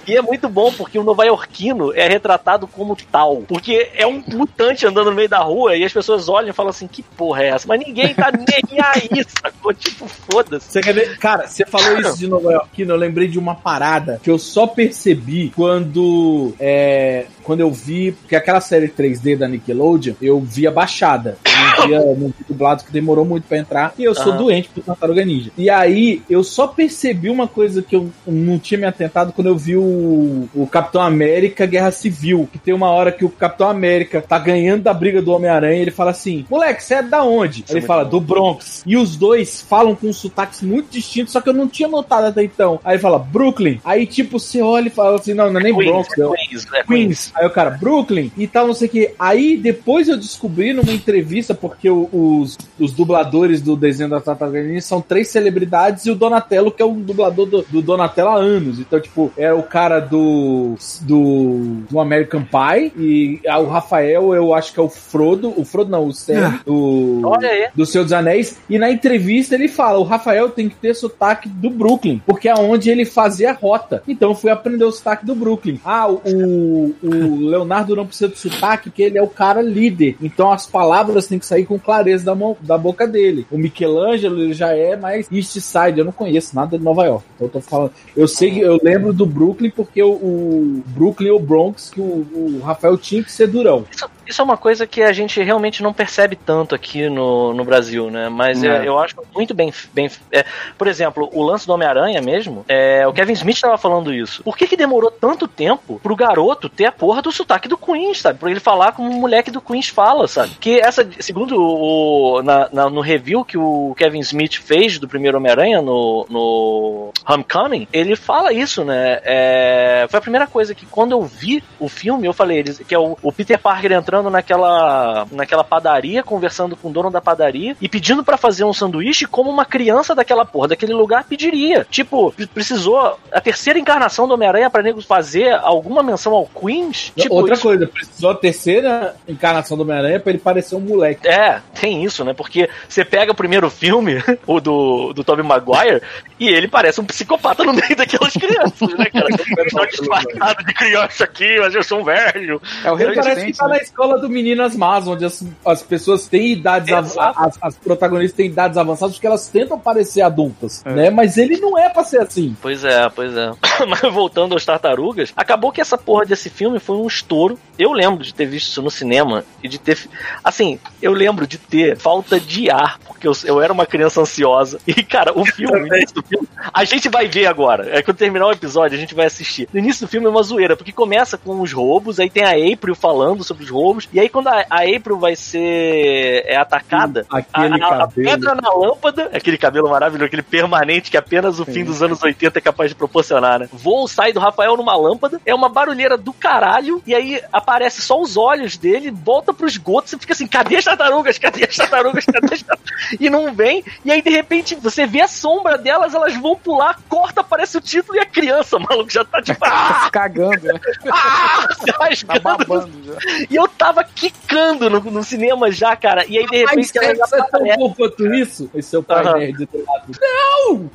e 0.07 0.15
é 0.15 0.21
muito 0.21 0.47
bom 0.47 0.71
porque 0.71 0.97
o 0.97 1.03
nova-iorquino 1.03 1.93
é 1.93 2.07
retratado 2.07 2.67
como 2.67 2.95
tal. 3.11 3.38
Porque 3.47 3.91
é 3.93 4.05
um 4.07 4.23
mutante 4.27 4.85
andando 4.85 5.09
no 5.09 5.15
meio 5.15 5.29
da 5.29 5.39
rua 5.39 5.75
e 5.75 5.83
as 5.83 5.93
pessoas 5.93 6.29
olham 6.29 6.49
e 6.49 6.53
falam 6.53 6.69
assim: 6.69 6.88
que 6.88 7.03
porra 7.03 7.43
é 7.43 7.47
essa? 7.49 7.67
Mas 7.67 7.79
ninguém 7.79 8.13
tá 8.13 8.31
nem 8.31 8.79
aí, 8.79 9.25
sacou? 9.27 9.73
Tipo, 9.73 10.07
foda-se. 10.07 10.71
Você 10.71 10.81
quer 10.81 10.93
ver? 10.93 11.17
Cara, 11.17 11.47
você 11.47 11.65
falou 11.65 11.99
isso 11.99 12.17
de 12.17 12.27
Nova 12.27 12.51
York, 12.51 12.81
eu 12.81 12.95
lembrei 12.95 13.27
de 13.27 13.39
uma 13.39 13.55
parada 13.55 14.19
que 14.23 14.29
eu 14.29 14.39
só 14.39 14.65
percebi 14.67 15.51
quando. 15.55 16.53
É, 16.59 17.25
quando 17.47 17.61
eu 17.61 17.71
vi. 17.71 18.11
Porque 18.11 18.35
aquela 18.35 18.59
série 18.59 18.89
3D 18.89 19.37
da 19.37 19.47
Nickelodeon, 19.47 20.13
eu 20.21 20.39
via 20.41 20.69
baixada. 20.69 21.37
Eu 21.45 21.61
não 21.79 21.87
via, 21.87 21.99
não 21.99 22.27
vi 22.27 22.45
dublado, 22.47 22.83
que 22.83 22.91
demorou 22.91 23.23
muito 23.25 23.45
pra 23.47 23.57
entrar. 23.57 23.93
E 23.97 24.03
eu 24.03 24.13
sou 24.13 24.33
Aham. 24.33 24.37
doente 24.37 24.69
por 24.69 24.83
Tartaruga 24.83 25.25
Ninja. 25.25 25.49
E 25.57 25.69
aí, 25.69 26.21
eu 26.29 26.43
só 26.43 26.67
percebi 26.67 27.29
uma 27.29 27.47
coisa 27.47 27.81
que 27.81 27.95
eu 27.95 28.09
não 28.27 28.59
tinha 28.59 28.77
me 28.77 28.85
atentado 28.85 29.31
quando 29.31 29.47
eu 29.47 29.57
vi 29.57 29.77
o, 29.77 30.49
o 30.53 30.67
Capitão 30.69 31.01
América 31.01 31.65
Guerra 31.65 31.91
Civil. 31.91 32.47
Que 32.51 32.59
tem 32.59 32.73
uma 32.73 32.89
hora 32.89 33.11
que 33.11 33.23
o 33.23 33.29
Capitão 33.29 33.69
América 33.69 34.21
tá 34.21 34.37
ganhando 34.37 34.83
da 34.83 34.93
briga 34.93 35.21
do 35.21 35.31
Homem-Aranha 35.31 35.77
e 35.77 35.81
ele 35.81 35.91
fala 35.91 36.11
assim: 36.11 36.45
Moleque, 36.49 36.83
você 36.83 36.95
é 36.95 37.03
da 37.03 37.23
onde? 37.23 37.63
Isso 37.63 37.73
é 37.73 37.77
ele 37.77 37.85
fala, 37.85 38.03
bom. 38.03 38.09
do 38.11 38.21
Bronx. 38.21 38.83
E 38.85 38.97
os 38.97 39.15
dois 39.15 39.61
falam 39.61 39.95
com 39.95 40.11
sotaques 40.11 40.61
muito 40.61 40.89
distintos, 40.91 41.31
só 41.31 41.39
que 41.39 41.49
eu 41.49 41.53
não 41.53 41.67
tinha 41.67 41.87
notado 41.87 42.25
até 42.25 42.43
então. 42.43 42.79
Aí 42.83 42.95
ele 42.95 43.01
fala, 43.01 43.17
Brooklyn. 43.17 43.79
Aí, 43.85 44.05
tipo, 44.05 44.39
você 44.39 44.61
olha 44.61 44.87
e 44.87 44.91
fala 44.91 45.15
assim: 45.15 45.33
não, 45.33 45.51
não 45.51 45.59
é 45.59 45.63
nem 45.63 45.73
Bronx, 45.73 46.13
Queens, 46.13 46.27
é 46.29 46.35
Queens, 46.35 46.65
é 46.65 46.83
Queens. 46.83 46.87
Queens. 46.87 47.33
Aí 47.38 47.45
o 47.45 47.49
cara, 47.51 47.69
Brooklyn 47.71 48.31
e 48.38 48.47
tal, 48.47 48.67
não 48.67 48.73
sei 48.73 48.88
o 48.88 48.91
que. 48.91 49.11
Aí 49.19 49.57
depois 49.57 50.07
eu 50.07 50.17
descobri 50.17 50.73
numa 50.73 50.91
entrevista, 50.91 51.53
porque 51.53 51.89
o- 51.89 52.09
os, 52.11 52.57
os 52.79 52.91
dubladores 52.93 53.61
do 53.61 53.75
desenho 53.75 54.09
da 54.09 54.19
Tartaruga 54.19 54.61
Ninja 54.63 54.81
são 54.81 55.01
três 55.01 55.27
celebridades 55.29 56.05
e 56.05 56.11
o 56.11 56.15
Donatello, 56.15 56.71
que 56.71 56.81
é 56.81 56.85
o 56.85 56.93
dublador 56.93 57.45
do, 57.45 57.61
do 57.69 57.81
Donatello 57.81 58.29
há 58.29 58.35
anos. 58.38 58.79
Então, 58.79 58.99
tipo, 58.99 59.31
é 59.38 59.53
o 59.53 59.63
cara 59.63 59.99
do, 59.99 60.75
do, 61.01 61.81
do 61.89 61.99
American 61.99 62.43
Pie 62.43 62.91
e 62.97 63.39
ah, 63.47 63.59
o 63.59 63.67
Rafael, 63.67 64.33
eu 64.33 64.53
acho 64.53 64.73
que 64.73 64.79
é 64.79 64.83
o 64.83 64.89
Frodo. 64.89 65.53
O 65.55 65.63
Frodo 65.63 65.89
não, 65.91 66.07
o 66.07 66.13
Sam 66.13 66.59
do, 66.65 67.21
Olha 67.23 67.49
aí. 67.49 67.67
do 67.75 67.85
Senhor 67.85 68.03
dos 68.03 68.13
Anéis. 68.13 68.57
E 68.69 68.77
na 68.77 68.89
entrevista 68.91 69.55
ele 69.55 69.67
fala: 69.67 69.99
o 69.99 70.03
Rafael 70.03 70.49
tem 70.49 70.69
que 70.69 70.75
ter 70.75 70.93
sotaque 70.95 71.47
do 71.49 71.69
Brooklyn, 71.69 72.21
porque 72.25 72.47
é 72.49 72.53
onde 72.55 72.89
ele 72.89 73.05
fazia 73.05 73.51
a 73.51 73.53
rota. 73.53 74.01
Então 74.07 74.29
eu 74.29 74.35
fui 74.35 74.49
aprender 74.49 74.83
o 74.85 74.91
sotaque 74.91 75.25
do 75.25 75.35
Brooklyn. 75.35 75.79
Ah, 75.85 76.07
o, 76.09 76.95
o 77.03 77.26
Leonardo 77.36 77.95
não 77.95 78.05
precisa 78.05 78.30
de 78.30 78.38
sotaque, 78.38 78.89
porque 78.89 79.03
ele 79.03 79.17
é 79.17 79.21
o 79.21 79.28
cara 79.28 79.61
líder. 79.61 80.15
Então 80.21 80.51
as 80.51 80.65
palavras 80.65 81.28
têm 81.28 81.39
que 81.39 81.45
sair 81.45 81.65
com 81.65 81.80
clareza 81.80 82.25
da, 82.25 82.36
mão, 82.36 82.55
da 82.61 82.78
boca 82.78 83.07
dele. 83.07 83.45
O 83.51 83.57
Michelangelo 83.57 84.41
ele 84.41 84.53
já 84.53 84.75
é 84.75 84.95
mais 84.95 85.28
East 85.32 85.59
Side. 85.59 85.99
Eu 85.99 86.05
não 86.05 86.11
conheço 86.11 86.55
nada 86.55 86.78
de 86.78 86.84
Nova 86.84 87.05
York. 87.05 87.25
Então 87.36 87.47
eu 87.47 87.51
tô 87.51 87.61
falando. 87.61 87.91
Eu 88.15 88.28
sei 88.28 88.63
eu 88.63 88.80
lembro 88.82 89.13
do 89.13 89.25
Brooklyn 89.25 89.69
porque 89.69 90.01
o, 90.01 90.11
o 90.11 90.84
Brooklyn 90.88 91.30
ou 91.30 91.39
Bronx, 91.39 91.89
que 91.89 91.99
o, 91.99 92.03
o 92.03 92.61
Rafael 92.63 92.97
tinha 92.97 93.23
que 93.23 93.32
ser 93.32 93.47
durão. 93.47 93.86
Isso, 94.28 94.41
é 94.41 94.43
uma 94.45 94.57
coisa 94.57 94.86
que 94.88 95.01
a 95.01 95.11
gente 95.13 95.41
realmente 95.41 95.82
não 95.84 95.93
percebe 95.93 96.36
tanto 96.36 96.75
aqui 96.75 97.09
no, 97.09 97.53
no 97.53 97.63
Brasil, 97.63 98.09
né? 98.09 98.30
Mas 98.30 98.63
é, 98.63 98.84
É. 98.84 98.88
eu 98.88 98.97
acho 98.99 99.15
muito 99.36 99.53
bem. 99.53 99.71
bem 99.93 100.09
é, 100.32 100.45
por 100.78 100.88
exemplo, 100.88 101.30
o 101.34 101.43
lance 101.43 101.65
do 101.67 101.73
Homem-Aranha 101.73 102.21
mesmo, 102.21 102.65
é, 102.67 103.07
o 103.07 103.13
Kevin 103.13 103.34
Smith 103.34 103.59
tava 103.61 103.78
falando 103.78 104.13
isso. 104.13 104.43
Por 104.43 104.57
que, 104.57 104.67
que 104.67 104.75
demorou 104.78 105.11
tanto 105.11 105.47
tempo 105.47 105.99
pro 106.01 106.15
garoto 106.15 106.67
ter 106.69 106.86
a 106.86 106.91
porra 106.91 107.21
do 107.21 107.32
sotaque 107.32 107.67
do 107.67 107.78
Queens, 107.78 108.21
sabe? 108.21 108.39
Pra 108.39 108.49
ele 108.51 108.59
falar 108.59 108.91
como 108.91 109.09
o 109.09 109.13
moleque 109.21 109.51
do 109.51 109.61
Queens 109.61 109.88
fala, 109.88 110.28
sabe? 110.28 110.55
Que 110.59 110.80
essa, 110.80 111.07
segundo 111.19 111.55
o, 111.57 112.41
na, 112.43 112.69
na- 112.71 112.89
no 112.89 113.01
review 113.01 113.45
que 113.45 113.57
o 113.57 113.93
Kevin 113.97 114.19
Smith 114.19 114.55
fez 114.61 114.97
do 114.99 115.07
primeiro 115.07 115.38
Homem-Aranha 115.38 115.82
no, 115.82 116.25
no 116.30 117.11
Homecoming, 117.28 117.88
ele 117.93 118.15
fala 118.15 118.51
isso, 118.53 118.84
né? 118.84 119.19
É, 119.23 120.07
foi 120.09 120.17
a 120.17 120.21
primeira 120.21 120.47
coisa 120.47 120.73
que 120.73 120.86
quando 120.86 121.11
eu 121.11 121.21
vi 121.23 121.63
o 121.80 121.88
filme, 121.88 122.28
eu 122.28 122.34
falei, 122.34 122.63
que 122.63 122.93
é 122.95 122.99
o, 122.99 123.17
o 123.21 123.32
Peter 123.32 123.59
Parker 123.59 123.91
entrando 123.91 124.16
naquela, 124.30 125.26
naquela 125.32 125.63
padaria, 125.63 126.24
conversando 126.24 126.76
com 126.76 126.89
o 126.89 126.91
dono 126.91 127.09
da 127.09 127.22
padaria 127.22 127.76
e 127.82 127.88
pedindo 127.89 128.24
pra 128.24 128.38
fazer 128.38 128.63
um 128.63 128.74
sanduíche 128.74 129.26
como 129.26 129.49
uma 129.49 129.65
criança 129.65 130.13
daquela 130.15 130.45
porra, 130.45 130.70
daquele 130.70 130.93
lugar 130.93 131.24
pediria. 131.26 131.86
Tipo, 131.89 132.32
pre- 132.32 132.47
precisou 132.47 133.18
a 133.32 133.41
terceira 133.41 133.80
encarnação 133.80 134.28
do 134.28 134.34
Homem-Aranha 134.34 134.70
pra 134.70 134.82
nego 134.84 135.01
fazer 135.01 135.51
alguma 135.53 136.01
menção 136.03 136.34
ao 136.34 136.45
Queens? 136.47 137.11
Tipo, 137.15 137.36
Outra 137.36 137.53
isso- 137.53 137.63
coisa, 137.63 137.88
precisou 137.88 138.32
a 138.32 138.36
terceira 138.36 139.15
encarnação 139.28 139.78
do 139.78 139.84
Homem-Aranha 139.84 140.20
pra 140.20 140.32
ele 140.32 140.39
parecer 140.39 140.76
um 140.76 140.80
moleque. 140.80 141.28
É, 141.28 141.61
tem 141.80 142.03
isso, 142.03 142.24
né? 142.24 142.34
Porque 142.34 142.70
você 142.88 143.03
pega 143.05 143.32
o 143.32 143.36
primeiro 143.36 143.70
filme, 143.70 144.24
o 144.47 144.59
do, 144.59 145.13
do 145.13 145.24
Tobey 145.24 145.45
Maguire, 145.45 146.01
e 146.39 146.47
ele 146.49 146.68
parece 146.68 146.99
um 147.01 147.05
psicopata 147.05 147.63
no 147.63 147.74
meio 147.74 147.95
daquelas 147.95 148.34
crianças, 148.34 148.93
né, 148.97 149.05
cara? 149.05 149.28
Eu 149.57 149.70
tô 149.72 149.86
disfarçado 149.86 150.63
de 150.65 150.74
criança 150.74 151.24
aqui, 151.24 151.59
mas 151.59 151.74
eu 151.74 151.84
sou 151.84 151.99
um 151.99 152.03
velho. 152.03 152.61
É 152.84 152.91
o 152.91 152.99
Ele 152.99 153.15
parece 153.15 153.45
que 153.45 153.53
tá 153.53 153.68
né? 153.68 153.76
na 153.78 153.82
escola 153.82 154.07
escola 154.08 154.20
do 154.20 154.30
Meninas 154.30 154.76
Más, 154.76 155.08
onde 155.08 155.26
as, 155.26 155.43
as 155.66 155.84
pessoas 155.84 156.28
têm 156.28 156.53
idades, 156.53 156.91
as, 156.93 157.58
as 157.62 157.76
protagonistas 157.78 158.36
têm 158.38 158.47
idades 158.47 158.78
avançadas 158.78 159.16
porque 159.16 159.28
elas 159.28 159.47
tentam 159.47 159.78
parecer 159.80 160.22
adultas, 160.22 160.82
É. 160.86 160.93
né? 160.93 161.10
Mas 161.10 161.38
ele 161.38 161.58
não 161.58 161.78
é 161.78 161.89
pra 161.89 162.03
ser 162.03 162.22
assim. 162.22 162.55
Pois 162.62 162.84
é, 162.84 163.10
pois 163.10 163.36
é. 163.36 163.51
Mas 163.88 164.01
voltando 164.14 164.53
aos 164.53 164.66
tartarugas, 164.66 165.34
acabou 165.36 165.72
que 165.72 165.82
essa 165.82 165.97
porra 165.97 166.26
desse 166.26 166.49
filme 166.49 166.80
foi 166.80 166.95
um 166.97 167.08
estouro. 167.08 167.58
Eu 167.78 167.91
lembro 167.91 168.24
de 168.24 168.34
ter 168.34 168.45
visto 168.45 168.70
isso 168.70 168.82
no 168.82 168.89
cinema 168.89 169.43
e 169.64 169.68
de 169.68 169.78
ter. 169.78 169.97
Assim, 170.43 170.80
eu 171.01 171.12
lembro 171.14 171.45
de 171.45 171.58
ter 171.58 171.97
falta 171.97 172.39
de 172.39 172.70
ar, 172.70 172.99
porque 173.05 173.28
eu, 173.28 173.34
eu 173.45 173.62
era 173.62 173.72
uma 173.74 173.86
criança 173.86 174.22
ansiosa. 174.22 174.80
E, 174.97 175.03
cara, 175.03 175.32
o 175.38 175.45
filme, 175.45 175.80
o 175.80 175.95
início 175.95 176.16
do 176.16 176.24
filme, 176.24 176.47
a 176.74 176.84
gente 176.84 177.08
vai 177.08 177.28
ver 177.28 177.45
agora. 177.45 177.88
É 177.95 178.01
quando 178.01 178.18
terminar 178.18 178.47
o 178.47 178.51
episódio, 178.51 178.97
a 178.97 178.99
gente 178.99 179.14
vai 179.14 179.28
assistir. 179.28 179.70
No 179.72 179.80
início 179.80 180.08
do 180.08 180.10
filme 180.10 180.26
é 180.26 180.30
uma 180.30 180.41
zoeira, 180.41 180.76
porque 180.76 180.91
começa 180.91 181.38
com 181.38 181.60
os 181.62 181.72
roubos, 181.72 182.20
aí 182.20 182.30
tem 182.30 182.43
a 182.43 182.74
April 182.74 182.95
falando 182.95 183.43
sobre 183.43 183.64
os 183.64 183.70
roubos, 183.70 183.96
e 184.13 184.19
aí 184.19 184.29
quando 184.29 184.47
a, 184.47 184.65
a 184.69 184.81
April 184.95 185.17
vai 185.19 185.35
ser 185.35 186.43
é 186.45 186.55
atacada, 186.57 187.25
a, 187.29 187.37
Aquele 187.37 187.81
a- 187.83 188.03
a 188.03 188.07
pedra 188.07 188.55
na 188.55 188.71
lâmpada, 188.73 189.29
aquele 189.33 189.57
cabelo 189.57 189.89
maravilhoso, 189.89 190.25
aquele 190.27 190.41
permanente 190.43 191.09
que 191.11 191.17
apenas 191.17 191.59
o 191.59 191.65
fim 191.65 191.83
dos 191.83 192.01
anos 192.03 192.21
80 192.21 192.59
é 192.59 192.61
capaz 192.61 192.89
de 192.89 192.95
proporcionar, 192.95 193.59
né? 193.59 193.69
Voo 193.71 194.07
sai 194.07 194.31
do 194.33 194.39
Rafael 194.39 194.75
numa 194.77 194.95
lâmpada, 194.95 195.39
é 195.45 195.53
uma 195.53 195.69
barulheira 195.69 196.17
do 196.17 196.33
caralho, 196.33 197.01
e 197.05 197.13
aí 197.15 197.41
aparece 197.51 198.01
só 198.01 198.19
os 198.19 198.37
olhos 198.37 198.77
dele, 198.77 199.11
volta 199.11 199.53
pro 199.53 199.67
esgoto, 199.67 200.09
você 200.09 200.17
fica 200.17 200.33
assim, 200.33 200.47
cadê 200.47 200.77
as 200.77 200.85
tartarugas? 200.85 201.37
Cadê 201.37 201.65
as 201.65 201.75
tartarugas? 201.75 202.25
Cadê 202.25 202.53
as 202.53 202.61
tartarugas? 202.61 202.87
E 203.21 203.29
não 203.29 203.53
vem, 203.53 203.83
e 204.03 204.11
aí 204.11 204.21
de 204.21 204.29
repente 204.29 204.75
você 204.75 205.05
vê 205.05 205.21
a 205.21 205.27
sombra 205.27 205.77
delas, 205.77 206.13
elas 206.13 206.35
vão 206.35 206.55
pular, 206.57 206.99
corta, 207.07 207.39
aparece 207.41 207.77
o 207.77 207.81
título 207.81 208.17
e 208.17 208.19
a 208.19 208.25
criança, 208.25 208.77
maluco, 208.79 209.09
já 209.09 209.23
tá 209.23 209.41
tipo, 209.41 209.63
ah, 209.63 210.09
Cagando, 210.11 210.61
né? 210.61 210.73
ah, 211.09 211.67
se 211.91 212.25
Tá 212.25 212.33
rasgando. 212.33 212.41
babando. 212.41 213.17
E 213.49 213.55
eu 213.55 213.67
tava 213.67 214.03
quicando 214.03 214.89
no, 214.89 214.99
no 214.99 215.23
cinema 215.23 215.71
já, 215.71 215.95
cara, 215.95 216.25
e 216.27 216.38
aí 216.38 216.45
de 216.45 216.63
Mas 216.63 216.69
repente 216.91 216.97
ela 216.97 217.15
já 217.15 217.25
sexo 217.25 217.35
é 217.35 217.49
tão 217.49 217.77
bom 217.77 217.93
quanto 217.93 218.33
isso? 218.33 218.69
Esse 218.73 218.89
seu 218.89 219.03
pai 219.03 219.25
Aham. 219.25 219.38
nerd 219.39 219.65
do 219.65 219.85
lado. 219.85 220.11
Não! 220.21 220.89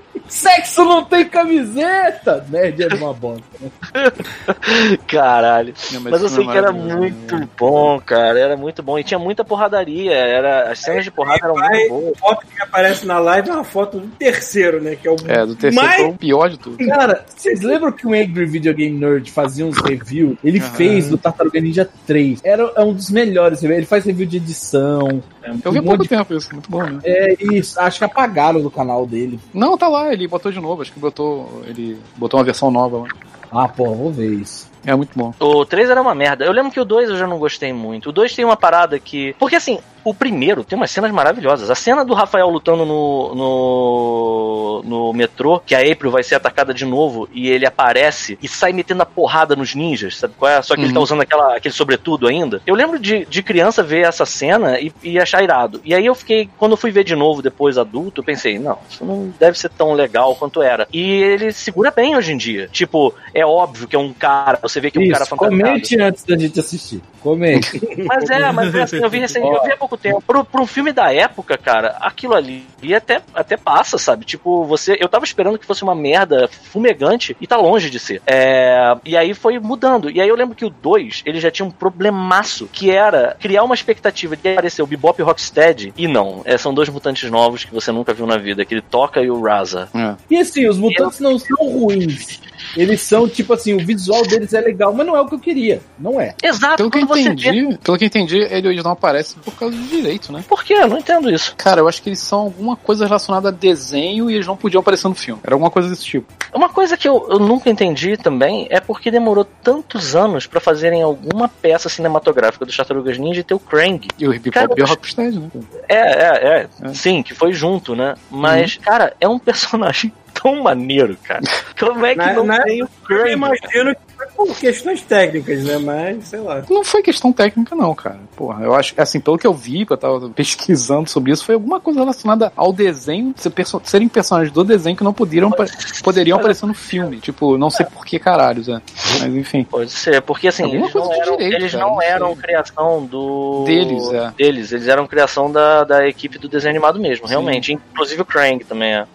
Sexo 0.30 0.84
não 0.84 1.04
tem 1.04 1.24
camiseta! 1.28 2.46
Nerd 2.48 2.82
é 2.82 2.94
uma 2.94 3.12
bosta. 3.12 3.42
né? 3.60 3.70
Caralho. 5.06 5.74
Não, 5.92 6.00
Mas 6.02 6.20
eu 6.20 6.26
isso 6.26 6.36
sei 6.36 6.44
que 6.46 6.50
é 6.52 6.56
era 6.56 6.72
maravilhoso. 6.72 6.98
muito 6.98 7.48
bom, 7.58 8.00
cara. 8.00 8.38
Era 8.38 8.56
muito 8.56 8.82
bom. 8.82 8.98
E 8.98 9.04
tinha 9.04 9.18
muita 9.18 9.44
porradaria. 9.44 10.12
Era, 10.12 10.70
as 10.70 10.78
cenas 10.78 11.04
de 11.04 11.10
porrada 11.10 11.40
eram 11.42 11.54
Vai, 11.54 11.68
muito 11.70 11.88
boas. 11.90 12.12
a 12.16 12.18
foto 12.20 12.46
que 12.46 12.62
aparece 12.62 13.06
na 13.06 13.18
live 13.18 13.50
é 13.50 13.52
uma 13.52 13.64
foto 13.64 13.98
do 14.00 14.06
terceiro, 14.08 14.80
né? 14.80 14.96
Que 14.96 15.08
é 15.08 15.10
o 15.10 15.16
É, 15.26 15.44
do 15.44 15.54
terceiro 15.56 15.86
mais 15.86 16.00
foi 16.00 16.10
o 16.10 16.14
pior 16.16 16.48
de 16.48 16.58
tudo. 16.58 16.86
Cara, 16.86 17.24
vocês 17.36 17.60
lembram 17.60 17.92
que 17.92 18.06
o 18.06 18.10
Angry 18.10 18.46
Video 18.46 18.74
Game 18.74 18.98
Nerd 18.98 19.30
fazia 19.30 19.66
uns 19.66 19.78
reviews? 19.78 20.36
Ele 20.44 20.60
Aham. 20.60 20.70
fez 20.74 21.08
do 21.08 21.18
Tartaruga 21.18 21.60
Ninja 21.60 21.88
3. 22.06 22.40
Era 22.44 22.70
é 22.76 22.80
um 22.82 22.92
dos 22.92 23.10
melhores 23.10 23.60
reviews. 23.60 23.78
Ele 23.78 23.86
faz 23.86 24.04
review 24.04 24.26
de 24.26 24.36
edição. 24.36 25.22
Eu 25.64 25.72
vi 25.72 25.78
há 25.78 25.80
um 25.80 25.84
pouco 25.84 26.02
de- 26.02 26.08
tempo 26.08 26.34
isso, 26.34 26.52
muito 26.52 26.70
bom, 26.70 26.82
né? 26.84 27.00
É 27.04 27.34
isso. 27.54 27.80
Acho 27.80 27.98
que 27.98 28.04
apagaram 28.04 28.60
do 28.60 28.70
canal 28.70 29.06
dele. 29.06 29.40
Não, 29.52 29.76
tá 29.76 29.88
lá, 29.88 30.12
ele 30.12 30.19
botou 30.28 30.52
de 30.52 30.60
novo, 30.60 30.82
acho 30.82 30.92
que 30.92 31.00
botou. 31.00 31.62
Ele 31.66 31.98
botou 32.16 32.38
uma 32.38 32.44
versão 32.44 32.70
nova 32.70 32.98
lá. 32.98 33.08
Ah, 33.50 33.68
pô, 33.68 33.92
vou 33.94 34.12
ver 34.12 34.32
isso. 34.32 34.69
É 34.86 34.94
muito 34.94 35.10
bom. 35.16 35.32
O 35.38 35.64
3 35.64 35.90
era 35.90 36.00
uma 36.00 36.14
merda. 36.14 36.44
Eu 36.44 36.52
lembro 36.52 36.70
que 36.72 36.80
o 36.80 36.84
2 36.84 37.10
eu 37.10 37.16
já 37.16 37.26
não 37.26 37.38
gostei 37.38 37.72
muito. 37.72 38.08
O 38.10 38.12
2 38.12 38.34
tem 38.34 38.44
uma 38.44 38.56
parada 38.56 38.98
que. 38.98 39.34
Porque 39.38 39.56
assim, 39.56 39.78
o 40.02 40.14
primeiro 40.14 40.64
tem 40.64 40.76
umas 40.76 40.90
cenas 40.90 41.10
maravilhosas. 41.10 41.70
A 41.70 41.74
cena 41.74 42.04
do 42.04 42.14
Rafael 42.14 42.48
lutando 42.48 42.86
no, 42.86 43.34
no, 43.34 44.82
no 44.84 45.12
metrô, 45.12 45.60
que 45.64 45.74
a 45.74 45.80
April 45.80 46.10
vai 46.10 46.22
ser 46.22 46.34
atacada 46.36 46.72
de 46.72 46.84
novo 46.84 47.28
e 47.32 47.48
ele 47.48 47.66
aparece 47.66 48.38
e 48.42 48.48
sai 48.48 48.72
metendo 48.72 49.02
a 49.02 49.06
porrada 49.06 49.54
nos 49.54 49.74
ninjas, 49.74 50.16
sabe 50.16 50.34
qual 50.38 50.50
é? 50.50 50.62
Só 50.62 50.74
que 50.74 50.80
ele 50.80 50.88
Uhum. 50.88 50.94
tá 50.94 51.00
usando 51.00 51.20
aquela, 51.20 51.56
aquele 51.56 51.74
sobretudo 51.74 52.26
ainda. 52.26 52.60
Eu 52.66 52.74
lembro 52.74 52.98
de, 52.98 53.24
de 53.26 53.42
criança 53.42 53.82
ver 53.82 54.06
essa 54.06 54.24
cena 54.26 54.80
e, 54.80 54.92
e 55.02 55.18
achar 55.18 55.42
irado. 55.42 55.80
E 55.84 55.94
aí 55.94 56.06
eu 56.06 56.14
fiquei, 56.14 56.48
quando 56.58 56.72
eu 56.72 56.76
fui 56.76 56.90
ver 56.90 57.04
de 57.04 57.14
novo 57.14 57.42
depois 57.42 57.76
adulto, 57.78 58.20
eu 58.20 58.24
pensei, 58.24 58.58
não, 58.58 58.78
isso 58.88 59.04
não 59.04 59.32
deve 59.38 59.58
ser 59.58 59.68
tão 59.70 59.92
legal 59.92 60.34
quanto 60.34 60.62
era. 60.62 60.88
E 60.92 61.00
ele 61.22 61.52
segura 61.52 61.90
bem 61.90 62.16
hoje 62.16 62.32
em 62.32 62.36
dia. 62.36 62.68
Tipo, 62.72 63.14
é 63.34 63.44
óbvio 63.44 63.86
que 63.86 63.94
é 63.94 63.98
um 63.98 64.12
cara, 64.12 64.58
você 64.70 64.80
vê 64.80 64.90
que 64.90 64.98
é 64.98 65.02
um 65.02 65.08
cara 65.10 65.26
fantasiado. 65.26 65.62
comente 65.62 66.00
antes 66.00 66.24
da 66.24 66.38
gente 66.38 66.60
assistir. 66.60 67.02
Comente. 67.20 67.80
Mas 68.06 68.30
é, 68.30 68.52
mas 68.52 68.74
é 68.74 68.82
assim, 68.82 68.96
eu 68.96 69.10
vi 69.10 69.18
recente, 69.18 69.46
eu 69.46 69.62
vi 69.62 69.72
há 69.72 69.76
pouco 69.76 69.96
tempo. 69.96 70.22
Pro, 70.22 70.44
pro 70.44 70.62
um 70.62 70.66
filme 70.66 70.92
da 70.92 71.12
época, 71.12 71.56
cara, 71.58 71.96
aquilo 72.00 72.34
ali 72.34 72.64
até, 72.94 73.20
até 73.34 73.56
passa, 73.56 73.98
sabe? 73.98 74.24
Tipo, 74.24 74.64
você. 74.64 74.96
Eu 74.98 75.08
tava 75.08 75.24
esperando 75.24 75.58
que 75.58 75.66
fosse 75.66 75.82
uma 75.82 75.94
merda 75.94 76.48
fumegante 76.48 77.36
e 77.40 77.46
tá 77.46 77.56
longe 77.56 77.90
de 77.90 77.98
ser. 77.98 78.22
É, 78.26 78.96
e 79.04 79.16
aí 79.16 79.34
foi 79.34 79.58
mudando. 79.58 80.10
E 80.10 80.20
aí 80.20 80.28
eu 80.28 80.36
lembro 80.36 80.54
que 80.54 80.64
o 80.64 80.70
2, 80.70 81.22
ele 81.26 81.40
já 81.40 81.50
tinha 81.50 81.66
um 81.66 81.70
problemaço, 81.70 82.68
que 82.72 82.90
era 82.90 83.36
criar 83.38 83.64
uma 83.64 83.74
expectativa 83.74 84.36
de 84.36 84.52
aparecer 84.52 84.82
o 84.82 84.86
Bebop 84.86 85.20
e 85.20 85.22
o 85.22 85.26
Rocksteady. 85.26 85.92
E 85.96 86.08
não, 86.08 86.42
é, 86.44 86.56
são 86.56 86.72
dois 86.72 86.88
mutantes 86.88 87.30
novos 87.30 87.64
que 87.64 87.74
você 87.74 87.92
nunca 87.92 88.14
viu 88.14 88.26
na 88.26 88.38
vida, 88.38 88.62
aquele 88.62 88.82
Toca 88.82 89.20
e 89.22 89.30
o 89.30 89.40
Raza. 89.40 89.88
É. 89.94 90.14
E 90.30 90.38
assim, 90.38 90.66
os 90.66 90.78
mutantes 90.78 91.20
não 91.20 91.38
são 91.38 91.56
ruins. 91.68 92.40
Eles 92.76 93.00
são, 93.02 93.28
tipo 93.28 93.52
assim, 93.52 93.74
o 93.74 93.84
visual 93.84 94.22
deles 94.22 94.52
é 94.52 94.60
legal, 94.60 94.92
mas 94.92 95.06
não 95.06 95.16
é 95.16 95.20
o 95.20 95.26
que 95.26 95.34
eu 95.34 95.38
queria. 95.38 95.80
Não 95.98 96.20
é. 96.20 96.34
Exato, 96.42 96.76
Pelo 96.76 96.90
que 96.90 96.98
eu 96.98 97.06
você 97.06 97.22
vê. 97.22 97.28
entendi, 97.30 97.78
pelo 97.78 97.98
que 97.98 98.04
eu 98.04 98.06
entendi, 98.06 98.38
ele 98.38 98.68
hoje 98.68 98.82
não 98.82 98.92
aparece 98.92 99.36
por 99.36 99.54
causa 99.54 99.76
do 99.76 99.82
direito, 99.82 100.32
né? 100.32 100.44
Por 100.48 100.64
quê? 100.64 100.74
Eu 100.74 100.88
não 100.88 100.98
entendo 100.98 101.30
isso. 101.30 101.54
Cara, 101.56 101.80
eu 101.80 101.88
acho 101.88 102.02
que 102.02 102.08
eles 102.08 102.20
são 102.20 102.40
alguma 102.40 102.76
coisa 102.76 103.06
relacionada 103.06 103.48
a 103.48 103.52
desenho 103.52 104.30
e 104.30 104.34
eles 104.34 104.46
não 104.46 104.56
podiam 104.56 104.80
aparecer 104.80 105.08
no 105.08 105.14
filme. 105.14 105.40
Era 105.44 105.54
alguma 105.54 105.70
coisa 105.70 105.88
desse 105.88 106.04
tipo. 106.04 106.32
Uma 106.52 106.68
coisa 106.68 106.96
que 106.96 107.08
eu, 107.08 107.26
eu 107.30 107.38
nunca 107.38 107.70
entendi 107.70 108.16
também 108.16 108.66
é 108.70 108.80
porque 108.80 109.10
demorou 109.10 109.44
tantos 109.62 110.16
anos 110.16 110.46
pra 110.46 110.60
fazerem 110.60 111.02
alguma 111.02 111.48
peça 111.48 111.88
cinematográfica 111.88 112.64
dos 112.64 112.76
Tartarugas 112.76 113.18
Ninja 113.18 113.40
e 113.40 113.44
ter 113.44 113.54
o 113.54 113.58
Krang. 113.58 114.06
E 114.18 114.26
o 114.26 114.34
Hip 114.34 114.48
Hop 114.48 114.76
e 114.76 114.80
eu 114.80 114.84
o 114.84 114.88
Rocksteady, 114.88 115.38
né? 115.38 115.48
É, 115.88 115.96
é, 115.96 116.58
é, 116.60 116.68
É. 116.82 116.94
Sim, 116.94 117.22
que 117.22 117.34
foi 117.34 117.52
junto, 117.52 117.94
né? 117.94 118.14
Mas, 118.30 118.76
cara, 118.76 119.14
é 119.20 119.28
um 119.28 119.38
personagem 119.40 120.12
tão 120.42 120.62
maneiro, 120.62 121.16
cara. 121.22 121.40
Como 121.78 122.04
é 122.06 122.12
que 122.12 122.18
Na- 122.18 122.32
não 122.34 122.44
na- 122.44 122.62
tem 122.62 122.82
o 122.82 122.86
Eu 122.86 122.90
Krang? 123.06 123.30
imagino 123.32 123.94
que 123.94 124.09
por 124.28 124.56
questões 124.58 125.02
técnicas, 125.02 125.64
né? 125.64 125.78
Mas, 125.78 126.28
sei 126.28 126.40
lá. 126.40 126.62
Não 126.68 126.84
foi 126.84 127.02
questão 127.02 127.32
técnica, 127.32 127.74
não, 127.74 127.94
cara. 127.94 128.18
Porra, 128.36 128.64
eu 128.64 128.74
acho 128.74 128.94
assim, 128.96 129.20
pelo 129.20 129.38
que 129.38 129.46
eu 129.46 129.54
vi, 129.54 129.84
que 129.86 129.92
eu 129.92 129.96
tava 129.96 130.28
pesquisando 130.34 131.08
sobre 131.08 131.32
isso, 131.32 131.44
foi 131.44 131.54
alguma 131.54 131.80
coisa 131.80 132.00
relacionada 132.00 132.52
ao 132.56 132.72
desenho, 132.72 133.34
ser 133.36 133.50
perso- 133.50 133.80
serem 133.84 134.08
personagens 134.08 134.52
do 134.52 134.64
desenho 134.64 134.96
que 134.96 135.04
não 135.04 135.12
poderiam, 135.12 135.50
pa- 135.50 135.66
poderiam 136.02 136.38
aparecer 136.38 136.66
no 136.66 136.74
filme. 136.74 137.18
Tipo, 137.18 137.56
não 137.58 137.70
sei 137.70 137.86
por 137.86 138.04
que 138.04 138.18
caralhos, 138.18 138.68
é. 138.68 138.80
Mas 139.20 139.34
enfim. 139.34 139.64
Pode 139.64 139.90
ser, 139.90 140.20
porque 140.22 140.48
assim, 140.48 140.64
Alguma 140.64 140.82
eles 140.82 140.92
coisa 140.92 141.08
não 141.08 141.14
de 141.14 141.20
eram, 141.22 141.36
direito, 141.36 141.56
eles 141.62 141.72
cara, 141.72 141.84
não 141.84 142.02
eram 142.02 142.36
criação 142.36 143.04
do. 143.06 143.64
Deles, 143.66 144.12
é. 144.12 144.30
Deles, 144.36 144.72
eles 144.72 144.88
eram 144.88 145.06
criação 145.06 145.50
da, 145.50 145.84
da 145.84 146.06
equipe 146.08 146.38
do 146.38 146.48
desenho 146.48 146.70
animado 146.70 146.98
mesmo, 147.00 147.26
realmente. 147.26 147.72
Inclusive 147.72 148.22
o 148.22 148.24
Krang 148.24 148.64
também 148.64 148.92
é. 148.94 149.06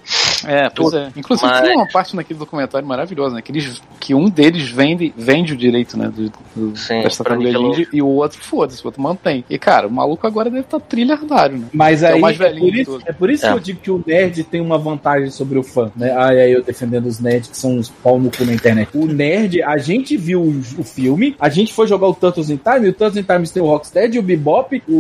É, 0.47 0.70
pois 0.70 0.93
é. 0.93 1.10
Inclusive 1.16 1.47
Mas- 1.49 1.62
tem 1.62 1.76
uma 1.76 1.88
parte 1.88 2.16
naquele 2.16 2.38
documentário 2.38 2.88
maravilhosa, 2.88 3.36
né? 3.36 3.41
Que, 3.41 3.51
eles, 3.51 3.82
que 3.99 4.14
um 4.14 4.30
deles 4.30 4.70
vende, 4.97 5.13
vende 5.17 5.53
o 5.53 5.57
direito, 5.57 5.97
né? 5.97 6.09
Do, 6.13 6.31
do, 6.55 6.77
Sim, 6.77 7.01
dessa 7.01 7.23
ninja, 7.35 7.87
e 7.91 8.01
o 8.01 8.07
outro, 8.07 8.41
foda-se, 8.43 8.81
o 8.83 8.87
outro 8.87 9.01
mantém. 9.01 9.43
E, 9.49 9.57
cara, 9.57 9.87
o 9.87 9.91
maluco 9.91 10.25
agora 10.25 10.49
deve 10.49 10.61
estar 10.63 10.79
trilhardário, 10.79 11.57
né? 11.57 11.67
Mas 11.73 12.03
É 12.03 12.11
o 12.11 12.15
aí 12.15 12.21
mais 12.21 12.39
é, 12.39 12.43
velhinho 12.43 12.65
por 12.67 12.71
de 12.73 12.81
isso, 12.81 12.99
é 13.05 13.11
por 13.13 13.29
isso 13.29 13.45
É. 13.45 13.49
que 13.49 13.55
eu 13.55 13.59
digo 13.59 13.79
que 13.81 13.91
o 13.91 14.03
nerd 14.05 14.43
tem 14.45 14.61
uma 14.61 14.77
vantagem 14.77 15.29
sobre 15.29 15.57
o 15.59 15.63
fã, 15.63 15.91
né? 15.95 16.13
Ah, 16.17 16.33
e 16.33 16.39
aí 16.41 16.51
eu 16.51 16.63
defendendo 16.63 17.05
os 17.05 17.19
nerds 17.19 17.49
que 17.49 17.57
são 17.57 17.77
uns 17.77 17.89
pau 17.89 18.19
no 18.19 18.31
cu 18.31 18.45
na 18.45 18.53
internet. 18.53 18.89
O 18.93 19.05
nerd, 19.05 19.61
a 19.63 19.77
gente 19.77 20.15
viu 20.17 20.41
o, 20.41 20.49
o 20.79 20.83
filme, 20.83 21.35
a 21.39 21.49
gente 21.49 21.73
foi 21.73 21.87
jogar 21.87 22.07
o 22.07 22.13
Turtles 22.13 22.49
in 22.49 22.57
Time, 22.57 22.87
e 22.87 22.89
o 22.89 22.93
Turtles 22.93 23.17
in 23.17 23.23
Time 23.23 23.47
tem 23.47 23.61
o 23.63 23.65
Rocksteady, 23.67 24.19
o 24.19 24.23
Bebop, 24.23 24.81
o, 24.87 24.91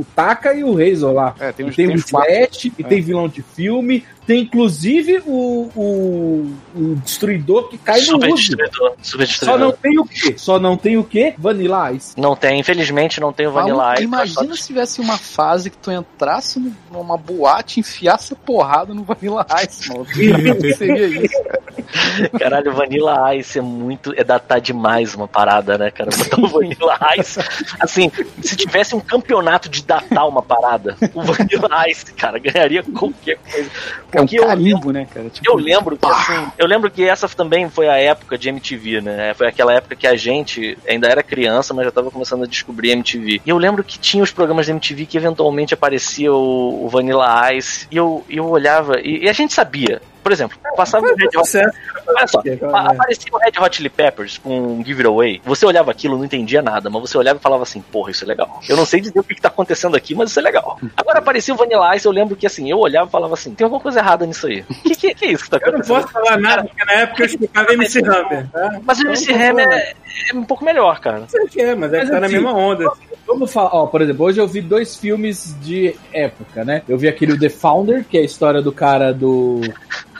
o 0.00 0.06
Taka 0.14 0.54
e 0.54 0.64
o 0.64 0.74
Razor 0.74 1.12
lá. 1.12 1.34
É, 1.38 1.52
tem 1.52 1.66
E 1.66 1.68
uns, 1.68 1.76
tem 1.76 1.86
tem 1.86 1.94
o 1.94 1.98
uns 1.98 2.10
quatro. 2.10 2.32
Slash, 2.32 2.72
e 2.78 2.82
É. 2.82 2.86
tem 2.86 3.00
vilão 3.00 3.28
de 3.28 3.42
filme, 3.42 4.04
tem 4.26 4.42
inclusive 4.42 5.22
o, 5.26 5.70
o, 5.74 6.54
o 6.74 6.94
destruidor 6.96 7.68
que 7.68 7.78
cai 7.78 8.00
no 8.00 8.06
Super 8.06 8.28
uso. 8.32 8.36
destruidor. 8.56 8.92
Super 9.02 9.26
Só 9.28 9.58
não 9.58 9.72
tem 9.72 9.98
o 9.98 10.04
quê? 10.04 10.34
Só 10.36 10.58
não 10.58 10.76
tem 10.76 10.96
o 10.96 11.04
quê? 11.04 11.34
Vanilla 11.36 11.92
Ice. 11.92 12.14
Não 12.18 12.36
tem, 12.36 12.60
infelizmente 12.60 13.20
não 13.20 13.32
tem 13.32 13.46
o 13.46 13.52
Vanilla 13.52 13.94
Ice. 13.94 14.04
imagina 14.04 14.54
se 14.56 14.66
tivesse 14.66 15.00
uma 15.00 15.18
fase 15.18 15.70
que 15.70 15.76
tu 15.76 15.90
entrasse 15.90 16.58
no- 16.60 16.72
numa 16.90 17.16
boate 17.16 17.78
e 17.78 17.80
enfiasse 17.80 18.32
a 18.32 18.36
porrada 18.36 18.94
no 18.94 19.02
Vanilla 19.02 19.46
Ice, 19.66 19.88
mano. 19.88 20.04
que 20.06 20.74
seria 20.74 21.06
isso? 21.24 21.42
Caralho, 22.38 22.70
o 22.70 22.74
Vanilla 22.74 23.34
Ice 23.36 23.58
é 23.58 23.62
muito. 23.62 24.12
É 24.16 24.24
datar 24.24 24.60
demais 24.60 25.14
uma 25.14 25.26
parada, 25.28 25.76
né, 25.76 25.90
cara? 25.90 26.10
Botar 26.16 26.40
o 26.40 26.48
Vanilla 26.48 26.98
Ice. 27.18 27.40
Assim, 27.80 28.10
se 28.42 28.56
tivesse 28.56 28.94
um 28.94 29.00
campeonato 29.00 29.68
de 29.68 29.82
datar 29.84 30.26
uma 30.28 30.42
parada, 30.42 30.96
o 31.14 31.22
Vanilla 31.22 31.88
Ice, 31.88 32.12
cara, 32.14 32.38
ganharia 32.38 32.82
qualquer 32.82 33.38
coisa. 33.38 33.70
É 34.12 34.20
um 34.20 34.26
eu 34.30 34.46
carimbo, 34.46 34.92
né, 34.92 35.06
cara? 35.12 35.28
Tipo, 35.30 35.50
Eu 35.50 35.56
lembro 35.56 35.96
que 35.96 36.06
assim, 36.06 36.46
eu 36.58 36.66
lembro 36.66 36.90
que 36.90 37.02
essa 37.02 37.28
também 37.28 37.68
foi 37.70 37.88
a 37.88 37.96
época 37.96 38.36
de 38.36 38.48
MTV, 38.48 39.00
né? 39.00 39.34
Foi 39.34 39.46
aquela 39.46 39.72
época 39.72 39.96
que 39.96 40.06
a 40.06 40.14
gente 40.14 40.76
ainda 40.86 41.08
era 41.08 41.22
criança, 41.22 41.72
mas 41.72 41.86
já 41.86 41.90
tava 41.90 42.10
começando 42.10 42.44
a 42.44 42.46
descobrir 42.46 42.90
MTV. 42.90 43.40
E 43.44 43.48
eu 43.48 43.56
lembro 43.56 43.82
que 43.82 43.98
tinha 43.98 44.22
os 44.22 44.30
programas 44.30 44.66
da 44.66 44.72
MTV 44.72 45.06
que 45.06 45.16
eventualmente 45.16 45.72
aparecia 45.72 46.32
o, 46.32 46.84
o 46.84 46.88
Vanilla 46.88 47.52
Ice, 47.54 47.86
e 47.90 47.96
eu, 47.96 48.24
eu 48.28 48.46
olhava, 48.48 49.00
e, 49.00 49.24
e 49.24 49.28
a 49.28 49.32
gente 49.32 49.54
sabia. 49.54 50.02
Por 50.22 50.32
exemplo, 50.32 50.58
passava 50.76 51.04
o 51.06 51.14
Red 51.16 51.26
Hot. 51.36 51.38
Sucesso. 51.46 51.76
Olha 52.06 52.26
só, 52.26 52.42
é, 52.44 52.58
aparecia 52.62 53.32
o 53.32 53.38
Red 53.38 53.52
Hot 53.60 53.76
Chili 53.76 53.88
Peppers 53.88 54.38
com 54.38 54.76
um 54.78 54.84
Give 54.84 55.00
It 55.00 55.06
Away. 55.06 55.40
Você 55.44 55.66
olhava 55.66 55.90
aquilo, 55.90 56.16
não 56.16 56.24
entendia 56.24 56.62
nada, 56.62 56.88
mas 56.90 57.02
você 57.02 57.18
olhava 57.18 57.38
e 57.38 57.42
falava 57.42 57.62
assim, 57.62 57.80
porra, 57.80 58.10
isso 58.10 58.24
é 58.24 58.28
legal. 58.28 58.60
Eu 58.68 58.76
não 58.76 58.84
sei 58.86 59.00
dizer 59.00 59.18
o 59.18 59.24
que, 59.24 59.34
que 59.34 59.40
tá 59.40 59.48
acontecendo 59.48 59.96
aqui, 59.96 60.14
mas 60.14 60.30
isso 60.30 60.38
é 60.38 60.42
legal. 60.42 60.78
Agora 60.96 61.18
aparecia 61.18 61.54
o 61.54 61.56
Vanilla 61.56 61.94
Ice, 61.96 62.06
eu 62.06 62.12
lembro 62.12 62.36
que 62.36 62.46
assim, 62.46 62.70
eu 62.70 62.78
olhava 62.78 63.08
e 63.08 63.10
falava 63.10 63.34
assim, 63.34 63.54
tem 63.54 63.64
alguma 63.64 63.80
coisa 63.82 64.00
errada 64.00 64.24
nisso 64.26 64.46
aí. 64.46 64.64
O 64.68 64.74
que, 64.82 64.94
que, 64.94 65.14
que 65.14 65.24
é 65.26 65.32
isso 65.32 65.44
que 65.44 65.50
tá 65.50 65.56
Eu 65.58 65.72
não 65.72 65.80
acontecendo? 65.80 66.00
posso 66.02 66.12
falar 66.12 66.38
nada, 66.38 66.64
porque 66.64 66.84
na 66.84 66.92
época 66.92 67.22
eu 67.22 67.26
escutava 67.26 67.72
MC 67.72 67.98
Hammer. 68.00 68.48
Tá? 68.50 68.80
Mas 68.84 68.98
o 69.00 69.06
MC 69.06 69.32
Então, 69.32 69.48
Hammer 69.50 69.66
não 69.68 69.74
é, 69.74 69.92
é 70.32 70.34
um 70.36 70.44
pouco 70.44 70.64
melhor, 70.64 71.00
cara. 71.00 71.24
sei 71.28 71.46
que 71.48 71.60
é, 71.60 71.74
mas 71.74 71.92
é 71.92 72.00
que 72.00 72.06
tá 72.10 72.20
na 72.20 72.26
assim, 72.26 72.34
mesma 72.34 72.52
onda. 72.52 72.90
Vamos 73.26 73.52
falar, 73.52 73.70
ó, 73.74 73.86
por 73.86 74.02
exemplo, 74.02 74.26
hoje 74.26 74.40
eu 74.40 74.48
vi 74.48 74.60
dois 74.60 74.96
filmes 74.96 75.56
de 75.60 75.94
época, 76.12 76.64
né? 76.64 76.82
Eu 76.88 76.98
vi 76.98 77.08
aquele 77.08 77.38
The 77.38 77.48
Founder, 77.48 78.04
que 78.04 78.18
é 78.18 78.20
a 78.20 78.24
história 78.24 78.60
do 78.60 78.72
cara 78.72 79.12
do. 79.12 79.60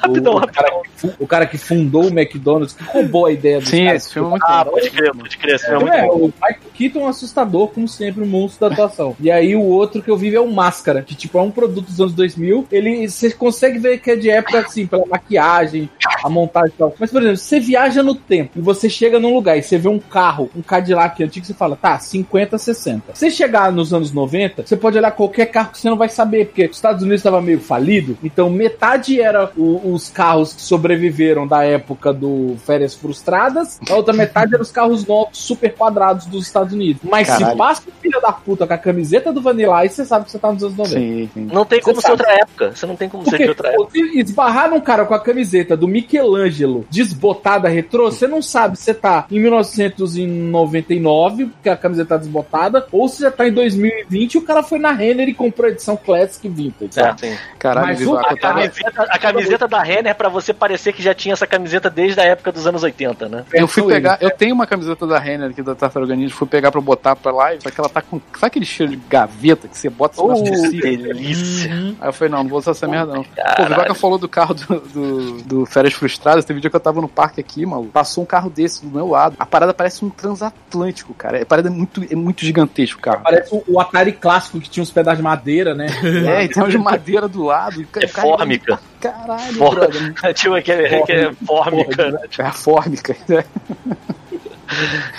Rapidão, 0.03 0.35
o, 0.35 0.39
o 0.39 0.47
cara, 0.53 0.73
o 1.21 1.27
cara 1.27 1.47
que 1.47 1.59
fundou 1.59 2.05
o 2.05 2.09
McDonald's, 2.09 2.75
que 2.75 2.83
roubou 2.85 3.27
a 3.27 3.33
ideia 3.33 3.61
do 3.61 3.67
Sim, 3.69 3.89
esse 3.89 4.13
filme 4.13 4.29
é 4.29 4.31
muito 4.31 4.45
Ah, 4.47 4.65
bom. 4.65 4.71
pode 4.73 4.91
crer, 4.91 5.13
pode 5.15 5.37
crer, 5.39 5.55
esse 5.57 5.67
filme 5.67 5.79
é 5.83 5.85
muito 5.85 5.95
é, 5.95 6.07
bom. 6.07 6.15
o 6.15 6.27
Michael 6.27 6.61
Keaton 6.75 6.99
é 7.01 7.03
um 7.03 7.09
assustador, 7.09 7.69
como 7.69 7.87
sempre, 7.89 8.23
um 8.23 8.27
monstro 8.27 8.69
da 8.69 8.75
atuação. 8.75 9.17
E 9.21 9.31
aí 9.31 9.55
o 9.55 9.63
outro 9.63 10.03
que 10.03 10.11
eu 10.11 10.17
vi 10.17 10.35
é 10.35 10.41
o 10.41 10.51
Máscara, 10.51 11.03
que 11.03 11.15
tipo 11.15 11.39
é 11.39 11.43
um 11.43 11.51
produto 11.51 11.87
dos 11.87 12.01
anos 12.01 12.15
2000. 12.15 12.67
Ele, 12.73 13.09
você 13.09 13.31
consegue 13.31 13.79
ver 13.79 13.99
que 14.01 14.11
é 14.11 14.17
de 14.17 14.31
época, 14.31 14.61
assim, 14.61 14.87
pela 14.87 15.07
maquiagem, 15.07 15.89
a 16.23 16.29
montagem 16.29 16.71
e 16.75 16.79
tal. 16.79 16.95
Mas, 16.99 17.11
por 17.11 17.21
exemplo, 17.23 17.37
você 17.39 17.61
viaja 17.61 18.03
no 18.03 18.15
tempo 18.15 18.59
e 18.59 18.61
você 18.61 18.89
chega 18.89 19.19
num 19.21 19.33
lugar 19.35 19.57
e 19.57 19.63
você 19.63 19.79
vê 19.79 19.89
um 19.89 19.99
carro, 19.99 20.51
um 20.57 20.63
Cadillac 20.63 21.23
antigo, 21.23 21.45
você 21.47 21.55
fala, 21.55 21.77
tá, 21.77 21.99
50, 21.99 22.59
60. 22.59 23.15
Se 23.15 23.31
chegar 23.31 23.71
nos 23.73 23.93
anos 23.95 24.13
90, 24.13 24.65
você 24.67 24.77
pode 24.77 24.99
olhar 24.99 25.11
qualquer 25.13 25.47
carro 25.47 25.73
que 25.73 25.79
você 25.79 25.89
não 25.91 25.97
vai 25.97 26.09
saber, 26.09 26.47
porque 26.47 26.67
os 26.67 26.77
Estados 26.77 27.03
Unidos 27.03 27.21
estava 27.21 27.41
meio 27.41 27.61
falido, 27.61 28.17
então 28.23 28.51
metade 28.51 29.21
era 29.21 29.51
o- 29.57 29.92
os 29.95 30.09
carros 30.09 30.55
que 30.55 30.63
sobreviveram 30.63 31.47
da 31.47 31.65
época 31.65 32.13
do 32.13 32.57
Férias 32.67 32.95
Frustradas, 32.95 33.79
a 33.89 33.95
outra 33.95 34.13
metade 34.15 34.55
eram 34.55 34.63
os 34.63 34.71
carros 34.71 35.07
novos, 35.07 35.39
super 35.39 35.75
quadrados 35.75 36.27
dos 36.27 36.47
Estados 36.47 36.73
Unidos. 36.73 37.03
Mas 37.05 37.29
se 37.29 37.39
Caralho. 37.39 37.59
passa 37.59 37.83
o 37.89 37.93
filho 38.01 38.21
da 38.21 38.33
puta 38.33 38.67
com 38.67 38.75
a 38.75 38.79
camiseta 38.79 39.33
do 39.33 39.41
Vanilla 39.43 39.85
Ice, 39.85 39.97
você 39.97 40.05
sabe 40.05 40.25
que 40.27 40.31
você 40.33 40.39
tá 40.39 40.53
nos 40.53 40.63
anos 40.63 40.77
90. 40.77 40.99
Sim, 40.99 41.31
sim. 41.35 41.49
Não 41.53 41.65
tem 41.65 41.81
como 41.81 41.97
Você 41.97 42.03
ser 42.03 42.09
sabe. 42.09 42.23
outra 42.23 42.35
época. 42.41 42.73
Você 42.75 42.87
não 42.87 42.97
tem 42.97 43.09
como 43.09 43.25
ser 43.25 43.31
Porque 43.31 43.43
de 43.45 43.49
outra 43.51 43.69
época. 43.71 43.91
se 43.93 44.19
esbarrar 44.21 44.71
num 44.71 44.81
cara 44.81 45.05
com 45.05 45.15
a 45.15 45.21
camiseta 45.21 45.77
do 45.77 45.89
Michelangelo 45.89 46.87
desbotada 46.91 47.69
retrô, 47.69 48.11
você 48.11 48.27
não 48.27 48.43
sabe 48.43 48.77
se 48.77 48.85
você 48.85 48.95
tá 48.95 49.27
em 49.31 49.41
1999, 49.41 51.47
porque 51.47 51.69
a 51.69 51.77
camiseta 51.77 52.09
tá 52.11 52.17
desbotada, 52.17 52.87
ou 52.93 53.09
se 53.09 53.19
você 53.19 53.31
tá 53.31 53.47
em 53.47 53.53
2020 53.53 54.35
e 54.35 54.39
o 54.39 54.43
cara 54.43 54.63
foi 54.63 54.79
na 54.79 54.93
Renner 54.93 55.29
e 55.29 55.35
comprou 55.35 55.69
a 55.69 55.71
edição 55.71 55.97
Classic 55.97 56.49
Vintage. 56.49 56.99
É, 56.99 57.15
sim. 57.17 57.37
Caralho, 57.59 57.87
Mas 57.87 58.07
o- 58.07 58.17
A 58.17 58.23
tava- 58.37 58.39
camiseta, 58.39 59.03
a 59.09 59.19
camiseta 59.19 59.69
da 59.69 59.82
Renner 59.83 60.11
é 60.11 60.15
pra 60.15 60.29
você 60.29 60.53
parecer 60.53 60.93
que 60.93 61.03
já 61.03 61.15
tinha 61.15 61.33
essa 61.33 61.47
camiseta 61.47 61.89
desde 61.91 62.21
a 62.21 62.25
época 62.25 62.53
dos 62.53 62.67
anos 62.67 62.83
80, 62.83 63.29
né? 63.29 63.45
Eu 63.53 63.67
fui 63.69 63.83
pegar, 63.87 64.19
eu 64.21 64.31
tenho 64.31 64.55
uma 64.55 64.67
camiseta 64.67 65.07
da 65.07 65.19
Renner 65.19 65.51
aqui 65.51 65.63
da 65.63 65.75
Tartaruga 65.75 66.15
Ninja, 66.17 66.35
fui 66.35 66.47
pegar 66.47 66.71
pra 66.71 66.81
botar 66.81 67.17
pra 67.17 67.33
live, 67.33 67.63
só 67.63 67.71
que 67.71 67.81
ela 67.81 67.89
tá 67.89 68.01
com. 68.03 68.21
Sabe 68.35 68.47
aquele 68.47 68.65
cheiro 68.67 68.93
de 68.93 68.97
gaveta 69.09 69.69
que 69.69 69.77
você 69.77 69.89
bota 69.91 70.21
Oh, 70.23 70.29
na 70.29 70.35
possível? 70.35 70.81
delícia. 70.81 71.71
Aí 72.01 72.09
eu 72.09 72.13
falei, 72.13 72.31
não, 72.31 72.43
não 72.43 72.51
vou 72.51 72.59
usar 72.59 72.73
essa 72.73 72.87
merda 72.87 73.13
não. 73.15 73.25
Pô, 73.25 73.31
o 73.31 73.35
Caralho. 73.35 73.69
Vivaca 73.69 73.95
falou 73.95 74.19
do 74.19 74.29
carro 74.29 74.55
do, 74.55 74.81
do, 74.81 75.43
do 75.43 75.67
Férias 75.67 75.95
Frustradas, 75.95 76.45
teve 76.45 76.59
um 76.59 76.61
dia 76.61 76.71
que 76.71 76.77
eu 76.77 76.81
tava 76.81 77.01
no 77.01 77.09
parque 77.09 77.41
aqui, 77.41 77.65
maluco, 77.67 77.91
passou 77.91 78.23
um 78.23 78.27
carro 78.27 78.51
desse 78.51 78.85
do 78.85 78.91
meu 78.95 79.09
lado. 79.09 79.37
A 79.39 79.47
parada 79.47 79.73
parece 79.75 80.05
um 80.05 80.11
transatlântico, 80.11 81.15
cara. 81.15 81.43
A 81.43 81.47
parada 81.47 81.69
é 81.69 81.71
muito, 81.71 82.05
é 82.11 82.15
muito 82.15 82.45
gigantesco 82.45 82.99
o 82.99 83.03
carro. 83.03 83.21
Parece 83.25 83.55
o, 83.55 83.63
o 83.69 83.81
Atari 83.81 84.13
clássico 84.13 84.61
que 84.61 84.69
tinha 84.69 84.83
uns 84.83 84.91
pedaços 84.91 85.19
de 85.19 85.23
madeira, 85.25 85.75
né? 85.75 85.87
É, 86.33 86.45
e 86.45 86.49
tem 86.49 86.63
uns 86.63 86.71
de 86.71 86.79
madeira 86.79 87.27
do 87.29 87.43
lado. 87.43 87.85
É 87.97 88.07
fórmica. 88.07 88.79
Caralho, 89.03 89.55
For- 89.55 89.75
brother. 89.75 90.15
Tipo 90.35 90.55
aquele, 90.55 90.87
aquele 90.97 91.35
fórmica, 91.47 92.11
né? 92.11 92.19
É 92.39 92.43
a 92.43 92.53
fórmica. 92.53 93.17
né? 93.29 93.45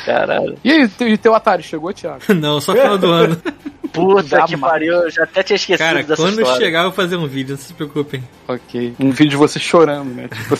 Caralho. 0.06 0.58
E 0.64 0.72
aí, 0.72 0.88
teu- 0.88 1.08
e 1.08 1.18
teu 1.18 1.36
Atari 1.36 1.62
chegou, 1.64 1.94
Thiago? 1.94 2.22
Não, 2.34 2.60
só 2.60 2.74
final 2.74 2.98
do 2.98 3.12
ano. 3.12 3.42
Puta 3.94 4.24
Jamais. 4.28 4.50
que 4.50 4.58
pariu, 4.58 4.94
eu 4.94 5.12
já 5.12 5.24
até 5.24 5.44
tinha 5.44 5.56
esquecido 5.56 5.86
Cara, 5.86 6.02
dessa 6.04 6.16
quando 6.22 6.40
história. 6.42 6.66
chegar 6.66 6.80
eu 6.80 6.84
vou 6.86 6.92
fazer 6.94 7.16
um 7.16 7.28
vídeo, 7.28 7.56
não 7.56 7.62
se 7.62 7.74
preocupem. 7.74 8.24
Ok. 8.48 8.96
Um 9.00 9.12
vídeo 9.12 9.30
de 9.32 9.36
você 9.38 9.60
chorando, 9.60 10.14
né? 10.14 10.28
Tipo, 10.28 10.58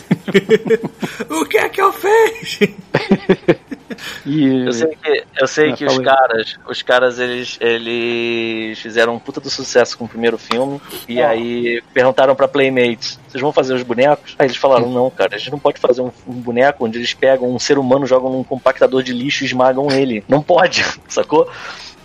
O 1.34 1.46
que 1.46 1.58
é 1.58 1.68
que 1.68 1.82
eu 1.82 1.92
fiz? 1.92 2.60
e, 4.26 4.66
Eu 4.66 4.72
sei 4.74 4.88
que, 5.02 5.24
eu 5.42 5.48
sei 5.48 5.72
Ah, 5.72 5.76
que 5.76 5.86
os 5.86 5.98
caras, 6.00 6.56
os 6.70 6.82
caras, 6.82 7.20
eles, 7.20 7.58
eles 7.60 8.80
fizeram 8.80 9.16
um 9.16 9.20
puta 9.20 9.40
do 9.42 9.50
sucesso 9.50 9.98
com 9.98 10.06
o 10.06 10.10
primeiro 10.10 10.38
filme. 10.38 10.80
E 11.08 11.22
aí 11.22 11.82
perguntaram 11.94 12.36
pra 12.36 12.48
Playmates, 12.48 13.20
vocês 13.34 13.42
vão 13.42 13.52
fazer 13.52 13.74
os 13.74 13.84
bonecos? 13.84 14.36
Aí 14.40 14.48
eles 14.48 14.58
falaram, 14.58 14.90
não, 14.90 15.10
cara, 15.10 15.36
a 15.36 15.38
gente 15.38 15.52
não 15.52 15.60
pode 15.60 15.80
fazer 15.80 16.02
um, 16.02 16.12
um 16.28 16.34
boneco 16.34 16.86
onde 16.86 16.98
eles 16.98 17.14
pegam 17.14 17.50
um 17.54 17.60
ser 17.60 17.78
humano, 17.78 18.06
jogam 18.06 18.32
num 18.32 18.44
compactador 18.44 19.04
de 19.04 19.12
lixo 19.12 19.44
e 19.44 19.48
esmagam 19.48 19.92
ele. 19.92 20.24
Não 20.30 20.42
pode, 20.42 20.86
sacou? 21.10 21.48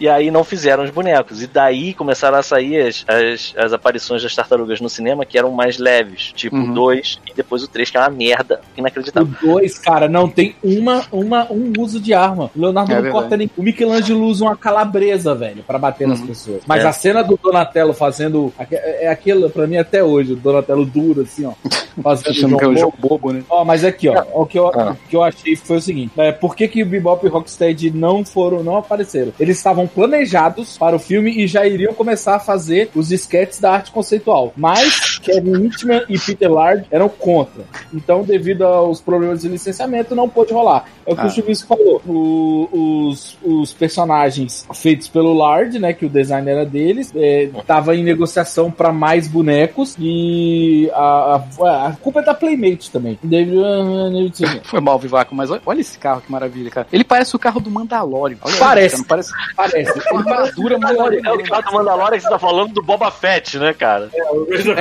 E 0.00 0.08
aí 0.08 0.30
não 0.30 0.44
fizeram 0.44 0.84
os 0.84 0.90
bonecos. 0.90 1.42
E 1.42 1.48
daí 1.48 1.92
começaram 1.92 2.38
a 2.38 2.42
sair 2.44 2.82
as, 2.86 3.04
as, 3.08 3.52
as 3.56 3.72
aparições 3.72 4.22
das 4.22 4.32
tartarugas 4.32 4.80
no 4.80 4.88
cinema 4.88 5.26
que 5.26 5.36
eram 5.36 5.50
mais 5.50 5.76
leves. 5.76 6.30
Tipo 6.36 6.54
o 6.54 6.60
Uhum. 6.60 6.72
2 6.72 7.18
e 7.28 7.34
depois 7.34 7.64
o 7.64 7.68
3, 7.68 7.90
que 7.90 7.96
é 7.96 8.00
uma 8.00 8.08
merda 8.08 8.60
O 8.76 8.78
inacreditável. 8.78 9.28
2, 9.42 9.76
cara, 9.80 10.08
não 10.08 10.28
tem 10.28 10.54
uma, 10.62 11.04
uma, 11.10 11.50
um 11.52 11.72
uso 11.80 11.98
de 11.98 12.14
arma. 12.14 12.48
O 12.54 12.60
Leonardo 12.60 12.92
É 12.92 12.94
não 12.94 13.02
verdade. 13.02 13.22
corta 13.22 13.36
nem. 13.36 13.50
O 13.56 13.62
Michelangelo 13.64 14.24
usa 14.24 14.44
uma 14.44 14.56
calabresa, 14.56 15.34
velho, 15.34 15.64
pra 15.64 15.80
bater 15.80 16.06
nas 16.06 16.20
Uhum. 16.20 16.28
pessoas. 16.28 16.62
Mas 16.64 16.84
É. 16.84 16.86
a 16.86 16.92
cena 16.92 17.24
do 17.24 17.36
Donatello 17.36 17.92
fazendo. 17.92 18.54
É 18.70 19.08
aquilo, 19.08 19.50
pra 19.50 19.66
mim, 19.66 19.78
até 19.78 20.04
hoje, 20.04 20.34
o 20.34 20.36
Donatello 20.36 20.86
duro, 20.86 21.17
assim, 21.22 21.44
ó. 21.44 21.52
Fazendo 22.02 22.30
achando 22.30 22.56
que 22.58 22.64
é 22.64 22.76
João 22.76 22.94
um 22.96 23.00
Bobo. 23.08 23.32
né? 23.32 23.42
Ó, 23.50 23.64
mas 23.64 23.84
aqui, 23.84 24.08
ó, 24.08 24.24
o 24.32 24.46
que 24.46 24.58
eu, 24.58 24.68
Ah. 24.68 24.92
o 24.92 25.08
que 25.08 25.16
eu 25.16 25.22
achei 25.24 25.56
foi 25.56 25.78
o 25.78 25.80
seguinte: 25.80 26.12
é, 26.16 26.30
por 26.30 26.54
que, 26.54 26.68
que 26.68 26.82
o 26.82 26.86
Bebop 26.86 27.26
e 27.26 27.28
Rocksteady 27.28 27.90
não 27.90 28.24
foram, 28.24 28.62
não 28.62 28.76
apareceram? 28.76 29.32
Eles 29.40 29.56
estavam 29.56 29.86
planejados 29.86 30.78
para 30.78 30.94
o 30.94 30.98
filme 30.98 31.32
e 31.42 31.46
já 31.46 31.66
iriam 31.66 31.92
começar 31.92 32.36
a 32.36 32.40
fazer 32.40 32.90
os 32.94 33.10
sketches 33.10 33.58
da 33.60 33.72
arte 33.72 33.90
conceitual. 33.90 34.52
Mas 34.56 35.17
Kevin 35.34 35.56
Whitman 35.56 36.02
e 36.08 36.18
Peter 36.18 36.50
Lard 36.52 36.84
eram 36.90 37.08
contra. 37.08 37.62
Então, 37.92 38.22
devido 38.22 38.62
aos 38.62 39.00
problemas 39.00 39.42
de 39.42 39.48
licenciamento, 39.48 40.14
não 40.14 40.28
pôde 40.28 40.52
rolar. 40.52 40.84
É 41.06 41.12
o 41.12 41.16
que 41.16 41.22
Ah. 41.22 41.26
o 41.26 41.30
Chuvisco 41.30 41.66
falou. 41.68 42.02
O- 42.06 43.08
os, 43.08 43.36
os 43.42 43.72
personagens 43.72 44.66
feitos 44.74 45.08
pelo 45.08 45.32
Lard, 45.32 45.78
né, 45.78 45.92
que 45.92 46.06
o 46.06 46.08
design 46.08 46.48
era 46.50 46.64
deles, 46.64 47.12
é, 47.16 47.48
tava 47.66 47.94
em 47.96 48.02
negociação 48.04 48.70
para 48.70 48.92
mais 48.92 49.26
bonecos 49.28 49.96
e 49.98 50.90
a, 50.94 51.40
a, 51.60 51.86
a 51.88 51.92
culpa 52.00 52.20
é 52.20 52.22
da 52.24 52.34
Playmate 52.34 52.90
também. 52.90 53.18
David- 53.22 53.58
Foi 54.64 54.80
mal, 54.80 54.98
Vivaco, 54.98 55.34
mas 55.34 55.50
olha, 55.50 55.60
olha 55.64 55.80
esse 55.80 55.98
carro, 55.98 56.20
que 56.20 56.30
maravilha, 56.30 56.70
cara. 56.70 56.86
Ele 56.92 57.04
parece 57.04 57.34
o 57.34 57.38
carro 57.38 57.60
do 57.60 57.70
Mandalorian. 57.70 58.36
Olha 58.42 58.56
Parece. 58.58 59.04
Parece 59.04 59.32
Parece. 59.56 59.92
uma 60.10 60.20
armadura 60.20 60.74
É 60.78 60.78
o 60.78 61.42
cara 61.42 61.62
do 61.62 61.72
Mandalorian 61.72 62.16
que 62.18 62.22
você 62.24 62.28
tá 62.30 62.38
falando 62.38 62.72
do 62.72 62.82
Boba 62.82 63.10
Fett, 63.10 63.58
né, 63.58 63.72
cara? 63.72 64.10
O 64.32 64.46
Razor 64.50 64.76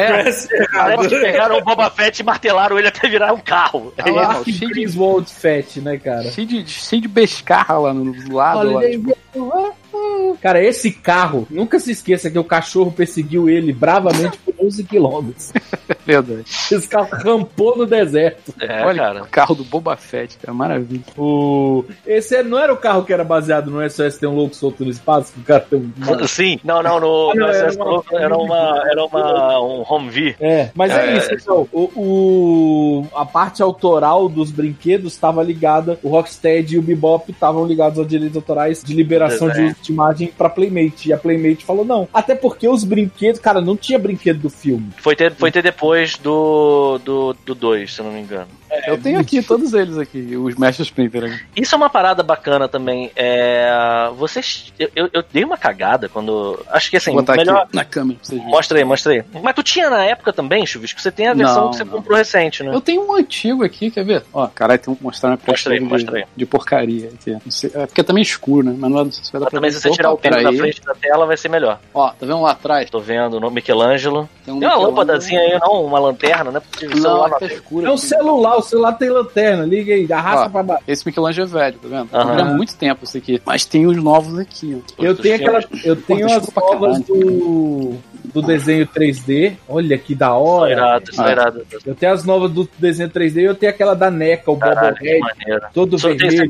É. 0.52 0.66
Parece 0.68 1.10
que 1.10 1.20
pegaram 1.20 1.58
o 1.58 1.64
Boba 1.64 1.90
Fett 1.90 2.20
e 2.22 2.24
martelaram 2.26 2.78
ele 2.78 2.88
até 2.88 3.08
virar 3.08 3.34
um 3.34 3.40
carro. 3.40 3.94
É 3.98 4.10
Ah, 4.10 4.42
de- 4.46 4.52
Griswold 4.68 5.30
Fett, 5.30 5.80
né, 5.82 5.98
cara? 5.98 6.30
Cheio 6.32 6.48
de, 6.48 6.68
cheio 6.68 7.02
de 7.02 7.08
bescarra 7.08 7.78
lá 7.78 7.94
no 7.94 8.12
do 8.14 8.34
lado. 8.36 8.72
Lá, 8.72 8.78
Olha, 8.80 8.90
tipo, 8.92 9.18
Cara, 10.42 10.64
esse 10.64 10.92
carro, 10.92 11.48
nunca 11.50 11.80
se 11.80 11.92
esqueça 11.92 12.30
que 12.30 12.38
o 12.38 12.44
cachorro 12.44 12.92
perseguiu 12.92 13.50
ele 13.50 13.74
bravamente 13.74 14.38
por 14.38 14.54
11 14.66 14.84
quilômetros. 14.84 15.52
verdade. 16.06 16.44
Esse 16.72 16.88
carro 16.88 17.08
rampou 17.12 17.76
no 17.78 17.86
deserto. 17.86 18.54
É, 18.60 18.86
olha 18.86 19.02
cara. 19.04 19.24
o 19.24 19.28
carro 19.28 19.56
do 19.56 19.64
Boba 19.64 19.96
Fett, 19.98 20.38
cara, 20.38 20.54
maravilha. 20.54 21.04
O... 21.18 21.84
Esse 22.06 22.36
é- 22.36 22.44
não 22.44 22.60
era 22.60 22.72
o 22.74 22.78
carro 22.78 23.04
que 23.04 23.12
era 23.14 23.24
baseado 23.24 23.72
no 23.72 23.82
SOS 23.90 24.18
Tem 24.18 24.30
um 24.30 24.36
Louco 24.36 24.56
Solto 24.56 24.84
no 24.86 24.92
Espaço? 24.92 25.34
Que 25.34 25.40
o 25.40 25.44
cara 25.44 25.62
tem 25.62 25.80
um... 25.80 26.28
Sim, 26.28 26.60
não, 26.64 26.84
não, 26.84 27.00
no, 27.00 27.32
Ah, 27.32 27.36
não, 27.36 27.48
no 27.48 27.54
era 27.54 27.70
SS 27.72 27.76
uma- 27.78 27.86
Louco 27.86 28.18
era 28.18 28.38
uma, 28.38 28.84
era 28.92 29.06
uma, 29.06 29.60
um 29.62 29.82
Humvee. 29.90 30.36
É, 30.40 30.70
mas 30.76 30.92
é, 30.92 31.14
É. 31.14 31.18
isso, 31.18 31.30
pessoal. 31.30 31.68
O, 31.72 31.82
o- 31.96 33.08
a 33.16 33.26
parte 33.26 33.62
autoral 33.64 34.30
dos 34.30 34.52
brinquedos 34.52 35.14
estava 35.14 35.42
ligada, 35.44 35.98
o 36.04 36.10
Rocksteady 36.10 36.76
e 36.76 36.80
o 36.80 36.82
Bebop 36.82 37.32
estavam 37.32 37.66
ligados 37.66 37.98
aos 37.98 38.08
direitos 38.08 38.36
autorais 38.36 38.84
de 38.84 38.94
liberação 38.94 39.27
de 39.30 39.40
Desenho. 39.40 39.68
uso 39.68 39.76
de 39.82 39.92
imagem 39.92 40.34
pra 40.38 40.50
Playmate. 40.50 41.10
E 41.10 41.14
a 41.14 41.18
Playmate 41.18 41.66
falou 41.66 41.86
não. 41.86 42.08
Até 42.14 42.36
porque 42.36 42.68
os 42.68 42.84
brinquedos, 42.84 43.40
cara, 43.40 43.62
não 43.62 43.76
tinha 43.76 44.00
brinquedo 44.00 44.40
do 44.40 44.50
filme. 44.50 44.90
Foi 44.98 45.16
ter, 45.16 45.34
foi 45.34 45.52
ter 45.52 45.62
depois 45.62 46.18
do 46.18 46.98
2, 47.00 47.04
do, 47.04 47.36
do 47.46 47.56
dois, 47.56 47.94
se 47.94 48.00
eu 48.00 48.06
não 48.06 48.12
me 48.12 48.22
engano. 48.22 48.48
Eu 48.86 48.98
tenho 49.02 49.20
aqui 49.20 49.42
todos 49.42 49.74
eles 49.74 49.98
aqui, 49.98 50.36
os 50.36 50.56
Mestre 50.56 50.84
Splinter. 50.84 51.24
aqui. 51.26 51.44
Isso 51.62 51.74
é 51.74 51.78
uma 51.78 51.90
parada 51.90 52.22
bacana 52.24 52.68
também. 52.68 53.12
É, 53.16 54.10
vocês. 54.18 54.74
Eu, 54.78 54.90
eu- 54.96 55.10
eu 55.14 55.24
dei 55.32 55.44
uma 55.44 55.58
cagada 55.58 56.10
quando. 56.10 56.60
Acho 56.70 56.90
que 56.90 56.98
assim, 56.98 57.12
Vou 57.12 57.22
botar 57.22 57.36
melhor. 57.36 57.64
aqui 57.64 57.76
na 57.76 57.86
câmera 57.86 58.20
pra 58.20 58.26
vocês 58.28 58.40
verem. 58.40 58.52
Mostra 58.54 58.78
aí, 58.78 58.84
mostra 58.84 59.14
aí. 59.14 59.24
Mas 59.42 59.56
tu 59.56 59.64
tinha 59.64 59.90
na 59.90 60.04
época 60.04 60.34
também, 60.34 60.66
Chuvisco? 60.66 61.00
Você 61.02 61.12
tem 61.12 61.28
a 61.28 61.34
versão 61.34 61.64
Não, 61.66 61.70
que 61.72 61.78
você 61.78 61.84
não. 61.84 61.92
comprou 61.94 62.18
recente, 62.18 62.64
né? 62.64 62.74
Eu 62.74 62.82
tenho 62.82 63.08
um 63.08 63.14
antigo 63.16 63.64
aqui, 63.64 63.90
quer 63.92 64.04
ver? 64.04 64.24
Ó, 64.34 64.48
caralho, 64.48 64.80
tem 64.80 64.94
um 64.94 64.98
mostrar 65.00 65.30
uma 65.30 65.40
Mostra 65.48 65.74
aí, 65.74 65.80
de, 65.80 65.86
mostra 65.86 66.18
aí. 66.18 66.24
de 66.36 66.46
porcaria 66.46 67.10
aqui. 67.14 67.38
Sei- 67.50 67.72
é 67.74 67.86
porque 67.86 68.02
é 68.02 68.04
também 68.04 68.22
escuro, 68.22 68.66
né? 68.68 68.76
Mas 68.78 68.92
não, 68.92 69.06
não 69.06 69.12
sei 69.12 69.24
se 69.24 69.32
vai 69.32 69.40
dar 69.40 69.46
Mas 69.46 69.52
pra 69.52 69.58
também 69.60 69.72
ver. 69.72 69.76
se 69.78 69.82
você 69.82 69.90
tirar 69.92 70.12
o 70.12 70.18
pino 70.18 70.42
da 70.44 70.52
frente 70.54 70.82
da 70.82 70.94
tela 70.96 71.26
vai 71.26 71.38
ser 71.38 71.50
melhor. 71.50 71.80
Ó, 71.94 72.10
tá 72.10 72.16
vendo 72.26 72.42
lá 72.42 72.52
atrás? 72.52 72.90
Tô 72.90 73.00
vendo 73.00 73.40
no 73.40 73.50
Michelangelo. 73.52 74.30
Tem 74.46 74.54
um 74.54 74.60
Tem 74.60 74.68
uma 74.68 74.78
lâmpadazinha 74.78 75.40
aí, 75.40 75.58
não? 75.60 75.86
Uma 75.86 76.00
lanterna, 76.00 76.52
né? 76.52 76.60
Porque 76.60 76.86
o 76.86 76.90
Não, 76.90 76.98
celular 77.02 77.30
tá 77.40 77.46
escuro. 77.46 77.86
É 77.86 77.92
um 77.92 77.98
celular, 77.98 78.57
o 78.58 78.62
celular 78.62 78.94
tem 78.94 79.10
lanterna, 79.10 79.64
liga 79.66 79.94
aí, 79.94 80.12
arrasta 80.12 80.46
Ó, 80.46 80.50
pra 80.50 80.64
baixo. 80.64 80.84
Esse 80.88 81.06
Michelangelo 81.06 81.48
é 81.48 81.52
velho, 81.52 81.80
tá 81.80 81.88
vendo? 81.88 82.10
Dura 82.10 82.46
muito 82.46 82.76
tempo 82.76 83.04
isso 83.04 83.18
aqui. 83.18 83.42
Mas 83.46 83.66
tem 83.66 83.86
os 83.86 83.98
novos 83.98 84.38
aqui, 84.40 84.82
ó. 85.00 85.04
Eu 85.04 85.16
tenho 85.16 85.36
aquela. 85.36 85.62
filmes. 85.62 85.86
Eu 85.86 85.96
tenho 85.96 86.26
as 86.26 86.54
novas 86.54 87.00
do. 87.02 87.96
Do 88.34 88.42
desenho 88.42 88.86
3D. 88.86 89.54
Olha 89.70 89.98
que 89.98 90.14
da 90.14 90.34
hora. 90.34 90.72
Irado, 90.72 91.12
é 91.18 91.22
Ah. 91.22 91.32
irado. 91.32 91.66
Eu 91.86 91.96
tenho 91.96 92.12
as 92.12 92.24
novas 92.26 92.52
do 92.52 92.68
desenho 92.78 93.10
3D 93.10 93.42
e 93.42 93.46
eu 93.46 93.56
tenho 93.56 93.72
aquela 93.72 93.96
da 93.96 94.12
NECA, 94.12 94.52
o 94.52 94.56
Bobblehead, 94.56 95.20
maneiro. 95.20 95.66
todo 95.74 95.98
Só 95.98 96.10
vermelho. 96.10 96.50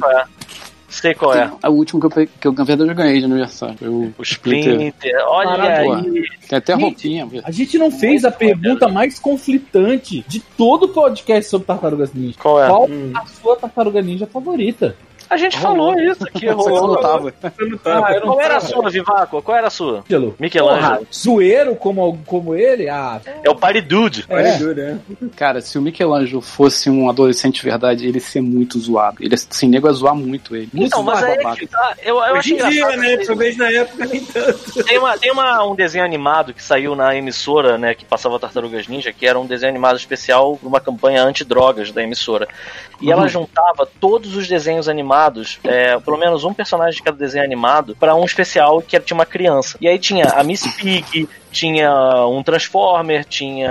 Sei 0.87 1.13
qual 1.13 1.33
é. 1.33 1.51
É 1.61 1.69
o 1.69 1.73
último 1.73 1.99
que 1.99 2.05
eu, 2.05 2.27
que 2.27 2.47
eu, 2.47 2.51
na 2.53 2.63
verdade, 2.63 2.89
eu 2.89 2.95
ganhei 2.95 3.19
de 3.19 3.25
aniversário. 3.25 3.77
Foi 3.77 3.89
o 3.89 4.13
Splinter. 4.21 4.93
Olha 5.27 5.57
Caralho, 5.57 5.93
aí. 5.93 6.23
Tem 6.47 6.57
até 6.57 6.73
Gente, 6.73 6.81
roupinha. 6.81 7.43
A 7.43 7.51
gente 7.51 7.77
não 7.77 7.91
fez 7.91 8.23
a 8.23 8.31
pergunta 8.31 8.87
mais 8.87 9.19
conflitante 9.19 10.23
de 10.27 10.39
todo 10.39 10.83
o 10.83 10.89
podcast 10.89 11.49
sobre 11.49 11.67
Tartarugas 11.67 12.13
Ninja. 12.13 12.37
Qual 12.39 12.63
é? 12.63 12.67
Qual 12.67 12.87
a 13.15 13.25
sua 13.25 13.57
Tartaruga 13.57 14.01
Ninja 14.01 14.25
favorita? 14.25 14.95
A 15.29 15.37
gente 15.37 15.57
falou 15.59 15.99
isso 15.99 16.23
aqui. 16.23 16.39
Que 16.47 16.53
você 16.53 16.69
não 16.69 16.77
rolou. 16.77 16.97
tava. 17.01 17.33
Eu 17.57 17.69
não 17.69 17.77
tava. 17.77 18.07
Ah, 18.07 18.11
eu 18.13 18.19
não 18.21 18.27
Qual 18.27 18.41
era 18.41 18.57
a 18.57 18.61
sua, 18.61 18.89
Vivaco? 18.89 19.41
Qual 19.41 19.57
era 19.57 19.67
a 19.67 19.69
sua? 19.69 19.97
Michelangelo. 20.01 20.35
Michelangelo. 20.39 21.07
Zoeiro 21.13 21.75
como, 21.75 22.17
como 22.25 22.55
ele? 22.55 22.89
Ah, 22.89 23.19
É 23.43 23.49
o 23.49 23.55
Party 23.55 23.81
Dude. 23.81 24.25
É. 24.29 24.57
duro, 24.57 24.75
né? 24.75 24.99
Cara, 25.35 25.61
se 25.61 25.77
o 25.77 25.81
Michelangelo 25.81 26.41
fosse 26.41 26.89
um 26.89 27.09
adolescente 27.09 27.55
de 27.61 27.63
verdade, 27.69 28.05
ele 28.07 28.17
ia 28.17 28.23
ser 28.23 28.41
muito 28.41 28.79
zoado. 28.79 29.17
Ele, 29.19 29.35
assim, 29.35 29.67
nego 29.67 29.87
ia 29.87 29.93
zoar 29.93 30.15
muito 30.15 30.55
ele. 30.55 30.69
Muito 30.73 30.87
Então, 30.87 31.03
mas 31.03 31.21
aí 31.23 31.37
babaca. 31.37 31.57
que 31.57 31.67
tá. 31.67 31.93
Eu, 32.03 32.15
eu 32.23 32.35
Hoje 32.35 32.53
em 32.53 32.69
dia, 32.69 32.87
né? 32.97 33.17
que- 33.17 33.25
Talvez 33.27 33.57
na 33.57 33.69
época 33.71 34.05
nem 34.05 34.23
tanto. 34.23 34.83
Tem, 34.83 34.97
uma, 34.97 35.17
tem 35.17 35.31
uma, 35.31 35.63
um 35.65 35.75
desenho 35.75 36.05
animado 36.05 36.53
que 36.53 36.63
saiu 36.63 36.95
na 36.95 37.15
emissora, 37.15 37.77
né, 37.77 37.93
que 37.93 38.05
passava 38.05 38.39
Tartarugas 38.39 38.87
Ninja, 38.87 39.11
que 39.11 39.25
era 39.27 39.37
um 39.39 39.45
desenho 39.45 39.69
animado 39.71 39.97
especial 39.97 40.55
para 40.57 40.67
uma 40.69 40.79
campanha 40.79 41.23
antidrogas 41.23 41.91
da 41.91 42.01
emissora. 42.03 42.47
E 43.01 43.11
ela 43.11 43.27
juntava 43.27 43.87
todos 43.99 44.35
os 44.35 44.47
desenhos 44.47 44.87
animados, 44.89 45.16
é, 45.63 45.99
pelo 45.99 46.17
menos 46.17 46.43
um 46.43 46.53
personagem 46.53 46.97
de 46.97 47.03
cada 47.03 47.17
desenho 47.17 47.43
animado, 47.43 47.95
para 47.99 48.15
um 48.15 48.23
especial 48.23 48.81
que 48.81 48.99
tinha 48.99 49.15
uma 49.15 49.25
criança. 49.25 49.77
E 49.81 49.87
aí 49.87 49.97
tinha 49.97 50.25
a 50.25 50.43
Miss 50.43 50.67
Pig, 50.75 51.27
tinha 51.57 51.91
um 52.27 52.43
Transformer, 52.43 53.25
tinha 53.25 53.67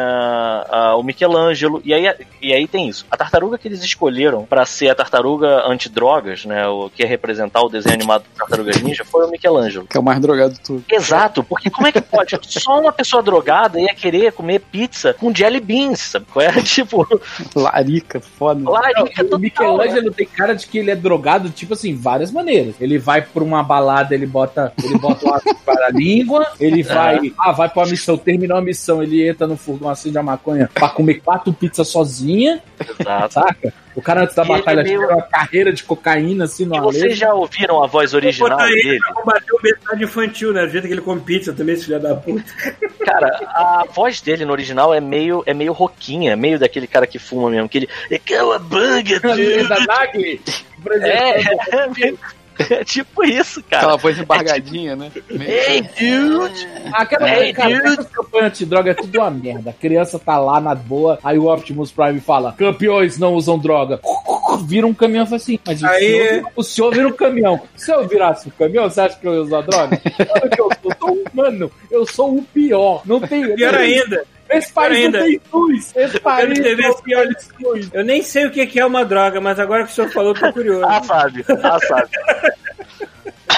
ah, 0.69 0.97
o 0.97 1.05
Michelangelo, 1.05 1.81
e 1.85 1.95
aí, 1.95 2.13
e 2.43 2.53
aí 2.53 2.67
tem 2.67 2.89
isso. 2.89 3.07
A 3.09 3.17
tartaruga 3.17 3.57
que 3.57 3.69
eles 3.69 3.83
escolheram 3.85 4.45
para 4.45 4.67
ser 4.67 4.89
a 4.89 4.95
tartaruga 4.95 5.65
antidrogas, 5.69 6.45
né, 6.45 6.67
o 6.67 6.91
que 6.91 7.05
é 7.05 7.07
representar 7.07 7.63
o 7.63 7.69
desenho 7.69 7.95
animado 7.95 8.25
do 8.25 8.37
Tartarugas 8.37 8.83
Ninja, 8.83 9.05
foi 9.05 9.25
o 9.25 9.31
Michelangelo. 9.31 9.87
Que 9.87 9.97
é 9.97 10.01
o 10.01 10.03
mais 10.03 10.19
drogado 10.19 10.55
de 10.55 10.61
tudo. 10.61 10.85
Exato, 10.91 11.45
porque 11.45 11.71
como 11.71 11.87
é 11.87 11.93
que 11.93 12.01
pode? 12.01 12.37
Só 12.43 12.81
uma 12.81 12.93
pessoa 12.93 13.23
drogada 13.23 13.81
ia 13.81 13.95
querer 13.95 14.33
comer 14.33 14.59
pizza 14.59 15.15
com 15.15 15.33
jelly 15.33 15.61
beans, 15.61 16.01
sabe? 16.01 16.27
qual 16.33 16.45
é? 16.45 16.53
Tipo, 16.67 17.07
Larica, 17.55 18.21
foda. 18.21 18.69
larica 18.69 19.23
o 19.23 19.25
total. 19.25 19.39
Michelangelo 19.39 20.11
tem 20.11 20.27
cara 20.27 20.55
de 20.55 20.67
que 20.67 20.79
ele 20.79 20.91
é 20.91 20.97
drogado, 20.97 21.51
tipo 21.51 21.75
assim, 21.75 21.95
várias 21.95 22.33
maneiras. 22.33 22.75
Ele 22.81 22.99
vai 22.99 23.23
pra 23.23 23.45
uma 23.45 23.63
balada, 23.63 24.15
ele 24.15 24.27
bota, 24.27 24.73
ele 24.83 24.99
bota 24.99 25.25
o 25.25 25.35
ácido 25.35 25.57
para 25.65 25.87
a 25.87 25.91
língua, 25.91 26.47
ele 26.59 26.83
vai, 26.83 27.33
ah, 27.39 27.53
vai 27.53 27.69
pra 27.77 27.85
uma 27.85 27.91
missão, 27.91 28.17
terminou 28.17 28.57
a 28.57 28.63
missão, 28.63 29.03
ele 29.03 29.29
entra 29.29 29.47
no 29.47 29.57
furgão 29.57 29.89
assim 29.91 30.11
de 30.11 30.19
maconha 30.23 30.69
pra 30.73 30.89
comer 30.89 31.21
quatro 31.21 31.53
pizzas 31.53 31.87
sozinha, 31.89 32.63
Exato. 33.01 33.35
saca? 33.35 33.73
O 33.95 34.03
cara 34.03 34.23
antes 34.25 34.35
da 34.37 34.43
E 34.43 34.47
ele 34.47 34.59
batalha 34.59 34.81
é 34.81 34.85
meio- 34.85 35.09
uma 35.09 35.23
carreira 35.23 35.73
de 35.73 35.83
cocaína 35.83 36.45
assim 36.45 36.67
no 36.67 36.81
vocês 36.83 37.17
já 37.17 37.33
ouviram 37.33 37.83
a 37.83 37.87
voz 37.87 38.13
original 38.13 38.61
ele 38.69 38.83
dele? 38.83 38.99
pra 38.99 39.15
combater 39.15 39.53
o 39.53 39.57
obesidade 39.57 40.05
infantil, 40.05 40.53
né? 40.53 40.67
Do 40.67 40.71
jeito 40.73 40.87
que 40.87 40.93
ele 40.93 41.01
come 41.01 41.21
pizza 41.23 41.53
também, 41.55 41.75
esse 41.75 41.87
filho 41.87 41.99
da 42.01 42.15
puta. 42.15 42.45
Cara, 43.05 43.29
a 43.55 43.85
voz 43.91 44.21
dele 44.21 44.45
no 44.45 44.53
original 44.53 44.93
é 44.93 45.01
meio, 45.01 45.43
é 45.47 45.55
meio 45.55 45.73
roquinha, 45.73 46.37
meio 46.37 46.59
daquele 46.59 46.87
cara 46.87 47.07
que 47.07 47.19
fuma 47.19 47.49
mesmo, 47.49 47.69
que 47.71 47.79
ele. 47.79 47.89
É 48.11 48.19
da 49.69 49.81
Nagli, 49.81 50.41
exemplo. 50.93 51.11
É, 51.11 51.41
é, 51.85 51.89
meio- 51.89 52.19
é 52.59 52.85
tipo 52.85 53.25
isso, 53.25 53.63
cara. 53.63 53.83
Aquela 53.85 53.97
voz 53.99 54.19
embargadinha, 54.19 54.97
né? 54.97 55.11
Hey, 55.31 55.83
dude! 55.83 56.69
Aquela 56.93 57.29
Hey, 57.29 57.53
cara, 57.53 57.69
dude. 57.77 57.89
essas 57.89 58.07
campanhas 58.09 58.47
antidroga 58.49 58.91
é 58.91 58.95
tudo 58.95 59.19
uma 59.19 59.31
merda. 59.31 59.71
A 59.71 59.73
criança 59.73 60.19
tá 60.19 60.39
lá 60.39 60.61
na 60.61 60.75
boa, 60.75 61.19
aí 61.23 61.39
o 61.39 61.53
Optimus 61.53 61.91
Prime 61.91 62.21
fala: 62.21 62.53
campeões 62.53 63.19
não 63.19 63.35
usam 63.35 63.59
droga. 63.59 64.01
Vira 64.65 64.87
um 64.87 64.95
caminhão 64.95 65.25
e 65.25 65.27
fala 65.27 65.37
assim: 65.37 65.59
Mas 65.67 65.83
o, 65.83 65.87
Aí- 65.87 66.01
senhor, 66.01 66.51
o 66.57 66.63
senhor 66.63 66.91
vira 66.95 67.09
um 67.09 67.13
caminhão. 67.13 67.61
Se 67.77 67.93
eu 67.93 68.07
virasse 68.09 68.49
um 68.49 68.53
caminhão, 68.53 68.89
você 68.89 69.01
acha 69.01 69.17
que 69.19 69.27
eu 69.27 69.35
ia 69.35 69.43
usar 69.43 69.61
droga? 69.63 70.01
Claro 70.17 70.51
que 70.51 70.61
eu 70.61 70.69
sou, 70.83 70.91
eu 70.91 70.97
sou 70.99 71.11
um 71.17 71.25
humano. 71.33 71.73
Eu 71.91 72.07
sou 72.07 72.37
o 72.39 72.43
pior. 72.43 73.03
Não 73.05 73.21
tem. 73.21 73.55
Pior 73.55 73.75
ainda, 73.75 74.25
Esse 74.51 74.73
país 74.73 75.05
ainda. 75.05 75.19
não 75.21 75.27
tem 75.27 75.41
luz. 75.53 75.93
Esse 75.97 76.21
país 76.21 76.59
TV 76.59 76.83
não 76.83 76.91
olha, 77.19 77.35
tem 77.35 77.67
luz. 77.67 77.91
eu 77.93 78.05
nem 78.05 78.23
sei 78.23 78.47
o 78.47 78.51
que 78.51 78.67
que 78.67 78.79
é 78.81 78.87
uma 78.87 79.05
droga, 79.05 79.41
mas 79.41 79.59
agora 79.59 79.85
que 79.85 79.91
o 79.93 79.95
senhor 79.95 80.11
falou, 80.11 80.35
eu 80.35 80.41
tô 80.41 80.53
curioso. 80.53 80.85
Ah, 80.87 81.03
sabe, 81.03 81.45
ah, 81.63 81.79
sabe. 81.81 82.09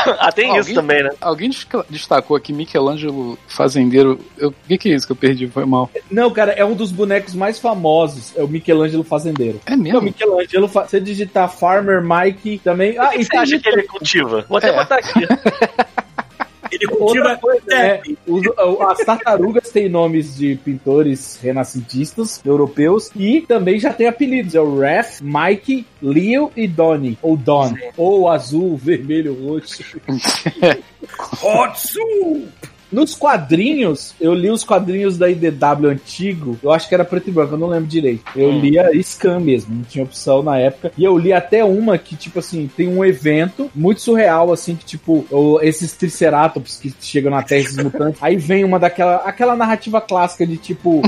ah, 0.21 0.33
tem 0.33 0.51
isso 0.51 0.59
Alguém- 0.61 0.75
também, 0.75 1.03
né? 1.03 1.11
Alguém 1.21 1.51
destacou 1.91 2.37
aqui 2.37 2.53
Michelangelo 2.53 3.39
Fazendeiro. 3.49 4.19
Eu- 4.39 4.49
O 4.51 4.55
que, 4.69 4.79
que 4.79 4.91
é 4.93 4.95
isso 4.95 5.07
que 5.07 5.13
eu 5.13 5.17
perdi? 5.17 5.47
Foi 5.49 5.65
mal. 5.65 5.91
Não, 6.11 6.31
cara, 6.31 6.53
é 6.53 6.65
um 6.65 6.75
dos 6.75 6.91
bonecos 6.93 7.35
mais 7.35 7.59
famosos. 7.59 8.33
É 8.37 8.43
o 8.43 8.49
Michelangelo 8.49 9.03
Fazendeiro. 9.05 9.61
É 9.67 9.73
Não, 9.77 9.83
mesmo? 9.83 10.03
Michelangelo, 10.03 10.69
fa- 10.69 10.87
você 10.87 11.01
digitar 11.01 11.51
Farmer 11.51 12.03
Mike 12.03 12.61
também. 12.65 12.99
O 12.99 13.03
Ah, 13.03 13.09
que, 13.09 13.19
e 13.21 13.25
você 13.25 13.37
acha 13.37 13.59
que 13.59 13.69
ele 13.69 13.83
cultiva? 13.83 14.45
Vou 14.49 14.59
até 14.59 14.69
É. 14.71 14.73
botar 14.73 14.97
aqui. 14.97 15.21
Ele 16.71 16.87
cultiva 16.87 17.37
coisa, 17.37 17.73
é, 17.75 18.03
os- 18.27 18.43
as 18.91 18.99
tartarugas 19.05 19.71
têm 19.71 19.89
nomes 19.89 20.37
de 20.37 20.57
pintores 20.57 21.39
renascentistas 21.43 22.41
europeus 22.45 23.11
e 23.17 23.41
também 23.43 23.79
já 23.79 23.93
tem 23.93 24.07
apelidos. 24.07 24.55
É 24.55 24.61
o 24.61 24.79
Raph, 24.81 25.21
Mike, 25.21 25.87
Leo 26.03 26.51
e 26.57 26.67
Donnie. 26.69 27.19
Ou 27.23 27.37
Don. 27.37 27.75
Ou 27.97 28.29
azul, 28.29 28.77
vermelho, 28.83 29.35
roxo. 29.47 29.83
Hotsu! 31.43 31.99
Nos 32.91 33.15
quadrinhos, 33.15 34.15
eu 34.21 34.33
li 34.35 34.51
os 34.51 34.65
quadrinhos 34.65 35.19
da 35.19 35.29
IDW 35.29 35.89
antigo. 35.91 36.59
Eu 36.63 36.73
acho 36.73 36.89
que 36.89 36.95
era 36.95 37.05
preto 37.05 37.29
e 37.29 37.33
branco, 37.33 37.55
eu 37.55 37.59
não 37.59 37.69
lembro 37.69 37.87
direito. 37.87 38.25
Eu 38.35 38.49
Hum. 38.51 38.61
lia 38.61 38.91
Scan 39.03 39.41
mesmo, 39.41 39.75
não 39.75 39.83
tinha 39.85 40.05
opção 40.05 40.43
na 40.43 40.59
época. 40.59 40.93
E 40.97 41.05
eu 41.05 41.17
li 41.19 41.33
até 41.33 41.65
uma 41.65 41.99
que, 41.99 42.17
tipo 42.17 42.39
assim, 42.39 42.69
tem 42.77 42.89
um 42.89 43.05
evento 43.05 43.71
muito 43.75 44.01
surreal, 44.01 44.53
assim, 44.53 44.75
que, 44.75 44.85
tipo, 44.85 45.27
esses 45.63 45.93
triceratops 45.93 46.79
que 46.79 46.93
chegam 47.01 47.31
na 47.31 47.43
Terra, 47.43 47.61
esses 47.61 47.77
mutantes. 47.77 48.21
Aí 48.23 48.37
vem 48.37 48.65
uma 48.65 48.79
daquela 48.79 49.17
aquela 49.17 49.55
narrativa 49.55 50.01
clássica 50.01 50.47
de, 50.47 50.57
tipo. 50.57 51.03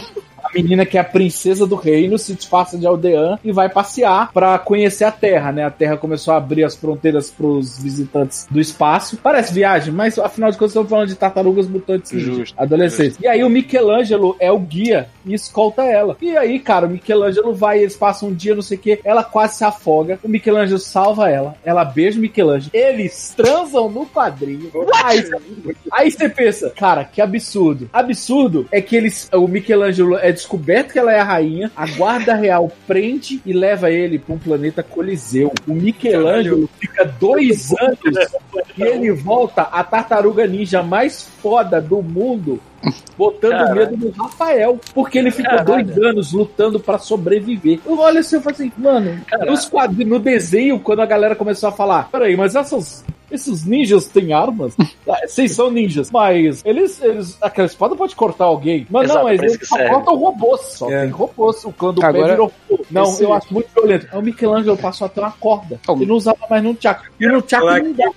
A 0.51 0.63
menina 0.63 0.85
que 0.85 0.99
é 0.99 1.01
a 1.01 1.05
princesa 1.05 1.67
do 1.67 1.77
reino 1.77 2.19
se 2.19 2.35
disfarça 2.35 2.77
de 2.77 2.87
aldeã 2.87 3.39
e 3.45 3.53
vai 3.53 3.69
passear 3.69 4.33
pra 4.33 4.59
conhecer 4.59 5.05
a 5.05 5.13
Terra, 5.13 5.53
né? 5.53 5.65
A 5.65 5.71
Terra 5.71 5.97
começou 5.97 6.35
a 6.35 6.37
abrir 6.37 6.65
as 6.65 6.75
fronteiras 6.75 7.31
pros 7.31 7.81
visitantes 7.81 8.47
do 8.51 8.61
espaço. 8.61 9.17
Parece 9.23 9.53
viagem, 9.53 9.93
mas 9.93 10.19
afinal 10.19 10.51
de 10.51 10.57
contas 10.57 10.73
estamos 10.73 10.91
falando 10.91 11.09
de 11.09 11.15
tartarugas 11.15 11.69
mutantes 11.69 12.11
Justo, 12.11 12.55
adolescentes. 12.61 13.19
E 13.21 13.29
aí 13.29 13.45
o 13.45 13.49
Michelangelo 13.49 14.37
é 14.41 14.51
o 14.51 14.59
guia 14.59 15.09
e 15.25 15.35
escolta 15.35 15.83
ela. 15.83 16.17
E 16.21 16.37
aí, 16.37 16.59
cara, 16.59 16.87
o 16.87 16.91
Michelangelo 16.91 17.55
vai, 17.55 17.81
eles 17.81 17.97
passam 17.97 18.31
um 18.31 18.35
dia, 18.35 18.55
não 18.55 18.63
sei 18.63 18.77
o 18.77 18.81
que, 18.81 19.01
ela 19.05 19.23
quase 19.23 19.57
se 19.57 19.65
afoga, 19.65 20.19
o 20.23 20.29
Michelangelo 20.29 20.79
salva 20.79 21.31
ela, 21.31 21.55
ela 21.65 21.85
beija 21.85 22.19
o 22.19 22.23
Michelangelo, 22.23 22.71
eles 22.73 23.35
transam 23.37 23.89
no 23.89 24.07
quadrinho. 24.07 24.71
Aí, 25.05 25.25
aí 25.93 26.11
você 26.11 26.29
pensa, 26.29 26.71
cara, 26.71 27.05
que 27.05 27.21
absurdo. 27.21 27.89
Absurdo 27.93 28.67
é 28.71 28.81
que 28.81 28.97
eles, 28.97 29.29
o 29.33 29.47
Michelangelo 29.47 30.17
é 30.17 30.33
descoberto 30.41 30.93
que 30.93 30.99
ela 30.99 31.13
é 31.13 31.21
a 31.21 31.25
rainha, 31.25 31.71
a 31.77 31.87
guarda 31.87 32.35
real 32.35 32.71
prende 32.87 33.41
e 33.45 33.53
leva 33.53 33.91
ele 33.91 34.19
pra 34.19 34.35
um 34.35 34.39
planeta 34.39 34.83
Coliseu. 34.83 35.53
O 35.67 35.75
Michelangelo 35.75 36.69
fica 36.79 37.05
dois 37.05 37.73
anos 37.79 37.99
e 38.77 38.83
ele 38.83 39.13
volta 39.13 39.63
a 39.63 39.85
tartaruga 39.85 40.47
ninja 40.47 40.83
mais 40.83 41.23
foda 41.43 41.81
do 41.81 42.03
mundo 42.03 42.61
botando 43.17 43.51
Caralho. 43.53 43.75
medo 43.77 43.97
no 44.17 44.25
Rafael, 44.25 44.79
porque 44.95 45.19
ele 45.19 45.31
ficou 45.31 45.57
Caralho. 45.57 45.85
dois 45.85 45.99
anos 45.99 46.33
lutando 46.33 46.81
pra 46.81 46.99
sobreviver. 46.99 47.81
Eu 47.85 47.99
olho 47.99 48.19
assim 48.21 48.39
e 48.39 48.41
falo 48.41 48.55
assim, 48.55 48.73
mano, 48.77 49.21
nos 49.47 49.67
quadrinhos, 49.67 50.09
no 50.11 50.19
desenho, 50.19 50.79
quando 50.81 51.01
a 51.01 51.07
galera 51.07 51.35
começou 51.37 51.69
a 51.69 51.73
falar, 51.73 52.09
peraí, 52.11 52.37
mas 52.37 52.55
essas. 52.55 53.05
Esses 53.31 53.65
ninjas 53.65 54.07
têm 54.09 54.33
armas? 54.33 54.75
Ah, 55.09 55.27
Vocês 55.27 55.53
são 55.53 55.71
ninjas, 55.73 56.09
mas 56.11 56.63
eles, 56.65 57.01
eles. 57.03 57.37
Aquela 57.41 57.67
espada 57.67 57.97
pode 57.97 58.15
cortar 58.15 58.45
alguém. 58.45 58.87
Mas 58.89 59.05
Exato, 59.05 59.19
não, 59.19 59.25
mas 59.25 59.41
eles 59.43 59.59
só 59.69 59.75
serve. 59.77 59.91
cortam 59.93 60.17
robôs. 60.17 60.61
Só 60.61 60.89
É. 60.91 61.01
tem 61.03 61.11
robôs. 61.11 61.65
O 61.65 61.73
clã 61.73 61.93
do 61.93 62.05
Agora, 62.05 62.23
pé 62.25 62.31
virou. 62.31 62.53
Não, 62.93 63.03
esse- 63.05 63.25
eu 63.25 63.33
acho 63.33 63.53
muito 63.53 63.69
violento. 63.75 64.07
O 64.17 64.23
Michelangelo 64.23 64.77
passou 64.77 65.07
até 65.07 65.21
uma 65.21 65.33
corda. 65.33 65.81
Oh. 65.89 65.93
Ele 65.95 66.07
não 66.07 66.15
usava 66.15 66.39
mais 66.49 66.63
nunchaku. 66.63 67.05
E 67.19 67.27
o 67.27 67.33
nunchaku 67.33 67.67
falar 67.67 67.83
não, 67.83 68.15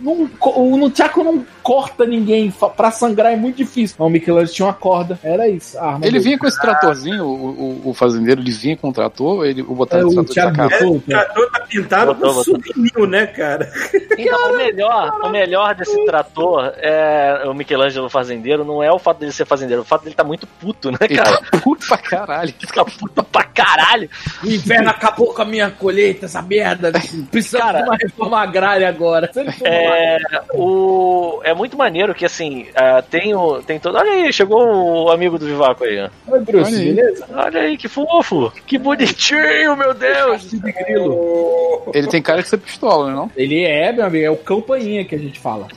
não, 0.00 0.30
o 0.56 0.76
nunchaku 0.76 1.22
não 1.22 1.44
corta 1.62 2.04
ninguém. 2.06 2.52
Pra 2.76 2.90
sangrar 2.90 3.32
é 3.32 3.36
muito 3.36 3.56
difícil. 3.58 3.94
Mas 4.02 4.06
o 4.06 4.10
Michelangelo 4.10 4.48
tinha 4.52 4.66
uma 4.66 4.74
corda. 4.74 5.18
Era 5.22 5.48
isso. 5.48 5.78
A 5.78 5.84
arma 5.86 5.98
Ele 6.04 6.12
dele. 6.12 6.24
vinha 6.24 6.38
com 6.38 6.46
esse 6.46 6.60
tratorzinho, 6.60 7.24
o, 7.24 7.80
o, 7.86 7.90
o 7.90 7.94
fazendeiro, 7.94 8.40
ele 8.40 8.50
vinha 8.50 8.76
com 8.76 8.88
o 8.88 8.92
trator, 8.92 9.44
ele, 9.46 9.62
o 9.62 9.72
É, 9.72 9.74
botão 9.74 10.00
o 10.00 10.12
trator 10.12 10.24
de 10.24 10.32
Thiago 10.32 10.56
sacar. 10.56 10.70
botou, 10.70 10.96
O 10.96 11.00
trator 11.00 11.50
tá 11.50 11.60
pintado 11.60 12.14
Botou, 12.14 12.34
com 12.34 12.44
souvenir, 12.44 13.08
né, 13.08 13.26
cara? 13.26 13.70
Então, 14.18 14.52
o 14.52 14.56
melhor, 14.56 15.20
o 15.24 15.30
melhor 15.30 15.74
desse 15.74 16.04
trator 16.04 16.72
é 16.76 17.42
o 17.46 17.54
Michelangelo 17.54 18.08
fazendeiro, 18.10 18.62
não 18.64 18.82
é 18.82 18.92
o 18.92 18.98
fato 18.98 19.18
dele 19.18 19.32
ser 19.32 19.46
fazendeiro, 19.46 19.82
o 19.82 19.84
fato 19.84 20.02
dele 20.04 20.14
tá 20.14 20.22
muito 20.22 20.46
puto, 20.46 20.90
né, 20.90 20.98
Ele 21.00 21.16
cara? 21.16 21.38
tá 21.38 21.58
puto 21.58 21.86
pra 21.88 21.96
caralho. 21.98 22.50
Ele 22.50 22.66
fica 22.66 22.84
puto 22.84 23.22
pra 23.24 23.42
caralho. 23.42 24.08
O 24.44 24.46
inverno 24.46 24.90
acabou 24.90 25.32
com 25.32 25.42
a 25.42 25.44
minha 25.44 25.70
colheita, 25.70 26.26
essa 26.26 26.42
merda. 26.42 26.92
Precisamos 27.30 27.66
Cara, 27.66 27.78
de 27.82 27.88
uma 27.88 27.96
reforma 27.96 28.38
agrária 28.40 28.88
agora. 28.88 29.30
Ele 29.34 29.50
É, 29.64 30.18
o, 30.54 31.40
é 31.42 31.54
muito 31.54 31.76
maneiro 31.76 32.14
que, 32.14 32.24
assim, 32.26 32.66
ah, 32.74 33.02
tem, 33.02 33.34
o, 33.34 33.62
tem 33.62 33.80
todo... 33.80 33.91
Olha 33.94 34.10
aí, 34.12 34.32
chegou 34.32 35.04
o 35.04 35.10
amigo 35.10 35.38
do 35.38 35.46
Vivaco 35.46 35.84
aí, 35.84 36.00
ó. 36.00 36.32
Oi, 36.32 36.40
Bruce, 36.40 36.72
Olha 36.74 36.82
aí. 36.82 36.94
beleza? 36.94 37.26
Olha 37.34 37.60
aí, 37.60 37.76
que 37.76 37.88
fofo. 37.88 38.52
Que 38.66 38.78
bonitinho, 38.78 39.76
meu 39.76 39.92
Deus. 39.94 40.50
de 40.50 40.58
grilo. 40.58 41.90
Ele 41.94 42.06
tem 42.06 42.22
cara 42.22 42.42
de 42.42 42.48
ser 42.48 42.58
pistola, 42.58 43.08
né, 43.08 43.14
não? 43.14 43.30
Ele 43.36 43.64
é, 43.64 43.92
meu 43.92 44.04
amigo, 44.06 44.24
é 44.24 44.30
o 44.30 44.36
campainha 44.36 45.04
que 45.04 45.14
a 45.14 45.18
gente 45.18 45.38
fala. 45.38 45.66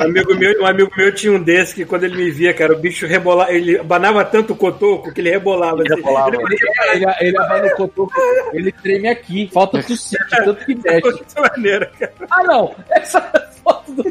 Um 0.00 0.04
amigo 0.04 0.34
meu, 0.34 0.60
um 0.62 0.66
amigo 0.66 0.90
meu 0.96 1.14
tinha 1.14 1.32
um 1.32 1.42
desse 1.42 1.74
que 1.74 1.84
quando 1.84 2.04
ele 2.04 2.16
me 2.16 2.30
via, 2.30 2.52
cara, 2.52 2.72
o 2.74 2.78
bicho 2.78 3.06
rebolava, 3.06 3.52
ele 3.52 3.78
abanava 3.78 4.24
tanto 4.24 4.52
o 4.52 4.56
cotoco 4.56 5.12
que 5.12 5.20
ele 5.20 5.30
rebolava. 5.30 5.82
assim. 5.82 5.94
rebolava. 5.94 6.36
Ele 6.36 6.56
fazia 6.76 7.16
Ele, 7.20 7.28
ele 7.28 7.38
abana 7.38 7.66
o 7.66 7.76
cotoco, 7.76 8.12
ele 8.52 8.72
treme 8.72 9.08
aqui. 9.08 9.48
Falta 9.52 9.82
tossir, 9.82 10.18
de 10.28 10.36
tanto 10.44 10.64
que 10.64 10.74
mexe. 10.82 11.24
maneiro, 11.40 11.88
cara. 11.98 12.12
Ah, 12.30 12.42
não! 12.42 12.74
Essa 12.90 13.20
foto 13.64 13.92
do. 13.92 14.04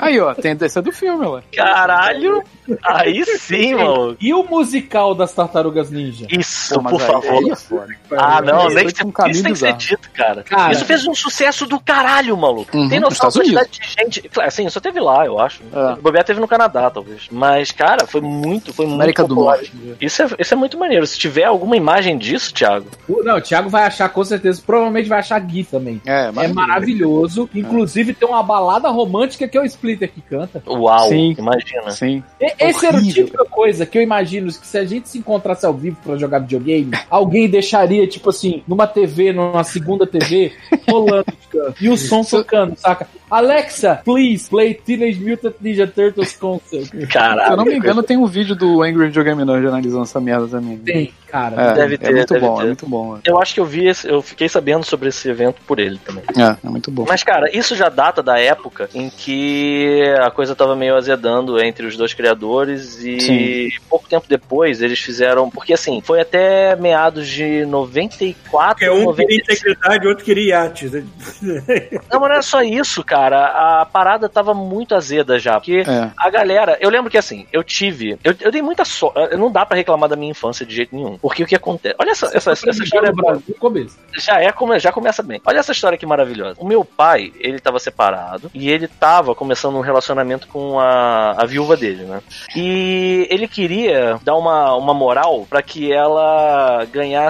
Aí, 0.00 0.18
ó, 0.20 0.34
tem 0.34 0.56
essa 0.60 0.78
é 0.78 0.82
do 0.82 0.92
filme, 0.92 1.26
ó. 1.26 1.40
Caralho. 1.54 2.42
Aí 2.82 3.24
sim, 3.38 3.74
mano. 3.76 4.16
E 4.20 4.32
o 4.32 4.42
musical 4.44 5.14
das 5.14 5.32
Tartarugas 5.32 5.90
Ninja? 5.90 6.26
Isso, 6.30 6.74
Pô, 6.74 6.90
por 6.90 7.00
aí- 7.00 7.06
favor. 7.06 7.32
aí 7.44 7.50
é 7.50 7.56
foda. 7.56 7.86
Ah, 8.12 8.40
não, 8.42 8.66
Isso 8.66 8.76
nem 8.76 8.86
que, 8.88 9.06
um 9.06 9.10
caminho 9.12 9.32
isso 9.34 9.42
tem 9.42 9.52
que 9.52 9.58
ser 9.58 9.72
dito, 9.74 10.10
cara. 10.12 10.42
Cara. 10.42 10.72
Isso 10.72 10.84
fez 10.84 11.06
um 11.06 11.14
sucesso 11.14 11.66
do 11.66 11.78
caralho, 11.80 12.36
maluco. 12.36 12.76
Uhum, 12.76 12.88
tem 12.88 13.00
noção 13.00 13.28
da 13.28 13.34
quantidade 13.34 13.70
de 13.70 13.88
gente. 13.88 14.28
Claro, 14.28 14.48
Assim, 14.48 14.68
só 14.68 14.80
teve 14.80 15.00
lá, 15.00 15.24
eu 15.26 15.38
acho. 15.38 15.62
É. 15.72 15.92
O 15.92 15.96
Bobear 16.02 16.24
teve 16.24 16.40
no 16.40 16.48
Canadá, 16.48 16.90
talvez. 16.90 17.28
Mas, 17.30 17.70
cara, 17.70 18.06
foi 18.06 18.20
muito, 18.20 18.72
foi 18.72 18.86
muito 18.86 18.96
América 19.00 19.22
do 19.24 19.34
popular. 19.34 19.56
Norte. 19.56 19.72
Isso 20.00 20.22
é, 20.22 20.28
isso 20.38 20.54
é 20.54 20.56
muito 20.56 20.78
maneiro. 20.78 21.06
Se 21.06 21.18
tiver 21.18 21.44
alguma 21.44 21.76
imagem 21.76 22.16
disso, 22.18 22.52
Thiago, 22.54 22.86
Não, 23.08 23.36
o 23.36 23.40
Thiago 23.40 23.68
vai 23.68 23.84
achar 23.84 24.08
com 24.08 24.24
certeza. 24.24 24.62
Provavelmente 24.64 25.08
vai 25.08 25.18
achar 25.20 25.38
Gui 25.40 25.64
também. 25.64 26.00
É, 26.06 26.30
É 26.36 26.48
maravilhoso. 26.48 27.48
Inclusive 27.54 28.14
tem 28.14 28.28
uma 28.28 28.42
balada 28.42 28.88
romântica 28.88 29.46
que 29.48 29.56
é 29.56 29.60
o 29.60 29.64
Que 29.96 30.20
canta. 30.22 30.62
uau, 30.66 31.08
Sim. 31.08 31.34
imagina. 31.38 31.90
Sim. 31.90 32.22
E- 32.40 32.54
Esse 32.58 32.86
era 32.86 32.96
o 32.96 33.02
tipo 33.02 33.42
de 33.44 33.50
coisa 33.50 33.84
que 33.86 33.96
eu 33.98 34.02
imagino 34.02 34.48
que 34.48 34.66
se 34.66 34.78
a 34.78 34.84
gente 34.84 35.08
se 35.08 35.18
encontrasse 35.18 35.64
ao 35.66 35.72
vivo 35.74 35.96
pra 36.04 36.16
jogar 36.16 36.40
videogame, 36.40 36.90
alguém 37.10 37.48
deixaria, 37.48 38.06
tipo 38.06 38.30
assim, 38.30 38.62
numa 38.66 38.86
TV, 38.86 39.32
numa 39.32 39.64
segunda 39.64 40.06
TV, 40.06 40.52
rolando 40.88 41.26
e 41.80 41.88
o 41.88 41.96
som 41.96 42.22
tocando, 42.22 42.76
saca? 42.76 43.06
Alexa, 43.30 44.00
please 44.04 44.48
play 44.50 44.74
Teenage 44.74 45.20
Mutant 45.24 45.54
Ninja 45.60 45.86
Turtles 45.86 46.34
Concert. 46.34 46.90
Caralho. 47.08 47.46
Se 47.46 47.52
eu 47.52 47.56
não 47.56 47.64
me 47.64 47.76
engano, 47.76 48.02
tem 48.02 48.16
um 48.16 48.26
vídeo 48.26 48.56
do 48.56 48.82
Angry 48.82 49.06
Video 49.06 49.22
Game 49.22 49.44
Nerd 49.44 49.66
analisando 49.68 50.02
essa 50.02 50.20
merda 50.20 50.48
também. 50.48 50.76
Tem, 50.78 51.12
cara. 51.28 51.70
É, 51.70 51.74
Deve 51.74 51.94
é 51.94 51.98
ter, 51.98 52.12
muito 52.12 52.34
deve 52.34 52.44
bom, 52.46 52.56
ter. 52.56 52.62
é 52.62 52.66
muito 52.66 52.86
bom. 52.88 53.18
Eu 53.24 53.40
acho 53.40 53.54
que 53.54 53.60
eu 53.60 53.64
vi, 53.64 53.86
esse- 53.86 54.08
eu 54.08 54.20
fiquei 54.20 54.48
sabendo 54.48 54.84
sobre 54.84 55.10
esse 55.10 55.28
evento 55.28 55.58
por 55.64 55.78
ele 55.78 55.98
também. 56.04 56.24
É, 56.36 56.56
é 56.66 56.68
muito 56.68 56.90
bom. 56.90 57.04
Mas, 57.08 57.22
cara, 57.22 57.48
isso 57.56 57.76
já 57.76 57.88
data 57.88 58.20
da 58.20 58.36
época 58.40 58.90
em 58.92 59.08
que 59.08 59.79
a 60.20 60.30
coisa 60.30 60.54
tava 60.54 60.74
meio 60.76 60.96
azedando 60.96 61.60
entre 61.62 61.86
os 61.86 61.96
dois 61.96 62.14
criadores 62.14 63.02
e 63.02 63.20
Sim. 63.20 63.68
pouco 63.88 64.08
tempo 64.08 64.26
depois 64.28 64.80
eles 64.82 64.98
fizeram. 64.98 65.50
Porque 65.50 65.72
assim, 65.72 66.00
foi 66.00 66.20
até 66.20 66.76
meados 66.76 67.26
de 67.28 67.64
94, 67.66 68.74
Porque 68.74 68.90
um 68.90 69.04
95. 69.04 69.16
queria 69.16 69.36
integridade, 69.42 70.06
o 70.06 70.08
outro 70.10 70.24
queria 70.24 70.50
iates. 70.50 70.92
Não, 70.92 72.20
mas 72.20 72.30
não 72.30 72.36
é 72.36 72.42
só 72.42 72.62
isso, 72.62 73.04
cara. 73.04 73.80
A 73.80 73.86
parada 73.86 74.28
tava 74.28 74.54
muito 74.54 74.94
azeda 74.94 75.38
já. 75.38 75.54
Porque 75.54 75.84
É. 75.86 76.10
a 76.16 76.30
galera. 76.30 76.76
Eu 76.80 76.90
lembro 76.90 77.10
que 77.10 77.18
assim, 77.18 77.46
eu 77.52 77.62
tive. 77.62 78.18
Eu, 78.24 78.34
eu 78.40 78.50
dei 78.50 78.62
muita 78.62 78.84
sorte. 78.84 79.36
Não 79.36 79.50
dá 79.50 79.64
pra 79.64 79.76
reclamar 79.76 80.08
da 80.08 80.16
minha 80.16 80.30
infância 80.30 80.64
de 80.66 80.74
jeito 80.74 80.94
nenhum. 80.94 81.18
Porque 81.18 81.42
o 81.42 81.46
que 81.46 81.54
acontece. 81.54 81.94
Olha 81.98 82.10
essa, 82.10 82.26
essa, 82.34 82.52
essa 82.52 82.82
história. 82.82 83.10
no 83.10 83.16
Brasil, 83.16 83.56
começo. 83.58 83.98
já 84.16 84.40
é 84.42 84.50
já 84.78 84.92
começa 84.92 85.22
bem. 85.22 85.40
Olha 85.44 85.58
essa 85.58 85.72
história 85.72 85.96
que 85.98 86.06
maravilhosa. 86.06 86.56
O 86.58 86.66
meu 86.66 86.84
pai, 86.84 87.32
ele 87.38 87.58
tava 87.58 87.78
separado 87.78 88.50
e 88.54 88.70
ele 88.70 88.86
tava 88.88 89.34
começando 89.34 89.69
um 89.78 89.82
relacionamento 89.82 90.46
com 90.48 90.78
a, 90.78 91.32
a 91.42 91.46
viúva 91.46 91.76
dele, 91.76 92.04
né? 92.04 92.20
E 92.56 93.26
ele 93.30 93.46
queria 93.48 94.18
dar 94.22 94.36
uma, 94.36 94.74
uma 94.74 94.94
moral 94.94 95.46
pra 95.48 95.62
que 95.62 95.92
ela 95.92 96.84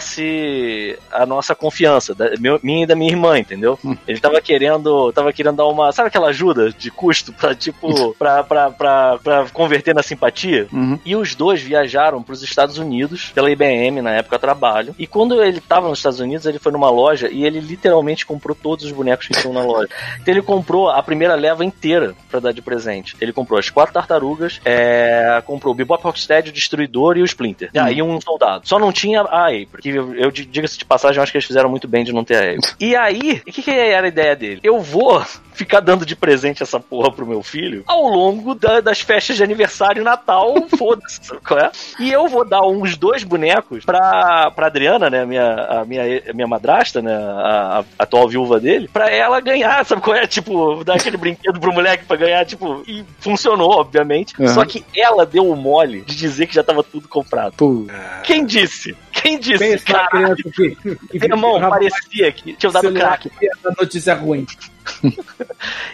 ganhasse 0.04 0.98
a 1.10 1.26
nossa 1.26 1.54
confiança, 1.54 2.14
da, 2.14 2.30
meu- 2.38 2.60
minha 2.62 2.84
e 2.84 2.86
da 2.86 2.94
minha 2.94 3.10
irmã, 3.10 3.38
entendeu? 3.38 3.78
Ele 4.06 4.20
tava 4.20 4.40
querendo, 4.40 5.12
tava 5.12 5.32
querendo 5.32 5.56
dar 5.56 5.66
uma, 5.66 5.92
sabe 5.92 6.08
aquela 6.08 6.28
ajuda 6.28 6.70
de 6.70 6.90
custo 6.90 7.32
pra 7.32 7.54
tipo, 7.54 8.14
pra, 8.18 8.42
pra, 8.44 8.70
pra, 8.70 9.18
pra 9.18 9.46
converter 9.52 9.94
na 9.94 10.02
simpatia? 10.02 10.66
Uhum. 10.72 10.98
E 11.04 11.16
os 11.16 11.34
dois 11.34 11.60
viajaram 11.60 12.22
para 12.22 12.32
os 12.32 12.42
Estados 12.42 12.78
Unidos 12.78 13.30
pela 13.34 13.50
IBM 13.50 14.00
na 14.02 14.12
época 14.12 14.38
trabalho. 14.38 14.94
E 14.98 15.06
quando 15.06 15.42
ele 15.42 15.58
estava 15.58 15.88
nos 15.88 15.98
Estados 15.98 16.20
Unidos, 16.20 16.46
ele 16.46 16.58
foi 16.58 16.72
numa 16.72 16.90
loja 16.90 17.28
e 17.30 17.44
ele 17.44 17.60
literalmente 17.60 18.24
comprou 18.26 18.54
todos 18.54 18.84
os 18.84 18.92
bonecos 18.92 19.26
que 19.26 19.34
tinham 19.40 19.52
na 19.54 19.62
loja. 19.62 19.88
Então 20.20 20.32
ele 20.32 20.42
comprou 20.42 20.88
a 20.88 21.02
primeira 21.02 21.34
leva 21.34 21.64
inteira 21.64 22.14
para 22.30 22.40
dar 22.40 22.52
de 22.52 22.62
presente. 22.62 23.16
Ele 23.20 23.32
comprou 23.32 23.58
as 23.58 23.68
quatro 23.70 23.92
tartarugas, 23.94 24.60
é, 24.64 25.42
comprou 25.44 25.72
o 25.72 25.76
Bebop 25.76 26.02
Rocksteady, 26.02 26.50
o 26.50 26.52
Destruidor 26.52 27.16
e 27.16 27.22
o 27.22 27.24
Splinter. 27.24 27.70
Ah, 27.76 27.90
e 27.90 28.02
um 28.02 28.20
soldado. 28.20 28.66
Só 28.66 28.78
não 28.78 28.92
tinha 28.92 29.22
a 29.22 29.46
April. 29.48 29.66
Que 29.82 29.88
eu, 29.90 30.14
eu 30.14 30.30
diga-se 30.30 30.78
de 30.78 30.84
passagem, 30.84 31.16
eu 31.18 31.22
acho 31.22 31.32
que 31.32 31.38
eles 31.38 31.46
fizeram 31.46 31.68
muito 31.68 31.88
bem 31.88 32.04
de 32.04 32.12
não 32.12 32.24
ter 32.24 32.36
a 32.36 32.40
April. 32.56 32.74
E 32.80 32.94
aí, 32.96 33.42
o 33.46 33.52
que, 33.52 33.62
que 33.62 33.70
era 33.70 34.06
a 34.06 34.08
ideia 34.08 34.36
dele? 34.36 34.60
Eu 34.62 34.80
vou 34.80 35.22
ficar 35.52 35.80
dando 35.80 36.06
de 36.06 36.16
presente 36.16 36.62
essa 36.62 36.80
porra 36.80 37.12
pro 37.12 37.26
meu 37.26 37.42
filho 37.42 37.82
ao 37.86 38.06
longo 38.06 38.54
da- 38.54 38.80
das 38.80 39.00
festas 39.00 39.36
de 39.36 39.42
aniversário 39.44 40.02
Natal, 40.02 40.54
foda-se, 40.78 41.18
sabe 41.22 41.40
qual 41.46 41.60
é? 41.60 41.70
E 41.98 42.10
eu 42.10 42.28
vou 42.28 42.44
dar 42.48 42.62
uns 42.62 42.96
dois 42.96 43.22
bonecos 43.24 43.84
pra, 43.84 44.50
pra 44.50 44.66
Adriana, 44.66 45.10
né, 45.10 45.22
a 45.22 45.26
minha, 45.26 45.54
a 45.54 45.84
minha, 45.84 46.22
a 46.30 46.32
minha 46.32 46.46
madrasta, 46.46 47.02
né, 47.02 47.14
a, 47.14 47.84
a 47.98 48.02
atual 48.02 48.28
viúva 48.28 48.58
dele, 48.58 48.88
pra 48.92 49.10
ela 49.10 49.38
ganhar, 49.40 49.84
sabe 49.84 50.00
qual 50.00 50.16
é? 50.16 50.26
Tipo, 50.26 50.82
dar 50.84 50.94
aquele 50.94 51.16
brinquedo 51.16 51.60
pro 51.60 51.72
moleque 51.72 52.04
pra 52.06 52.16
ganhar, 52.20 52.44
tipo, 52.44 52.82
e 52.86 53.04
funcionou, 53.18 53.70
obviamente. 53.70 54.34
Uhum. 54.38 54.48
Só 54.48 54.64
que 54.64 54.84
ela 54.94 55.26
deu 55.26 55.48
o 55.48 55.56
mole 55.56 56.02
de 56.02 56.14
dizer 56.14 56.46
que 56.46 56.54
já 56.54 56.62
tava 56.62 56.82
tudo 56.82 57.08
comprado. 57.08 57.54
Pô, 57.56 57.86
Quem 58.22 58.44
disse? 58.44 58.96
Quem 59.12 59.38
disse? 59.38 59.58
Pensa 59.58 60.06
criança 60.08 60.36
que, 60.36 60.76
que 60.76 61.18
meu 61.18 61.36
irmão, 61.36 61.60
parecia 61.60 62.32
que 62.32 62.54
tinha 62.54 62.72
dado 62.72 62.92
crack. 62.92 63.30
notícia 63.78 64.14
ruim. 64.14 64.46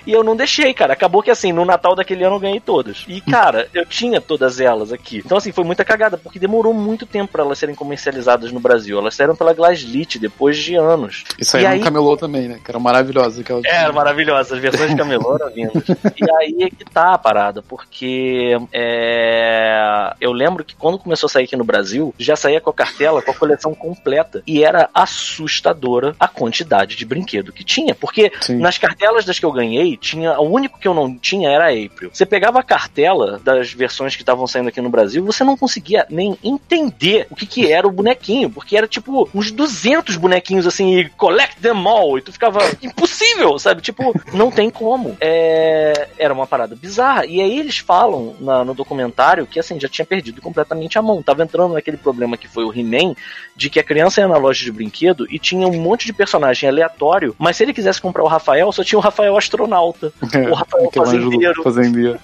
E 0.07 0.13
eu 0.13 0.23
não 0.23 0.37
deixei, 0.37 0.73
cara. 0.73 0.93
Acabou 0.93 1.23
que 1.23 1.31
assim, 1.31 1.53
no 1.53 1.65
Natal 1.65 1.95
daquele 1.95 2.25
ano 2.25 2.37
eu 2.37 2.41
ganhei 2.41 2.61
todas. 2.61 3.05
E, 3.09 3.21
cara, 3.21 3.69
eu 3.75 3.85
tinha 3.85 4.21
todas 4.21 4.61
elas 4.61 4.93
aqui. 4.93 5.23
Então, 5.25 5.39
assim, 5.39 5.53
foi 5.53 5.65
muita 5.65 5.85
cagada, 5.85 6.17
porque 6.17 6.39
demorou 6.39 6.73
muito 6.73 7.05
tempo 7.07 7.33
pra 7.33 7.43
elas 7.43 7.59
serem 7.59 7.75
comercializadas 7.75 8.53
no 8.53 8.61
Brasil. 8.61 8.99
Elas 8.99 9.15
saíram 9.15 9.35
pela 9.37 9.53
Glaslit 9.53 10.19
depois 10.19 10.57
de 10.59 10.75
anos. 10.77 11.25
isso 11.39 11.57
aí 11.57 11.63
E 11.65 11.67
é 11.67 11.69
aí- 11.71 11.81
um 11.81 11.85
camelô 11.85 12.17
também, 12.17 12.49
né? 12.49 12.61
Que 12.65 12.71
era 12.71 12.79
maravilhosa. 12.79 13.41
Aquela... 13.41 13.61
É, 13.65 13.91
maravilhosa. 13.91 14.55
As 14.55 14.61
versões 14.61 14.91
de 14.91 14.97
camelô 14.97 15.35
eram 15.35 15.49
lindas. 15.49 15.83
E 15.89 16.31
aí 16.39 16.57
é 16.63 16.71
que 16.71 16.85
tá 16.85 17.15
a 17.15 17.19
parada, 17.19 17.63
porque 17.63 18.57
é, 18.73 20.15
eu 20.21 20.33
lembro 20.33 20.65
que 20.65 20.75
quando 20.77 20.99
começou 20.99 21.27
a 21.27 21.31
sair 21.31 21.45
aqui 21.45 21.57
no 21.57 21.65
Brasil, 21.65 22.15
já 22.19 22.37
saía 22.37 22.61
com 22.61 22.71
a 22.71 22.75
cartela, 22.75 23.23
com 23.23 23.31
a 23.31 23.35
coleção 23.35 23.75
completa. 23.75 24.43
E 24.47 24.63
era 24.65 24.89
assustadora 24.95 26.15
a 26.19 26.29
quantidade 26.29 26.97
de 26.97 27.05
brinquedo 27.05 27.53
que 27.53 27.65
tinha. 27.65 27.95
Porque 27.95 28.33
Sim. 28.41 28.57
nas 28.59 28.79
cartelas 28.89 29.25
das 29.25 29.39
que 29.39 29.45
eu 29.45 29.53
ganhei, 29.53 29.97
tinha. 29.97 30.39
O 30.41 30.49
único 30.51 30.79
que 30.79 30.87
eu 30.89 30.95
não 30.95 31.17
tinha 31.17 31.51
era 31.51 31.65
a 31.67 31.69
April. 31.85 32.11
Você 32.13 32.25
pegava 32.27 32.61
a 32.61 32.63
cartela 32.63 33.41
das 33.43 33.73
versões 33.73 34.15
que 34.15 34.23
estavam 34.23 34.47
saindo 34.47 34.69
aqui 34.69 34.81
no 34.81 34.89
Brasil, 34.91 35.25
você 35.25 35.45
não 35.45 35.57
conseguia 35.57 36.07
nem 36.11 36.37
entender 36.43 37.27
o 37.31 37.37
que, 37.37 37.47
que 37.47 37.73
era 37.73 37.87
o 37.87 37.91
bonequinho, 37.93 38.51
porque 38.51 38.77
era 38.77 38.87
tipo 38.87 39.29
uns 39.35 39.51
200 39.51 40.17
bonequinhos 40.17 40.67
assim, 40.67 40.99
e 40.99 41.09
collect 41.11 41.61
them 41.61 41.87
all, 41.87 42.19
e 42.19 42.23
tu 42.23 42.33
ficava 42.33 42.61
impossível, 42.83 43.59
sabe? 43.59 43.83
Tipo, 43.83 44.13
não 44.33 44.51
tem 44.51 44.71
como. 44.71 45.17
É, 45.21 46.09
era 46.19 46.33
uma 46.33 46.47
parada 46.47 46.75
bizarra. 46.75 47.27
E 47.27 47.41
aí 47.41 47.59
eles 47.59 47.79
falam 47.79 48.35
na- 48.41 48.65
no 48.65 48.75
documentário 48.75 49.47
que 49.47 49.59
assim, 49.59 49.79
já 49.81 49.89
tinha 49.89 50.05
perdido 50.05 50.41
completamente 50.41 50.99
a 50.99 51.03
mão. 51.03 51.23
Tava 51.23 51.43
entrando 51.43 51.75
naquele 51.75 51.97
problema 51.97 52.37
que 52.37 52.49
foi 52.49 52.65
o 52.65 52.73
He-Man, 52.73 53.15
de 53.55 53.71
que 53.71 53.81
a 53.81 53.85
criança 53.85 54.21
ia 54.21 54.29
na 54.29 54.37
loja 54.37 54.63
de 54.65 54.73
brinquedo 54.73 55.27
e 55.31 55.39
tinha 55.39 55.67
um 55.67 55.81
monte 55.81 56.07
de 56.07 56.13
personagem 56.13 56.69
aleatório, 56.69 57.35
mas 57.39 57.57
se 57.57 57.63
ele 57.63 57.73
quisesse 57.73 58.01
comprar 58.01 58.23
o 58.23 58.27
Rafael, 58.29 58.66
só 58.73 58.85
tinha 58.85 58.99
o 58.99 59.03
Rafael 59.03 59.37
astronauta. 59.37 60.13
O 60.51 60.55
Rafael 60.55 60.85
anjo 60.87 60.93
fazendeiro. 60.95 61.63
fazendeiro. 61.63 62.19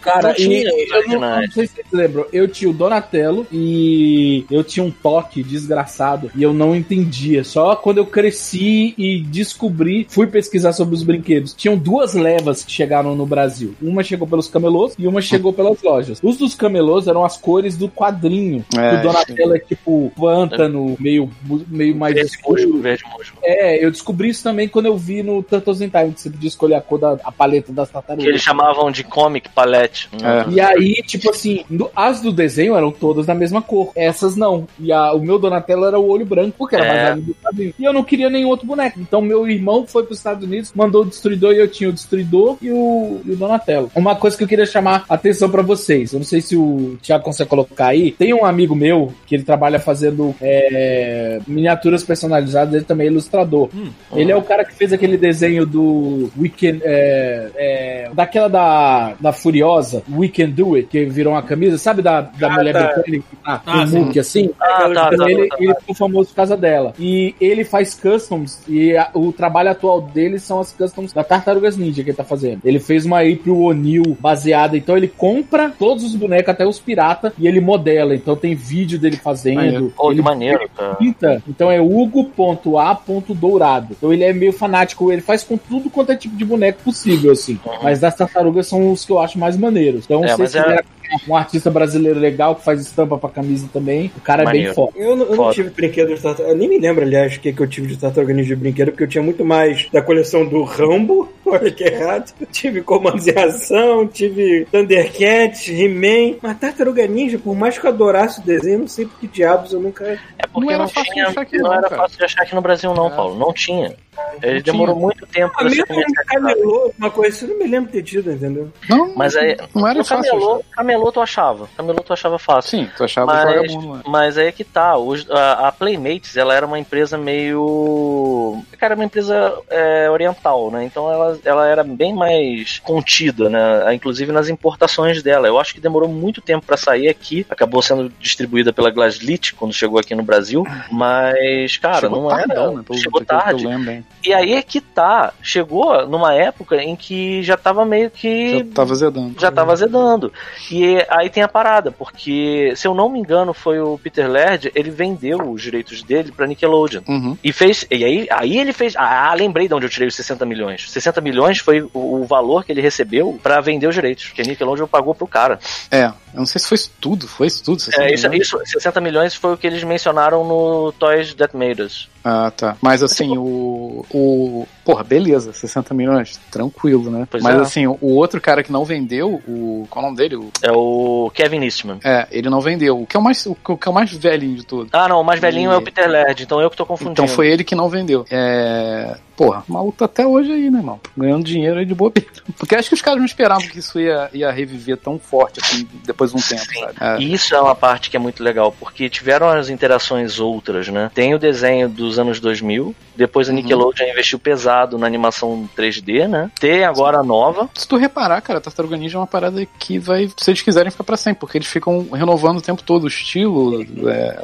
Cara, 0.00 0.28
Não 0.28 0.34
tinha 0.34 0.58
e 0.62 0.88
eu 1.12 1.20
não, 1.20 1.40
não 1.40 1.50
sei 1.50 1.66
se 1.66 1.74
vocês 1.74 1.86
lembram, 1.92 2.26
eu 2.32 2.48
tinha 2.48 2.70
o 2.70 2.74
Donatello 2.74 3.46
e 3.52 4.44
eu 4.50 4.64
tinha 4.64 4.84
um 4.84 4.90
toque 4.90 5.42
desgraçado 5.42 6.30
e 6.34 6.42
eu 6.42 6.52
não 6.52 6.74
entendia. 6.74 7.44
Só 7.44 7.76
quando 7.76 7.98
eu 7.98 8.06
cresci 8.06 8.94
e 8.96 9.20
descobri, 9.20 10.06
fui 10.08 10.26
pesquisar 10.26 10.72
sobre 10.72 10.94
os 10.94 11.02
brinquedos. 11.02 11.52
Tinham 11.54 11.76
duas 11.76 12.14
levas 12.14 12.64
que 12.64 12.72
chegaram 12.72 13.14
no 13.14 13.26
Brasil. 13.26 13.74
Uma 13.80 14.02
chegou 14.02 14.26
pelos 14.26 14.48
camelôs 14.48 14.94
e 14.98 15.06
uma 15.06 15.20
chegou 15.20 15.52
pelas 15.52 15.82
lojas. 15.82 16.18
Os 16.22 16.36
dos 16.36 16.54
camelôs 16.54 17.06
eram 17.06 17.24
as 17.24 17.36
cores 17.36 17.76
do 17.76 17.88
quadrinho. 17.88 18.64
É, 18.76 18.94
o 18.98 19.02
Donatello 19.02 19.56
é 19.56 19.58
tipo 19.60 20.12
pântano, 20.16 20.96
meio, 20.98 21.30
meio 21.68 21.94
mais 21.94 22.14
Verde 22.14 22.30
escuro. 22.30 22.78
verde 22.80 23.04
musgo. 23.12 23.38
É, 23.42 23.84
eu 23.84 23.90
descobri 23.90 24.28
isso 24.30 24.42
também 24.42 24.68
quando 24.68 24.86
eu 24.86 24.96
vi 24.96 25.22
no 25.22 25.42
Turtles 25.42 25.80
in 25.80 25.88
Time, 25.88 26.12
que 26.12 26.20
você 26.20 26.30
podia 26.30 26.48
escolher 26.48 26.74
a 26.74 26.80
cor 26.80 26.98
da 26.98 27.12
a 27.24 27.30
paleta 27.32 27.72
das 27.72 27.88
Que 27.88 27.94
tartarugas. 27.94 28.26
eles 28.28 28.42
chamavam 28.42 28.90
de 28.90 29.04
comic 29.04 29.41
palette. 29.50 30.08
É. 30.14 30.50
E 30.50 30.60
aí, 30.60 30.94
tipo 31.06 31.30
assim, 31.30 31.64
no- 31.68 31.90
as 31.94 32.20
do 32.20 32.32
desenho 32.32 32.74
eram 32.76 32.90
todas 32.90 33.26
da 33.26 33.34
mesma 33.34 33.60
cor. 33.62 33.90
Essas 33.94 34.36
não. 34.36 34.66
E 34.78 34.92
a- 34.92 35.12
o 35.12 35.20
meu 35.20 35.38
Donatello 35.38 35.84
era 35.84 35.98
o 35.98 36.08
olho 36.08 36.24
branco, 36.26 36.54
porque 36.58 36.76
era 36.76 36.84
É. 36.84 36.88
mais 36.92 37.06
anime 37.12 37.26
do 37.28 37.34
quadrinho. 37.34 37.74
E 37.78 37.84
eu 37.84 37.92
não 37.92 38.02
queria 38.04 38.28
nenhum 38.30 38.48
outro 38.48 38.66
boneco. 38.66 39.00
Então 39.00 39.20
meu 39.20 39.48
irmão 39.48 39.86
foi 39.86 40.04
pros 40.04 40.18
Estados 40.18 40.44
Unidos, 40.46 40.72
mandou 40.74 41.02
o 41.02 41.06
Destruidor 41.06 41.52
e 41.54 41.58
eu 41.58 41.68
tinha 41.68 41.90
o 41.90 41.92
Destruidor 41.92 42.56
e 42.60 42.70
o, 42.70 43.20
e 43.24 43.32
o 43.32 43.36
Donatello. 43.36 43.90
Uma 43.94 44.14
coisa 44.16 44.36
que 44.36 44.44
eu 44.44 44.48
queria 44.48 44.66
chamar 44.66 45.04
a 45.08 45.14
atenção 45.14 45.50
pra 45.50 45.62
vocês. 45.62 46.12
Eu 46.12 46.18
não 46.18 46.26
sei 46.26 46.40
se 46.40 46.56
o 46.56 46.96
Thiago 47.02 47.24
consegue 47.24 47.50
colocar 47.50 47.88
aí. 47.88 48.10
Tem 48.12 48.32
um 48.34 48.44
amigo 48.44 48.74
meu 48.74 49.12
que 49.26 49.34
ele 49.34 49.42
trabalha 49.44 49.78
fazendo 49.78 50.34
é, 50.40 51.40
miniaturas 51.46 52.02
personalizadas, 52.02 52.74
ele 52.74 52.84
também 52.84 53.06
é 53.06 53.10
ilustrador. 53.10 53.68
Ele 54.14 54.30
é 54.32 54.36
o 54.36 54.42
cara 54.42 54.64
que 54.64 54.74
fez 54.74 54.92
aquele 54.92 55.16
desenho 55.16 55.64
do 55.66 56.30
Weekend. 56.38 56.80
É, 56.84 57.50
é, 57.56 58.10
daquela 58.12 58.48
da, 58.48 59.14
da 59.20 59.31
Furiosa, 59.32 60.02
We 60.10 60.28
Can 60.28 60.50
Do 60.50 60.74
It, 60.76 60.88
que 60.88 61.04
virou 61.06 61.32
uma 61.34 61.42
camisa, 61.42 61.78
sabe 61.78 62.02
da, 62.02 62.20
da 62.20 62.52
Ah, 62.52 62.56
mulher 62.56 62.72
tá. 62.72 62.86
britânica 62.94 63.24
que 63.30 63.36
tá 63.36 63.62
Ah, 63.66 63.82
um 63.82 63.86
muque 64.04 64.18
assim? 64.18 64.50
Ah, 64.60 64.90
tá, 64.94 65.10
Então 65.12 65.26
tá, 65.26 65.30
ele, 65.30 65.48
tá, 65.48 65.56
tá. 65.56 65.64
ele 65.64 65.74
ficou 65.74 65.94
famoso 65.94 66.28
por 66.30 66.36
causa 66.36 66.56
dela. 66.56 66.94
E 66.98 67.34
ele 67.40 67.64
faz 67.64 67.94
customs, 67.94 68.60
e 68.68 68.96
a- 68.96 69.10
o 69.14 69.32
trabalho 69.32 69.70
atual 69.70 70.00
dele 70.00 70.38
são 70.38 70.60
as 70.60 70.72
customs 70.72 71.12
da 71.12 71.24
Tartarugas 71.24 71.76
Ninja 71.76 72.02
que 72.02 72.10
ele 72.10 72.16
tá 72.16 72.24
fazendo. 72.24 72.60
Ele 72.64 72.78
fez 72.78 73.04
uma 73.06 73.20
April 73.20 73.60
O'Neil 73.62 74.16
baseada, 74.20 74.76
então 74.76 74.96
ele 74.96 75.08
compra 75.08 75.70
todos 75.78 76.04
os 76.04 76.14
bonecos, 76.14 76.48
até 76.50 76.66
os 76.66 76.78
pirata, 76.78 77.32
e 77.38 77.46
ele 77.46 77.60
modela. 77.60 78.14
Então 78.14 78.36
tem 78.36 78.54
vídeo 78.54 78.98
dele 78.98 79.16
fazendo. 79.16 79.56
Maneiro. 79.56 79.92
Pô, 79.96 80.08
que 80.08 80.14
ele 80.14 80.22
maneiro, 80.22 80.68
cara. 80.76 80.94
pinta. 80.96 81.42
Então 81.48 81.70
é 81.70 81.80
Hugo.a.dourado. 81.80 83.88
Então 83.96 84.12
ele 84.12 84.24
é 84.24 84.32
meio 84.32 84.52
fanático, 84.52 85.10
ele 85.12 85.22
faz 85.22 85.42
com 85.42 85.56
tudo 85.56 85.90
quanto 85.90 86.12
é 86.12 86.16
tipo 86.16 86.36
de 86.36 86.44
boneco 86.44 86.80
possível, 86.84 87.32
assim. 87.32 87.58
Mas 87.82 88.00
das 88.00 88.14
tartarugas 88.16 88.66
são 88.66 88.92
os 88.92 89.04
que 89.04 89.12
eu 89.12 89.18
acho 89.22 89.38
mais 89.38 89.56
maneiros. 89.56 90.04
Então, 90.04 90.24
É, 90.24 90.28
se 90.28 90.38
mas 90.38 90.54
é- 90.54 90.62
quiserem 90.62 90.84
um 91.28 91.36
artista 91.36 91.70
brasileiro 91.70 92.18
legal 92.18 92.54
que 92.56 92.64
faz 92.64 92.80
estampa 92.80 93.16
pra 93.18 93.28
camisa 93.30 93.68
também, 93.72 94.10
o 94.16 94.20
cara 94.20 94.42
é 94.42 94.46
bem 94.46 94.54
Maneiro. 94.54 94.74
foda. 94.74 94.92
Eu, 94.96 95.16
não- 95.16 95.24
eu 95.26 95.30
não 95.30 95.36
Foda. 95.36 95.54
tive 95.54 95.70
brinquedo 95.70 96.14
de 96.14 96.20
tartaruga. 96.20 96.54
Eu 96.54 96.58
nem 96.58 96.68
me 96.68 96.78
lembro, 96.78 97.02
aliás, 97.04 97.36
o 97.36 97.40
que, 97.40 97.52
que 97.52 97.60
eu 97.60 97.66
tive 97.66 97.86
de 97.88 97.96
tartaruga 97.96 98.32
ninja 98.34 98.54
de 98.54 98.60
brinquedo, 98.60 98.90
porque 98.90 99.04
eu 99.04 99.08
tinha 99.08 99.22
muito 99.22 99.44
mais 99.44 99.88
da 99.92 100.00
coleção 100.02 100.44
do 100.46 100.62
Rambo. 100.62 101.30
Olha 101.44 101.70
que 101.70 101.84
errado. 101.84 102.32
Tive 102.50 102.80
Comandos 102.82 103.26
em 103.28 103.36
Ação, 103.38 104.06
tive 104.06 104.66
Thundercats, 104.70 105.68
He-Man. 105.68 106.36
Mas 106.42 106.58
tartaruga 106.58 107.06
ninja, 107.06 107.38
por 107.38 107.54
mais 107.54 107.78
que 107.78 107.86
eu 107.86 107.90
adorasse 107.90 108.40
o 108.40 108.42
desenho, 108.44 108.80
não 108.80 108.88
sei 108.88 109.06
por 109.06 109.18
que 109.18 109.26
diabos 109.26 109.72
eu 109.72 109.80
nunca. 109.80 110.04
É 110.38 110.46
porque 110.46 110.66
Não 110.66 110.70
era 110.70 110.78
não, 110.82 110.88
fácil 110.88 111.04
de 111.08 111.12
tinha, 111.14 111.26
achar 111.28 111.40
aqui 111.42 111.56
não, 111.58 111.64
não, 111.70 111.74
era 111.78 111.88
fácil 111.90 112.18
de 112.18 112.24
achar 112.24 112.42
aqui 112.42 112.54
no 112.54 112.60
Brasil, 112.62 112.94
não, 112.94 113.06
É. 113.08 113.10
Paulo. 113.10 113.38
Não 113.38 113.52
tinha. 113.52 113.94
Ele 114.42 114.56
Não 114.56 114.62
demorou 114.62 114.94
tinha. 114.94 115.02
muito 115.06 115.26
tempo 115.26 115.52
A 115.54 115.58
pra 115.58 115.70
ser 115.70 115.76
mesmo 115.76 115.84
um 115.84 115.86
comercializado. 115.88 116.26
camelô, 116.28 116.92
uma 116.98 117.10
coisa 117.10 117.44
eu 117.44 117.48
não 117.48 117.58
me 117.58 117.66
lembro 117.66 117.86
de 117.86 117.92
ter 117.98 118.02
tido, 118.02 118.30
entendeu? 118.32 118.68
Não, 118.88 119.14
Mas 119.16 119.34
aí, 119.36 119.56
não 119.74 119.88
era 119.88 119.98
no 119.98 120.04
fácil. 120.04 120.30
camelô, 120.32 120.62
camelô 121.02 121.12
tu 121.12 121.20
achava. 121.20 121.68
Camelô 121.76 122.00
tu 122.02 122.12
achava 122.12 122.38
fácil. 122.38 122.70
Sim, 122.70 122.90
tu 122.96 123.04
achava 123.04 123.26
Mas, 123.32 123.44
vagabundo, 123.44 123.94
né? 123.96 124.02
mas 124.06 124.38
aí 124.38 124.46
é 124.48 124.52
que 124.52 124.64
tá. 124.64 124.96
Os- 124.96 125.28
a, 125.30 125.68
a 125.68 125.72
Playmates, 125.72 126.36
ela 126.36 126.54
era 126.54 126.66
uma 126.66 126.78
empresa 126.78 127.16
meio. 127.18 128.62
Cara, 128.78 128.94
uma 128.94 129.04
empresa 129.04 129.54
é, 129.70 130.10
oriental, 130.10 130.70
né? 130.70 130.84
Então 130.84 131.10
ela, 131.10 131.38
ela 131.44 131.66
era 131.66 131.84
bem 131.84 132.14
mais 132.14 132.78
contida, 132.80 133.48
né? 133.48 133.94
Inclusive 133.94 134.32
nas 134.32 134.48
importações 134.48 135.22
dela. 135.22 135.46
Eu 135.46 135.58
acho 135.58 135.74
que 135.74 135.80
demorou 135.80 136.08
muito 136.08 136.40
tempo 136.40 136.66
pra 136.66 136.76
sair 136.76 137.08
aqui. 137.08 137.46
Acabou 137.50 137.82
sendo 137.82 138.10
distribuída 138.20 138.72
pela 138.72 138.90
Glaslit 138.90 139.54
quando 139.54 139.72
chegou 139.72 139.98
aqui 139.98 140.14
no 140.14 140.22
Brasil. 140.22 140.66
Mas, 140.90 141.76
cara, 141.78 142.00
Chegou 142.00 142.22
não 142.22 142.28
tardão, 142.28 142.64
era. 142.68 142.76
né, 142.78 142.82
pelo- 142.86 142.98
chegou 142.98 143.24
tarde. 143.24 143.64
Eu 143.64 143.70
lembro? 143.70 144.04
E 144.24 144.32
aí 144.32 144.54
é 144.54 144.62
que 144.62 144.80
tá. 144.80 145.32
Chegou 145.42 146.06
numa 146.06 146.34
época 146.34 146.76
em 146.76 146.94
que 146.96 147.42
já 147.42 147.56
tava 147.56 147.84
meio 147.84 148.10
que 148.10 148.58
Já 148.58 148.64
tava 148.74 148.94
zedando. 148.94 149.34
já 149.40 149.50
tava 149.50 149.72
azedando. 149.72 150.32
E 150.70 150.81
aí 151.08 151.28
tem 151.30 151.42
a 151.42 151.48
parada, 151.48 151.90
porque, 151.90 152.72
se 152.76 152.86
eu 152.86 152.94
não 152.94 153.08
me 153.08 153.18
engano, 153.18 153.52
foi 153.52 153.80
o 153.80 153.98
Peter 153.98 154.30
Laird, 154.30 154.70
ele 154.74 154.90
vendeu 154.90 155.38
os 155.50 155.62
direitos 155.62 156.02
dele 156.02 156.32
pra 156.32 156.46
Nickelodeon. 156.46 157.02
Uhum. 157.08 157.36
E 157.42 157.52
fez. 157.52 157.86
E 157.90 158.04
aí, 158.04 158.26
aí 158.30 158.58
ele 158.58 158.72
fez. 158.72 158.94
Ah, 158.96 159.32
lembrei 159.34 159.68
de 159.68 159.74
onde 159.74 159.86
eu 159.86 159.90
tirei 159.90 160.08
os 160.08 160.14
60 160.14 160.44
milhões. 160.46 160.90
60 160.90 161.20
milhões 161.20 161.58
foi 161.58 161.82
o, 161.82 161.90
o 161.94 162.24
valor 162.24 162.64
que 162.64 162.72
ele 162.72 162.80
recebeu 162.80 163.38
pra 163.42 163.60
vender 163.60 163.86
os 163.86 163.94
direitos. 163.94 164.30
Que 164.32 164.42
a 164.42 164.44
Nickelodeon 164.44 164.86
pagou 164.86 165.14
pro 165.14 165.26
cara. 165.26 165.58
É, 165.90 166.06
eu 166.06 166.38
não 166.38 166.46
sei 166.46 166.60
se 166.60 166.68
foi 166.68 166.76
isso 166.76 166.90
tudo, 167.00 167.28
foi 167.28 167.46
isso 167.46 167.62
tudo. 167.64 167.80
60 167.80 168.02
É, 168.02 168.14
isso, 168.14 168.28
milhões? 168.28 168.46
isso, 168.46 168.60
60 168.64 169.00
milhões 169.00 169.34
foi 169.34 169.54
o 169.54 169.56
que 169.56 169.66
eles 169.66 169.82
mencionaram 169.84 170.44
no 170.44 170.92
Toys 170.92 171.34
That 171.34 171.56
Made 171.56 171.82
Us. 171.82 172.08
Ah, 172.24 172.52
tá. 172.56 172.76
Mas 172.80 173.02
assim, 173.02 173.36
o. 173.36 174.04
o 174.10 174.66
porra, 174.84 175.02
beleza, 175.04 175.52
60 175.52 175.94
milhões, 175.94 176.40
tranquilo, 176.50 177.10
né? 177.10 177.26
Pois 177.30 177.42
Mas 177.42 177.56
é. 177.56 177.60
assim, 177.60 177.86
o 177.86 177.98
outro 178.14 178.40
cara 178.40 178.62
que 178.62 178.72
não 178.72 178.84
vendeu, 178.84 179.40
o. 179.46 179.86
Qual 179.90 180.04
é 180.04 180.06
o 180.06 180.10
nome 180.10 180.16
dele? 180.16 180.36
O, 180.36 180.50
É 180.62 180.72
o 180.72 181.30
Kevin 181.34 181.62
Eastman. 181.64 181.98
é, 182.04 182.26
ele 182.30 182.48
não 182.50 182.60
vendeu. 182.60 183.00
O 183.00 183.06
que 183.06 183.16
é 183.16 183.20
o 183.20 183.22
mais, 183.22 183.44
o 183.46 183.54
que 183.54 183.88
é 183.88 183.90
o 183.90 183.94
mais 183.94 184.12
velhinho 184.12 184.56
de 184.56 184.64
todos. 184.66 184.88
Ah, 184.92 185.08
não, 185.08 185.20
o 185.20 185.24
mais 185.24 185.40
velhinho 185.40 185.70
E- 185.70 185.74
é 185.74 185.76
o 185.76 185.82
Peter 185.82 186.08
Laird, 186.10 186.42
então 186.42 186.60
eu 186.60 186.70
que 186.70 186.76
tô 186.76 186.84
confundindo. 186.86 187.12
Então 187.12 187.28
foi 187.28 187.48
ele 187.48 187.64
que 187.64 187.74
não 187.74 187.88
vendeu. 187.88 188.24
É. 188.30 189.16
Porra, 189.44 189.64
o 189.68 189.72
maluco 189.72 189.98
tá 189.98 190.04
até 190.04 190.26
hoje 190.26 190.52
aí, 190.52 190.70
né, 190.70 190.78
irmão? 190.78 191.00
Ganhando 191.16 191.44
dinheiro 191.44 191.78
aí 191.78 191.84
de 191.84 191.94
bobeira. 191.94 192.28
Porque 192.58 192.74
acho 192.76 192.88
que 192.88 192.94
os 192.94 193.02
caras 193.02 193.18
não 193.18 193.26
esperavam 193.26 193.66
que 193.66 193.78
isso 193.78 193.98
ia, 193.98 194.30
ia 194.32 194.50
reviver 194.50 194.96
tão 194.96 195.18
forte 195.18 195.60
assim 195.60 195.88
depois 196.04 196.30
de 196.30 196.36
um 196.36 196.40
tempo, 196.40 196.64
sabe? 196.78 196.94
É. 197.00 197.22
Isso 197.22 197.54
é 197.54 197.60
uma 197.60 197.74
parte 197.74 198.08
que 198.10 198.16
é 198.16 198.20
muito 198.20 198.42
legal, 198.42 198.70
porque 198.78 199.08
tiveram 199.08 199.48
as 199.48 199.68
interações 199.68 200.38
outras, 200.38 200.88
né? 200.88 201.10
Tem 201.14 201.34
o 201.34 201.38
desenho 201.38 201.88
dos 201.88 202.18
anos 202.18 202.38
2000, 202.40 202.94
depois 203.16 203.48
a 203.48 203.52
Uhum. 203.52 203.56
Nickelodeon 203.56 204.08
investiu 204.10 204.38
pesado 204.38 204.96
na 204.98 205.06
animação 205.06 205.68
3D, 205.76 206.28
né? 206.28 206.50
Tem 206.60 206.84
agora 206.84 207.18
a 207.18 207.22
nova. 207.24 207.68
Se 207.74 207.86
tu 207.88 207.96
reparar, 207.96 208.40
cara, 208.42 208.60
Tartaruga 208.60 208.96
Ninja 208.96 209.16
é 209.18 209.20
uma 209.20 209.26
parada 209.26 209.66
que 209.78 209.98
vai, 209.98 210.30
se 210.36 210.50
eles 210.50 210.62
quiserem, 210.62 210.90
ficar 210.90 211.04
pra 211.04 211.16
sempre, 211.16 211.40
porque 211.40 211.58
eles 211.58 211.68
ficam 211.68 212.08
renovando 212.12 212.58
o 212.58 212.62
tempo 212.62 212.82
todo 212.82 213.04
o 213.04 213.08
estilo, 213.08 213.82
é, 214.08 214.40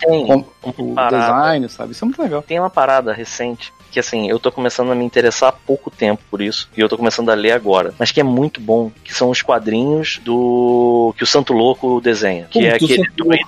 tem 0.00 0.26
com- 0.26 0.44
uma 0.62 0.92
o 0.92 0.94
parada. 0.94 1.18
design, 1.18 1.68
sabe? 1.68 1.92
Isso 1.92 2.04
é 2.04 2.06
muito 2.06 2.22
legal. 2.22 2.42
Tem 2.42 2.58
uma 2.58 2.70
parada 2.70 3.12
recente 3.12 3.72
que 3.92 4.00
assim, 4.00 4.28
eu 4.28 4.38
tô 4.40 4.50
começando 4.50 4.90
a 4.90 4.94
me 4.94 5.04
interessar 5.04 5.50
há 5.50 5.52
pouco 5.52 5.90
tempo 5.90 6.22
por 6.30 6.40
isso, 6.42 6.68
e 6.76 6.80
eu 6.80 6.88
tô 6.88 6.96
começando 6.96 7.28
a 7.30 7.34
ler 7.34 7.52
agora, 7.52 7.94
mas 7.98 8.10
que 8.10 8.20
é 8.20 8.24
muito 8.24 8.60
bom, 8.60 8.90
que 9.04 9.14
são 9.14 9.30
os 9.30 9.42
quadrinhos 9.42 10.18
do 10.24 11.14
que 11.16 11.22
o 11.22 11.26
Santo 11.26 11.52
Louco 11.52 12.00
desenha, 12.00 12.46
que 12.50 12.64
é 12.66 12.72
o 12.72 12.74
aquele 12.76 12.96
Santo 12.96 13.12
do 13.16 13.24
Louco. 13.24 13.38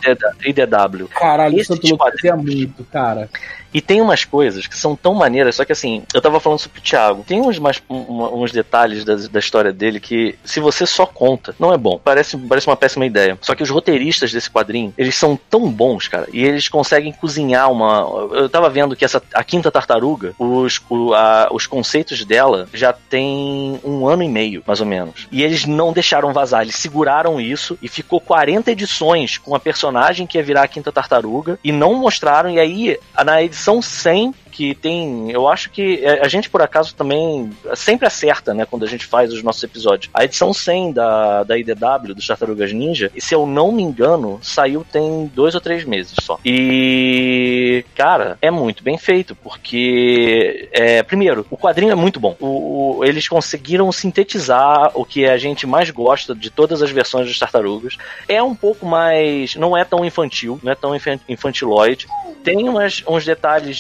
IDW. 0.44 1.08
Caralho, 1.08 1.58
eu 1.58 1.64
tipo 1.78 1.96
tô 1.96 1.96
fazia 1.96 2.36
muito, 2.36 2.84
cara. 2.84 3.28
E 3.72 3.80
tem 3.80 4.00
umas 4.00 4.24
coisas 4.24 4.68
que 4.68 4.76
são 4.76 4.94
tão 4.94 5.14
maneiras, 5.14 5.56
só 5.56 5.64
que 5.64 5.72
assim, 5.72 6.04
eu 6.14 6.22
tava 6.22 6.38
falando 6.38 6.60
sobre 6.60 6.78
o 6.78 6.82
Thiago. 6.82 7.24
Tem 7.26 7.40
uns, 7.40 7.58
mais, 7.58 7.82
um- 7.90 8.40
uns 8.40 8.52
detalhes 8.52 9.04
da, 9.04 9.16
da 9.16 9.40
história 9.40 9.72
dele 9.72 9.98
que, 9.98 10.36
se 10.44 10.60
você 10.60 10.86
só 10.86 11.04
conta, 11.04 11.56
não 11.58 11.72
é 11.72 11.76
bom. 11.76 11.98
Parece, 12.02 12.36
parece 12.36 12.68
uma 12.68 12.76
péssima 12.76 13.04
ideia. 13.04 13.36
Só 13.40 13.52
que 13.52 13.64
os 13.64 13.70
roteiristas 13.70 14.30
desse 14.32 14.48
quadrinho, 14.48 14.94
eles 14.96 15.16
são 15.16 15.36
tão 15.50 15.68
bons, 15.72 16.06
cara. 16.06 16.28
E 16.32 16.44
eles 16.44 16.68
conseguem 16.68 17.12
cozinhar 17.12 17.68
uma. 17.68 18.06
Eu 18.32 18.48
tava 18.48 18.70
vendo 18.70 18.94
que 18.94 19.04
essa, 19.04 19.20
a 19.34 19.42
quinta 19.42 19.72
tartaruga, 19.72 20.33
os, 20.38 20.80
o- 20.88 21.14
a- 21.14 21.48
os 21.52 21.66
conceitos 21.66 22.24
dela 22.24 22.68
já 22.72 22.92
tem 22.92 23.80
um 23.84 24.06
ano 24.08 24.22
e 24.22 24.28
meio, 24.28 24.62
mais 24.66 24.80
ou 24.80 24.86
menos. 24.86 25.26
E 25.30 25.42
eles 25.42 25.64
não 25.66 25.92
deixaram 25.92 26.32
vazar, 26.32 26.62
eles 26.62 26.76
seguraram 26.76 27.40
isso 27.40 27.78
e 27.82 27.88
ficou 27.88 28.20
40 28.20 28.70
edições 28.72 29.38
com 29.38 29.54
a 29.54 29.60
personagem 29.60 30.26
que 30.26 30.38
ia 30.38 30.44
virar 30.44 30.62
a 30.62 30.68
quinta 30.68 30.90
tartaruga 30.92 31.58
e 31.62 31.70
não 31.72 31.94
mostraram. 31.94 32.50
E 32.50 32.58
aí, 32.58 32.98
na 33.24 33.42
edição 33.42 33.80
100, 33.82 34.34
que 34.54 34.74
tem. 34.74 35.30
Eu 35.32 35.48
acho 35.48 35.68
que 35.70 36.00
é, 36.04 36.24
a 36.24 36.28
gente, 36.28 36.48
por 36.48 36.62
acaso, 36.62 36.94
também 36.94 37.50
sempre 37.74 38.06
acerta, 38.06 38.54
né? 38.54 38.64
Quando 38.64 38.84
a 38.84 38.88
gente 38.88 39.04
faz 39.04 39.32
os 39.32 39.42
nossos 39.42 39.62
episódios. 39.64 40.08
A 40.14 40.24
edição 40.24 40.52
100 40.54 40.92
da, 40.92 41.42
da 41.42 41.58
IDW, 41.58 42.14
dos 42.14 42.26
Tartarugas 42.26 42.72
Ninja, 42.72 43.10
e 43.14 43.20
se 43.20 43.34
eu 43.34 43.46
não 43.46 43.72
me 43.72 43.82
engano, 43.82 44.38
saiu 44.42 44.84
tem 44.90 45.30
dois 45.34 45.54
ou 45.54 45.60
três 45.60 45.84
meses 45.84 46.14
só. 46.22 46.38
E, 46.44 47.84
cara, 47.96 48.38
é 48.40 48.50
muito 48.50 48.82
bem 48.84 48.96
feito, 48.96 49.34
porque, 49.34 50.68
é, 50.72 51.02
primeiro, 51.02 51.44
o 51.50 51.56
quadrinho 51.56 51.90
é 51.92 51.94
muito 51.94 52.20
bom. 52.20 52.36
O, 52.40 52.98
o- 52.98 53.04
eles 53.04 53.28
conseguiram 53.28 53.90
sintetizar 53.90 54.92
o 54.94 55.04
que 55.04 55.26
a 55.26 55.36
gente 55.36 55.66
mais 55.66 55.90
gosta 55.90 56.34
de 56.34 56.50
todas 56.50 56.80
as 56.82 56.90
versões 56.90 57.26
dos 57.26 57.38
Tartarugas. 57.38 57.96
É 58.28 58.42
um 58.42 58.54
pouco 58.54 58.86
mais. 58.86 59.56
Não 59.56 59.76
é 59.76 59.84
tão 59.84 60.04
infantil, 60.04 60.58
não 60.62 60.70
é 60.72 60.74
tão 60.74 60.94
infan- 60.94 61.18
infantiloide. 61.28 62.06
Tem 62.44 62.68
umas, 62.68 63.02
uns 63.08 63.24
detalhes 63.24 63.78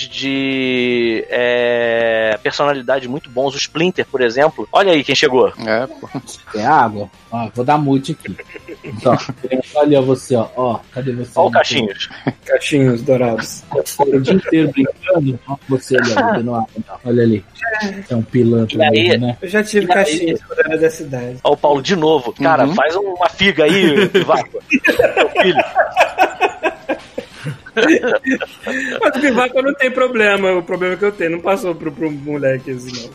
de 0.64 1.24
é, 1.28 2.38
personalidade 2.42 3.06
muito 3.08 3.28
bons. 3.30 3.54
O 3.54 3.58
Splinter, 3.58 4.06
por 4.06 4.20
exemplo. 4.20 4.68
Olha 4.72 4.92
aí 4.92 5.04
quem 5.04 5.14
chegou. 5.14 5.52
É, 5.66 5.86
pô. 5.86 6.08
É 6.54 6.64
água? 6.64 7.10
Ó, 7.30 7.48
vou 7.54 7.64
dar 7.64 7.78
mute 7.78 8.12
aqui. 8.12 8.36
Então, 8.84 9.16
olha 9.74 10.00
você, 10.00 10.34
ó. 10.36 10.48
ó 10.56 10.80
cadê 10.92 11.12
você? 11.12 11.30
Olha 11.36 11.48
o 11.48 11.50
Caixinhos. 11.50 12.08
Cachinhos 12.44 13.02
dourados. 13.02 13.62
O 13.98 14.20
dia 14.20 14.34
inteiro 14.34 14.70
brincando. 14.72 15.38
Ó, 15.48 15.56
você 15.68 15.96
ali, 15.96 16.12
ó, 16.14 16.18
água. 16.56 16.66
ó. 16.88 16.96
Olha 17.04 17.22
ali. 17.22 17.44
É 18.08 18.14
um 18.16 18.22
pilantra 18.22 18.78
E 18.78 18.82
aí? 18.82 19.08
mesmo, 19.08 19.26
né? 19.26 19.36
Eu 19.42 19.48
já 19.48 19.62
tive 19.62 19.86
aí? 19.86 19.98
cachinhos 20.04 20.40
quando 20.42 20.58
era 20.60 20.78
da 20.78 20.90
cidade. 20.90 21.38
Olha 21.44 21.54
o 21.54 21.56
Paulo 21.56 21.82
de 21.82 21.96
novo. 21.96 22.32
Cara, 22.32 22.64
Uhum. 22.66 22.74
faz 22.74 22.94
uma 22.96 23.28
figa 23.28 23.64
aí, 23.64 24.06
Vaco. 24.24 24.58
Meu 24.70 25.30
filho. 25.42 25.64
Mas 29.00 29.16
o 29.16 29.20
Bivaco 29.20 29.62
não 29.62 29.74
tem 29.74 29.90
problema. 29.90 30.52
O 30.52 30.62
problema 30.62 30.96
que 30.96 31.04
eu 31.04 31.12
tenho 31.12 31.32
não 31.32 31.40
passou 31.40 31.74
pro, 31.74 31.90
pro 31.90 32.10
moleque 32.10 32.70
assim, 32.70 33.08
não. 33.08 33.10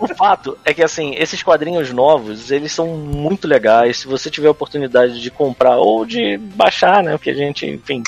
O 0.00 0.08
fato 0.14 0.56
é 0.64 0.72
que, 0.72 0.82
assim, 0.82 1.14
esses 1.16 1.42
quadrinhos 1.42 1.92
novos, 1.92 2.50
eles 2.50 2.72
são 2.72 2.88
muito 2.88 3.46
legais. 3.46 3.98
Se 3.98 4.06
você 4.06 4.30
tiver 4.30 4.48
a 4.48 4.52
oportunidade 4.52 5.20
de 5.20 5.30
comprar 5.30 5.76
ou 5.76 6.04
de 6.04 6.38
baixar, 6.38 7.02
né? 7.02 7.12
Porque 7.12 7.30
a 7.30 7.34
gente, 7.34 7.66
enfim. 7.66 8.02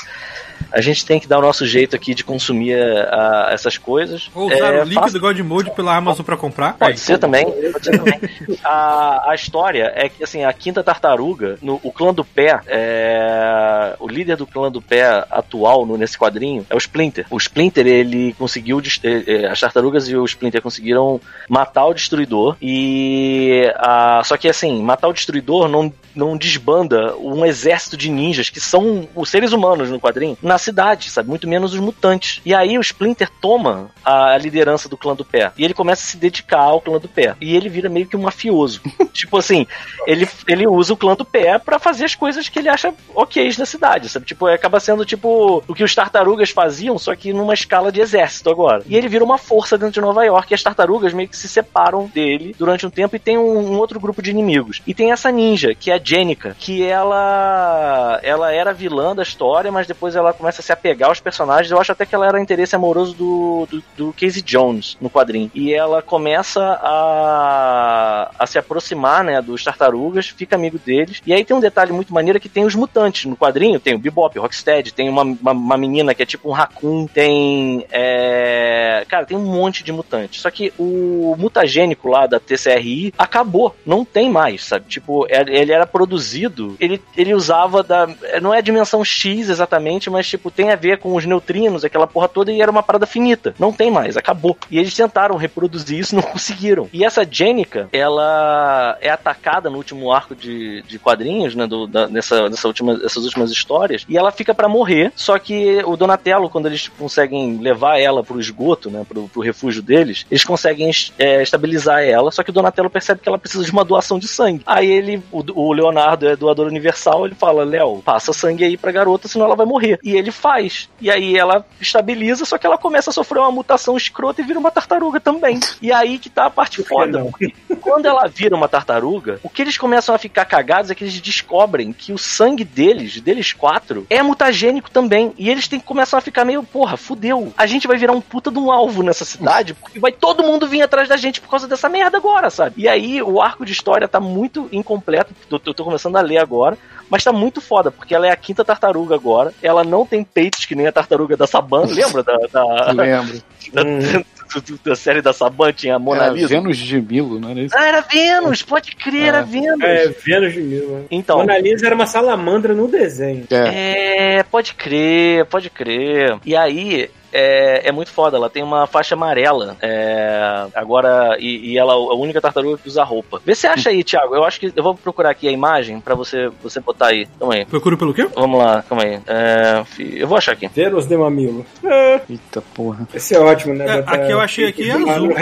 A 0.71 0.81
gente 0.81 1.05
tem 1.05 1.19
que 1.19 1.27
dar 1.27 1.39
o 1.39 1.41
nosso 1.41 1.65
jeito 1.65 1.95
aqui 1.95 2.13
de 2.13 2.23
consumir 2.23 2.75
a- 2.79 3.49
essas 3.51 3.77
coisas. 3.77 4.29
Ou 4.33 4.47
usar 4.47 4.73
É, 4.73 4.81
o 4.81 4.83
link 4.83 4.95
faça- 4.95 5.13
do 5.13 5.19
God 5.19 5.39
Mode 5.39 5.71
pela 5.71 5.95
Amazon 5.95 6.25
pra 6.25 6.35
comprar. 6.37 6.73
Pode 6.73 6.99
ser 6.99 7.17
também. 7.17 7.45
Pode 7.71 7.85
ser 7.85 7.97
também. 7.97 8.19
A, 8.63 9.31
a 9.31 9.35
história 9.35 9.91
é 9.95 10.09
que 10.09 10.23
assim, 10.23 10.43
a 10.43 10.53
quinta 10.53 10.83
tartaruga, 10.83 11.57
no, 11.61 11.79
o 11.83 11.91
clã 11.91 12.13
do 12.13 12.23
pé, 12.25 12.59
é, 12.67 13.95
o 13.99 14.07
líder 14.07 14.35
do 14.37 14.47
clã 14.47 14.71
do 14.71 14.81
pé 14.81 15.25
atual 15.29 15.85
no- 15.85 15.97
nesse 15.97 16.17
quadrinho 16.17 16.65
é 16.69 16.75
o 16.75 16.77
Splinter. 16.77 17.25
O 17.29 17.37
Splinter, 17.37 17.85
ele 17.87 18.33
conseguiu. 18.37 18.81
eh, 19.03 19.23
eh, 19.27 19.47
As 19.47 19.59
tartarugas 19.59 20.07
e 20.09 20.15
o 20.15 20.25
Splinter 20.25 20.61
conseguiram 20.61 21.19
matar 21.47 21.85
o 21.85 21.93
destruidor. 21.93 22.55
E. 22.61 23.71
a- 23.77 24.21
só 24.23 24.37
que 24.37 24.47
assim, 24.47 24.81
matar 24.81 25.07
o 25.07 25.13
destruidor 25.13 25.67
não, 25.67 25.91
não 26.15 26.37
desbanda 26.37 27.15
um 27.17 27.45
exército 27.45 27.95
de 27.97 28.09
ninjas 28.09 28.49
que 28.49 28.59
são 28.59 29.07
os 29.15 29.29
seres 29.29 29.51
humanos 29.51 29.89
no 29.89 29.99
quadrinho 29.99 30.37
na 30.41 30.57
cidade, 30.63 31.09
sabe? 31.09 31.29
Muito 31.29 31.47
menos 31.47 31.73
os 31.73 31.79
mutantes. 31.79 32.41
E 32.45 32.53
aí 32.53 32.77
o 32.77 32.81
Splinter 32.81 33.29
toma 33.41 33.89
a 34.03 34.37
liderança 34.37 34.89
do 34.89 34.97
clã 34.97 35.15
do 35.15 35.25
pé. 35.25 35.51
E 35.57 35.63
ele 35.63 35.73
começa 35.73 36.03
a 36.03 36.05
se 36.05 36.17
dedicar 36.17 36.61
ao 36.61 36.81
clã 36.81 36.99
do 36.99 37.07
pé. 37.07 37.35
E 37.39 37.55
ele 37.55 37.69
vira 37.69 37.89
meio 37.89 38.07
que 38.07 38.17
um 38.17 38.21
mafioso. 38.21 38.81
tipo 39.13 39.37
assim, 39.37 39.67
ele, 40.07 40.27
ele 40.47 40.67
usa 40.67 40.93
o 40.93 40.97
clã 40.97 41.15
do 41.15 41.25
pé 41.25 41.57
pra 41.57 41.79
fazer 41.79 42.05
as 42.05 42.15
coisas 42.15 42.49
que 42.49 42.59
ele 42.59 42.69
acha 42.69 42.93
ok 43.13 43.43
na 43.57 43.65
cidade, 43.65 44.09
sabe? 44.09 44.25
Tipo, 44.25 44.47
acaba 44.47 44.79
sendo 44.79 45.05
tipo 45.05 45.63
o 45.67 45.73
que 45.73 45.83
os 45.83 45.93
tartarugas 45.93 46.49
faziam, 46.49 46.97
só 46.97 47.15
que 47.15 47.33
numa 47.33 47.53
escala 47.53 47.91
de 47.91 48.01
exército 48.01 48.49
agora. 48.49 48.83
E 48.87 48.95
ele 48.95 49.07
vira 49.07 49.23
uma 49.23 49.37
força 49.37 49.77
dentro 49.77 49.93
de 49.93 50.01
Nova 50.01 50.23
York 50.23 50.51
e 50.51 50.55
as 50.55 50.63
tartarugas 50.63 51.13
meio 51.13 51.29
que 51.29 51.37
se 51.37 51.47
separam 51.47 52.09
dele 52.13 52.55
durante 52.57 52.85
um 52.85 52.89
tempo 52.89 53.15
e 53.15 53.19
tem 53.19 53.37
um, 53.37 53.73
um 53.73 53.77
outro 53.77 53.99
grupo 53.99 54.21
de 54.21 54.31
inimigos. 54.31 54.81
E 54.87 54.93
tem 54.93 55.11
essa 55.11 55.31
ninja, 55.31 55.75
que 55.75 55.91
é 55.91 55.95
a 55.95 56.01
Jenica, 56.03 56.55
que 56.59 56.83
ela 56.83 58.19
ela 58.23 58.51
era 58.51 58.73
vilã 58.73 59.15
da 59.15 59.23
história, 59.23 59.71
mas 59.71 59.87
depois 59.87 60.15
ela 60.15 60.33
começa 60.43 60.61
a 60.61 60.63
se 60.63 60.73
apegar 60.73 61.07
aos 61.07 61.21
personagens. 61.21 61.71
Eu 61.71 61.79
acho 61.79 61.93
até 61.93 62.05
que 62.05 62.13
ela 62.13 62.27
era 62.27 62.39
interesse 62.39 62.75
amoroso 62.75 63.13
do, 63.13 63.67
do, 63.71 63.83
do 63.95 64.13
Casey 64.13 64.41
Jones 64.41 64.97
no 64.99 65.09
quadrinho. 65.09 65.49
E 65.55 65.73
ela 65.73 66.01
começa 66.01 66.61
a, 66.61 68.29
a 68.37 68.45
se 68.45 68.59
aproximar, 68.59 69.23
né, 69.23 69.41
dos 69.41 69.63
tartarugas, 69.63 70.27
fica 70.27 70.57
amigo 70.57 70.77
deles. 70.77 71.21
E 71.25 71.33
aí 71.33 71.45
tem 71.45 71.55
um 71.55 71.61
detalhe 71.61 71.93
muito 71.93 72.13
maneiro 72.13 72.41
que 72.41 72.49
tem 72.49 72.65
os 72.65 72.75
mutantes 72.75 73.23
no 73.23 73.37
quadrinho. 73.37 73.79
Tem 73.79 73.95
o 73.95 73.99
Bebop, 73.99 74.37
o 74.37 74.41
Rocksteady, 74.41 74.93
tem 74.93 75.07
uma, 75.07 75.21
uma, 75.21 75.51
uma 75.51 75.77
menina 75.77 76.13
que 76.13 76.23
é 76.23 76.25
tipo 76.25 76.49
um 76.49 76.51
raccoon, 76.51 77.07
tem... 77.07 77.85
é, 77.89 79.05
Cara, 79.07 79.25
tem 79.25 79.37
um 79.37 79.45
monte 79.45 79.81
de 79.81 79.93
mutantes. 79.93 80.41
Só 80.41 80.51
que 80.51 80.73
o 80.77 81.35
mutagênico 81.39 82.09
lá 82.09 82.27
da 82.27 82.39
TCRI 82.39 83.13
acabou. 83.17 83.73
Não 83.85 84.03
tem 84.03 84.29
mais, 84.29 84.65
sabe? 84.65 84.87
Tipo, 84.89 85.25
ele 85.29 85.63
ele 85.63 85.71
era 85.71 85.87
produzido, 85.87 86.75
ele, 86.79 87.01
ele 87.15 87.33
usava 87.33 87.81
da... 87.81 88.07
Não 88.41 88.53
é 88.53 88.57
a 88.57 88.61
dimensão 88.61 89.05
X 89.05 89.49
exatamente, 89.49 90.09
mas 90.09 90.32
tipo, 90.33 90.49
tem 90.49 90.71
a 90.71 90.75
ver 90.75 90.97
com 90.97 91.15
os 91.15 91.25
neutrinos, 91.25 91.85
aquela 91.85 92.07
porra 92.07 92.27
toda, 92.27 92.51
e 92.51 92.61
era 92.61 92.71
uma 92.71 92.83
parada 92.83 93.05
finita. 93.05 93.53
Não 93.59 93.71
tem 93.71 93.91
mais, 93.91 94.17
acabou. 94.17 94.57
E 94.69 94.79
eles 94.79 94.93
tentaram 94.93 95.35
reproduzir 95.35 95.99
isso, 95.99 96.15
não 96.17 96.23
conseguiram. 96.23 96.89
E 96.91 97.05
essa 97.05 97.25
Jenica, 97.29 97.87
ela 97.91 98.97
é 98.99 99.09
atacada 99.09 99.69
no 99.69 99.77
último 99.77 100.11
arco 100.11 100.35
de, 100.35 100.81
de 100.83 100.97
quadrinhos, 100.97 101.55
né, 101.55 101.67
do, 101.67 101.87
da, 101.87 102.07
nessa, 102.07 102.49
nessa 102.49 102.67
última, 102.67 102.99
essas 103.03 103.23
últimas 103.23 103.51
histórias, 103.51 104.05
e 104.09 104.17
ela 104.17 104.31
fica 104.31 104.53
pra 104.53 104.67
morrer, 104.67 105.11
só 105.15 105.37
que 105.37 105.81
o 105.85 105.95
Donatello, 105.95 106.49
quando 106.49 106.65
eles 106.67 106.87
conseguem 106.87 107.57
levar 107.57 107.99
ela 107.99 108.23
pro 108.23 108.39
esgoto, 108.39 108.89
né, 108.89 109.05
pro, 109.07 109.27
pro 109.27 109.41
refúgio 109.41 109.81
deles, 109.81 110.25
eles 110.29 110.43
conseguem 110.43 110.89
é, 111.17 111.41
estabilizar 111.41 112.03
ela, 112.03 112.31
só 112.31 112.43
que 112.43 112.49
o 112.49 112.53
Donatello 112.53 112.89
percebe 112.89 113.21
que 113.21 113.29
ela 113.29 113.37
precisa 113.37 113.63
de 113.63 113.71
uma 113.71 113.85
doação 113.85 114.17
de 114.17 114.27
sangue. 114.27 114.63
Aí 114.65 114.89
ele, 114.89 115.21
o, 115.31 115.43
o 115.53 115.73
Leonardo 115.73 116.27
é 116.27 116.35
doador 116.35 116.67
universal, 116.67 117.25
ele 117.25 117.35
fala, 117.35 117.63
Léo, 117.63 118.01
passa 118.03 118.33
sangue 118.33 118.63
aí 118.63 118.77
pra 118.77 118.91
garota, 118.91 119.27
senão 119.27 119.45
ela 119.45 119.55
vai 119.55 119.65
morrer. 119.65 119.99
E 120.03 120.15
ele 120.15 120.22
faz. 120.31 120.89
E 120.99 121.09
aí 121.09 121.37
ela 121.37 121.65
estabiliza, 121.79 122.45
só 122.45 122.57
que 122.57 122.65
ela 122.65 122.77
começa 122.77 123.09
a 123.09 123.13
sofrer 123.13 123.39
uma 123.39 123.51
mutação 123.51 123.97
escrota 123.97 124.41
e 124.41 124.43
vira 124.43 124.59
uma 124.59 124.71
tartaruga 124.71 125.19
também. 125.19 125.59
E 125.81 125.91
aí 125.91 126.17
que 126.17 126.29
tá 126.29 126.45
a 126.45 126.49
parte 126.49 126.83
foda. 126.83 127.19
não? 127.19 127.31
porque 127.31 127.53
Quando 127.81 128.05
ela 128.05 128.27
vira 128.27 128.55
uma 128.55 128.67
tartaruga, 128.67 129.39
o 129.43 129.49
que 129.49 129.61
eles 129.61 129.77
começam 129.77 130.13
a 130.13 130.17
ficar 130.17 130.45
cagados 130.45 130.89
é 130.89 130.95
que 130.95 131.03
eles 131.03 131.19
descobrem 131.19 131.91
que 131.91 132.13
o 132.13 132.17
sangue 132.17 132.63
deles, 132.63 133.19
deles 133.19 133.53
quatro, 133.53 134.05
é 134.09 134.21
mutagênico 134.21 134.89
também. 134.89 135.33
E 135.37 135.49
eles 135.49 135.67
têm 135.67 135.79
que 135.79 135.85
começar 135.85 136.17
a 136.17 136.21
ficar 136.21 136.45
meio, 136.45 136.63
porra, 136.63 136.97
fudeu. 136.97 137.53
A 137.57 137.65
gente 137.65 137.87
vai 137.87 137.97
virar 137.97 138.13
um 138.13 138.21
puta 138.21 138.51
de 138.51 138.59
um 138.59 138.71
alvo 138.71 139.03
nessa 139.03 139.25
cidade, 139.25 139.73
porque 139.73 139.99
vai 139.99 140.11
todo 140.11 140.43
mundo 140.43 140.67
vir 140.67 140.81
atrás 140.81 141.09
da 141.09 141.17
gente 141.17 141.41
por 141.41 141.49
causa 141.49 141.67
dessa 141.67 141.89
merda 141.89 142.17
agora, 142.17 142.49
sabe? 142.49 142.81
E 142.83 142.87
aí 142.87 143.21
o 143.21 143.41
arco 143.41 143.65
de 143.65 143.71
história 143.71 144.07
tá 144.07 144.19
muito 144.19 144.67
incompleto. 144.71 145.33
Eu 145.49 145.59
tô 145.59 145.83
começando 145.83 146.15
a 146.15 146.21
ler 146.21 146.37
agora. 146.37 146.77
Mas 147.13 147.23
tá 147.23 147.31
muito 147.31 147.61
foda, 147.61 147.91
porque 147.91 148.15
ela 148.15 148.25
é 148.25 148.31
a 148.31 148.35
quinta 148.35 148.65
tartaruga 148.65 149.13
agora. 149.13 149.53
Ela 149.61 149.83
não 149.83 150.03
tem 150.03 150.23
peitos 150.23 150.65
que 150.65 150.73
nem 150.73 150.87
a 150.87 150.91
tartaruga 150.91 151.37
da 151.37 151.45
Saban. 151.45 151.85
Lembra 151.85 152.23
da, 152.23 152.35
da, 152.51 152.91
Lembro. 152.91 153.39
da, 153.71 153.83
do- 153.83 154.79
da 154.83 154.95
série 154.95 155.21
da 155.21 155.31
Saban? 155.31 155.71
Tinha 155.73 155.97
a 155.97 155.99
Mona 155.99 156.25
É, 156.25 156.29
Lisa. 156.31 156.47
Vênus 156.47 156.75
de 156.75 156.99
Milo, 156.99 157.39
não 157.39 157.51
era 157.51 157.59
isso? 157.59 157.77
Ah, 157.77 157.85
era 157.85 158.01
Vênus, 158.01 158.63
pode 158.63 158.95
crer, 158.95 159.27
era 159.27 159.43
Vênus. 159.43 159.79
É, 159.83 160.07
Vênus 160.07 160.53
de 160.53 160.61
Mil. 160.61 160.89
né? 160.89 161.03
Então. 161.11 161.37
Mona 161.37 161.59
Lisa 161.59 161.85
era 161.85 161.93
uma 161.93 162.07
salamandra 162.07 162.73
no 162.73 162.87
desenho. 162.87 163.45
É. 163.51 164.37
É, 164.39 164.43
pode 164.43 164.73
crer, 164.73 165.45
pode 165.45 165.69
crer. 165.69 166.35
E 166.43 166.55
aí, 166.55 167.11
é, 167.33 167.89
é 167.89 167.91
muito 167.91 168.11
foda, 168.11 168.37
ela 168.37 168.49
tem 168.49 168.61
uma 168.63 168.85
faixa 168.87 169.15
amarela. 169.15 169.75
é, 169.81 170.67
agora, 170.75 171.35
e, 171.39 171.71
e 171.73 171.77
ela 171.77 171.93
é 171.93 171.95
a 171.95 172.15
única 172.15 172.39
tartaruga 172.39 172.77
que 172.77 172.87
usa 172.87 173.03
roupa. 173.03 173.41
Vê 173.45 173.55
se 173.55 173.67
acha 173.67 173.89
aí, 173.89 174.03
Thiago. 174.03 174.35
Eu 174.35 174.43
acho 174.43 174.59
que 174.59 174.71
eu 174.75 174.83
vou 174.83 174.95
procurar 174.95 175.29
aqui 175.31 175.47
a 175.47 175.51
imagem 175.51 175.99
pra 175.99 176.15
você, 176.15 176.49
você 176.61 176.79
botar 176.79 177.07
aí. 177.07 177.27
Calma 177.39 177.55
aí. 177.55 177.65
Procura 177.65 177.97
pelo 177.97 178.13
quê? 178.13 178.27
Vamos 178.35 178.59
lá, 178.59 178.83
calma 178.83 179.03
aí. 179.03 179.19
É, 179.27 179.83
eu 179.99 180.27
vou 180.27 180.37
achar 180.37 180.51
aqui. 180.53 180.67
Vênus 180.67 181.05
de 181.05 181.17
Mamilo. 181.17 181.65
É, 181.83 182.21
Eita 182.29 182.61
porra. 182.73 183.07
esse 183.13 183.35
é 183.35 183.39
ótimo, 183.39 183.73
né? 183.73 183.85
É, 183.87 183.97
Botar- 184.01 184.13
aqui 184.13 184.31
eu 184.31 184.39
achei 184.39 184.67
aqui 184.67 184.89
é 184.89 184.93
azul. 184.93 185.33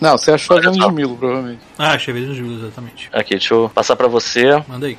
Não, 0.00 0.16
você 0.18 0.32
achou 0.32 0.56
a 0.56 0.60
Vênus 0.60 0.78
de 0.78 0.90
Milo, 0.92 1.16
provavelmente. 1.16 1.60
Ah, 1.78 1.92
achei 1.92 2.12
vezes 2.14 2.34
Júlio, 2.36 2.58
exatamente. 2.58 3.08
Aqui, 3.12 3.30
deixa 3.30 3.54
eu 3.54 3.70
passar 3.74 3.94
pra 3.96 4.08
você. 4.08 4.62
Manda 4.66 4.86
aí. 4.86 4.96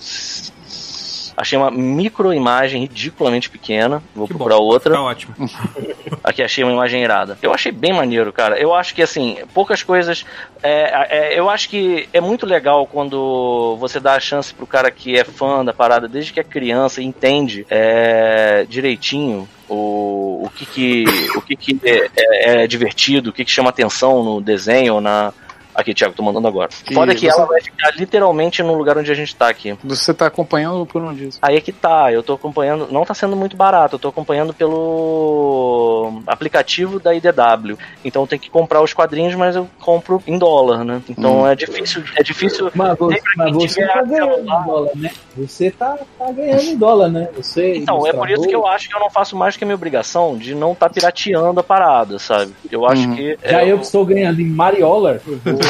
Achei 1.35 1.57
uma 1.57 1.71
microimagem 1.71 2.81
ridiculamente 2.81 3.49
pequena. 3.49 4.03
Vou 4.15 4.27
Que 4.27 4.33
bom. 4.33 4.37
procurar 4.37 4.57
outra. 4.57 4.93
Tá 4.93 5.01
ótimo. 5.01 5.33
Aqui 6.23 6.41
achei 6.43 6.63
uma 6.63 6.73
imagem 6.73 7.01
irada. 7.03 7.37
Eu 7.41 7.53
achei 7.53 7.71
bem 7.71 7.91
maneiro, 7.93 8.31
cara. 8.31 8.57
Eu 8.57 8.73
acho 8.73 8.93
que 8.93 9.01
assim, 9.01 9.37
poucas 9.53 9.81
coisas. 9.83 10.25
é, 10.61 11.33
é, 11.33 11.39
eu 11.39 11.49
acho 11.49 11.67
que 11.69 12.07
é 12.13 12.21
muito 12.21 12.45
legal 12.45 12.85
quando 12.87 13.75
você 13.79 13.99
dá 13.99 14.13
a 14.15 14.19
chance 14.19 14.53
pro 14.53 14.67
cara 14.67 14.89
que 14.91 15.17
é 15.17 15.23
fã 15.23 15.65
da 15.65 15.73
parada 15.73 16.07
desde 16.07 16.31
que 16.31 16.39
é 16.39 16.43
criança 16.43 17.01
e 17.01 17.05
entende 17.05 17.65
é, 17.69 18.65
direitinho 18.69 19.47
o, 19.67 20.43
o 20.45 20.49
que 20.53 20.65
que, 20.65 21.03
o 21.35 21.41
que, 21.41 21.55
que 21.55 21.79
é, 21.83 22.09
é- 22.15 22.63
é 22.63 22.67
divertido, 22.67 23.29
o 23.29 23.33
que, 23.33 23.43
que 23.45 23.51
chama 23.51 23.69
atenção 23.69 24.23
no 24.23 24.39
desenho 24.41 24.95
ou 24.95 25.01
na, 25.01 25.33
Aqui, 25.75 25.93
Thiago, 25.93 26.13
tô 26.13 26.21
mandando 26.23 26.47
agora. 26.47 26.69
Foda 26.93 27.13
E 27.13 27.15
que 27.15 27.25
você- 27.29 27.35
ela 27.37 27.45
vai 27.47 27.61
ficar 27.61 27.91
literalmente 27.95 28.61
no 28.61 28.73
lugar 28.75 28.97
onde 28.97 29.11
a 29.11 29.15
gente 29.15 29.35
tá 29.35 29.47
aqui. 29.49 29.75
Você 29.83 30.13
tá 30.13 30.27
acompanhando 30.27 30.85
por 30.85 31.01
onde 31.01 31.27
isso? 31.27 31.39
Aí 31.41 31.55
é 31.55 31.61
que 31.61 31.71
tá, 31.71 32.11
eu 32.11 32.21
tô 32.21 32.33
acompanhando, 32.33 32.87
não 32.91 33.03
tá 33.03 33.13
sendo 33.13 33.35
muito 33.35 33.57
barato, 33.57 33.95
eu 33.95 33.99
tô 33.99 34.07
acompanhando 34.09 34.53
pelo 34.53 36.21
aplicativo 36.27 36.99
da 36.99 37.13
IDW. 37.13 37.77
Então 38.03 38.27
tem 38.27 38.37
que 38.39 38.49
comprar 38.49 38.81
os 38.81 38.93
quadrinhos, 38.93 39.33
mas 39.35 39.55
eu 39.55 39.67
compro 39.79 40.21
em 40.27 40.37
dólar, 40.37 40.83
né? 40.83 41.01
Então 41.09 41.47
é 41.47 41.55
difícil, 41.55 42.03
é 42.15 42.23
difícil. 42.23 42.69
Mas 42.75 42.97
você, 42.97 43.19
mas 43.35 43.45
quem 43.57 43.67
você 43.67 43.81
tiver 43.81 43.93
tá 43.93 44.01
ganhando 44.03 44.35
celular. 44.35 44.61
em 44.61 44.65
dólar, 44.65 44.91
né? 44.95 45.11
Você 45.37 45.71
tá, 45.71 45.97
tá 46.19 46.31
ganhando 46.31 46.61
em 46.63 46.77
dólar, 46.77 47.09
né? 47.09 47.29
Você, 47.35 47.75
Então, 47.77 48.05
é 48.05 48.13
por 48.13 48.29
isso 48.29 48.47
que 48.47 48.55
eu 48.55 48.67
acho 48.67 48.87
que 48.89 48.95
eu 48.95 48.99
não 48.99 49.09
faço 49.09 49.35
mais 49.35 49.57
que 49.57 49.63
a 49.63 49.67
minha 49.67 49.75
obrigação 49.75 50.37
de 50.37 50.53
não 50.53 50.73
estar 50.73 50.89
pirateando 50.89 51.59
a 51.59 51.63
parada, 51.63 52.19
sabe? 52.19 52.53
Eu 52.71 52.85
acho 52.85 53.07
Uhum. 53.07 53.15
que. 53.15 53.37
Já 53.43 53.61
é, 53.63 53.71
eu 53.71 53.77
que 53.79 53.85
estou 53.85 54.05
ganhando 54.05 54.39
em 54.39 54.45
Mariola, 54.49 55.19
eu 55.25 55.37
vou- 55.37 55.62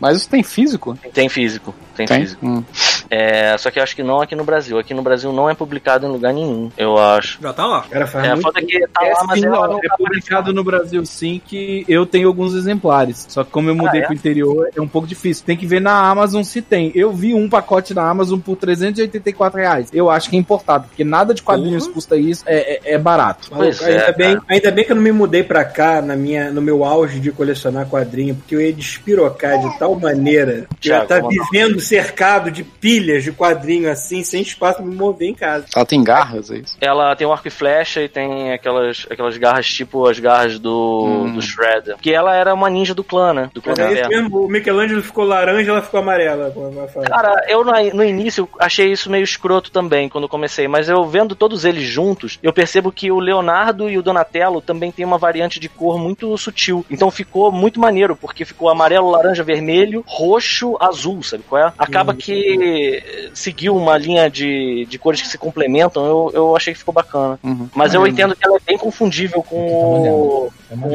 Mas 0.00 0.18
isso 0.18 0.28
tem 0.28 0.42
físico? 0.42 0.96
Tem 1.12 1.28
físico, 1.28 1.74
tem, 1.96 2.06
físico. 2.06 2.46
Hum. 2.46 2.64
É, 3.10 3.56
só 3.58 3.70
que 3.70 3.78
eu 3.78 3.82
acho 3.82 3.96
que 3.96 4.02
não 4.02 4.20
aqui 4.20 4.34
no 4.34 4.44
Brasil. 4.44 4.78
Aqui 4.78 4.92
no 4.94 5.02
Brasil 5.02 5.32
não 5.32 5.48
é 5.48 5.54
publicado 5.54 6.06
em 6.06 6.10
lugar 6.10 6.32
nenhum, 6.34 6.70
eu 6.76 6.96
acho. 6.98 7.38
Já 7.40 7.52
tá 7.52 7.66
lá. 7.66 7.82
Cara, 7.90 8.06
faz 8.06 8.24
É, 8.24 8.28
muito 8.34 8.42
foda 8.42 8.60
que 8.62 8.86
tá 8.88 9.06
É 9.06 9.12
lá, 9.12 9.24
mas 9.26 9.40
sim, 9.40 9.46
ela 9.46 9.60
ó, 9.60 9.66
não 9.68 9.78
é 9.78 9.88
tá 9.88 9.96
publicado 9.96 10.52
no 10.52 10.62
Brasil 10.64 11.04
sim 11.06 11.40
que 11.44 11.84
eu 11.88 12.04
tenho 12.04 12.28
alguns 12.28 12.54
exemplares. 12.54 13.26
Só 13.28 13.44
que 13.44 13.50
como 13.50 13.68
eu 13.70 13.74
mudei 13.74 14.00
Ah, 14.00 14.04
é? 14.04 14.06
pro 14.06 14.14
interior, 14.14 14.68
é 14.76 14.80
um 14.80 14.88
pouco 14.88 15.06
difícil. 15.08 15.44
Tem 15.46 15.56
que 15.56 15.66
ver 15.66 15.80
na 15.80 15.92
Amazon 16.08 16.42
se 16.42 16.60
tem. 16.60 16.92
Eu 16.94 17.12
vi 17.12 17.34
um 17.34 17.48
pacote 17.48 17.94
na 17.94 18.08
Amazon 18.08 18.38
por 18.40 18.56
384 18.56 19.58
reais. 19.58 19.88
Eu 19.92 20.10
acho 20.10 20.28
que 20.30 20.36
é 20.36 20.38
importado, 20.38 20.88
porque 20.88 21.04
nada 21.04 21.32
de 21.32 21.42
quadrinhos 21.42 21.86
custa 21.88 22.16
isso, 22.16 22.44
é, 22.46 22.74
é- 22.74 22.94
é 22.94 22.98
barato. 22.98 23.48
Pois 23.50 23.80
Maluco, 23.80 23.84
ainda, 23.84 24.02
é, 24.02 24.12
bem, 24.12 24.34
cara. 24.34 24.44
ainda 24.48 24.70
bem 24.70 24.84
que 24.84 24.92
eu 24.92 24.96
não 24.96 25.02
me 25.02 25.12
mudei 25.12 25.42
pra 25.42 25.64
cá 25.64 26.02
na 26.02 26.14
minha, 26.16 26.50
no 26.50 26.60
meu 26.60 26.84
auge 26.84 27.20
de 27.20 27.30
colecionar 27.32 27.86
quadrinho, 27.88 28.34
porque 28.34 28.54
eu 28.54 28.60
ia 28.60 28.72
despirocar 28.72 29.58
de 29.60 29.78
tal 29.78 29.94
maneira 29.94 30.66
que 30.80 30.90
eu 30.90 30.96
ia 30.96 31.02
estar 31.02 31.22
lá. 31.22 31.28
vivendo 31.28 31.80
cercado 31.80 32.50
de 32.50 32.62
pilhas 32.98 33.22
de 33.22 33.32
quadrinho 33.32 33.90
assim, 33.90 34.22
sem 34.24 34.42
espaço 34.42 34.78
pra 34.78 34.86
me 34.86 34.94
mover 34.94 35.28
em 35.28 35.34
casa. 35.34 35.66
Ela 35.74 35.86
tem 35.86 36.02
garras, 36.02 36.50
é 36.50 36.56
isso? 36.58 36.76
Ela 36.80 37.14
tem 37.14 37.26
um 37.26 37.32
arco 37.32 37.46
e 37.46 37.50
flecha 37.50 38.02
e 38.02 38.08
tem 38.08 38.52
aquelas, 38.52 39.06
aquelas 39.10 39.36
garras 39.36 39.66
tipo 39.66 40.06
as 40.06 40.18
garras 40.18 40.58
do, 40.58 41.04
Hum. 41.06 41.34
do 41.34 41.42
Shredder. 41.42 41.96
Que 42.00 42.12
ela 42.12 42.34
era 42.34 42.52
uma 42.52 42.68
ninja 42.68 42.94
do 42.94 43.04
clã, 43.04 43.32
né? 43.32 43.50
Do 43.54 43.62
clã 43.62 43.74
é 43.78 43.92
isso 44.00 44.08
mesmo, 44.08 44.44
o 44.44 44.48
Michelangelo 44.48 45.02
ficou 45.02 45.24
laranja, 45.24 45.70
ela 45.70 45.82
ficou 45.82 46.00
amarela. 46.00 46.50
como 46.50 46.70
vai 46.72 46.88
falar. 46.88 47.06
Cara, 47.08 47.44
eu 47.48 47.64
no, 47.64 47.72
no 47.94 48.04
início 48.04 48.48
achei 48.58 48.90
isso 48.90 49.10
meio 49.10 49.22
escroto 49.24 49.70
também 49.70 50.08
quando 50.08 50.28
comecei, 50.28 50.66
mas 50.66 50.88
eu 50.88 51.04
vendo 51.04 51.34
todos 51.34 51.64
eles 51.64 51.84
juntos, 51.84 52.38
eu 52.42 52.52
percebo 52.52 52.90
que 52.90 53.10
o 53.10 53.20
Leonardo 53.20 53.88
e 53.88 53.96
o 53.98 54.02
Donatello 54.02 54.60
também 54.60 54.90
tem 54.90 55.04
uma 55.04 55.18
variante 55.18 55.60
de 55.60 55.68
cor 55.68 55.98
muito 55.98 56.36
sutil. 56.36 56.84
Então 56.90 57.10
ficou 57.10 57.52
muito 57.52 57.78
maneiro, 57.80 58.16
porque 58.16 58.44
ficou 58.44 58.68
amarelo, 58.68 59.10
laranja, 59.10 59.42
vermelho, 59.44 60.02
roxo, 60.06 60.76
azul, 60.80 61.22
sabe 61.22 61.44
qual 61.48 61.62
é? 61.68 61.72
Acaba 61.78 62.14
que 62.14 62.87
seguiu 63.34 63.76
uma 63.76 63.96
linha 63.98 64.28
de, 64.30 64.86
de 64.88 64.98
cores 64.98 65.20
que 65.22 65.28
se 65.28 65.38
complementam, 65.38 66.04
eu, 66.06 66.30
eu 66.34 66.56
achei 66.56 66.72
que 66.72 66.78
ficou 66.78 66.94
bacana. 66.94 67.38
Uhum. 67.42 67.68
Mas 67.74 67.94
eu 67.94 68.06
entendo 68.06 68.34
que 68.36 68.46
ela 68.46 68.56
é 68.56 68.60
bem 68.66 68.78
confundível 68.78 69.42
com 69.42 69.56
o, 69.56 70.52
É 70.70 70.76
com 70.76 70.88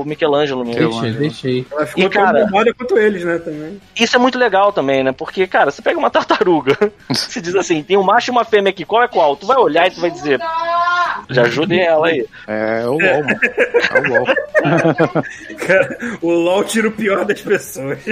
o 0.00 0.04
Michelangelo 0.04 0.64
mesmo. 0.64 1.00
Deixei, 1.00 1.12
deixei. 1.12 1.66
Ela 1.70 1.86
ficou 1.86 2.04
E, 2.04 2.08
cara- 2.08 2.38
tão 2.40 2.46
bombada 2.46 2.74
quanto 2.74 2.98
eles, 2.98 3.24
né, 3.24 3.38
também. 3.38 3.80
Isso 3.98 4.16
é 4.16 4.18
muito 4.18 4.38
legal 4.38 4.72
também, 4.72 5.02
né? 5.04 5.12
Porque, 5.12 5.46
cara, 5.46 5.70
você 5.70 5.82
pega 5.82 5.98
uma 5.98 6.10
tartaruga, 6.10 6.76
se 7.12 7.40
diz 7.40 7.54
assim, 7.54 7.82
tem 7.82 7.96
um 7.96 8.02
macho 8.02 8.30
e 8.30 8.32
uma 8.32 8.44
fêmea 8.44 8.70
aqui, 8.70 8.84
qual 8.84 9.02
é 9.02 9.08
qual? 9.08 9.36
Tu 9.36 9.46
vai 9.46 9.56
olhar 9.56 9.86
e 9.86 9.90
tu 9.90 10.00
vai 10.00 10.10
dizer. 10.10 10.40
Já 11.28 11.42
ajudem 11.42 11.80
ela 11.80 12.08
aí. 12.08 12.26
É 12.46 12.84
o 12.86 12.92
LOL, 12.92 12.98
mano. 13.24 13.40
É 13.94 14.00
o 14.00 14.08
LOL. 14.08 14.26
Cara, 15.66 15.98
o 16.22 16.30
LOL 16.30 16.64
tira 16.64 16.88
o 16.88 16.92
pior 16.92 17.24
das 17.24 17.40
pessoas. 17.40 17.98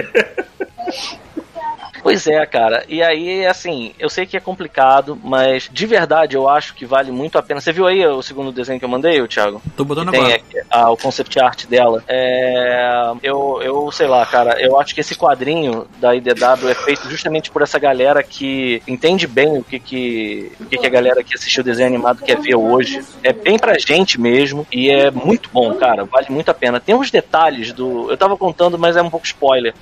Pois 2.03 2.27
é, 2.27 2.45
cara. 2.47 2.85
E 2.89 3.03
aí, 3.03 3.47
assim, 3.47 3.93
eu 3.99 4.09
sei 4.09 4.27
que 4.27 4.37
é 4.37 4.41
complicado, 4.41 5.19
mas 5.23 5.69
de 5.73 5.87
verdade 5.87 6.37
eu 6.37 6.49
acho 6.49 6.75
que 6.75 6.85
vale 6.85 7.11
muito 7.11 7.39
a 7.39 7.43
pena. 7.43 7.61
Você 7.61 7.73
viu 7.73 7.87
aí 7.87 8.05
o 8.07 8.23
segundo 8.23 8.53
desenho 8.53 8.79
que 8.79 8.85
eu 8.85 8.89
mandei, 8.89 9.21
Thiago? 9.29 9.63
Tô 9.77 9.85
botando 9.85 10.11
Tem 10.11 10.21
agora. 10.21 10.37
aqui, 10.37 10.61
ah, 10.71 10.91
o 10.91 10.97
concept 10.97 11.39
art 11.39 11.67
dela. 11.67 12.03
É, 12.09 13.13
eu, 13.23 13.61
eu 13.63 13.93
sei 13.93 14.07
lá, 14.07 14.25
cara. 14.27 14.61
Eu 14.61 14.79
acho 14.81 14.95
que 14.95 15.01
esse 15.01 15.15
quadrinho 15.15 15.87
da 16.01 16.15
IDW 16.15 16.69
é 16.69 16.75
feito 16.75 17.09
justamente 17.09 17.51
por 17.51 17.63
essa 17.63 17.79
galera 17.79 18.23
que 18.23 18.83
entende 18.89 19.27
bem 19.27 19.59
o 19.59 19.63
que, 19.63 19.79
que, 19.79 20.53
o 20.61 20.65
que, 20.67 20.79
que 20.79 20.87
a 20.87 20.91
galera 20.91 21.23
que 21.23 21.35
assistiu 21.35 21.61
o 21.61 21.65
desenho 21.65 21.89
animado 21.89 22.25
quer 22.25 22.41
ver 22.41 22.57
hoje. 22.57 23.01
É 23.23 23.33
bem 23.33 23.59
pra 23.59 23.79
gente 23.79 24.21
mesmo 24.21 24.67
e 24.73 24.91
é 24.91 25.11
muito 25.11 25.51
bom, 25.53 25.75
cara. 25.75 26.05
Vale 26.05 26.27
muito 26.31 26.51
a 26.51 26.55
pena. 26.55 26.81
Tem 26.81 26.95
uns 26.95 27.11
detalhes 27.11 27.73
do. 27.73 28.11
Eu 28.11 28.17
tava 28.17 28.37
contando, 28.37 28.79
mas 28.79 28.97
é 28.97 29.03
um 29.03 29.11
pouco 29.11 29.27
spoiler. 29.27 29.75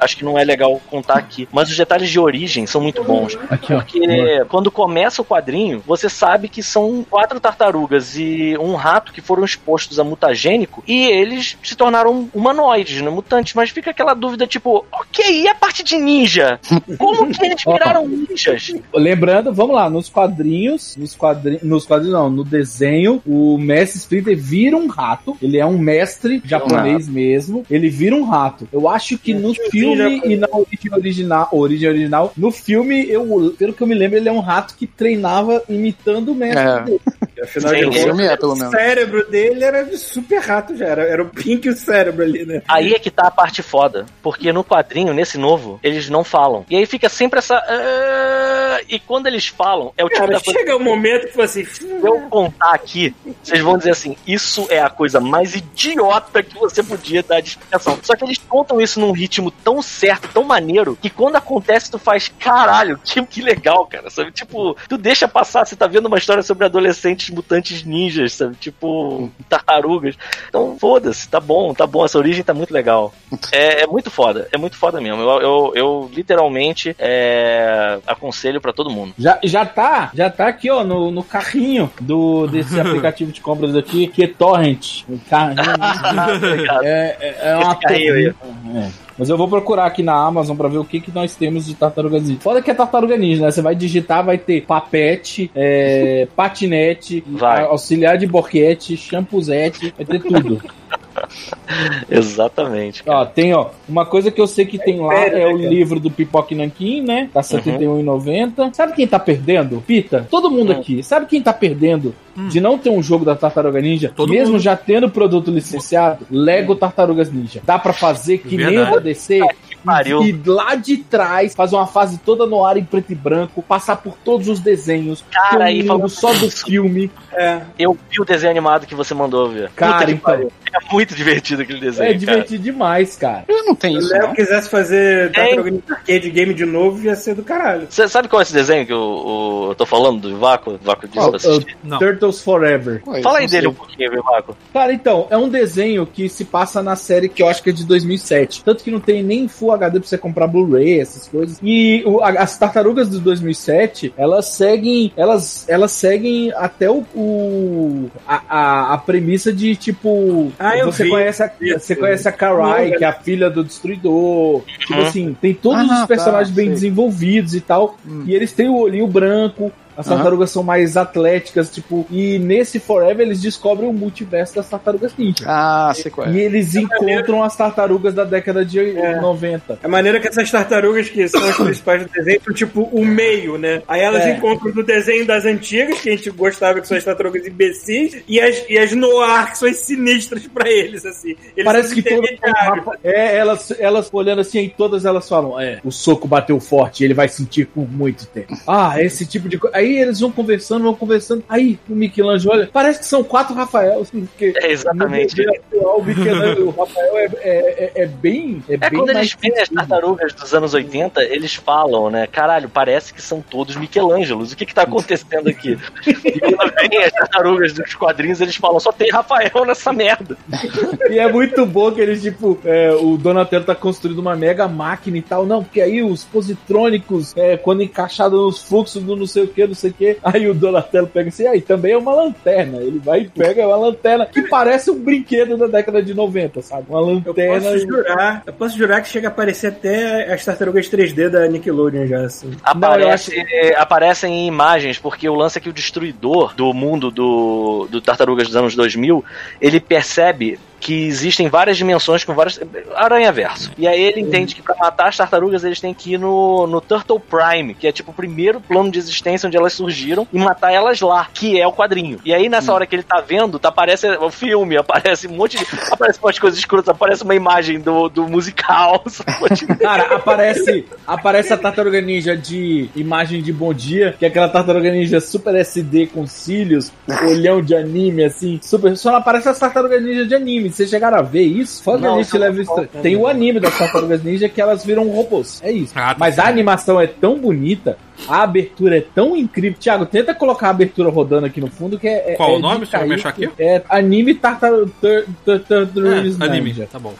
Acho 0.00 0.16
que 0.16 0.24
não 0.24 0.38
é 0.38 0.44
legal 0.44 0.80
contar 0.88 1.18
aqui. 1.18 1.48
Mas 1.56 1.70
os 1.70 1.76
detalhes 1.78 2.10
de 2.10 2.20
origem 2.20 2.66
são 2.66 2.82
muito 2.82 3.02
bons. 3.02 3.38
Aqui, 3.48 3.72
ó. 3.72 3.78
Porque 3.78 4.44
quando 4.50 4.70
começa 4.70 5.22
o 5.22 5.24
quadrinho, 5.24 5.82
você 5.86 6.06
sabe 6.06 6.50
que 6.50 6.62
são 6.62 7.02
quatro 7.08 7.40
tartarugas 7.40 8.14
e 8.14 8.54
um 8.60 8.74
rato 8.74 9.10
que 9.10 9.22
foram 9.22 9.42
expostos 9.42 9.98
a 9.98 10.04
mutagênico 10.04 10.84
e 10.86 11.06
eles 11.06 11.56
se 11.62 11.74
tornaram 11.74 12.28
humanoides, 12.34 13.00
né? 13.00 13.08
Mutantes. 13.08 13.54
Mas 13.54 13.70
fica 13.70 13.90
aquela 13.90 14.12
dúvida, 14.12 14.46
tipo, 14.46 14.84
ok, 14.92 15.44
e 15.44 15.48
a 15.48 15.54
parte 15.54 15.82
de 15.82 15.96
ninja? 15.96 16.60
Como 16.98 17.32
que 17.32 17.46
eles 17.46 17.64
viraram 17.64 18.06
ninjas? 18.06 18.74
Lembrando, 18.92 19.50
vamos 19.54 19.76
lá, 19.76 19.88
nos 19.88 20.10
quadrinhos, 20.10 20.94
nos 20.98 21.14
quadrinhos, 21.14 21.62
nos 21.62 21.86
quadrinhos 21.86 22.18
não, 22.18 22.28
no 22.28 22.44
desenho, 22.44 23.22
o 23.26 23.56
mestre 23.56 24.00
Splinter 24.00 24.36
vira 24.36 24.76
um 24.76 24.88
rato. 24.88 25.38
Ele 25.40 25.56
é 25.56 25.64
um 25.64 25.78
mestre 25.78 26.42
japonês 26.44 27.08
mesmo. 27.08 27.64
Ele 27.70 27.88
vira 27.88 28.14
um 28.14 28.24
rato. 28.24 28.68
Eu 28.70 28.90
acho 28.90 29.16
que 29.16 29.32
no 29.32 29.54
filme 29.54 30.20
e 30.22 30.36
na 30.36 30.48
origem 30.52 30.92
original, 30.92 31.45
origem 31.52 31.88
original, 31.88 32.32
no 32.36 32.50
filme, 32.50 33.08
eu, 33.08 33.54
pelo 33.58 33.72
que 33.72 33.82
eu 33.82 33.86
me 33.86 33.94
lembro, 33.94 34.16
ele 34.16 34.28
é 34.28 34.32
um 34.32 34.40
rato 34.40 34.74
que 34.76 34.86
treinava 34.86 35.62
imitando 35.68 36.32
o 36.32 36.34
mestre 36.34 36.64
É. 36.64 36.80
dele. 36.82 37.00
Afinal 37.42 37.70
Sim, 37.74 37.76
de 37.80 37.84
O 37.84 37.90
contas, 38.08 38.20
é, 38.20 38.36
o 38.66 38.70
cérebro 38.70 39.30
dele 39.30 39.62
era 39.64 39.82
de 39.84 39.98
super 39.98 40.40
rato 40.40 40.74
já. 40.76 40.86
Era, 40.86 41.02
era 41.02 41.22
o 41.22 41.28
Pink 41.28 41.66
e 41.68 41.70
o 41.70 41.76
cérebro 41.76 42.22
ali, 42.22 42.46
né? 42.46 42.62
Aí 42.66 42.94
é 42.94 42.98
que 42.98 43.10
tá 43.10 43.26
a 43.26 43.30
parte 43.30 43.62
foda. 43.62 44.06
Porque 44.22 44.52
no 44.52 44.64
quadrinho, 44.64 45.12
nesse 45.12 45.36
novo, 45.36 45.78
eles 45.82 46.08
não 46.08 46.24
falam. 46.24 46.64
E 46.70 46.76
aí 46.76 46.86
fica 46.86 47.08
sempre 47.10 47.38
essa. 47.38 47.56
"Ah", 47.56 48.80
E 48.88 48.98
quando 49.00 49.26
eles 49.26 49.46
falam, 49.48 49.92
é 49.96 50.04
o 50.04 50.08
tipo 50.08 50.20
Cara, 50.20 50.32
da 50.34 50.40
coisa. 50.40 50.58
chega 50.58 50.76
um 50.76 50.82
momento 50.82 51.26
que 51.26 51.32
foi 51.34 51.44
assim. 51.44 51.64
Se 51.64 51.86
eu 52.02 52.20
contar 52.30 52.72
aqui, 52.74 53.14
vocês 53.42 53.60
vão 53.60 53.76
dizer 53.78 53.90
assim: 53.90 54.16
isso 54.26 54.66
é 54.70 54.80
a 54.80 54.88
coisa 54.90 55.18
mais 55.20 55.54
idiota 55.54 56.42
que 56.42 56.58
você 56.58 56.82
podia 56.82 57.22
dar 57.22 57.40
de 57.40 57.50
explicação. 57.50 57.98
Só 58.02 58.14
que 58.14 58.24
eles 58.24 58.38
contam 58.38 58.80
isso 58.80 59.00
num 59.00 59.12
ritmo 59.12 59.50
tão 59.50 59.80
certo, 59.82 60.28
tão 60.32 60.44
maneiro, 60.44 60.96
que 61.00 61.10
quando 61.10 61.35
acontece, 61.36 61.90
tu 61.90 61.98
faz 61.98 62.28
caralho, 62.28 62.98
que, 63.04 63.24
que 63.26 63.42
legal, 63.42 63.86
cara. 63.86 64.10
Sabe? 64.10 64.32
Tipo, 64.32 64.76
tu 64.88 64.98
deixa 64.98 65.28
passar, 65.28 65.64
você 65.64 65.76
tá 65.76 65.86
vendo 65.86 66.06
uma 66.06 66.18
história 66.18 66.42
sobre 66.42 66.66
adolescentes 66.66 67.30
mutantes 67.30 67.82
ninjas, 67.84 68.32
sabe? 68.32 68.56
Tipo, 68.56 69.30
tartarugas. 69.48 70.16
Então, 70.48 70.76
foda-se, 70.78 71.28
tá 71.28 71.40
bom, 71.40 71.72
tá 71.74 71.86
bom. 71.86 72.04
Essa 72.04 72.18
origem 72.18 72.42
tá 72.42 72.54
muito 72.54 72.72
legal. 72.72 73.12
É, 73.52 73.82
é 73.82 73.86
muito 73.86 74.10
foda, 74.10 74.48
é 74.52 74.58
muito 74.58 74.76
foda 74.76 75.00
mesmo. 75.00 75.22
Eu, 75.22 75.40
eu, 75.40 75.72
eu 75.74 76.10
literalmente 76.12 76.94
é, 76.98 77.98
aconselho 78.06 78.60
pra 78.60 78.72
todo 78.72 78.90
mundo. 78.90 79.14
Já, 79.18 79.38
já 79.42 79.64
tá, 79.64 80.10
já 80.14 80.30
tá 80.30 80.48
aqui, 80.48 80.70
ó, 80.70 80.84
no, 80.84 81.10
no 81.10 81.22
carrinho 81.22 81.90
do, 82.00 82.46
desse 82.46 82.78
aplicativo 82.80 83.32
de 83.32 83.40
compras 83.40 83.74
aqui, 83.76 84.06
que 84.06 84.24
é 84.24 84.28
Torrent. 84.28 85.04
O 85.08 85.18
carrinho. 85.30 85.56
é, 86.82 87.16
é, 87.20 87.50
é 87.50 87.56
uma 87.56 87.72
Esse 87.72 87.80
carrinho 87.80 88.14
aí. 88.14 88.34
É. 88.74 89.05
Mas 89.18 89.28
eu 89.30 89.36
vou 89.36 89.48
procurar 89.48 89.86
aqui 89.86 90.02
na 90.02 90.14
Amazon 90.14 90.56
pra 90.56 90.68
ver 90.68 90.78
o 90.78 90.84
que, 90.84 91.00
que 91.00 91.10
nós 91.10 91.34
temos 91.34 91.66
de 91.66 91.74
tartaruga 91.74 92.18
ninja. 92.18 92.40
Foda 92.40 92.60
que 92.60 92.70
é 92.70 92.74
tartaruga 92.74 93.16
ninja, 93.16 93.44
né? 93.44 93.50
Você 93.50 93.62
vai 93.62 93.74
digitar, 93.74 94.24
vai 94.24 94.36
ter 94.36 94.62
papete, 94.62 95.50
é, 95.54 96.28
patinete, 96.36 97.24
Vai. 97.26 97.64
auxiliar 97.64 98.18
de 98.18 98.26
boquete, 98.26 98.96
champuzete, 98.96 99.94
vai 99.96 100.06
ter 100.06 100.22
tudo. 100.22 100.60
Exatamente. 102.10 103.02
cara. 103.02 103.18
ó, 103.20 103.24
tem, 103.26 103.52
ó, 103.54 103.68
uma 103.88 104.04
coisa 104.06 104.30
que 104.30 104.40
eu 104.40 104.46
sei 104.46 104.64
que 104.66 104.78
tem 104.78 105.00
lá 105.00 105.14
sério, 105.14 105.36
é 105.36 105.40
né, 105.40 105.46
o 105.54 105.56
cara? 105.58 105.68
livro 105.68 106.00
do 106.00 106.10
Pipoque 106.10 106.54
Nankin, 106.54 107.00
né? 107.02 107.28
Tá 107.32 107.40
R$ 107.40 107.46
71,90. 107.46 108.74
Sabe 108.74 108.92
quem 108.94 109.06
tá 109.06 109.18
perdendo? 109.18 109.82
Pita, 109.86 110.26
todo 110.30 110.50
mundo 110.50 110.72
Hum. 110.72 110.76
aqui. 110.78 111.02
Sabe 111.02 111.26
quem 111.26 111.42
tá 111.42 111.52
perdendo 111.52 112.14
de 112.50 112.60
não 112.60 112.76
ter 112.76 112.90
um 112.90 113.02
jogo 113.02 113.24
da 113.24 113.34
Tartaruga 113.34 113.80
Ninja? 113.80 114.12
Todo 114.14 114.30
mesmo 114.32 114.52
mundo. 114.54 114.62
já 114.62 114.76
tendo 114.76 115.08
produto 115.08 115.50
licenciado? 115.50 116.26
Lego 116.30 116.74
Tartarugas 116.74 117.32
Ninja. 117.32 117.60
Dá 117.64 117.78
pra 117.78 117.92
fazer 117.92 118.38
que 118.38 118.56
nem 118.56 118.66
o 118.78 118.84
Verdade. 118.84 119.04
DC 119.04 119.40
pariu. 119.86 120.22
e 120.22 120.32
lá 120.46 120.74
de 120.74 120.98
trás 120.98 121.54
fazer 121.54 121.76
uma 121.76 121.86
fase 121.86 122.18
toda 122.18 122.46
no 122.46 122.64
ar 122.64 122.76
em 122.76 122.84
preto 122.84 123.12
e 123.12 123.14
branco, 123.14 123.62
passar 123.62 123.96
por 123.96 124.16
todos 124.24 124.48
os 124.48 124.60
desenhos, 124.60 125.24
Cara, 125.30 125.70
um 125.70 125.86
falando 125.86 126.08
só 126.08 126.32
do 126.34 126.50
filme. 126.50 127.10
É. 127.32 127.60
Eu 127.78 127.96
vi 128.10 128.20
o 128.20 128.24
desenho 128.24 128.50
animado 128.50 128.86
que 128.86 128.94
você 128.94 129.14
mandou 129.14 129.48
ver. 129.50 129.70
Cara, 129.76 130.10
então. 130.10 130.34
É 130.34 130.92
muito 130.92 131.14
divertido 131.14 131.62
aquele 131.62 131.80
desenho. 131.80 132.04
É 132.04 132.08
cara. 132.08 132.18
divertido 132.18 132.62
demais, 132.62 133.16
cara. 133.16 133.44
Eu 133.48 133.64
não 133.64 133.74
tenho 133.74 134.00
Se 134.00 134.06
isso, 134.08 134.14
o 134.16 134.18
Léo 134.18 134.34
quisesse 134.34 134.68
fazer. 134.68 135.32
Tartaruga 135.32 135.70
Ninja 135.70 135.84
Arcade 135.90 136.30
Game 136.30 136.52
de 136.54 136.64
novo, 136.66 137.02
ia 137.04 137.16
ser 137.16 137.34
do 137.34 137.42
caralho. 137.42 137.86
Você 137.88 138.06
sabe 138.08 138.28
qual 138.28 138.40
é 138.40 138.42
esse 138.42 138.52
desenho 138.52 138.84
que 138.84 138.92
eu, 138.92 138.98
o- 139.00 139.66
eu 139.70 139.74
tô 139.74 139.86
falando 139.86 140.20
do 140.20 140.38
Vaco? 140.38 140.78
Vaco 140.82 141.06
disse 141.06 141.18
Ó, 141.20 141.28
pra 141.28 141.36
assistir. 141.36 141.76
Não. 141.82 141.98
Turtles 141.98 142.40
Forever. 142.42 143.02
Ué, 143.06 143.22
Fala 143.22 143.38
aí 143.38 143.46
dele 143.46 143.62
sei. 143.62 143.68
um 143.70 143.74
pouquinho, 143.74 144.10
viu, 144.10 144.22
Vaco? 144.22 144.56
Cara, 144.72 144.92
então, 144.92 145.26
é 145.30 145.36
um 145.36 145.48
desenho 145.48 146.06
que 146.06 146.28
se 146.28 146.44
passa 146.44 146.82
na 146.82 146.96
série 146.96 147.28
que 147.28 147.42
eu 147.42 147.48
acho 147.48 147.62
que 147.62 147.70
é 147.70 147.72
de 147.72 147.84
2007. 147.84 148.62
Tanto 148.64 148.82
que 148.84 148.90
não 148.90 149.00
tem 149.00 149.22
nem 149.22 149.48
Full 149.48 149.72
HD 149.76 150.00
pra 150.00 150.08
você 150.08 150.18
comprar 150.18 150.46
Blu-ray, 150.46 151.00
essas 151.00 151.28
coisas. 151.28 151.58
E 151.62 152.02
o- 152.04 152.20
a- 152.20 152.30
as 152.30 152.58
tartarugas 152.58 153.08
de 153.10 153.18
2007, 153.20 154.12
elas 154.16 154.46
seguem, 154.50 155.12
elas, 155.16 155.64
elas 155.68 155.92
seguem 155.92 156.52
até 156.56 156.90
o, 156.90 157.04
o- 157.14 158.10
a, 158.26 158.42
a, 158.48 158.94
a 158.94 158.98
premissa 158.98 159.52
de 159.52 159.74
tipo, 159.76 160.52
Ah, 160.58 160.72
você 160.84 161.04
vi. 161.04 161.10
conhece 161.10 161.42
a, 161.42 161.50
você 161.78 161.96
conhece 161.96 162.28
a 162.28 162.32
Karai, 162.32 162.92
que 162.92 163.04
é 163.04 163.08
a 163.08 163.12
filha 163.12 163.48
do 163.50 163.64
destruidor. 163.64 164.62
Tipo 164.78 164.94
Uhum. 164.94 165.06
assim, 165.06 165.36
tem 165.40 165.54
todos 165.54 165.90
Ah, 165.90 166.00
os 166.02 166.06
personagens 166.06 166.48
tá, 166.50 166.54
bem 166.56 166.66
sei. 166.66 166.74
desenvolvidos 166.74 167.54
e 167.54 167.60
tal. 167.60 167.96
E 168.26 168.34
eles 168.34 168.52
têm 168.52 168.68
o 168.68 168.76
olhinho 168.76 169.06
branco. 169.06 169.72
As 169.96 170.06
tartarugas 170.06 170.50
são 170.50 170.62
mais 170.62 170.96
atléticas, 170.96 171.70
tipo, 171.72 172.06
e 172.10 172.38
nesse 172.38 172.78
Forever 172.78 173.26
eles 173.26 173.40
descobrem 173.40 173.88
o 173.88 173.92
multiverso 173.92 174.54
das 174.54 174.68
tartarugas 174.68 175.12
ninja. 175.16 175.44
Ah, 175.46 175.92
sei 175.94 176.10
qual 176.10 176.28
E 176.30 176.40
é. 176.40 176.44
eles 176.44 176.74
encontram 176.74 177.42
as 177.42 177.56
tartarugas 177.56 178.14
da 178.14 178.24
década 178.24 178.64
de 178.64 178.92
90. 179.20 179.78
A 179.82 179.88
maneira 179.88 180.20
que 180.20 180.28
essas 180.28 180.50
tartarugas, 180.50 181.08
que 181.08 181.26
são 181.28 181.42
as 181.48 181.56
principais 181.56 182.02
do 182.04 182.10
desenho, 182.10 182.40
são 182.44 182.54
tipo 182.54 182.82
o 182.82 183.04
meio, 183.04 183.56
né? 183.58 183.82
Aí 183.88 184.00
elas 184.02 184.24
É. 184.24 184.32
encontram 184.36 184.72
do 184.72 184.82
desenho 184.82 185.26
das 185.26 185.44
antigas, 185.44 186.00
que 186.00 186.08
a 186.10 186.12
gente 186.12 186.30
gostava 186.30 186.80
que 186.80 186.86
são 186.88 186.96
as 186.96 187.04
tartarugas 187.04 187.46
imbecis, 187.46 188.16
e 188.28 188.40
as, 188.40 188.64
e 188.68 188.78
as 188.78 188.92
noir, 188.92 189.50
que 189.50 189.58
são 189.58 189.68
as 189.68 189.76
sinistras 189.78 190.46
pra 190.46 190.68
eles, 190.68 191.04
assim. 191.06 191.34
Eles 191.56 191.64
Parece 191.64 191.94
que 191.94 192.02
todo 192.02 192.24
intermediários. 192.24 192.86
é, 193.02 193.36
elas, 193.36 193.72
elas 193.78 194.08
olhando 194.12 194.40
assim, 194.40 194.60
e 194.60 194.68
todas 194.68 195.04
elas 195.04 195.28
falam: 195.28 195.58
é, 195.60 195.80
o 195.84 195.90
soco 195.90 196.26
bateu 196.28 196.58
forte, 196.60 197.04
ele 197.04 197.14
vai 197.14 197.28
sentir 197.28 197.66
por 197.66 197.90
muito 197.90 198.26
tempo. 198.26 198.54
Ah, 198.66 199.00
esse 199.02 199.24
tipo 199.26 199.48
de 199.48 199.58
coisa. 199.58 199.76
Aí 199.86 199.98
eles 199.98 200.18
vão 200.18 200.32
conversando, 200.32 200.82
vão 200.82 200.94
conversando. 200.94 201.44
Aí 201.48 201.78
o 201.88 201.94
Michelangelo 201.94 202.52
olha, 202.52 202.70
parece 202.72 202.98
que 202.98 203.06
são 203.06 203.22
quatro 203.22 203.54
Rafael. 203.54 204.00
Assim, 204.00 204.26
porque 204.26 204.52
É, 204.56 204.72
exatamente. 204.72 205.36
desenho 205.36 205.56
atual, 205.56 206.00
o 206.00 206.04
Michelangelo, 206.04 206.66
o 206.66 206.70
Rafael 206.70 207.16
é, 207.18 207.24
é, 207.24 207.92
é, 207.94 208.02
é 208.02 208.06
bem. 208.06 208.62
É, 208.68 208.74
É 208.74 208.76
bem 208.76 208.90
quando 208.90 209.10
eles 209.10 209.36
veem 209.40 209.58
as 209.60 209.68
tartarugas 209.68 210.32
dos 210.34 210.52
anos 210.52 210.74
80, 210.74 211.22
eles 211.24 211.54
falam, 211.54 212.10
né? 212.10 212.26
Caralho, 212.26 212.68
parece 212.68 213.14
que 213.14 213.22
são 213.22 213.40
todos 213.40 213.76
Michelangelos. 213.76 214.52
O 214.52 214.56
que 214.56 214.66
que 214.66 214.74
tá 214.74 214.82
acontecendo 214.82 215.48
aqui? 215.48 215.78
e 216.06 216.40
quando 216.40 216.72
vem 216.90 217.04
as 217.04 217.12
tartarugas 217.12 217.72
dos 217.72 217.94
quadrinhos, 217.94 218.40
eles 218.40 218.56
falam, 218.56 218.80
só 218.80 218.90
tem 218.90 219.10
Rafael 219.10 219.64
nessa 219.64 219.92
merda. 219.92 220.36
E 221.08 221.18
é 221.18 221.30
muito 221.30 221.64
bom 221.64 221.92
que 221.92 222.00
eles, 222.00 222.20
tipo, 222.20 222.58
é, 222.64 222.90
o 222.92 223.16
Donatello 223.16 223.64
tá 223.64 223.74
construindo 223.74 224.18
uma 224.18 224.34
mega 224.34 224.66
máquina 224.66 225.16
e 225.18 225.22
tal. 225.22 225.46
Não, 225.46 225.62
porque 225.62 225.80
aí 225.80 226.02
os 226.02 226.24
positrônicos, 226.24 227.36
é, 227.36 227.56
quando 227.56 227.82
encaixado 227.82 228.36
nos 228.36 228.60
fluxos 228.62 229.02
do 229.02 229.14
não 229.14 229.26
sei 229.26 229.44
o 229.44 229.48
que, 229.48 229.66
sei 229.76 229.90
o 229.90 229.94
que, 229.94 230.16
aí 230.22 230.48
o 230.48 230.54
Donatello 230.54 231.06
pega 231.06 231.28
assim, 231.28 231.46
aí 231.46 231.60
também 231.60 231.92
é 231.92 231.96
uma 231.98 232.14
lanterna. 232.14 232.78
Ele 232.78 232.98
vai 232.98 233.20
e 233.20 233.28
pega 233.28 233.66
uma 233.66 233.76
lanterna 233.76 234.26
que 234.26 234.42
parece 234.42 234.90
um 234.90 234.98
brinquedo 234.98 235.56
da 235.56 235.66
década 235.66 236.02
de 236.02 236.12
90, 236.14 236.62
sabe? 236.62 236.86
Uma 236.88 237.00
Eu 237.00 237.06
lanterna. 237.06 237.70
posso 237.70 237.78
jurar, 237.86 238.42
eu 238.46 238.52
posso 238.52 238.78
jurar 238.78 239.02
que 239.02 239.08
chega 239.08 239.28
a 239.28 239.30
aparecer 239.30 239.68
até 239.68 240.32
as 240.32 240.44
tartarugas 240.44 240.88
3D 240.88 241.28
da 241.28 241.46
Nickelodeon 241.46 242.06
já, 242.06 242.22
assim. 242.22 242.50
Aparece, 242.62 243.32
Aparecem 243.76 244.32
em 244.32 244.46
imagens, 244.48 244.98
porque 244.98 245.28
o 245.28 245.34
lance 245.34 245.58
é 245.58 245.60
que 245.60 245.68
o 245.68 245.72
destruidor 245.72 246.54
do 246.54 246.72
mundo 246.72 247.10
do, 247.10 247.86
do 247.90 248.00
Tartarugas 248.00 248.46
dos 248.48 248.56
anos 248.56 248.74
2000, 248.74 249.24
ele 249.60 249.80
percebe 249.80 250.58
que 250.80 251.06
existem 251.06 251.48
várias 251.48 251.76
dimensões 251.76 252.24
com 252.24 252.34
várias. 252.34 252.60
Aranha-verso. 252.94 253.72
E 253.76 253.86
aí 253.86 254.00
ele 254.00 254.20
entende 254.20 254.54
que 254.54 254.62
pra 254.62 254.74
matar 254.76 255.08
as 255.08 255.16
tartarugas 255.16 255.64
eles 255.64 255.80
têm 255.80 255.94
que 255.94 256.14
ir 256.14 256.18
no, 256.18 256.66
no 256.66 256.80
Turtle 256.80 257.20
Prime, 257.20 257.74
que 257.74 257.86
é 257.86 257.92
tipo 257.92 258.10
o 258.10 258.14
primeiro 258.14 258.60
plano 258.60 258.90
de 258.90 258.98
existência 258.98 259.46
onde 259.46 259.56
elas 259.56 259.72
surgiram, 259.72 260.26
e 260.32 260.38
matar 260.38 260.72
elas 260.72 261.00
lá, 261.00 261.28
que 261.32 261.60
é 261.60 261.66
o 261.66 261.72
quadrinho. 261.72 262.18
E 262.24 262.32
aí 262.32 262.48
nessa 262.48 262.72
hora 262.72 262.86
que 262.86 262.94
ele 262.94 263.02
tá 263.02 263.20
vendo, 263.20 263.58
tá, 263.58 263.68
aparece 263.68 264.08
o 264.08 264.30
filme, 264.30 264.76
aparece 264.76 265.26
um 265.26 265.32
monte 265.32 265.58
de. 265.58 265.66
aparece 265.90 266.18
umas 266.22 266.38
coisas 266.38 266.58
escrotas, 266.58 266.88
aparece 266.88 267.22
uma 267.22 267.34
imagem 267.34 267.80
do, 267.80 268.08
do 268.08 268.28
musical. 268.28 269.04
Cara, 269.80 270.14
aparece, 270.14 270.86
aparece 271.06 271.52
a 271.52 271.56
tartaruga 271.56 272.00
ninja 272.00 272.36
de 272.36 272.88
imagem 272.94 273.42
de 273.42 273.52
bom 273.52 273.72
dia, 273.72 274.14
que 274.18 274.24
é 274.24 274.28
aquela 274.28 274.48
tartaruga 274.48 274.90
ninja 274.90 275.20
super 275.20 275.54
SD 275.54 276.08
com 276.08 276.26
cílios, 276.26 276.92
olhão 277.28 277.60
de 277.62 277.74
anime, 277.74 278.24
assim, 278.24 278.58
super. 278.62 278.96
Só 278.96 279.16
aparece 279.16 279.48
as 279.48 279.58
tartarugas 279.58 280.02
ninja 280.02 280.26
de 280.26 280.34
anime. 280.34 280.70
Vocês 280.76 280.90
chegaram 280.90 281.18
a 281.18 281.22
ver 281.22 281.44
isso? 281.44 281.82
Não 282.02 282.20
isso. 282.20 282.36
conta, 282.70 282.86
Tem 283.00 283.16
o 283.16 283.26
anime 283.26 283.58
das 283.58 283.78
tartarugas 283.78 284.22
ninja 284.22 284.46
que 284.46 284.60
elas 284.60 284.84
viram 284.84 285.08
robôs. 285.08 285.58
É 285.64 285.72
isso. 285.72 285.94
Ah, 285.96 286.08
tá 286.08 286.16
Mas 286.18 286.38
a 286.38 286.46
animação 286.46 287.00
é 287.00 287.06
tão 287.06 287.38
bonita. 287.38 287.96
A 288.28 288.42
abertura 288.42 288.98
é 288.98 289.00
tão 289.00 289.36
incrível. 289.36 289.78
Thiago, 289.78 290.06
tenta 290.06 290.34
colocar 290.34 290.68
a 290.68 290.70
abertura 290.70 291.10
rodando 291.10 291.46
aqui 291.46 291.60
no 291.60 291.68
fundo 291.68 291.98
que 291.98 292.08
é. 292.08 292.32
é- 292.32 292.34
Qual 292.36 292.54
é 292.54 292.56
o 292.56 292.58
nome? 292.58 292.78
Deixa 292.78 292.98
eu 292.98 293.06
mexer 293.08 293.28
aqui. 293.28 293.50
É 293.58 293.82
anime 293.88 294.34
Tartarugas 294.34 294.90
É, 295.02 296.44
anime, 296.44 296.72
Ninja. 296.72 296.88
tá 296.90 296.98
bom. 296.98 297.14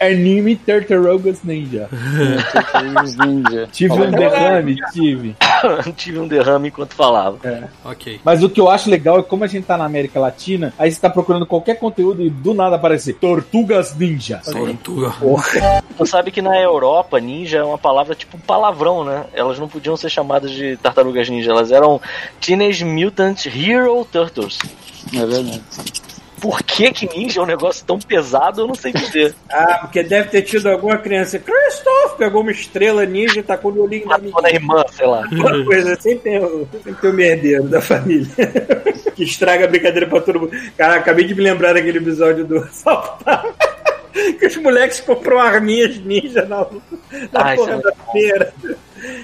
Anime 0.00 0.56
Tartarugas 0.56 1.42
Ninja. 1.42 1.88
Ninja. 3.26 3.68
Tive 3.72 3.92
um 3.94 4.10
derrame, 4.10 4.76
tive. 4.92 5.36
tive 5.96 6.18
um 6.18 6.28
derrame 6.28 6.68
enquanto 6.68 6.94
falava. 6.94 7.38
Ok. 7.84 8.20
Mas 8.24 8.42
o 8.42 8.48
que 8.48 8.60
eu 8.60 8.70
acho 8.70 8.90
legal 8.90 9.18
é 9.18 9.22
como 9.22 9.44
a 9.44 9.46
gente 9.46 9.64
tá 9.64 9.76
na 9.76 9.84
América 9.84 10.18
Latina, 10.20 10.72
aí 10.78 10.90
você 10.90 11.00
tá 11.00 11.10
procurando 11.10 11.46
qualquer 11.46 11.76
conteúdo 11.76 12.22
e 12.22 12.30
do 12.30 12.54
nada 12.54 12.76
aparece 12.76 13.12
Tortugas 13.12 13.96
Ninja. 13.96 14.40
Tortuga. 14.44 15.12
Tu 15.96 16.06
sabe 16.06 16.30
que 16.30 16.40
na 16.40 16.58
Europa, 16.58 17.18
ninja 17.20 17.58
é 17.58 17.62
uma 17.64 17.78
palavra 17.78 18.14
tipo 18.14 18.36
um 18.36 18.40
palavrão, 18.40 19.04
né? 19.04 19.24
Elas 19.34 19.58
não 19.58 19.68
podiam 19.68 19.96
ser 19.96 20.08
chamadas 20.08 20.29
de 20.38 20.76
tartarugas 20.76 21.28
ninja, 21.28 21.50
elas 21.50 21.72
eram 21.72 22.00
Teenage 22.40 22.84
Mutant 22.84 23.46
Hero 23.46 24.04
Turtles. 24.10 24.58
É 25.14 25.24
verdade. 25.26 25.62
Por 26.40 26.62
que 26.62 26.90
que 26.90 27.06
ninja 27.06 27.38
é 27.40 27.42
um 27.42 27.46
negócio 27.46 27.84
tão 27.84 27.98
pesado, 27.98 28.62
eu 28.62 28.66
não 28.66 28.74
sei 28.74 28.92
dizer. 28.92 29.34
Ah, 29.52 29.78
porque 29.82 30.02
deve 30.02 30.28
ter 30.30 30.40
tido 30.42 30.68
alguma 30.68 30.96
criança. 30.96 31.38
Christoph 31.38 32.16
pegou 32.16 32.40
uma 32.40 32.50
estrela 32.52 33.04
ninja 33.04 33.40
e 33.40 33.42
tacou 33.42 33.70
no 33.72 33.82
olhinho 33.82 34.08
da 34.08 34.16
Matou 34.16 34.40
na 34.40 34.50
irmã, 34.50 34.82
sei 34.92 35.06
lá. 35.06 35.22
Uma 35.32 35.64
coisa, 35.66 35.96
sempre 36.00 36.20
tem, 36.30 36.38
o- 36.38 36.66
sempre 36.72 36.94
tem 36.94 37.10
o 37.10 37.12
merdeiro 37.12 37.64
da 37.64 37.80
família. 37.82 38.26
que 39.14 39.24
estraga 39.24 39.64
a 39.66 39.68
brincadeira 39.68 40.06
pra 40.06 40.20
todo 40.22 40.40
mundo. 40.40 40.52
Cara, 40.78 40.94
acabei 40.94 41.26
de 41.26 41.34
me 41.34 41.42
lembrar 41.42 41.74
daquele 41.74 41.98
episódio 41.98 42.44
do 42.46 42.66
South. 42.72 43.18
Que 44.38 44.46
os 44.46 44.56
moleques 44.56 45.00
compram 45.00 45.38
arminhas 45.40 45.98
ninja 45.98 46.42
na, 46.46 46.58
na 46.60 46.66
Ah, 47.34 47.54
porra 47.56 47.72
isso 47.74 47.82
da 47.82 47.92
feira. 48.12 48.54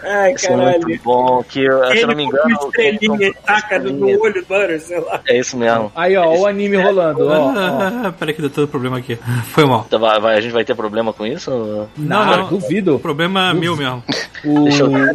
Ai, 0.02 0.32
Isso 0.34 0.46
é 0.46 0.56
muito 0.56 0.80
caralho. 0.80 1.00
bom, 1.04 1.42
que 1.42 1.60
se 1.60 1.98
eu 2.00 2.06
não 2.08 2.14
me 2.16 2.24
engano... 2.24 2.50
estrelinha 2.64 3.34
taca 3.44 3.78
no 3.78 4.06
olho 4.06 4.34
do 4.34 4.40
Butter, 4.46 4.80
sei 4.80 5.00
lá. 5.00 5.20
É 5.26 5.38
isso 5.38 5.56
mesmo. 5.56 5.92
Aí, 5.94 6.16
ó, 6.16 6.34
o 6.34 6.46
anime 6.46 6.76
rolando, 6.76 7.26
ó. 7.28 7.32
ó. 7.48 7.52
Ah, 7.56 8.14
peraí 8.18 8.34
que 8.34 8.40
deu 8.40 8.50
todo 8.50 8.68
problema 8.68 8.98
aqui. 8.98 9.18
Foi 9.52 9.64
mal. 9.64 9.84
Então 9.86 9.98
vai, 9.98 10.20
vai- 10.20 10.36
a 10.36 10.40
gente 10.40 10.52
vai 10.52 10.64
ter 10.64 10.74
problema 10.74 11.12
com 11.12 11.26
isso? 11.26 11.50
Não, 11.50 11.88
Nada, 12.24 12.36
não. 12.38 12.48
duvido. 12.48 12.96
O 12.96 13.00
problema 13.00 13.50
é 13.50 13.54
meu 13.54 13.76
mesmo. 13.76 14.02
O, 14.44 14.64
Deixa 14.68 14.82
eu 14.84 14.90
ver, 14.90 15.14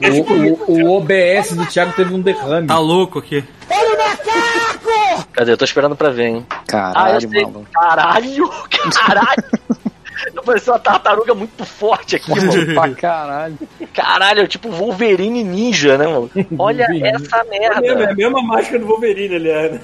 deixa 0.00 0.18
eu 0.18 0.24
ver. 0.24 0.52
o, 0.52 0.72
o, 0.72 0.82
o 0.84 0.96
OBS 0.98 1.52
do 1.56 1.66
Thiago 1.66 1.92
teve 1.94 2.12
um 2.14 2.20
derrame. 2.20 2.66
Tá 2.66 2.78
louco 2.78 3.18
aqui. 3.18 3.44
Cadê? 5.32 5.50
Eu 5.52 5.56
tô 5.56 5.64
esperando 5.64 5.96
pra 5.96 6.10
ver, 6.10 6.26
hein? 6.26 6.46
Ah, 6.50 6.62
Caralho, 6.66 7.30
mano. 7.30 7.66
Caralho! 7.74 8.50
Caralho! 8.94 9.44
Pareceu 10.44 10.72
uma 10.74 10.78
tartaruga 10.80 11.34
muito 11.34 11.64
forte 11.64 12.16
aqui, 12.16 12.30
mano. 12.30 12.52
pra 12.74 12.90
caralho. 12.90 13.58
Caralho, 13.92 14.40
é 14.42 14.46
tipo 14.46 14.68
Wolverine 14.70 15.42
Ninja, 15.44 15.96
né, 15.98 16.06
mano? 16.06 16.30
Olha 16.58 16.84
essa 16.84 17.38
É, 17.38 17.44
mesmo, 17.44 17.74
é 17.74 17.80
merda. 17.94 18.10
a 18.10 18.14
mesma 18.14 18.42
máscara 18.42 18.78
do 18.78 18.86
Wolverine, 18.86 19.36
aliás. 19.36 19.80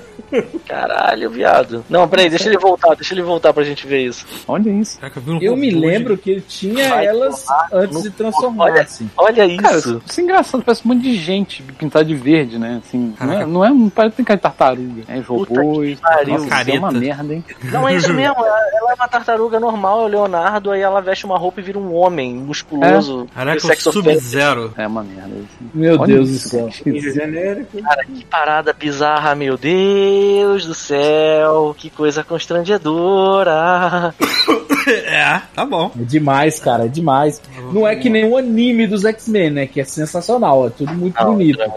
Caralho, 0.66 1.30
viado. 1.30 1.84
Não, 1.88 2.06
peraí, 2.08 2.28
deixa 2.28 2.48
ele 2.48 2.58
voltar, 2.58 2.94
deixa 2.94 3.14
ele 3.14 3.22
voltar 3.22 3.52
pra 3.52 3.64
gente 3.64 3.86
ver 3.86 4.06
isso. 4.06 4.24
Olha 4.46 4.70
isso. 4.70 4.98
Caraca, 4.98 5.20
Eu 5.40 5.56
me 5.56 5.70
lembro 5.70 6.16
que 6.16 6.30
ele 6.30 6.40
tinha 6.42 6.88
Vai 6.88 7.06
elas 7.06 7.44
tomar 7.44 7.68
antes 7.72 8.02
de 8.02 8.10
transformar, 8.10 8.64
Olha, 8.64 8.82
assim. 8.82 9.10
olha 9.16 9.56
Cara, 9.58 9.76
isso. 9.78 10.02
isso 10.06 10.20
é 10.20 10.22
engraçado, 10.22 10.62
parece 10.62 10.82
um 10.84 10.88
monte 10.94 11.02
de 11.02 11.14
gente 11.16 11.62
pintada 11.62 12.04
de 12.04 12.14
verde, 12.14 12.58
né? 12.58 12.80
Assim, 12.84 13.14
não 13.20 13.32
é, 13.32 13.46
não 13.46 13.64
é, 13.64 13.70
não 13.70 13.88
parece 13.90 14.12
que 14.12 14.16
tem 14.18 14.24
cara 14.24 14.36
de 14.36 14.42
tartaruga. 14.42 15.02
É 15.08 15.18
robôs. 15.20 16.00
Nossa, 16.00 16.22
isso 16.22 16.70
é 16.70 16.78
uma 16.78 16.90
merda, 16.92 17.34
hein? 17.34 17.44
Não, 17.64 17.88
é 17.88 17.96
isso 17.96 18.12
mesmo. 18.12 18.36
Ela 18.38 18.90
é 18.90 18.94
uma 18.94 19.08
tartaruga 19.08 19.58
normal, 19.58 20.02
é 20.02 20.04
o 20.04 20.08
Leonardo, 20.20 20.70
aí 20.70 20.80
ela 20.80 21.00
veste 21.00 21.24
uma 21.24 21.38
roupa 21.38 21.60
e 21.60 21.62
vira 21.62 21.78
um 21.78 21.94
homem 21.94 22.34
musculoso. 22.34 23.26
Caraca, 23.34 23.58
o 23.58 23.60
sexo 23.60 23.90
ofensivo. 23.90 24.14
Sub-Zero. 24.20 24.74
É 24.76 24.86
uma 24.86 25.02
merda. 25.02 25.34
Assim. 25.34 25.70
Meu 25.74 26.00
Olha 26.00 26.14
Deus 26.14 26.30
do 26.30 26.38
céu. 26.38 26.70
genérico. 26.70 27.82
Cara, 27.82 28.04
que 28.04 28.24
parada 28.24 28.72
bizarra, 28.72 29.34
meu 29.34 29.56
Deus 29.56 30.64
do 30.66 30.74
céu. 30.74 31.74
Que 31.76 31.90
coisa 31.90 32.22
constrangedora. 32.24 34.14
É, 35.06 35.40
tá 35.54 35.64
bom. 35.64 35.90
É 35.98 36.02
demais, 36.02 36.58
cara, 36.58 36.84
é 36.84 36.88
demais. 36.88 37.40
Não 37.72 37.86
é 37.86 37.94
que 37.96 38.08
nem 38.08 38.24
o 38.24 38.36
anime 38.36 38.86
dos 38.86 39.04
X-Men, 39.04 39.50
né? 39.50 39.66
Que 39.66 39.80
é 39.80 39.84
sensacional, 39.84 40.66
é 40.66 40.70
tudo 40.70 40.92
muito 40.94 41.22
bonito. 41.24 41.60
é. 41.60 41.70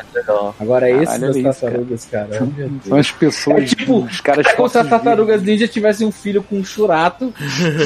Agora 0.59 0.89
esse 0.89 1.05
Caralho, 1.19 1.34
das 1.43 1.59
tartarugas, 1.59 2.05
cara. 2.05 2.30
São 2.88 2.97
as 2.97 3.11
pessoas. 3.11 3.63
É 3.63 3.65
tipo, 3.65 3.97
os 3.99 4.21
caras 4.21 4.45
É 4.47 4.53
como 4.53 4.69
se 4.69 4.77
as 4.77 4.88
tartarugas 4.88 5.41
ninja 5.41 5.67
tivessem 5.67 6.05
um 6.07 6.11
filho 6.11 6.43
com 6.43 6.57
um 6.57 6.63
churato. 6.63 7.34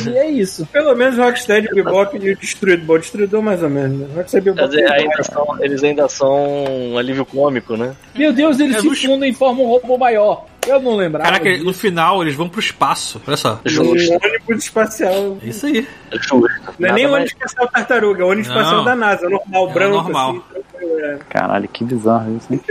e 0.07 0.17
é 0.17 0.29
isso. 0.29 0.65
Pelo 0.71 0.95
menos 0.95 1.17
Rocksteady, 1.17 1.67
Bebop 1.73 2.17
e 2.17 2.31
o 2.31 2.37
Destruído. 2.37 2.85
Bom, 2.85 2.97
Destruidor 2.99 3.41
mais 3.41 3.61
ou 3.63 3.69
menos, 3.69 3.99
né? 3.99 4.07
Rocksteady, 4.15 4.45
Bebop... 4.51 4.69
dizer, 4.69 4.91
ainda 4.91 5.23
são- 5.23 5.57
eles 5.61 5.83
ainda 5.83 6.07
são 6.09 6.65
um 6.91 6.97
alívio 6.97 7.25
cômico, 7.25 7.75
né? 7.75 7.93
Meu 8.15 8.31
Deus, 8.33 8.59
eles 8.59 8.75
É, 8.77 8.81
se 8.81 9.07
fundem 9.07 9.31
e 9.31 9.33
formam 9.33 9.65
um 9.65 9.69
robô 9.69 9.97
maior. 9.97 10.45
Eu 10.65 10.81
não 10.81 10.95
lembrava. 10.95 11.25
Caraca, 11.25 11.49
disso. 11.51 11.63
no 11.63 11.73
final 11.73 12.21
eles 12.21 12.35
vão 12.35 12.49
pro 12.49 12.59
espaço. 12.59 13.21
Olha 13.27 13.37
só. 13.37 13.59
Um 13.65 13.69
Justo, 13.69 14.13
ônibus 14.13 14.63
espacial. 14.63 15.37
É 15.43 15.47
isso 15.47 15.65
aí. 15.65 15.87
justo. 16.13 16.39
Não 16.79 16.87
é 16.87 16.89
Nada 16.89 16.93
nem 16.93 17.05
o 17.05 17.11
mais- 17.11 17.23
ônibus 17.23 17.31
espacial 17.33 17.67
tartaruga, 17.69 18.21
é 18.21 18.25
o 18.25 18.29
ônibus 18.29 18.47
Não. 18.49 18.55
espacial 18.57 18.83
da 18.83 18.95
NASA, 18.95 19.29
normal, 19.29 19.69
É 19.69 19.73
branco, 19.73 19.95
normal. 19.95 20.29
assim. 20.31 20.63
É. 20.99 21.17
Caralho, 21.29 21.67
que 21.67 21.83
bizarro 21.83 22.35
isso, 22.37 22.53
hein? 22.53 22.61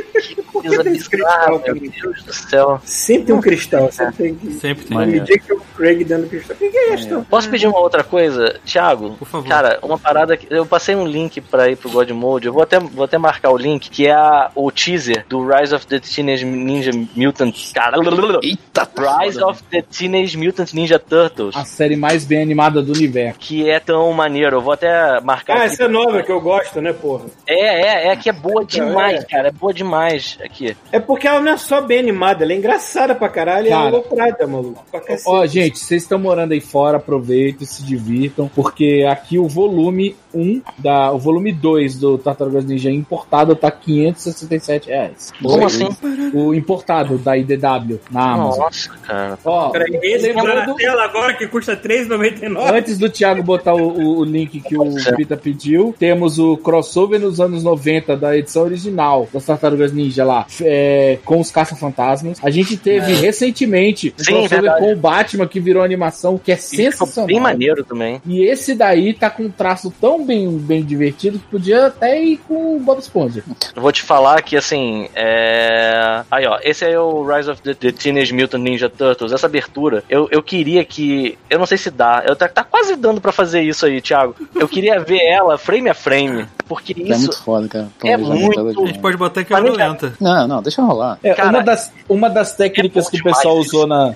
coisa 0.52 0.82
tem 0.84 0.92
bizarra, 0.92 1.10
cristal, 1.10 1.62
meu 1.64 1.74
Deus 1.90 2.22
do 2.24 2.32
céu. 2.32 2.80
Sempre 2.84 3.24
tem 3.26 3.34
um 3.34 3.40
cristal, 3.40 3.92
sempre 3.92 4.14
tem 4.16 4.34
que... 4.34 4.52
Sempre 4.54 4.84
tem. 4.86 4.96
Me 5.06 5.20
diga 5.20 5.38
que 5.38 5.52
é 5.52 5.54
o 5.54 5.60
Craig 5.76 6.04
dando 6.04 6.28
cristal. 6.28 6.56
Que 6.56 6.68
que 6.70 6.76
é 6.78 6.94
isso? 6.94 7.26
Posso 7.28 7.48
pedir 7.50 7.66
uma 7.66 7.78
outra 7.78 8.02
coisa? 8.02 8.58
Thiago, 8.64 9.16
Por 9.18 9.26
favor. 9.28 9.48
cara, 9.48 9.78
uma 9.82 9.98
parada 9.98 10.36
que. 10.36 10.46
Eu 10.50 10.64
passei 10.66 10.94
um 10.94 11.06
link 11.06 11.40
pra 11.40 11.68
ir 11.68 11.76
pro 11.76 11.90
God 11.90 12.10
Mode. 12.10 12.46
Eu 12.46 12.52
vou 12.52 12.62
até, 12.62 12.78
vou 12.78 13.04
até 13.04 13.18
marcar 13.18 13.50
o 13.50 13.56
link, 13.56 13.90
que 13.90 14.06
é 14.06 14.12
a- 14.12 14.50
o 14.54 14.70
teaser 14.70 15.24
do 15.28 15.46
Rise 15.46 15.74
of 15.74 15.86
the 15.86 15.98
Teenage 16.00 16.44
Ninja 16.44 16.90
Mutant. 17.14 17.54
Cara, 17.74 17.96
Eita, 18.42 18.88
Rise 19.22 19.42
of 19.42 19.62
the 19.64 19.82
Teenage 19.82 20.36
Mutant 20.36 20.72
Ninja 20.72 20.98
Turtles. 20.98 21.54
A 21.54 21.64
série 21.64 21.96
mais 21.96 22.24
bem 22.24 22.42
animada 22.42 22.80
do 22.82 22.92
universo. 22.92 23.38
Que 23.38 23.68
é 23.68 23.78
tão 23.78 24.10
maneiro. 24.12 24.56
Eu 24.56 24.60
vou 24.62 24.72
até 24.72 25.20
marcar 25.20 25.54
Ah, 25.54 25.56
aqui. 25.64 25.66
essa 25.74 25.84
é 25.84 25.88
nova 25.88 26.22
que 26.22 26.32
eu 26.32 26.40
gosto, 26.40 26.80
né, 26.80 26.92
porra? 26.92 27.26
É, 27.46 28.08
é, 28.08 28.12
é 28.12 28.15
que 28.16 28.28
é 28.28 28.32
boa 28.32 28.64
demais, 28.64 29.22
é. 29.22 29.26
cara. 29.26 29.48
É 29.48 29.52
boa 29.52 29.72
demais 29.72 30.38
aqui. 30.42 30.76
É 30.90 30.98
porque 30.98 31.26
ela 31.26 31.40
não 31.40 31.52
é 31.52 31.56
só 31.56 31.80
bem 31.80 31.98
animada, 31.98 32.44
ela 32.44 32.52
é 32.52 32.56
engraçada 32.56 33.14
pra 33.14 33.28
caralho 33.28 33.66
e 33.66 33.70
Cara. 33.70 33.88
ela 33.88 33.90
é 33.90 33.92
aloprada, 33.92 34.46
maluco. 34.46 34.84
Ó, 35.26 35.46
gente, 35.46 35.78
vocês 35.78 36.02
estão 36.02 36.18
morando 36.18 36.52
aí 36.52 36.60
fora, 36.60 36.96
aproveitem, 36.96 37.66
se 37.66 37.84
divirtam, 37.84 38.50
porque 38.54 39.06
aqui 39.08 39.38
o 39.38 39.48
volume 39.48 40.16
1, 40.36 40.62
da, 40.78 41.10
o 41.12 41.18
volume 41.18 41.52
2 41.52 41.98
do 41.98 42.18
Tartarugas 42.18 42.64
Ninja 42.64 42.90
importado 42.90 43.54
tá 43.56 43.70
567 43.70 44.88
reais. 44.88 45.32
Como 45.42 45.62
O- 45.62 45.66
assim? 45.66 45.88
O 46.34 46.54
importado 46.54 47.18
da 47.18 47.36
IDW 47.36 48.00
na 48.10 48.32
Amazon. 48.32 48.58
Nossa, 48.60 48.90
cara. 49.02 49.38
Ó, 49.44 49.70
Peraí, 49.70 49.98
esse 50.02 50.32
tá 50.34 50.42
na 50.42 50.74
tela 50.74 51.04
agora 51.04 51.34
que 51.34 51.46
custa 51.46 51.72
R$3,99. 51.74 52.72
antes 52.76 52.98
do 52.98 53.08
Thiago 53.08 53.42
botar 53.42 53.74
o, 53.74 53.88
o- 53.88 54.18
o 54.18 54.24
link 54.24 54.60
que 54.60 54.76
o. 54.76 54.94
Pita 55.16 55.36
pediu, 55.36 55.94
temos 55.98 56.38
o 56.38 56.56
crossover 56.56 57.18
nos 57.20 57.40
anos 57.40 57.62
90 57.62 58.16
da 58.16 58.36
edição 58.36 58.64
original 58.64 59.28
das 59.32 59.44
Tartarugas 59.46 59.92
Ninja 59.92 60.24
lá, 60.24 60.46
é, 60.60 61.18
com 61.24 61.40
os 61.40 61.50
caça-fantasmas. 61.50 62.38
A 62.42 62.50
gente 62.50 62.76
teve 62.76 63.14
recentemente 63.14 64.12
um 64.18 64.22
Sim, 64.24 64.32
crossover 64.32 64.60
verdade. 64.62 64.80
com 64.80 64.92
o 64.92 64.96
Batman 64.96 65.46
que 65.46 65.60
virou 65.60 65.82
animação, 65.82 66.36
que 66.38 66.52
é 66.52 66.56
ficou 66.56 66.76
sensacional. 66.76 67.26
bem 67.28 67.40
maneiro 67.40 67.84
também. 67.84 68.20
E 68.26 68.42
esse 68.44 68.74
daí 68.74 69.14
tá 69.14 69.30
com 69.30 69.44
um 69.44 69.50
traço 69.50 69.92
tão 70.00 70.24
bem, 70.26 70.58
bem 70.58 70.82
divertido 70.82 71.38
que 71.38 71.46
podia 71.46 71.86
até 71.86 72.20
ir 72.20 72.38
com 72.38 72.76
o 72.76 72.80
Bob 72.80 72.98
Esponja. 72.98 73.42
Vou 73.74 73.92
te 73.92 74.02
falar 74.02 74.42
que, 74.42 74.56
assim, 74.56 75.08
é... 75.14 76.22
Aí, 76.30 76.46
ó, 76.46 76.58
esse 76.62 76.84
é 76.84 76.98
o 76.98 77.24
Rise 77.24 77.50
of 77.50 77.62
the, 77.62 77.74
the 77.74 77.92
Teenage 77.92 78.34
Mutant 78.34 78.62
Ninja 78.62 78.90
Turtles. 78.90 79.32
Essa 79.32 79.46
abertura, 79.46 80.02
eu, 80.08 80.28
eu 80.30 80.42
queria 80.42 80.84
que... 80.84 81.38
Eu 81.48 81.58
não 81.58 81.66
sei 81.66 81.78
se 81.78 81.90
dá. 81.90 82.24
Eu 82.26 82.34
tá, 82.34 82.48
tá 82.48 82.64
quase 82.64 82.96
dando 82.96 83.20
pra 83.20 83.32
fazer 83.32 83.62
isso 83.62 83.86
aí, 83.86 84.00
Thiago. 84.00 84.34
Eu 84.54 84.68
queria 84.68 84.98
ver 85.00 85.22
ela 85.24 85.56
frame 85.56 85.88
a 85.88 85.94
frame. 85.94 86.46
Porque 86.68 86.94
É 86.98 87.02
isso... 87.02 87.18
muito 87.20 87.42
foda, 87.42 87.68
cara. 87.68 87.88
é 88.04 88.16
muito- 88.16 88.60
A 88.82 88.86
gente 88.86 88.98
pode 88.98 89.16
botar 89.16 89.40
em 89.40 89.44
câmera. 89.44 89.96
Não, 90.20 90.48
não, 90.48 90.62
deixa 90.62 90.82
rolar. 90.82 91.18
É, 91.22 91.32
Cara, 91.34 91.50
uma, 91.50 91.62
das, 91.62 91.92
uma 92.08 92.28
das 92.30 92.54
técnicas 92.56 93.06
é 93.06 93.10
que 93.10 93.20
o 93.20 93.24
pessoal 93.24 93.54
demais 93.54 93.68
usou 93.68 93.86
na, 93.86 94.12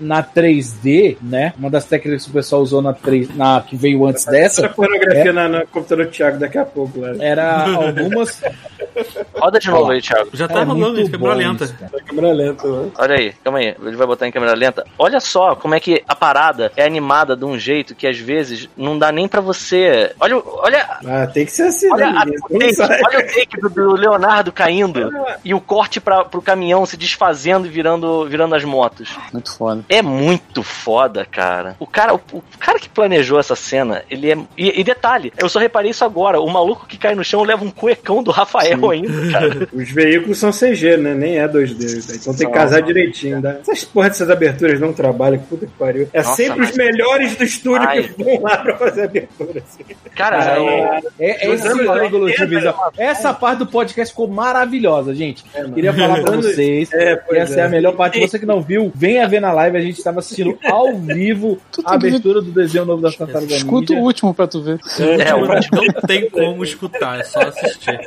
na 0.00 0.22
3D, 0.22 1.16
né? 1.20 1.52
Uma 1.58 1.70
das 1.70 1.84
técnicas 1.84 2.24
que 2.24 2.30
o 2.30 2.32
pessoal 2.32 2.62
usou 2.62 2.80
na 2.80 2.92
3 2.92 3.36
na 3.36 3.60
que 3.60 3.76
veio 3.76 4.06
antes 4.06 4.26
Essa 4.26 4.62
dessa, 4.62 4.68
pornografia 4.70 5.32
na, 5.32 5.48
no 5.48 5.66
computador 5.66 6.06
do 6.06 6.10
Thiago 6.12 6.38
daqui 6.38 6.58
a 6.58 6.64
pouco, 6.64 7.00
né? 7.00 7.16
era 7.20 7.64
algumas. 7.74 8.40
Roda 9.34 9.58
de 9.58 9.70
novo 9.70 9.90
aí, 9.90 10.00
Thiago. 10.00 10.30
Já 10.32 10.48
tá 10.48 10.60
É 10.60 10.64
rolando 10.64 11.00
em 11.00 11.08
câmera 11.08 11.32
bom 11.34 11.38
lenta. 11.38 11.64
isso. 11.64 11.74
Na 11.92 12.00
câmera 12.00 12.32
lenta, 12.32 12.66
mano. 12.66 12.92
Olha 12.98 13.14
aí, 13.14 13.32
calma 13.44 13.58
aí. 13.58 13.76
Ele 13.80 13.96
vai 13.96 14.06
botar 14.06 14.26
em 14.26 14.32
câmera 14.32 14.54
lenta. 14.54 14.84
Olha 14.98 15.20
só 15.20 15.54
como 15.54 15.74
é 15.74 15.80
que 15.80 16.02
a 16.08 16.14
parada 16.14 16.72
é 16.76 16.84
animada 16.84 17.36
de 17.36 17.44
um 17.44 17.58
jeito 17.58 17.94
que 17.94 18.06
às 18.06 18.18
vezes 18.18 18.68
não 18.76 18.98
dá 18.98 19.12
nem 19.12 19.28
pra 19.28 19.40
você. 19.40 20.12
Olha, 20.20 20.36
olha, 20.44 20.98
Ah, 21.06 21.26
tem 21.26 21.44
que 21.44 21.52
assim, 21.62 21.90
Olha, 21.92 22.10
né? 22.10 22.18
a- 22.18 22.24
o 22.50 22.58
não 22.58 22.58
take, 22.58 22.82
olha 23.06 23.18
o 23.18 23.26
take 23.26 23.60
do, 23.60 23.68
do 23.70 23.92
Leonardo 23.92 24.52
caindo 24.52 25.12
e 25.44 25.54
o 25.54 25.60
corte 25.60 26.00
pra, 26.00 26.24
pro 26.24 26.40
caminhão 26.42 26.84
se 26.86 26.96
desfazendo 26.96 27.66
e 27.66 27.70
virando, 27.70 28.26
virando 28.26 28.54
as 28.54 28.64
motos. 28.64 29.10
Muito 29.32 29.56
foda. 29.56 29.84
É 29.88 30.02
muito 30.02 30.62
foda, 30.62 31.24
cara. 31.24 31.76
O 31.78 31.86
cara, 31.86 32.14
o, 32.14 32.20
o 32.32 32.42
cara 32.58 32.78
que 32.78 32.88
planejou 32.88 33.38
essa 33.38 33.56
cena, 33.56 34.02
ele 34.10 34.30
é. 34.32 34.38
E, 34.56 34.80
e 34.80 34.84
detalhe, 34.84 35.32
eu 35.38 35.48
só 35.48 35.58
reparei 35.58 35.90
isso 35.90 36.04
agora. 36.04 36.40
O 36.40 36.48
maluco 36.50 36.86
que 36.86 36.96
cai 36.98 37.14
no 37.14 37.24
chão 37.24 37.42
leva 37.42 37.64
um 37.64 37.70
cuecão 37.70 38.22
do 38.22 38.30
Rafael 38.30 38.90
ainda, 38.90 39.32
cara. 39.32 39.68
Os 39.72 39.90
veículos 39.90 40.38
são 40.38 40.50
CG, 40.50 40.96
né? 40.96 41.14
Nem 41.14 41.38
é 41.38 41.48
2D. 41.48 42.16
Então 42.20 42.34
tem 42.34 42.46
que 42.46 42.52
casar 42.52 42.82
direitinho. 42.82 43.40
Né? 43.40 43.58
Essas 43.60 43.84
porra 43.84 44.08
dessas 44.08 44.30
aberturas 44.30 44.80
não 44.80 44.92
trabalham, 44.92 45.38
que 45.38 45.46
puta 45.46 45.66
que 45.66 45.72
pariu. 45.72 46.08
É 46.12 46.18
Nossa, 46.18 46.34
sempre 46.36 46.60
mas- 46.60 46.70
os 46.70 46.76
melhores 46.76 47.36
do 47.36 47.44
estúdio 47.44 47.88
Ai. 47.88 48.02
que 48.02 48.22
vão 48.22 48.40
lá 48.42 48.56
pra 48.58 48.76
fazer 48.76 49.02
a 49.02 49.04
abertura. 49.04 49.62
Assim. 49.66 49.84
Cara, 50.14 50.38
Ah, 50.38 50.60
é- 50.60 51.02
É, 51.18 51.46
é 51.46 51.47
Esse 51.54 51.66
anos 51.68 51.88
ângulo 51.88 52.26
de 52.26 52.32
80, 52.32 52.46
visão. 52.46 52.74
Essa 52.96 53.34
parte 53.34 53.58
do 53.58 53.66
podcast 53.66 54.12
ficou 54.12 54.28
maravilhosa, 54.28 55.14
gente. 55.14 55.44
Queria 55.74 55.92
falar 55.92 56.20
pra 56.22 56.36
vocês. 56.36 56.92
É, 56.92 57.22
essa 57.32 57.60
é. 57.60 57.64
a 57.64 57.68
melhor 57.68 57.94
parte. 57.96 58.20
Você 58.20 58.38
que 58.38 58.46
não 58.46 58.60
viu, 58.60 58.90
venha 58.94 59.26
ver 59.28 59.40
na 59.40 59.52
live. 59.52 59.76
A 59.76 59.80
gente 59.80 59.98
estava 59.98 60.18
assistindo 60.20 60.58
ao 60.70 60.96
vivo 60.96 61.58
a 61.84 61.94
abertura 61.94 62.40
do 62.40 62.50
desenho 62.50 62.84
novo 62.84 63.02
da 63.02 63.10
Tartaruga 63.12 63.54
Escuta 63.54 63.92
o 63.92 63.98
último 63.98 64.32
pra 64.34 64.46
tu 64.46 64.62
ver. 64.62 64.78
é, 65.24 65.34
o- 65.34 65.46
Não 65.46 65.92
tem 66.06 66.28
como 66.30 66.62
escutar, 66.64 67.20
é 67.20 67.24
só 67.24 67.40
assistir. 67.40 67.98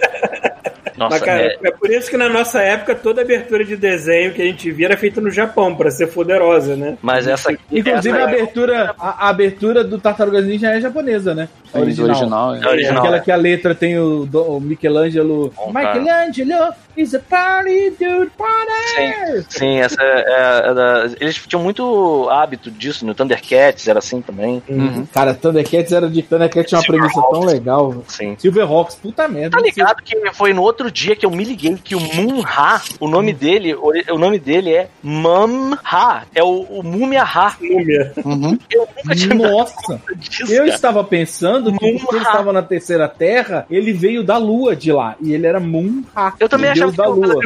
Nossa, 1.01 1.15
Mas, 1.17 1.23
cara, 1.25 1.41
é- 1.41 1.57
é 1.63 1.71
por 1.71 1.89
isso 1.91 2.09
que 2.09 2.17
na 2.17 2.29
nossa 2.29 2.61
época 2.61 2.93
toda 2.95 3.21
abertura 3.21 3.65
de 3.65 3.75
desenho 3.75 4.33
que 4.33 4.41
a 4.41 4.45
gente 4.45 4.71
via 4.71 4.87
era 4.87 4.97
feita 4.97 5.19
no 5.19 5.29
Japão, 5.31 5.75
pra 5.75 5.89
ser 5.91 6.07
poderosa, 6.07 6.75
né? 6.75 6.97
mas 7.01 7.27
essa 7.27 7.51
aqui. 7.51 7.61
Inclusive, 7.71 8.17
essa 8.17 8.25
a 8.25 8.29
abertura, 8.29 8.95
a, 8.99 9.25
a 9.25 9.29
abertura 9.29 9.83
do 9.83 9.97
Tartarugas 9.99 10.45
Ninja 10.45 10.67
é 10.71 10.79
japonesa, 10.81 11.33
né? 11.33 11.49
A 11.73 11.77
É 11.79 11.81
original. 11.81 12.09
original 12.09 12.55
É 12.55 12.61
é. 12.63 12.67
original. 12.67 12.99
Aquela 12.99 13.17
é. 13.17 13.19
que 13.19 13.31
a 13.31 13.35
letra 13.35 13.73
tem 13.75 13.97
o, 13.97 14.25
do- 14.25 14.43
o 14.43 14.59
Michelangelo. 14.59 15.53
Michelangelo 15.67 16.73
is 16.97 17.15
a 17.15 17.19
party 17.19 17.91
dude 17.91 18.31
party! 18.37 18.71
Sim, 18.95 19.45
sim, 19.49 19.79
essa 19.79 19.95
é, 20.01 20.65
é 20.67 21.23
Eles 21.23 21.35
tinham 21.47 21.63
muito 21.63 22.27
hábito 22.29 22.69
disso, 22.69 23.05
no 23.05 23.13
Thundercats 23.15 23.87
era 23.87 23.99
assim 23.99 24.21
também. 24.21 24.61
Uhum. 24.67 25.05
Cara, 25.13 25.33
Thundercats 25.33 25.91
era 25.91 26.09
de 26.09 26.21
Thundercats 26.21 26.67
tinha 26.69 26.79
uma 26.79 26.85
premissa 26.85 27.21
tão 27.31 27.45
legal. 27.45 28.03
Sim. 28.07 28.35
Silverhawks, 28.37 28.95
puta 28.95 29.27
merda. 29.27 29.57
Tá 29.57 29.63
ligado 29.63 30.03
que 30.03 30.15
foi 30.33 30.53
no 30.53 30.61
outro 30.61 30.90
dia 30.91 31.15
que 31.15 31.25
eu 31.25 31.31
me 31.31 31.43
liguei 31.43 31.75
que 31.83 31.95
o 31.95 31.99
Moon-Ha, 31.99 32.81
o 32.99 33.07
nome 33.07 33.33
dele, 33.33 33.73
o, 33.73 33.91
o 34.13 34.17
nome 34.17 34.39
dele 34.39 34.73
é 34.73 34.89
Mam-Ha, 35.01 36.23
é 36.33 36.43
o, 36.43 36.61
o 36.61 36.83
Múmia 36.83 37.23
Ha. 37.23 37.55
Múmia. 37.61 38.13
Uhum. 38.23 38.57
Eu 38.71 38.87
nunca 38.97 39.15
tinha 39.15 39.35
Nossa! 39.35 40.01
disso, 40.15 40.51
Eu 40.51 40.65
estava 40.65 41.03
pensando 41.03 41.71
que 41.73 41.99
porque 41.99 42.15
ele 42.15 42.25
estava 42.25 42.53
na 42.53 42.61
terceira 42.61 43.07
terra, 43.07 43.65
ele 43.69 43.93
veio 43.93 44.23
da 44.23 44.37
lua 44.37 44.75
de 44.75 44.91
lá. 44.91 45.15
E 45.21 45.33
ele 45.33 45.47
era 45.47 45.59
Moon-Ha. 45.59 46.33
Eu 46.39 46.49
também 46.49 46.69
achava 46.69 46.91
que 46.91 46.97
da 46.97 47.05
eu 47.05 47.13
lua. 47.13 47.41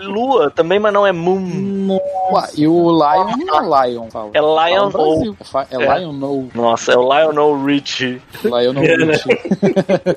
Lua 0.00 0.50
também, 0.50 0.78
mas 0.78 0.92
não 0.92 1.06
é 1.06 1.12
Moon. 1.12 1.98
Ué, 2.32 2.42
E 2.56 2.66
o 2.66 2.90
Lion 2.90 3.36
não 3.46 3.82
é 3.82 3.88
Lion, 3.88 4.10
fala. 4.10 4.30
É 4.34 4.40
Lion 4.40 4.90
ou. 4.94 5.36
É, 5.70 5.76
é. 5.76 5.98
Lion 5.98 6.12
no. 6.12 6.48
Nossa, 6.54 6.92
é 6.92 6.96
o 6.96 7.02
Lionel 7.02 7.64
Richie. 7.64 8.20
Lion 8.44 8.72
no. 8.72 8.84
É, 8.84 8.96
né? 8.98 9.14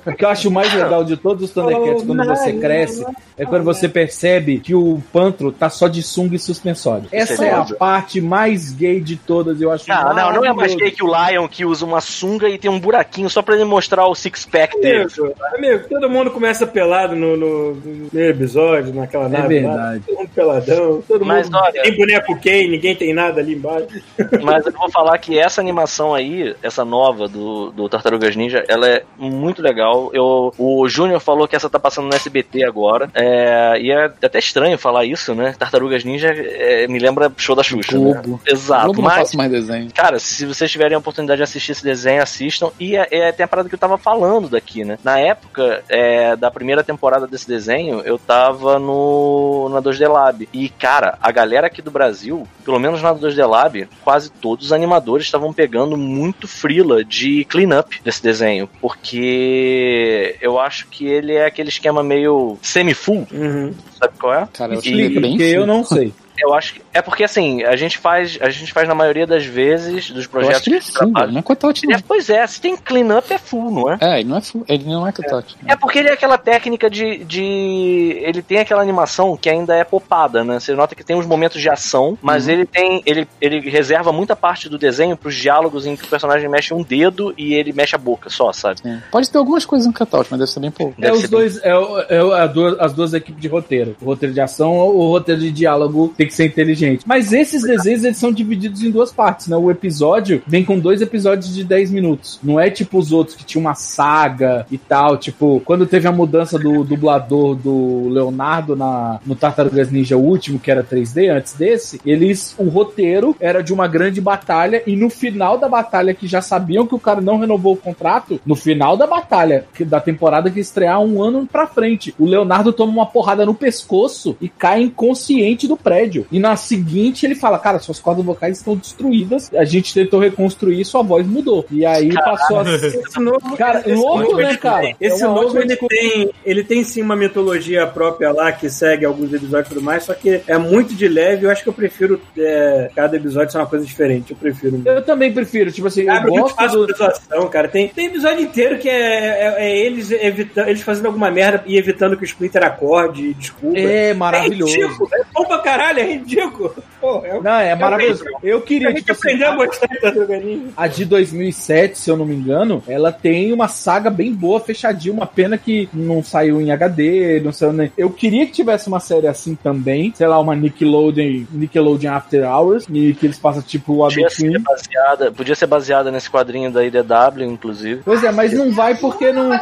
O 0.06 0.14
que 0.16 0.26
eu 0.26 0.30
acho 0.30 0.52
mais 0.52 0.74
legal 0.74 1.04
de 1.04 1.16
todos 1.16 1.44
os 1.44 1.52
Thundercats 1.52 2.04
Oh, 2.04 2.06
quando 2.06 2.26
você 2.26 2.54
cresce 2.74 3.06
é 3.38 3.46
quando 3.46 3.64
você 3.64 3.88
percebe 3.88 4.60
que 4.60 4.76
o 4.76 5.02
Pantro 5.14 5.52
tá 5.52 5.70
só 5.70 5.88
de 5.88 6.02
sunga 6.04 6.36
e 6.36 6.40
suspensório. 6.40 7.08
Essa 7.12 7.46
é 7.46 7.54
a 7.54 7.64
parte 7.66 8.20
mais 8.22 8.72
gay 8.74 9.00
de 9.00 9.16
todas, 9.16 9.62
eu 9.62 9.72
acho. 9.72 9.88
Não, 9.88 10.14
não, 10.14 10.34
não 10.34 10.46
é 10.46 10.54
mais 10.54 10.76
gay 10.76 10.92
que 10.92 11.04
o 11.04 11.08
Lion 11.08 11.48
que 11.48 11.66
usa 11.66 11.86
uma 11.86 12.02
sunga 12.02 12.50
e 12.50 12.58
tem 12.58 12.70
um 12.70 12.80
buraquinho 12.80 13.30
só 13.30 13.42
pra 13.42 13.56
ele 13.56 13.64
mostrar 13.66 14.06
o 14.08 14.16
six-pack 14.16 14.80
dele. 14.82 15.08
Amigo, 15.56 15.88
todo 15.90 16.10
mundo 16.10 16.32
começa 16.32 16.68
pelado 16.68 17.16
no, 17.16 17.36
no, 17.38 17.74
no 17.76 18.10
primeiro 18.10 18.38
episódio, 18.38 18.94
naquela 18.94 19.26
É 19.26 19.30
nave 19.30 19.60
lá. 19.62 19.70
verdade. 19.76 20.04
todo 20.06 20.18
mundo 20.18 20.30
peladão, 20.36 21.04
todo 21.08 21.26
Mas, 21.26 21.46
mundo 21.50 21.58
olha- 21.64 21.82
tem 21.82 21.98
boneco 21.98 22.40
Ken, 22.40 22.68
ninguém 22.70 22.96
tem 22.96 23.14
nada 23.14 23.40
ali 23.42 23.54
embaixo. 23.56 23.88
Mas 24.44 24.66
eu 24.66 24.72
vou 24.74 24.90
falar 24.92 25.18
que 25.18 25.38
essa 25.40 25.62
animação 25.62 26.14
aí, 26.14 26.56
essa 26.62 26.84
nova 26.86 27.28
do, 27.28 27.72
do 27.72 27.88
Tartarugas 27.90 28.36
Ninja, 28.36 28.64
ela 28.68 28.88
é 28.88 29.04
muito 29.18 29.62
legal. 29.62 30.10
Eu, 30.14 30.54
o 30.58 30.88
Júnior 30.90 31.20
falou 31.20 31.48
que 31.48 31.56
essa 31.56 31.70
tá 31.70 31.80
passando 31.80 32.08
no 32.08 32.16
SBT 32.16 32.59
agora. 32.64 33.10
É, 33.14 33.80
e 33.82 33.92
é 33.92 34.06
até 34.06 34.40
estranho 34.40 34.78
falar 34.78 35.06
isso, 35.06 35.34
né? 35.34 35.56
Tartarugas 35.58 36.04
Ninja 36.04 36.30
é, 36.30 36.88
me 36.88 37.00
lembra 37.00 37.32
show 37.38 37.56
da 37.56 37.64
Xuxa. 37.64 37.98
Né? 37.98 38.00
Globo. 38.00 38.42
Exato. 38.46 38.86
Globo 38.86 39.02
não 39.02 39.10
mas, 39.10 39.18
faço 39.20 39.38
mais 39.38 39.52
desenho. 39.52 39.92
Cara, 39.94 40.20
se 40.20 40.46
vocês 40.46 40.72
tiverem 40.72 40.96
a 40.96 41.00
oportunidade 41.00 41.38
de 41.38 41.44
assistir 41.44 41.72
esse 41.72 41.84
desenho, 41.84 42.22
assistam. 42.22 42.72
E 42.80 42.96
é, 42.96 43.08
é 43.12 43.30
até 43.30 43.44
a 43.44 43.48
parada 43.48 43.70
que 43.70 43.76
eu 43.76 43.80
tava 43.80 43.98
falando 43.98 44.50
daqui, 44.50 44.84
né? 44.84 44.98
Na 45.04 45.20
época 45.20 45.84
é, 45.90 46.36
da 46.36 46.52
primeira 46.52 46.84
temporada 46.84 47.28
desse 47.28 47.48
desenho, 47.48 48.02
eu 48.02 48.18
tava 48.18 48.80
no 48.80 49.70
na 49.70 49.82
2D 49.82 50.08
Lab. 50.08 50.48
E, 50.54 50.70
cara, 50.70 51.18
a 51.22 51.32
galera 51.32 51.68
aqui 51.68 51.82
do 51.82 51.92
Brasil, 51.92 52.48
pelo 52.64 52.80
menos 52.80 53.02
na 53.02 53.14
2D 53.14 53.46
Lab, 53.48 53.88
quase 54.04 54.32
todos 54.32 54.68
os 54.68 54.74
animadores 54.74 55.26
estavam 55.26 55.54
pegando 55.54 55.98
muito 55.98 56.48
frila 56.48 57.04
de 57.04 57.46
cleanup 57.46 58.02
desse 58.04 58.22
desenho. 58.22 58.70
Porque 58.82 60.38
eu 60.42 60.60
acho 60.60 60.88
que 60.88 61.06
ele 61.06 61.34
é 61.34 61.46
aquele 61.46 61.70
esquema 61.70 62.04
meio 62.04 62.39
semi-full, 62.62 63.28
Uhum. 63.32 63.74
sabe 64.00 64.14
qual 64.20 64.34
é? 64.34 64.48
Cara, 64.54 64.74
eu 64.76 64.82
ele 64.84 65.18
é 65.18 65.20
bem 65.20 65.32
porque 65.32 65.44
eu 65.44 65.66
não 65.68 65.84
sei. 65.84 66.14
Eu 66.42 66.54
acho 66.54 66.74
que. 66.76 66.82
É 66.94 67.02
porque 67.02 67.24
assim, 67.24 67.64
a 67.64 67.76
gente 67.76 67.98
faz. 67.98 68.38
A 68.42 68.50
gente 68.50 68.72
faz 68.72 68.88
na 68.88 68.96
maioria 68.96 69.26
das 69.28 69.46
vezes 69.46 70.10
dos 70.12 70.26
Eu 70.26 70.30
projetos 70.30 70.58
acho 70.58 70.64
que 70.66 70.70
ele 70.72 70.78
é 70.78 70.82
full, 70.82 70.94
trabalha. 70.94 71.26
ele 71.26 71.32
não 71.34 71.40
é 71.40 71.44
cutout, 71.44 71.86
não. 71.88 71.96
É, 71.96 72.02
pois 72.08 72.30
é, 72.30 72.46
se 72.48 72.62
tem 72.62 72.76
cleanup 72.78 73.32
é 73.34 73.38
full, 73.38 73.72
não 73.72 73.92
é? 73.92 73.98
É, 74.02 74.20
ele 74.20 74.30
não 74.30 74.38
é 74.38 74.42
full, 74.42 74.64
ele 74.68 74.84
não 74.86 75.08
é 75.08 75.12
cutout. 75.12 75.56
É 75.68 75.76
porque 75.76 76.00
ele 76.00 76.10
é 76.10 76.14
aquela 76.14 76.38
técnica 76.38 76.90
de, 76.90 77.24
de. 77.24 78.20
Ele 78.22 78.42
tem 78.42 78.60
aquela 78.60 78.82
animação 78.82 79.36
que 79.38 79.50
ainda 79.50 79.76
é 79.76 79.84
popada, 79.84 80.44
né? 80.44 80.60
Você 80.60 80.74
nota 80.74 80.96
que 80.96 81.04
tem 81.04 81.16
uns 81.16 81.26
momentos 81.26 81.62
de 81.62 81.70
ação, 81.70 82.18
mas 82.22 82.46
Uhum. 82.48 82.54
ele 82.54 82.66
tem. 82.66 83.02
Ele, 83.06 83.28
ele 83.42 83.70
reserva 83.70 84.12
muita 84.12 84.36
parte 84.36 84.70
do 84.70 84.78
desenho 84.78 85.16
pros 85.18 85.36
diálogos 85.36 85.86
em 85.86 85.96
que 85.96 86.04
o 86.04 86.08
personagem 86.08 86.48
mexe 86.50 86.74
um 86.74 86.84
dedo 86.84 87.34
e 87.38 87.54
ele 87.54 87.74
mexe 87.74 87.96
a 87.96 88.00
boca 88.00 88.30
só, 88.30 88.52
sabe? 88.54 88.80
É. 88.86 88.98
Pode 89.12 89.30
ter 89.30 89.38
algumas 89.38 89.66
coisas 89.66 89.88
no 89.88 89.94
cutout, 89.94 90.28
mas 90.30 90.40
deve 90.40 90.52
ser 90.52 90.60
bem 90.60 90.72
pouco. 90.72 90.94
É 91.02 91.12
os 91.12 91.28
dois, 91.30 91.62
é, 91.64 91.76
o- 91.76 92.00
é 92.02 92.24
o- 92.24 92.34
a 92.34 92.48
duas- 92.48 92.80
as 92.80 92.94
duas 92.94 93.14
equipes 93.14 93.42
de 93.42 93.48
roteiro. 93.48 93.96
O 94.02 94.06
roteiro 94.06 94.34
de 94.34 94.42
ação 94.42 94.74
ou 94.78 94.96
o 94.96 95.10
roteiro 95.12 95.42
de 95.42 95.52
diálogo 95.52 96.14
tem 96.18 96.29
que 96.30 96.36
ser 96.36 96.46
inteligente. 96.46 97.04
Mas 97.06 97.34
esses 97.34 97.64
desenhos 97.64 98.04
eles 98.04 98.18
são 98.18 98.32
divididos 98.32 98.82
em 98.84 98.92
duas 98.92 99.12
partes, 99.12 99.48
né? 99.48 99.58
O 99.58 99.70
episódio 99.70 100.42
vem 100.48 100.64
com 100.64 100.80
dois 100.80 101.02
episódios 101.02 101.54
de 101.54 101.64
10 101.64 101.92
minutos. 101.92 102.40
Não 102.42 102.60
é 102.60 102.70
tipo 102.70 102.98
os 102.98 103.12
outros 103.12 103.36
que 103.36 103.44
tinha 103.44 103.60
uma 103.60 103.76
saga 103.76 104.66
e 104.72 104.78
tal. 104.78 105.18
Tipo, 105.18 105.62
quando 105.66 105.86
teve 105.86 106.08
a 106.08 106.12
mudança 106.12 106.58
do 106.58 106.84
dublador 106.84 107.56
do 107.56 108.08
Leonardo 108.10 108.76
na, 108.76 109.20
no 109.26 109.36
Tartarugas 109.36 109.92
Ninja 109.92 110.18
último, 110.18 110.60
que 110.60 110.72
era 110.72 110.84
3D, 110.84 111.30
antes 111.30 111.54
desse, 111.54 112.00
eles. 112.06 112.56
O 112.58 112.70
roteiro 112.70 113.36
era 113.40 113.62
de 113.62 113.74
uma 113.74 113.88
grande 113.88 114.22
batalha 114.22 114.84
e 114.86 114.96
no 114.96 115.10
final 115.10 115.58
da 115.58 115.68
batalha, 115.68 116.14
que 116.14 116.28
já 116.28 116.42
sabiam 116.42 116.86
que 116.86 116.96
o 116.96 117.00
cara 117.00 117.22
não 117.22 117.40
renovou 117.40 117.74
o 117.74 117.78
contrato, 117.78 118.40
no 118.46 118.56
final 118.56 118.96
da 118.96 119.08
batalha, 119.08 119.66
que, 119.74 119.84
da 119.84 120.00
temporada 120.00 120.52
que 120.52 120.60
estrear 120.60 121.00
um 121.00 121.22
ano 121.22 121.48
pra 121.50 121.68
frente, 121.68 122.14
o 122.20 122.26
Leonardo 122.26 122.74
toma 122.74 122.92
uma 122.92 123.06
porrada 123.06 123.46
no 123.46 123.54
pescoço 123.54 124.36
e 124.42 124.48
cai 124.48 124.82
inconsciente 124.82 125.68
do 125.68 125.78
prédio. 125.78 126.19
E 126.32 126.40
na 126.40 126.56
seguinte 126.56 127.26
ele 127.26 127.36
fala: 127.36 127.60
Cara, 127.60 127.80
suas 127.80 128.00
cordas 128.00 128.26
vocais 128.26 128.58
estão 128.58 128.76
destruídas. 128.76 129.52
A 129.54 129.64
gente 129.66 129.94
tentou 129.94 130.20
reconstruir 130.20 130.82
e 130.82 130.86
sua 130.86 131.02
voz 131.04 131.26
mudou. 131.28 131.66
E 131.72 131.86
aí 131.86 132.14
passou 132.14 132.60
a 132.60 132.66
ser. 132.66 132.88
Esse 133.00 133.20
novo, 133.20 133.58
Cara, 133.58 133.80
esse 133.80 133.94
louco, 133.94 134.20
novo, 134.24 134.36
né, 134.38 134.50
ele 134.50 134.58
cara? 134.58 134.82
tem- 134.82 134.96
Esse 135.00 135.24
É 135.24 135.28
novo 135.28 135.58
ele 135.58 135.68
desculpa. 135.68 135.96
tem, 135.96 136.30
ele 136.46 136.64
tem 136.64 136.84
sim 136.84 137.02
uma 137.02 137.16
mitologia 137.16 137.86
própria 137.88 138.32
lá 138.32 138.52
que 138.52 138.70
segue 138.70 139.06
alguns 139.06 139.34
episódios 139.34 139.68
e 139.68 139.74
tudo 139.76 139.84
mais, 139.84 140.04
só 140.04 140.14
que 140.14 140.42
é 140.48 140.58
muito 140.58 140.94
de 140.94 141.08
leve. 141.08 141.46
Eu 141.46 141.52
acho 141.52 141.64
que 141.64 141.70
eu 141.70 141.74
prefiro 141.74 142.20
é, 142.38 142.90
cada 142.96 143.16
episódio 143.18 143.52
ser 143.52 143.58
uma 143.58 143.66
coisa 143.68 143.86
diferente. 143.86 144.32
Eu 144.32 144.38
prefiro. 144.38 144.82
Eu 144.86 145.02
também 145.04 145.32
prefiro, 145.34 145.72
tipo 145.72 145.88
assim, 145.88 146.02
eu 146.04 146.12
Abre 146.12 146.32
muito 146.32 146.44
gosto 146.44 146.56
fácil 146.56 146.86
do. 146.86 146.92
situação, 146.94 147.48
cara. 147.50 147.68
Tem, 147.68 147.88
tem 147.90 148.08
episódio 148.08 148.42
inteiro 148.42 148.78
que 148.80 148.90
é, 148.90 148.94
é- 148.94 149.56
é 149.70 149.78
eles 149.78 150.12
evitando, 150.12 150.68
eles 150.68 150.82
fazendo 150.82 151.06
alguma 151.08 151.30
merda 151.32 151.64
e 151.66 151.78
evitando 151.78 152.16
que 152.18 152.24
o 152.24 152.26
Splinter 152.26 152.64
acorde, 152.64 153.34
desculpa. 153.34 153.78
É 153.78 154.10
É 154.10 154.14
maravilhoso. 154.14 154.74
ridículo, 154.74 155.10
é 155.14 155.22
bom 155.34 155.46
pra 155.46 155.60
caralho, 155.60 155.99
é 156.00 156.14
ridículo. 156.14 156.76
Pô, 157.00 157.22
é, 157.26 157.40
Não, 157.40 157.52
é 157.52 157.76
maravilhoso. 157.76 158.26
Eu 158.44 158.58
a 158.58 158.62
queria, 158.62 158.90
gente 158.90 159.00
tipo 159.00 159.12
assim, 159.12 159.22
aprendeu 159.30 159.52
a 159.52 159.56
gostar 159.56 159.88
de 159.88 160.00
Tartaruga 160.00 160.38
Ninja. 160.38 160.66
A 160.76 160.88
de 160.88 161.06
2007, 161.06 161.98
se 161.98 162.10
eu 162.10 162.18
não 162.18 162.26
me 162.26 162.36
engano, 162.36 162.84
ela 162.88 163.12
tem 163.12 163.54
uma 163.54 163.68
saga 163.68 164.10
bem 164.10 164.34
boa, 164.34 164.60
fechadinha. 164.60 165.14
Uma 165.14 165.26
pena 165.26 165.58
que 165.58 165.90
não 165.94 166.24
saiu 166.24 166.60
em 166.62 166.72
HD, 166.72 167.42
não 167.44 167.52
saiu 167.52 167.74
nem. 167.74 167.92
Eu 167.98 168.10
queria 168.10 168.46
que 168.46 168.52
tivesse 168.52 168.88
uma 168.88 169.00
série 169.00 169.28
assim 169.28 169.56
também, 169.56 170.14
sei 170.16 170.28
lá, 170.28 170.40
uma 170.40 170.56
Nickelodeon, 170.56 171.46
Nickelodeon 171.52 172.14
After 172.14 172.44
Hours, 172.50 172.86
e 172.90 173.14
que 173.14 173.26
eles 173.26 173.40
passam 173.40 173.62
tipo 173.62 173.94
o 173.94 173.98
Podia 174.00 174.26
Adult 174.26 174.36
ser 174.36 174.52
Swim. 174.52 174.64
baseada, 174.64 175.32
podia 175.32 175.56
ser 175.56 175.68
baseada 175.68 176.12
nesse 176.12 176.30
quadrinho 176.30 176.72
da 176.72 176.84
IDW, 176.84 177.44
inclusive. 177.44 178.02
Pois 178.04 178.24
é, 178.24 178.32
mas 178.32 178.54
não 178.54 178.72
vai 178.72 178.96
porque 178.96 179.32
não. 179.32 179.50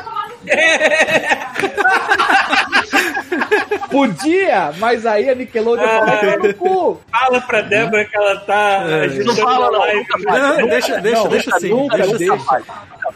Podia, 3.89 4.71
mas 4.77 5.05
aí 5.05 5.29
a 5.29 5.35
Nickelodeon 5.35 5.87
fala 5.87 6.17
que 6.17 6.25
é 6.25 6.37
no 6.37 6.53
cu. 6.53 7.01
Fala 7.11 7.41
pra 7.41 7.61
Débora 7.61 8.05
que 8.05 8.15
ela 8.17 8.35
tá 8.41 8.77
agitando 8.83 9.25
Não 9.25 9.35
fala, 9.35 9.71
não, 9.71 9.95
nunca 9.95 10.67
deixa, 10.67 10.99
deixa, 11.01 11.19
Não, 11.23 11.27
deixa 11.29 11.55
assim. 11.55 11.69
nunca 11.69 11.97
deixa 11.97 12.17
deixa. 12.17 12.33
assim. 12.33 12.63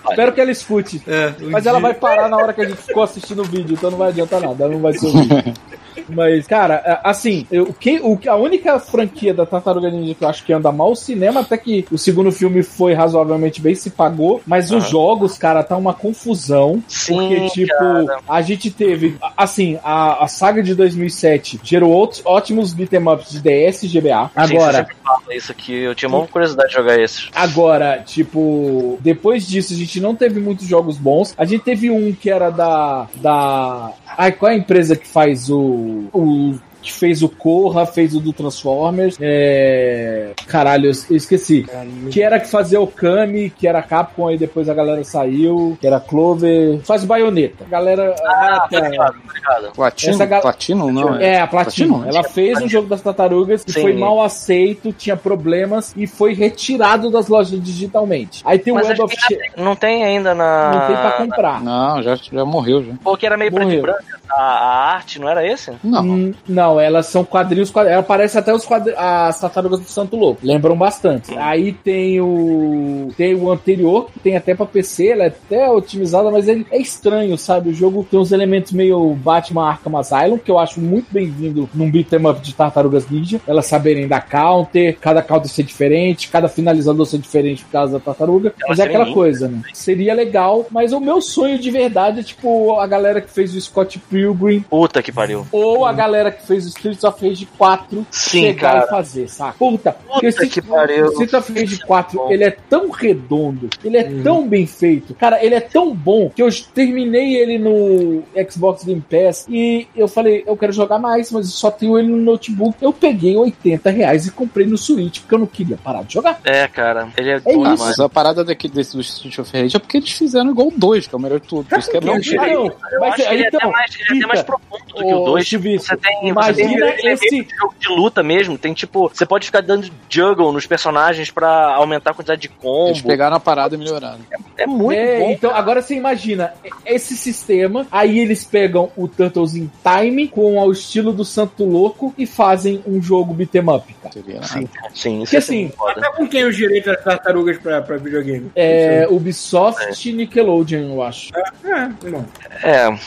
Espero 0.09 0.31
que 0.33 0.41
ela 0.41 0.51
escute. 0.51 1.01
É, 1.07 1.33
um 1.41 1.49
Mas 1.51 1.63
dia- 1.63 1.69
ela 1.71 1.79
vai 1.79 1.93
parar 1.93 2.29
na 2.29 2.37
hora 2.37 2.53
que 2.53 2.61
a 2.61 2.65
gente 2.67 2.81
ficou 2.81 3.03
assistindo 3.03 3.41
o 3.41 3.45
vídeo, 3.45 3.73
então 3.73 3.91
não 3.91 3.97
vai 3.97 4.09
adiantar 4.09 4.39
nada, 4.39 4.63
ela 4.63 4.73
não 4.73 4.79
vai 4.81 4.93
ser 4.93 5.05
ouvir. 5.07 5.53
Mas, 6.09 6.47
cara, 6.47 6.81
é, 6.85 6.99
assim, 7.03 7.45
eu, 7.51 7.73
quem, 7.73 7.99
o, 8.01 8.19
a 8.27 8.35
única 8.35 8.79
franquia 8.79 9.33
da 9.33 9.45
Tartaruga 9.45 9.89
Ninja 9.89 10.15
que 10.15 10.23
eu 10.23 10.29
acho 10.29 10.43
que 10.43 10.53
anda 10.53 10.71
mal, 10.71 10.91
o 10.91 10.95
cinema, 10.95 11.41
até 11.41 11.57
que 11.57 11.85
o 11.91 11.97
segundo 11.97 12.31
filme 12.31 12.63
foi 12.63 12.93
razoavelmente 12.93 13.61
bem, 13.61 13.75
se 13.75 13.89
pagou, 13.89 14.41
mas 14.45 14.71
os 14.71 14.89
jogos, 14.89 15.37
cara, 15.37 15.63
tá 15.63 15.77
uma 15.77 15.93
confusão. 15.93 16.81
Sim, 16.87 17.13
porque, 17.13 17.49
tipo, 17.49 17.73
cara. 17.77 18.19
a 18.27 18.41
gente 18.41 18.69
teve, 18.71 19.17
assim, 19.35 19.79
a, 19.83 20.23
a 20.23 20.27
saga 20.27 20.61
de 20.61 20.75
2007 20.75 21.59
gerou 21.63 21.91
outros, 21.91 22.21
ótimos 22.25 22.73
beat'em 22.73 23.07
ups 23.07 23.31
de 23.31 23.41
DS 23.41 23.83
e 23.83 23.87
GBA. 23.87 24.31
Sim, 24.47 24.57
Agora, 24.57 24.87
fala 25.03 25.35
isso 25.35 25.51
aqui. 25.51 25.73
Eu 25.73 25.95
tinha 25.95 26.09
uma 26.09 26.27
curiosidade 26.27 26.69
de 26.69 26.75
jogar 26.75 26.99
esse. 26.99 27.29
Agora, 27.33 28.01
tipo, 28.05 28.97
depois 29.01 29.47
disso 29.47 29.73
a 29.73 29.75
gente 29.75 29.99
não 29.99 30.15
teve 30.15 30.39
muitos 30.39 30.67
jogos 30.67 30.97
bons. 30.97 31.33
A 31.37 31.45
gente 31.45 31.63
teve 31.63 31.89
um 31.89 32.13
que 32.13 32.29
era 32.29 32.49
da. 32.49 33.07
da. 33.15 33.91
Ai, 34.17 34.31
qual 34.31 34.51
é 34.51 34.55
a 34.55 34.57
empresa 34.57 34.95
que 34.95 35.07
faz 35.07 35.49
o. 35.49 35.90
o 36.13 36.55
que 36.81 36.91
fez 36.91 37.21
o 37.21 37.29
Corra, 37.29 37.85
fez 37.85 38.15
o 38.15 38.19
do 38.19 38.33
Transformers. 38.33 39.17
É. 39.19 40.31
Caralho, 40.47 40.87
eu 40.87 40.91
eu 41.09 41.15
esqueci. 41.17 41.65
Que 42.11 42.21
era 42.21 42.39
que 42.39 42.47
fazia 42.49 42.79
o 42.79 42.87
Kami, 42.87 43.49
que 43.49 43.67
era 43.67 43.81
Capcom, 43.81 44.27
aí 44.27 44.37
depois 44.37 44.69
a 44.69 44.73
galera 44.73 45.03
saiu, 45.03 45.77
que 45.79 45.87
era 45.87 45.99
Clover. 45.99 46.79
Faz 46.83 47.03
o 47.03 47.07
Baioneta. 47.07 47.65
A 47.65 47.69
galera. 47.69 48.15
Ah, 48.25 48.55
a- 48.65 48.67
tá 48.69 48.79
ligado, 48.89 49.13
tá 49.13 49.33
ligado. 49.59 49.73
Platino? 49.73 50.13
Essa 50.13 50.25
gal- 50.25 50.41
Platino 50.41 50.91
não, 50.91 51.15
é, 51.15 51.39
a 51.39 51.47
Platinum. 51.47 51.99
Platinum? 51.99 52.09
Ela 52.09 52.23
fez 52.23 52.61
um 52.61 52.67
jogo 52.69 52.87
das 52.87 53.01
tartarugas 53.01 53.63
que 53.63 53.71
Sim. 53.73 53.81
foi 53.81 53.93
mal 53.93 54.21
aceito, 54.21 54.91
tinha 54.93 55.15
problemas 55.17 55.93
e 55.95 56.07
foi 56.07 56.33
retirado 56.33 57.09
das 57.11 57.27
lojas 57.27 57.61
digitalmente. 57.61 58.41
Aí 58.45 58.57
tem 58.59 58.71
o 58.73 58.75
Mas 58.75 58.87
Web 58.87 58.93
acho 59.03 59.03
of. 59.03 59.15
Não 59.57 59.75
tem 59.75 60.03
ainda 60.03 60.33
na. 60.33 60.71
Não 60.71 60.87
tem 60.87 60.95
pra 60.95 61.11
comprar. 61.13 61.61
Não, 61.63 62.01
já, 62.03 62.15
já 62.15 62.45
morreu 62.45 62.83
já. 62.83 62.93
Porque 63.03 63.25
era 63.25 63.37
meio 63.37 63.51
preto 63.51 63.63
e 63.63 63.65
Morreu. 63.65 63.81
branco. 63.81 63.99
A, 64.29 64.41
a 64.41 64.93
arte, 64.93 65.19
não 65.19 65.27
era 65.27 65.45
esse? 65.45 65.71
Não. 65.83 66.01
Hum, 66.03 66.33
não, 66.47 66.70
elas 66.79 67.07
são 67.07 67.23
quadrinhos, 67.23 67.69
quadrinhos. 67.69 67.95
Ela 67.97 68.03
parece 68.03 68.37
até 68.37 68.53
os 68.53 68.65
quadri- 68.65 68.93
as 68.97 69.39
tartarugas 69.39 69.79
do 69.79 69.89
Santo 69.89 70.15
Louco. 70.15 70.41
Lembram 70.43 70.75
bastante. 70.77 71.35
Aí 71.37 71.71
tem 71.73 72.19
o. 72.21 73.09
Tem 73.17 73.35
o 73.35 73.51
anterior, 73.51 74.09
que 74.11 74.19
tem 74.19 74.35
até 74.37 74.53
pra 74.55 74.65
PC, 74.65 75.07
ela 75.09 75.23
é 75.23 75.27
até 75.27 75.69
otimizada, 75.69 76.29
mas 76.31 76.47
ele 76.47 76.65
é 76.71 76.77
estranho, 76.79 77.37
sabe? 77.37 77.69
O 77.69 77.73
jogo 77.73 78.05
tem 78.09 78.19
uns 78.19 78.31
elementos 78.31 78.71
meio 78.71 79.13
Batman 79.15 79.67
Arkham 79.69 79.97
Asylum, 79.97 80.37
que 80.37 80.49
eu 80.51 80.57
acho 80.59 80.79
muito 80.79 81.07
bem-vindo 81.11 81.69
num 81.73 81.89
beat'em 81.89 82.25
up 82.27 82.39
de 82.41 82.53
tartarugas 82.53 83.09
ninja. 83.09 83.41
Elas 83.47 83.65
saberem 83.65 84.07
dar 84.07 84.21
counter, 84.27 84.97
cada 84.99 85.21
counter 85.21 85.49
ser 85.49 85.63
diferente, 85.63 86.29
cada 86.29 86.47
finalizador 86.47 87.05
ser 87.05 87.17
diferente 87.17 87.63
por 87.65 87.71
causa 87.71 87.93
da 87.93 87.99
tartaruga. 87.99 88.53
Elas 88.63 88.69
Mas 88.69 88.79
é 88.79 88.83
aquela 88.83 89.13
coisa, 89.13 89.47
né? 89.47 89.61
Seria 89.73 90.13
legal, 90.13 90.65
mas 90.71 90.93
o 90.93 90.99
meu 90.99 91.21
sonho 91.21 91.57
de 91.59 91.69
verdade 91.71 92.19
é 92.19 92.23
tipo 92.23 92.79
a 92.79 92.87
galera 92.87 93.21
que 93.21 93.29
fez 93.29 93.55
o 93.55 93.61
Scott 93.61 93.99
Pilgrim 93.99 94.61
Puta 94.61 95.01
que 95.01 95.11
pariu. 95.11 95.45
ou 95.51 95.85
a 95.85 95.93
galera 95.93 96.31
que 96.31 96.45
fez 96.45 96.60
o 96.65 96.69
Streets 96.69 97.03
of 97.03 97.27
Rage 97.27 97.45
4 97.57 98.05
Sim, 98.11 98.41
chegar 98.41 98.73
cara. 98.73 98.85
e 98.85 98.89
fazer, 98.89 99.27
saca? 99.29 99.55
Puta, 99.57 99.95
o 100.09 100.25
Street- 100.27 100.51
que 100.53 100.61
pariu. 100.61 101.05
o 101.05 101.11
Streets 101.11 101.33
of 101.33 101.53
Rage 101.53 101.79
4, 101.85 102.17
bom. 102.17 102.31
ele 102.31 102.43
é 102.43 102.51
tão 102.51 102.89
redondo, 102.89 103.69
ele 103.83 103.97
é 103.97 104.03
Uhum. 104.03 104.23
tão 104.23 104.47
bem 104.47 104.65
feito, 104.67 105.13
cara, 105.15 105.43
ele 105.43 105.55
é 105.55 105.59
tão 105.61 105.93
bom 105.95 106.29
que 106.29 106.41
eu 106.41 106.49
terminei 106.73 107.35
ele 107.35 107.57
no 107.57 108.23
Xbox 108.49 108.83
Game 108.83 109.01
Pass 109.01 109.45
e 109.49 109.87
eu 109.95 110.07
falei, 110.07 110.43
eu 110.45 110.55
quero 110.57 110.71
jogar 110.71 110.99
mais, 110.99 111.31
mas 111.31 111.47
só 111.53 111.69
tenho 111.71 111.97
ele 111.97 112.07
no 112.09 112.17
notebook. 112.17 112.75
Eu 112.81 112.91
peguei 112.93 113.35
80 113.35 113.89
reais 113.89 114.25
e 114.27 114.31
comprei 114.31 114.65
no 114.65 114.77
Switch, 114.77 115.19
porque 115.21 115.35
eu 115.35 115.39
não 115.39 115.47
queria 115.47 115.77
parar 115.77 116.03
de 116.03 116.13
jogar. 116.13 116.39
É, 116.43 116.67
cara. 116.67 117.09
Ele 117.17 117.29
é, 117.31 117.35
É 117.35 117.39
bom 117.39 117.73
isso. 117.73 117.83
mas 117.85 117.99
a 117.99 118.09
parada 118.09 118.43
daqui 118.43 118.67
desse 118.67 118.95
do 118.95 119.01
Street 119.01 119.37
of 119.39 119.51
Rage 119.57 119.75
é 119.75 119.79
porque 119.79 119.97
eles 119.97 120.11
fizeram 120.11 120.51
igual 120.51 120.67
o 120.67 120.73
2, 120.75 121.07
que 121.07 121.15
é 121.15 121.17
o 121.17 121.21
melhor 121.21 121.39
de 121.39 121.47
tudo. 121.47 121.67
Isso 121.77 121.89
que 121.89 121.97
é 121.97 122.01
bom. 122.01 122.07
Não, 122.07 122.15
eu 122.15 122.53
não, 122.53 122.65
Eu 122.67 122.75
mas 122.99 123.13
acho 123.13 123.27
que 123.27 123.33
ele 123.33 123.43
é 123.43 123.47
então, 123.47 123.59
até 123.61 123.71
mais, 123.71 123.91
ele 123.95 124.03
é 124.03 124.17
até 124.17 124.27
mais 124.27 124.43
profundo 124.43 124.85
do 124.87 124.93
que 124.95 125.03
o 125.13 125.21
Ô, 125.21 125.25
2. 125.25 125.47
Chuvisco, 125.47 125.87
Você 125.87 125.97
tem, 125.97 126.33
você 126.33 126.50
imagina 126.59 127.11
esse- 127.13 127.43
de 127.43 127.55
jogo 127.55 127.75
de 127.79 127.87
luta 127.89 128.23
mesmo. 128.23 128.57
Tem 128.57 128.73
tipo, 128.73 129.09
você 129.09 129.25
pode 129.25 129.45
ficar 129.45 129.61
dando 129.61 129.89
juggle 130.09 130.51
nos 130.51 130.65
personagens 130.65 131.29
pra 131.31 131.75
aumentar 131.75 132.11
a 132.11 132.13
quantidade 132.13 132.41
de 132.41 132.47
Eles 132.47 132.59
combo. 132.61 133.07
pegaram 133.07 133.35
a 133.35 133.39
parada 133.39 133.75
e 133.75 133.77
melhoraram. 133.77 134.19
É 134.57 134.65
muito 134.67 134.97
é, 134.99 135.19
bom. 135.19 135.31
então 135.31 135.55
agora 135.55 135.81
você 135.81 135.95
imagina 135.95 136.53
esse 136.85 137.15
sistema, 137.17 137.85
aí 137.91 138.19
eles 138.19 138.43
pegam 138.43 138.91
o 138.95 139.07
Turtles 139.07 139.55
in 139.55 139.69
Time 139.83 140.27
com 140.27 140.59
ao 140.59 140.71
estilo 140.71 141.11
do 141.11 141.23
Santo 141.25 141.63
Louco 141.65 142.13
e 142.17 142.25
fazem 142.25 142.83
um 142.85 143.01
jogo 143.01 143.33
beat'em 143.33 143.61
up, 143.69 143.93
cara. 144.01 144.13
Seria 144.13 144.43
Sim, 144.43 144.67
sim, 144.93 145.21
isso 145.21 145.23
Porque 145.23 145.35
é 145.35 145.39
assim. 145.39 145.71
Tá 145.99 146.11
com 146.13 146.27
quem 146.27 146.45
os 146.45 146.55
direitos 146.55 146.93
das 146.93 147.03
tartarugas 147.03 147.57
pra, 147.57 147.81
pra 147.81 147.97
videogame? 147.97 148.51
É 148.55 149.07
Ubisoft 149.09 150.09
e 150.09 150.13
Nickelodeon, 150.13 150.93
eu 150.95 151.01
acho. 151.03 151.31
É, 151.63 151.89
não. 152.09 152.25
É. 152.63 152.97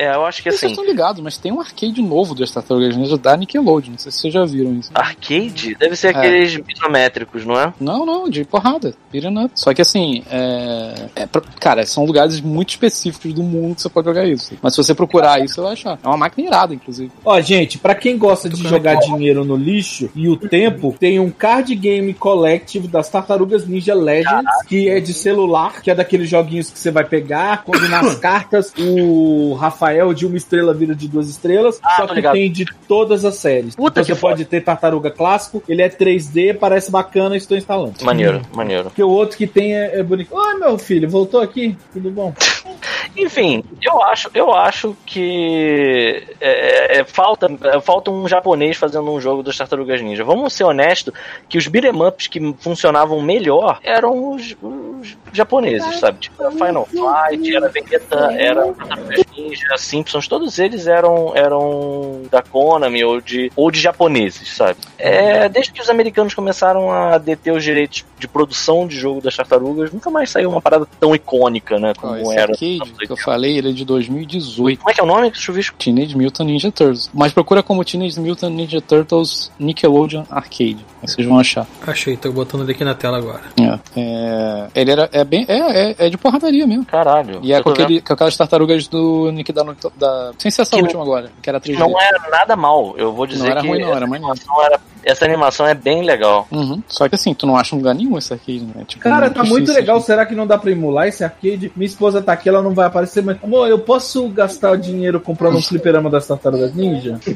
É, 0.00 0.14
eu 0.14 0.24
acho 0.24 0.42
que 0.42 0.50
Vocês 0.50 0.62
assim. 0.64 0.72
estão 0.72 0.84
ligados, 0.86 1.20
mas 1.22 1.36
tem 1.36 1.52
um 1.52 1.60
arcade 1.60 2.00
novo 2.00 2.34
das 2.34 2.50
Tartarugas 2.50 2.96
Ninja 2.96 3.18
da 3.18 3.36
Nickelodeon. 3.36 3.90
Não 3.92 3.98
sei 3.98 4.10
se 4.10 4.18
vocês 4.18 4.32
já 4.32 4.44
viram 4.46 4.72
isso. 4.78 4.90
Arcade? 4.94 5.74
Deve 5.78 5.94
ser 5.94 6.14
É. 6.14 6.18
aqueles 6.18 6.58
isométricos, 6.74 7.44
não 7.44 7.60
é? 7.60 7.72
Não, 7.78 8.06
não, 8.06 8.28
de 8.28 8.44
porrada. 8.44 8.94
Up. 9.12 9.50
Só 9.54 9.74
que 9.74 9.82
assim, 9.82 10.22
é... 10.30 10.94
é 11.16 11.26
pra- 11.26 11.42
cara, 11.60 11.84
são 11.84 12.04
lugares 12.04 12.40
muito 12.40 12.70
específicos 12.70 13.32
do 13.34 13.42
mundo 13.42 13.74
que 13.74 13.82
você 13.82 13.88
pode 13.90 14.06
jogar 14.06 14.24
isso. 14.26 14.54
Mas 14.62 14.74
se 14.74 14.82
você 14.82 14.94
procurar 14.94 15.44
isso, 15.44 15.56
você 15.56 15.60
vai 15.60 15.72
achar. 15.72 15.98
É 16.02 16.06
uma 16.08 16.16
máquina 16.16 16.48
irada, 16.48 16.74
inclusive. 16.74 17.10
Ó, 17.24 17.38
gente, 17.40 17.76
pra 17.76 17.94
quem 17.94 18.16
gosta 18.16 18.48
de 18.48 18.62
jogar 18.66 18.94
dinheiro 19.00 19.44
no 19.44 19.56
lixo 19.56 20.08
e 20.14 20.28
o 20.28 20.36
tempo, 20.36 20.94
tem 20.98 21.18
um 21.20 21.30
card 21.30 21.74
game 21.74 22.14
collective 22.14 22.88
das 22.88 23.08
Tartarugas 23.10 23.66
Ninja 23.66 23.94
Legends, 23.94 24.62
que 24.66 24.88
é 24.88 24.98
de 25.00 25.12
celular, 25.12 25.82
que 25.82 25.90
é 25.90 25.94
daqueles 25.94 26.30
joguinhos 26.30 26.70
que 26.70 26.78
você 26.78 26.90
vai 26.90 27.04
pegar, 27.04 27.64
quando 27.64 27.86
nas 27.88 28.14
cartas 28.20 28.72
o 28.78 29.54
Rafael 29.54 29.89
de 30.14 30.26
uma 30.26 30.36
estrela 30.36 30.72
vira 30.74 30.94
de 30.94 31.08
duas 31.08 31.28
estrelas, 31.28 31.78
Ah, 31.82 31.96
só 31.96 32.06
que 32.06 32.14
ligado. 32.14 32.32
tem 32.34 32.50
de 32.50 32.64
todas 32.88 33.24
as 33.24 33.36
séries. 33.36 33.74
Puta 33.76 34.00
então 34.00 34.04
que 34.04 34.14
você 34.14 34.20
pode 34.20 34.44
ter 34.44 34.60
Tartaruga 34.62 35.10
Clássico, 35.10 35.62
ele 35.68 35.82
é 35.82 35.88
3D, 35.88 36.54
parece 36.58 36.90
bacana, 36.90 37.36
estou 37.36 37.56
instalando. 37.56 37.94
Maneiro, 38.02 38.42
maneiro. 38.54 38.84
Porque 38.84 39.02
o 39.02 39.08
outro 39.10 39.36
que 39.36 39.46
tem 39.46 39.74
é, 39.76 39.98
é 39.98 40.02
bonito. 40.02 40.34
Oi, 40.34 40.54
meu 40.54 40.78
filho, 40.78 41.08
voltou 41.08 41.40
aqui? 41.40 41.76
Tudo 41.92 42.10
bom? 42.10 42.34
Enfim, 43.16 43.64
eu 43.82 44.02
acho, 44.04 44.30
eu 44.34 44.52
acho 44.54 44.96
que 45.04 46.22
é, 46.40 47.00
é, 47.00 47.04
falta, 47.04 47.50
é, 47.64 47.80
falta 47.80 48.10
um 48.10 48.26
japonês 48.28 48.76
fazendo 48.76 49.10
um 49.10 49.20
jogo 49.20 49.42
das 49.42 49.56
Tartarugas 49.56 50.00
Ninja. 50.00 50.22
Vamos 50.22 50.52
ser 50.52 50.64
honestos 50.64 51.12
que 51.48 51.58
os 51.58 51.66
beat'em 51.66 51.90
ups 52.02 52.28
que 52.28 52.54
funcionavam 52.60 53.20
melhor 53.20 53.80
eram 53.82 54.32
os, 54.32 54.56
os 54.62 55.16
japoneses, 55.32 55.98
sabe? 55.98 56.18
Tipo, 56.20 56.42
era 56.42 56.52
Final 56.52 56.86
Fight, 56.86 57.56
era 57.56 57.68
Vegeta, 57.68 58.32
era 58.32 58.72
Tartarugas 58.72 59.24
Ninja, 59.36 59.66
Simpsons, 59.80 60.28
todos 60.28 60.58
eles 60.58 60.86
eram, 60.86 61.32
eram 61.34 62.22
da 62.30 62.42
Konami 62.42 63.04
ou 63.04 63.20
de, 63.20 63.50
ou 63.56 63.70
de 63.70 63.80
japoneses, 63.80 64.56
sabe? 64.56 64.78
É, 64.98 65.48
desde 65.48 65.72
que 65.72 65.80
os 65.80 65.88
americanos 65.88 66.34
começaram 66.34 66.90
a 66.90 67.18
deter 67.18 67.52
os 67.52 67.64
direitos 67.64 68.04
de 68.18 68.28
produção 68.28 68.86
de 68.86 68.96
jogo 68.96 69.20
das 69.20 69.34
tartarugas, 69.34 69.92
nunca 69.92 70.10
mais 70.10 70.30
saiu 70.30 70.50
uma 70.50 70.60
parada 70.60 70.86
tão 70.98 71.14
icônica, 71.14 71.78
né? 71.78 71.92
Como 71.94 72.16
esse 72.16 72.32
era. 72.32 72.52
arcade 72.52 72.58
que 72.58 73.04
eu 73.04 73.16
80. 73.16 73.16
falei, 73.22 73.58
ele 73.58 73.70
é 73.70 73.72
de 73.72 73.84
2018. 73.84 74.78
Como 74.78 74.90
é 74.90 74.94
que 74.94 75.00
é 75.00 75.02
o 75.02 75.06
nome, 75.06 75.32
Chuvisco? 75.34 75.76
Teenage 75.76 76.16
Mutant 76.16 76.46
Ninja 76.46 76.70
Turtles. 76.70 77.10
Mas 77.14 77.32
procura 77.32 77.62
como 77.62 77.84
Teenage 77.84 78.20
Mutant 78.20 78.52
Ninja 78.52 78.80
Turtles 78.80 79.50
Nickelodeon 79.58 80.24
Arcade. 80.30 80.84
Vocês 81.02 81.26
vão 81.26 81.38
achar. 81.38 81.66
Achei, 81.86 82.16
tô 82.16 82.30
botando 82.30 82.62
ele 82.62 82.72
aqui 82.72 82.84
na 82.84 82.94
tela 82.94 83.18
agora. 83.18 83.40
É. 83.60 83.78
É, 83.96 84.68
ele 84.74 84.90
era, 84.90 85.08
é 85.12 85.24
bem. 85.24 85.44
É, 85.48 85.90
é, 85.90 85.94
é 85.98 86.10
de 86.10 86.18
porradaria 86.18 86.66
mesmo. 86.66 86.84
Caralho. 86.84 87.40
E 87.42 87.52
é 87.52 87.62
com, 87.62 87.70
vendo. 87.70 87.82
aquele, 87.82 88.00
com 88.02 88.12
aquelas 88.12 88.36
tartarugas 88.36 88.86
do 88.88 89.30
Nick 89.32 89.52
da, 89.52 89.62
da. 89.96 90.32
Sem 90.38 90.50
ser 90.50 90.62
essa 90.62 90.76
Que 90.76 90.82
última 90.82 91.02
agora, 91.02 91.30
que 91.42 91.48
era 91.48 91.60
3D. 91.60 91.78
Não 91.78 91.98
era 92.00 92.20
nada 92.30 92.54
mal. 92.56 92.94
Eu 92.98 93.12
vou 93.12 93.26
dizer 93.26 93.44
Não 93.44 93.50
era 93.50 93.60
que 93.62 93.68
ruim, 93.68 93.80
não, 93.80 93.88
era 93.94 94.06
maneiro. 94.06 94.26
animação 94.26 94.62
era- 94.64 94.80
essa 95.02 95.24
animação 95.24 95.66
é 95.66 95.72
bem 95.74 96.02
legal. 96.02 96.46
Uhum. 96.50 96.82
Só 96.86 97.08
que 97.08 97.14
assim, 97.14 97.32
tu 97.32 97.46
não 97.46 97.56
acha 97.56 97.74
em 97.74 97.78
lugar 97.78 97.94
nenhum 97.94 98.18
esse 98.18 98.34
arcade, 98.34 98.60
né? 98.60 98.84
Tipo, 98.86 99.02
Cara, 99.02 99.30
tá 99.30 99.42
muito 99.42 99.72
legal. 99.72 99.96
assim. 99.96 100.06
Será 100.06 100.26
que 100.26 100.34
não 100.34 100.46
dá 100.46 100.58
pra 100.58 100.70
emular 100.70 101.06
esse 101.08 101.24
arcade? 101.24 101.72
Minha 101.74 101.86
esposa 101.86 102.20
tá 102.20 102.34
aqui, 102.34 102.50
ela 102.50 102.60
não 102.60 102.74
vai 102.74 102.86
aparecer, 102.86 103.22
mas. 103.22 103.42
Amor, 103.42 103.66
eu 103.68 103.78
posso 103.78 104.28
gastar 104.28 104.72
o 104.72 104.76
dinheiro 104.76 105.18
comprando 105.18 105.56
um 105.56 105.62
fliperama 105.62 106.10
das 106.10 106.26
tartarugas 106.26 106.74
ninja? 106.74 107.18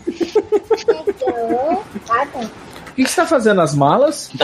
O 2.94 2.96
que 2.96 3.02
que 3.02 3.10
você 3.10 3.16
tá 3.16 3.26
fazendo 3.26 3.60
as 3.60 3.74
malas? 3.74 4.30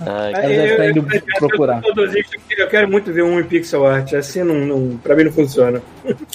Ai, 0.00 0.32
Ela 0.32 0.48
deve 0.48 0.70
estar 0.70 0.90
indo 0.90 1.06
procurar. 1.38 1.82
Eu, 1.84 1.94
eu 2.56 2.68
quero 2.68 2.88
muito 2.88 3.12
ver 3.12 3.24
um 3.24 3.40
em 3.40 3.42
pixel 3.42 3.84
art, 3.84 4.12
assim 4.14 4.44
não, 4.44 4.54
não, 4.54 4.96
pra 4.96 5.16
mim 5.16 5.24
não 5.24 5.32
funciona. 5.32 5.82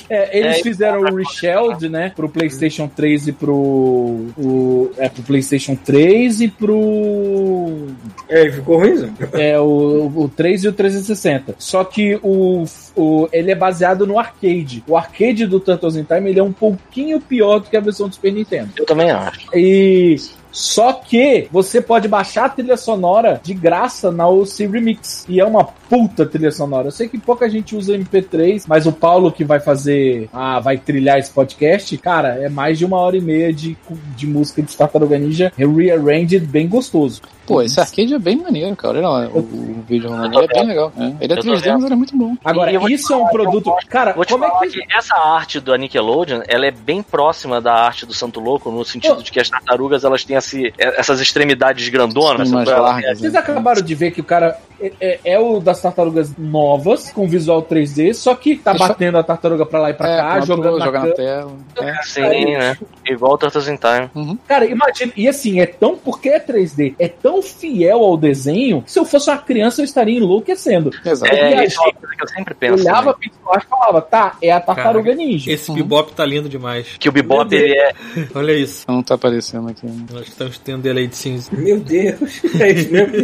É, 0.09 0.37
eles 0.37 0.57
É, 0.57 0.63
fizeram 0.63 0.99
o 0.99 1.15
Reshelled, 1.15 1.87
né? 1.87 2.11
Pro 2.13 2.27
PlayStation 2.27 2.89
3 2.89 3.29
e 3.29 3.31
pro. 3.31 3.55
O, 3.55 4.91
é, 4.97 5.07
pro 5.07 5.23
PlayStation 5.23 5.75
3 5.77 6.41
e 6.41 6.47
pro. 6.49 7.87
É, 8.33 8.51
ficou 8.51 8.79
ruim, 8.79 8.95
Zé? 8.95 9.09
É, 9.33 9.59
o, 9.59 10.11
o 10.15 10.27
3 10.27 10.63
e 10.63 10.67
o 10.67 10.73
360. 10.73 11.55
Só 11.59 11.83
que 11.83 12.19
o, 12.23 12.65
o, 12.95 13.29
ele 13.31 13.51
é 13.51 13.55
baseado 13.55 14.07
no 14.07 14.17
arcade. 14.17 14.83
O 14.87 14.97
arcade 14.97 15.45
do 15.45 15.59
Turtles 15.59 15.95
in 15.95 16.03
Time 16.03 16.31
ele 16.31 16.39
é 16.39 16.43
um 16.43 16.51
pouquinho 16.51 17.21
pior 17.21 17.59
do 17.59 17.69
que 17.69 17.77
a 17.77 17.81
versão 17.81 18.09
do 18.09 18.15
Super 18.15 18.33
Nintendo. 18.33 18.71
eu 18.75 18.85
também 18.85 19.11
acho. 19.11 19.47
E 19.55 20.17
só 20.53 20.93
que 20.93 21.47
você 21.51 21.81
pode 21.81 22.07
baixar 22.07 22.45
a 22.45 22.49
trilha 22.49 22.77
sonora 22.77 23.41
de 23.43 23.55
graça 23.55 24.11
na 24.11 24.29
OC 24.29 24.67
Remix. 24.67 25.25
E 25.27 25.39
é 25.39 25.45
uma 25.45 25.63
puta 25.63 26.27
trilha 26.27 26.51
sonora. 26.51 26.87
Eu 26.87 26.91
sei 26.91 27.09
que 27.09 27.17
pouca 27.17 27.49
gente 27.49 27.75
usa 27.75 27.97
MP3, 27.97 28.65
mas 28.67 28.85
o 28.85 28.91
Paulo 28.91 29.31
que 29.31 29.43
vai 29.43 29.59
fazer, 29.59 30.29
ah, 30.31 30.59
vai 30.59 30.77
trilhar 30.77 31.17
esse 31.17 31.31
podcast, 31.31 31.97
cara, 31.97 32.35
é 32.39 32.49
mais 32.49 32.77
de 32.77 32.85
uma 32.85 32.97
hora 32.97 33.17
e 33.17 33.21
meia 33.21 33.51
de, 33.51 33.75
de 34.15 34.27
música 34.27 34.61
de 34.61 34.77
Tartaruga 34.77 35.17
Ninja 35.17 35.51
rearranged 35.57 36.45
bem 36.45 36.67
gostoso. 36.67 37.21
Pô, 37.45 37.61
esse 37.61 37.79
arcade 37.79 38.13
é 38.13 38.19
bem 38.19 38.37
maneiro, 38.37 38.73
cara. 38.75 38.97
Olha 38.99 39.07
lá, 39.07 39.27
o, 39.27 39.39
o 39.39 39.83
vídeo 39.87 40.09
rolando 40.09 40.39
é 40.41 40.47
bem 40.47 40.65
legal. 40.65 40.91
É. 40.97 41.03
Ele 41.03 41.33
é 41.33 41.37
Eu 41.37 41.41
tô 41.41 41.47
3D, 41.51 41.59
vendo. 41.61 41.73
mas 41.73 41.83
ele 41.83 41.93
é 41.93 41.97
muito 41.97 42.17
bom. 42.17 42.35
Agora, 42.43 42.79
vou 42.79 42.89
isso 42.89 43.11
é 43.11 43.15
um 43.15 43.19
falar, 43.19 43.31
produto. 43.31 43.65
gosto- 43.65 43.87
Cara, 43.87 44.13
Vou 44.13 44.23
te 44.25 44.31
como 44.33 44.45
é 44.45 44.47
falar 44.49 44.61
que. 44.61 44.69
que... 44.81 44.95
essa 44.97 45.15
arte 45.15 45.59
da 45.59 45.77
Nickelodeon, 45.77 46.41
ela 46.47 46.65
é 46.65 46.71
bem 46.71 47.03
próxima 47.03 47.59
da 47.59 47.73
arte 47.73 48.05
do 48.05 48.13
Santo 48.13 48.39
Louco, 48.39 48.71
no 48.71 48.85
sentido 48.85 49.15
Pô. 49.17 49.21
de 49.23 49.31
que 49.31 49.39
as 49.39 49.49
tartarugas 49.49 50.03
elas 50.05 50.23
têm 50.23 50.37
esse, 50.37 50.73
essas 50.77 51.19
extremidades 51.19 51.87
grandonas. 51.89 52.47
Sim, 52.47 52.55
mais 52.55 52.69
largas, 52.69 53.19
Vocês 53.19 53.33
né? 53.33 53.39
acabaram 53.39 53.81
de 53.81 53.93
ver 53.95 54.11
que 54.11 54.21
o 54.21 54.23
cara 54.23 54.57
é, 54.83 54.91
é- 54.99 55.19
é 55.25 55.39
o 55.39 55.59
das 55.59 55.81
tartarugas 55.81 56.35
novas, 56.37 57.11
com 57.11 57.27
visual 57.27 57.61
3D, 57.61 58.13
só 58.13 58.35
que 58.35 58.55
tá 58.57 58.71
Deixa 58.71 58.85
eu- 58.85 58.87
batendo 58.89 59.17
a 59.17 59.23
tartaruga 59.23 59.65
pra 59.65 59.79
lá 59.79 59.89
e 59.89 59.93
pra 59.93 60.09
É, 60.09 60.17
cá, 60.17 60.39
jogando 60.41 60.77
na 60.79 60.85
joga 60.85 60.99
na 60.99 61.11
tela. 61.13 61.51
É. 61.81 61.93
Sim, 62.03 62.45
né? 62.53 62.77
Igual 63.07 63.33
o 63.33 63.37
Turtles 63.37 63.67
in 63.67 63.77
Time. 63.77 64.37
Cara, 64.47 64.65
imagina, 64.65 65.11
e 65.15 65.27
assim, 65.27 65.59
é 65.59 65.65
tão, 65.65 65.97
porque 65.97 66.29
é 66.29 66.39
3D, 66.39 66.95
é 66.99 67.07
tão 67.07 67.41
fiel 67.41 67.99
ao 68.03 68.17
desenho, 68.17 68.81
que 68.81 68.91
se 68.91 68.99
eu 68.99 69.05
fosse 69.05 69.29
uma 69.29 69.37
criança 69.37 69.81
eu 69.81 69.85
estaria 69.85 70.17
enlouquecendo. 70.17 70.91
Exato. 71.05 71.33
Eu 71.33 71.37
É, 71.37 71.47
isso 71.47 71.53
é 71.53 71.57
viajei, 71.57 71.77
uma 71.77 71.93
coisa 71.93 72.15
que 72.15 72.23
eu 72.23 72.27
sempre 72.27 72.53
penso. 72.53 72.83
olhava 72.83 73.11
né? 73.11 73.17
a 73.47 73.57
e 73.57 73.61
falava, 73.69 74.01
tá, 74.01 74.37
é 74.41 74.51
a 74.51 74.59
tartaruga 74.59 75.11
Caraca, 75.11 75.15
ninja. 75.15 75.51
Esse 75.51 75.69
Uhum. 75.69 75.77
bebop 75.77 76.13
tá 76.13 76.25
lindo 76.25 76.47
demais. 76.49 76.87
Que 76.99 77.09
o 77.09 77.11
Bebop, 77.11 77.53
ele 77.53 77.73
é... 77.77 77.91
Olha 78.35 78.51
isso. 78.53 78.85
Não 78.87 79.03
tá 79.03 79.15
aparecendo 79.15 79.69
aqui. 79.69 79.85
né? 79.85 80.05
Nós 80.11 80.27
estamos 80.27 80.57
tendo 80.57 80.81
delay 80.81 81.07
de 81.07 81.15
cinza. 81.15 81.49
Meu 81.53 81.79
Deus, 81.79 82.41
é 82.59 82.71
isso 82.71 82.91
mesmo. 82.91 83.17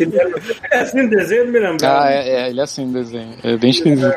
É 0.71 0.79
assim 0.79 1.01
o 1.05 1.09
desenho, 1.09 1.48
me 1.49 1.59
lembrava. 1.59 2.05
Ah, 2.05 2.11
é, 2.11 2.29
é, 2.29 2.49
ele 2.49 2.59
é 2.59 2.63
assim 2.63 2.87
o 2.89 2.93
desenho. 2.93 3.35
É 3.43 3.57
bem 3.57 3.69
esquisito. 3.71 4.15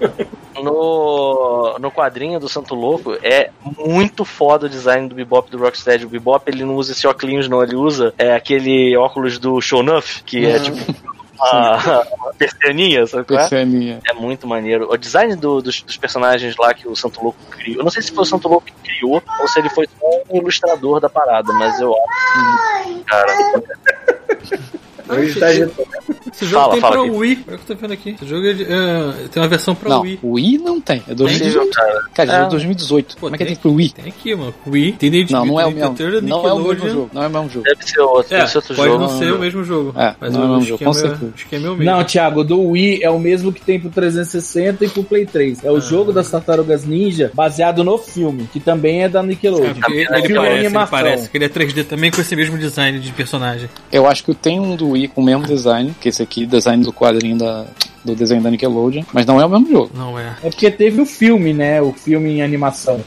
no, 0.62 1.76
no 1.78 1.90
quadrinho 1.90 2.38
do 2.40 2.48
Santo 2.48 2.74
Louco 2.74 3.14
é 3.22 3.50
muito 3.78 4.24
foda 4.24 4.66
o 4.66 4.68
design 4.68 5.08
do 5.08 5.14
Bebop 5.14 5.50
do 5.50 5.58
Rocksteady. 5.58 6.06
O 6.06 6.08
Bebop 6.08 6.42
ele 6.50 6.64
não 6.64 6.76
usa 6.76 6.92
esse 6.92 7.06
óculos 7.06 7.48
não, 7.48 7.62
ele 7.62 7.76
usa 7.76 8.14
é, 8.18 8.34
aquele 8.34 8.96
óculos 8.96 9.38
do 9.38 9.60
Shonuff, 9.60 10.22
que 10.24 10.46
é 10.46 10.58
tipo 10.58 10.76
uma, 11.38 12.02
uma 12.18 12.34
persianinha, 12.34 13.06
sabe 13.06 13.24
qual 13.24 13.38
é? 13.38 13.42
Persianinha. 13.42 14.00
É 14.08 14.12
muito 14.14 14.46
maneiro. 14.46 14.88
O 14.90 14.96
design 14.96 15.36
do- 15.36 15.60
dos, 15.60 15.82
dos 15.82 15.96
personagens 15.96 16.56
lá 16.58 16.72
que 16.72 16.88
o 16.88 16.96
Santo 16.96 17.22
Louco 17.22 17.38
criou. 17.50 17.78
Eu 17.78 17.84
não 17.84 17.90
sei 17.90 18.02
se 18.02 18.12
foi 18.12 18.22
o 18.22 18.26
Santo 18.26 18.48
Louco 18.48 18.66
que 18.66 18.72
criou 18.90 19.22
ou 19.40 19.48
se 19.48 19.58
ele 19.58 19.68
foi 19.68 19.86
só 19.86 20.06
um 20.30 20.36
ilustrador 20.38 21.00
da 21.00 21.08
parada, 21.08 21.52
mas 21.52 21.78
eu 21.80 21.92
acho. 21.94 23.04
Cara, 23.04 23.32
Hoje 25.08 25.38
tá 25.40 25.46
agitado. 25.46 25.86
Esse 26.32 26.44
jogo 26.44 26.60
Fala, 26.62 26.72
tem 26.72 26.80
fala 26.80 26.92
pra 26.94 27.02
aqui. 27.02 27.10
Wii. 27.16 27.44
Olha 27.46 27.56
o 27.56 27.58
que 27.58 27.72
eu 27.72 27.76
tô 27.76 27.80
vendo 27.82 27.92
aqui. 27.92 28.10
Esse 28.10 28.26
jogo 28.26 28.46
é 28.46 28.52
de- 28.52 28.64
é, 28.64 29.28
tem 29.30 29.42
uma 29.42 29.48
versão 29.48 29.74
pra 29.74 29.88
Não, 29.88 30.00
Wii. 30.02 30.18
Wii 30.22 30.58
não 30.58 30.80
tem. 30.80 31.02
É 31.08 31.14
2018. 31.14 31.70
cara. 32.14 32.32
É. 32.32 32.42
é 32.44 32.48
2018. 32.48 33.14
Pô, 33.16 33.20
Como 33.22 33.34
é 33.34 33.38
que 33.38 33.44
tem- 33.44 33.54
tem 33.54 33.62
pro 33.62 33.72
Wii? 33.72 33.88
Tem 33.90 34.08
aqui, 34.08 34.34
mano. 34.34 34.54
Wii. 34.66 34.92
Teenage 34.92 35.32
Não, 35.32 35.46
não 35.46 35.60
é 35.60 35.66
o 35.66 35.70
mesmo. 35.70 35.94
Não 36.22 36.46
é 36.48 36.52
o 36.52 36.58
mesmo 36.58 36.88
jogo. 36.88 37.10
Não 37.12 37.22
é 37.22 37.26
o 37.26 37.30
mesmo 37.30 37.50
jogo. 37.50 37.64
Deve 37.64 37.82
ser 37.84 38.00
outro, 38.00 38.34
É, 38.34 38.38
deve 38.38 38.50
ser 38.50 38.58
outro 38.58 38.74
pode 38.74 38.88
jogo. 38.90 39.02
não 39.02 39.18
ser 39.18 39.32
o 39.32 39.38
mesmo 39.38 39.64
jogo. 39.64 39.94
É, 39.96 40.14
mas 40.20 40.32
não 40.34 40.42
é 40.42 40.44
o 40.44 40.48
mesmo 40.48 40.62
jogo, 40.62 40.74
esquema, 40.74 40.90
com 40.92 40.98
certeza. 40.98 41.24
o 41.24 41.36
esquema 41.36 41.66
é 41.66 41.70
o 41.70 41.76
mesmo. 41.76 41.92
Não, 41.92 42.04
Thiago, 42.04 42.44
do 42.44 42.60
Wii 42.62 43.02
é 43.02 43.10
o 43.10 43.18
mesmo 43.18 43.52
que 43.52 43.60
tem 43.62 43.80
pro 43.80 43.90
360 43.90 44.84
e 44.84 44.88
pro 44.88 45.04
Play 45.04 45.26
3. 45.26 45.60
Ah. 45.64 45.68
É 45.68 45.70
o 45.70 45.80
jogo 45.80 46.12
das 46.12 46.30
tartarugas 46.30 46.84
ninja 46.84 47.30
baseado 47.34 47.82
no 47.84 47.96
filme, 47.98 48.48
que 48.52 48.60
também 48.60 49.02
é 49.04 49.08
da 49.08 49.20
É, 49.20 49.22
Nickelodeon. 49.22 49.74
porque 49.74 49.92
ele, 49.92 50.00
ele 50.02 50.06
Filme 50.22 50.34
parece, 50.36 50.52
ele 50.58 50.66
animação. 50.66 50.90
parece 50.98 51.30
que 51.30 51.36
ele 51.38 51.44
é 51.44 51.48
3D 51.48 51.84
também 51.84 52.10
com 52.10 52.20
esse 52.20 52.34
mesmo 52.36 52.58
design 52.58 52.98
de 52.98 53.12
personagem. 53.12 53.68
Eu 53.92 54.06
acho 54.06 54.24
que 54.24 54.34
tem 54.34 54.58
um 54.60 54.74
do 54.76 54.95
Wii 54.96 55.08
com 55.08 55.20
o 55.20 55.24
mesmo 55.24 55.44
design, 55.46 55.94
que 56.00 56.08
esse 56.08 56.22
aqui, 56.22 56.44
design 56.46 56.82
do 56.82 56.92
quadrinho 56.92 57.36
da, 57.38 57.64
do 58.04 58.14
desenho 58.14 58.42
da 58.42 58.50
Nickelodeon, 58.50 59.02
mas 59.12 59.24
não 59.26 59.40
é 59.40 59.46
o 59.46 59.48
mesmo 59.48 59.70
jogo. 59.70 59.90
Não 59.94 60.18
é. 60.18 60.34
É 60.42 60.50
porque 60.50 60.70
teve 60.70 61.00
o 61.00 61.06
filme, 61.06 61.52
né? 61.52 61.80
O 61.80 61.92
filme 61.92 62.30
em 62.38 62.42
animação. 62.42 63.00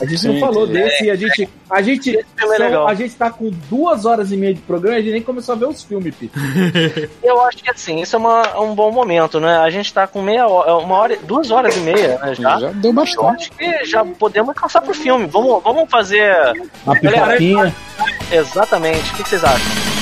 A 0.00 0.04
gente 0.04 0.26
não 0.26 0.34
Sim, 0.34 0.40
falou 0.40 0.66
desse 0.66 1.04
e 1.04 1.10
a 1.10 1.14
gente. 1.14 1.48
A 1.70 1.80
gente, 1.80 2.18
é 2.18 2.44
legal. 2.44 2.88
a 2.88 2.94
gente 2.94 3.14
tá 3.14 3.30
com 3.30 3.48
duas 3.70 4.04
horas 4.04 4.32
e 4.32 4.36
meia 4.36 4.52
de 4.52 4.60
programa 4.60 4.96
e 4.96 4.98
a 4.98 5.02
gente 5.02 5.12
nem 5.12 5.22
começou 5.22 5.54
a 5.54 5.58
ver 5.58 5.66
os 5.68 5.80
filmes, 5.84 6.12
Pito. 6.16 6.36
Eu 7.22 7.40
acho 7.42 7.58
que 7.58 7.70
assim, 7.70 8.00
isso 8.00 8.16
é 8.16 8.18
uma- 8.18 8.42
é 8.52 8.58
um 8.58 8.74
bom 8.74 8.90
momento, 8.90 9.38
né? 9.38 9.58
A 9.58 9.70
gente 9.70 9.94
tá 9.94 10.08
com 10.08 10.20
meia 10.20 10.48
hora, 10.48 10.76
uma 10.78 10.96
hora, 10.96 11.16
duas 11.22 11.52
horas 11.52 11.76
e 11.76 11.80
meia, 11.80 12.18
né? 12.18 12.34
Já. 12.34 12.58
Já 12.58 12.70
deu 12.72 12.90
Eu 12.90 12.94
bastante. 12.94 13.26
acho 13.26 13.52
que 13.52 13.84
já 13.84 14.04
podemos 14.04 14.54
passar 14.60 14.80
pro 14.80 14.92
filme. 14.92 15.26
Vamos, 15.26 15.62
vamos 15.62 15.88
fazer. 15.88 16.34
Uma 16.84 16.98
Galera, 16.98 17.26
pipoquinha. 17.36 17.74
Exatamente. 18.32 19.08
O 19.12 19.14
que 19.14 19.28
vocês 19.28 19.44
acham? 19.44 20.01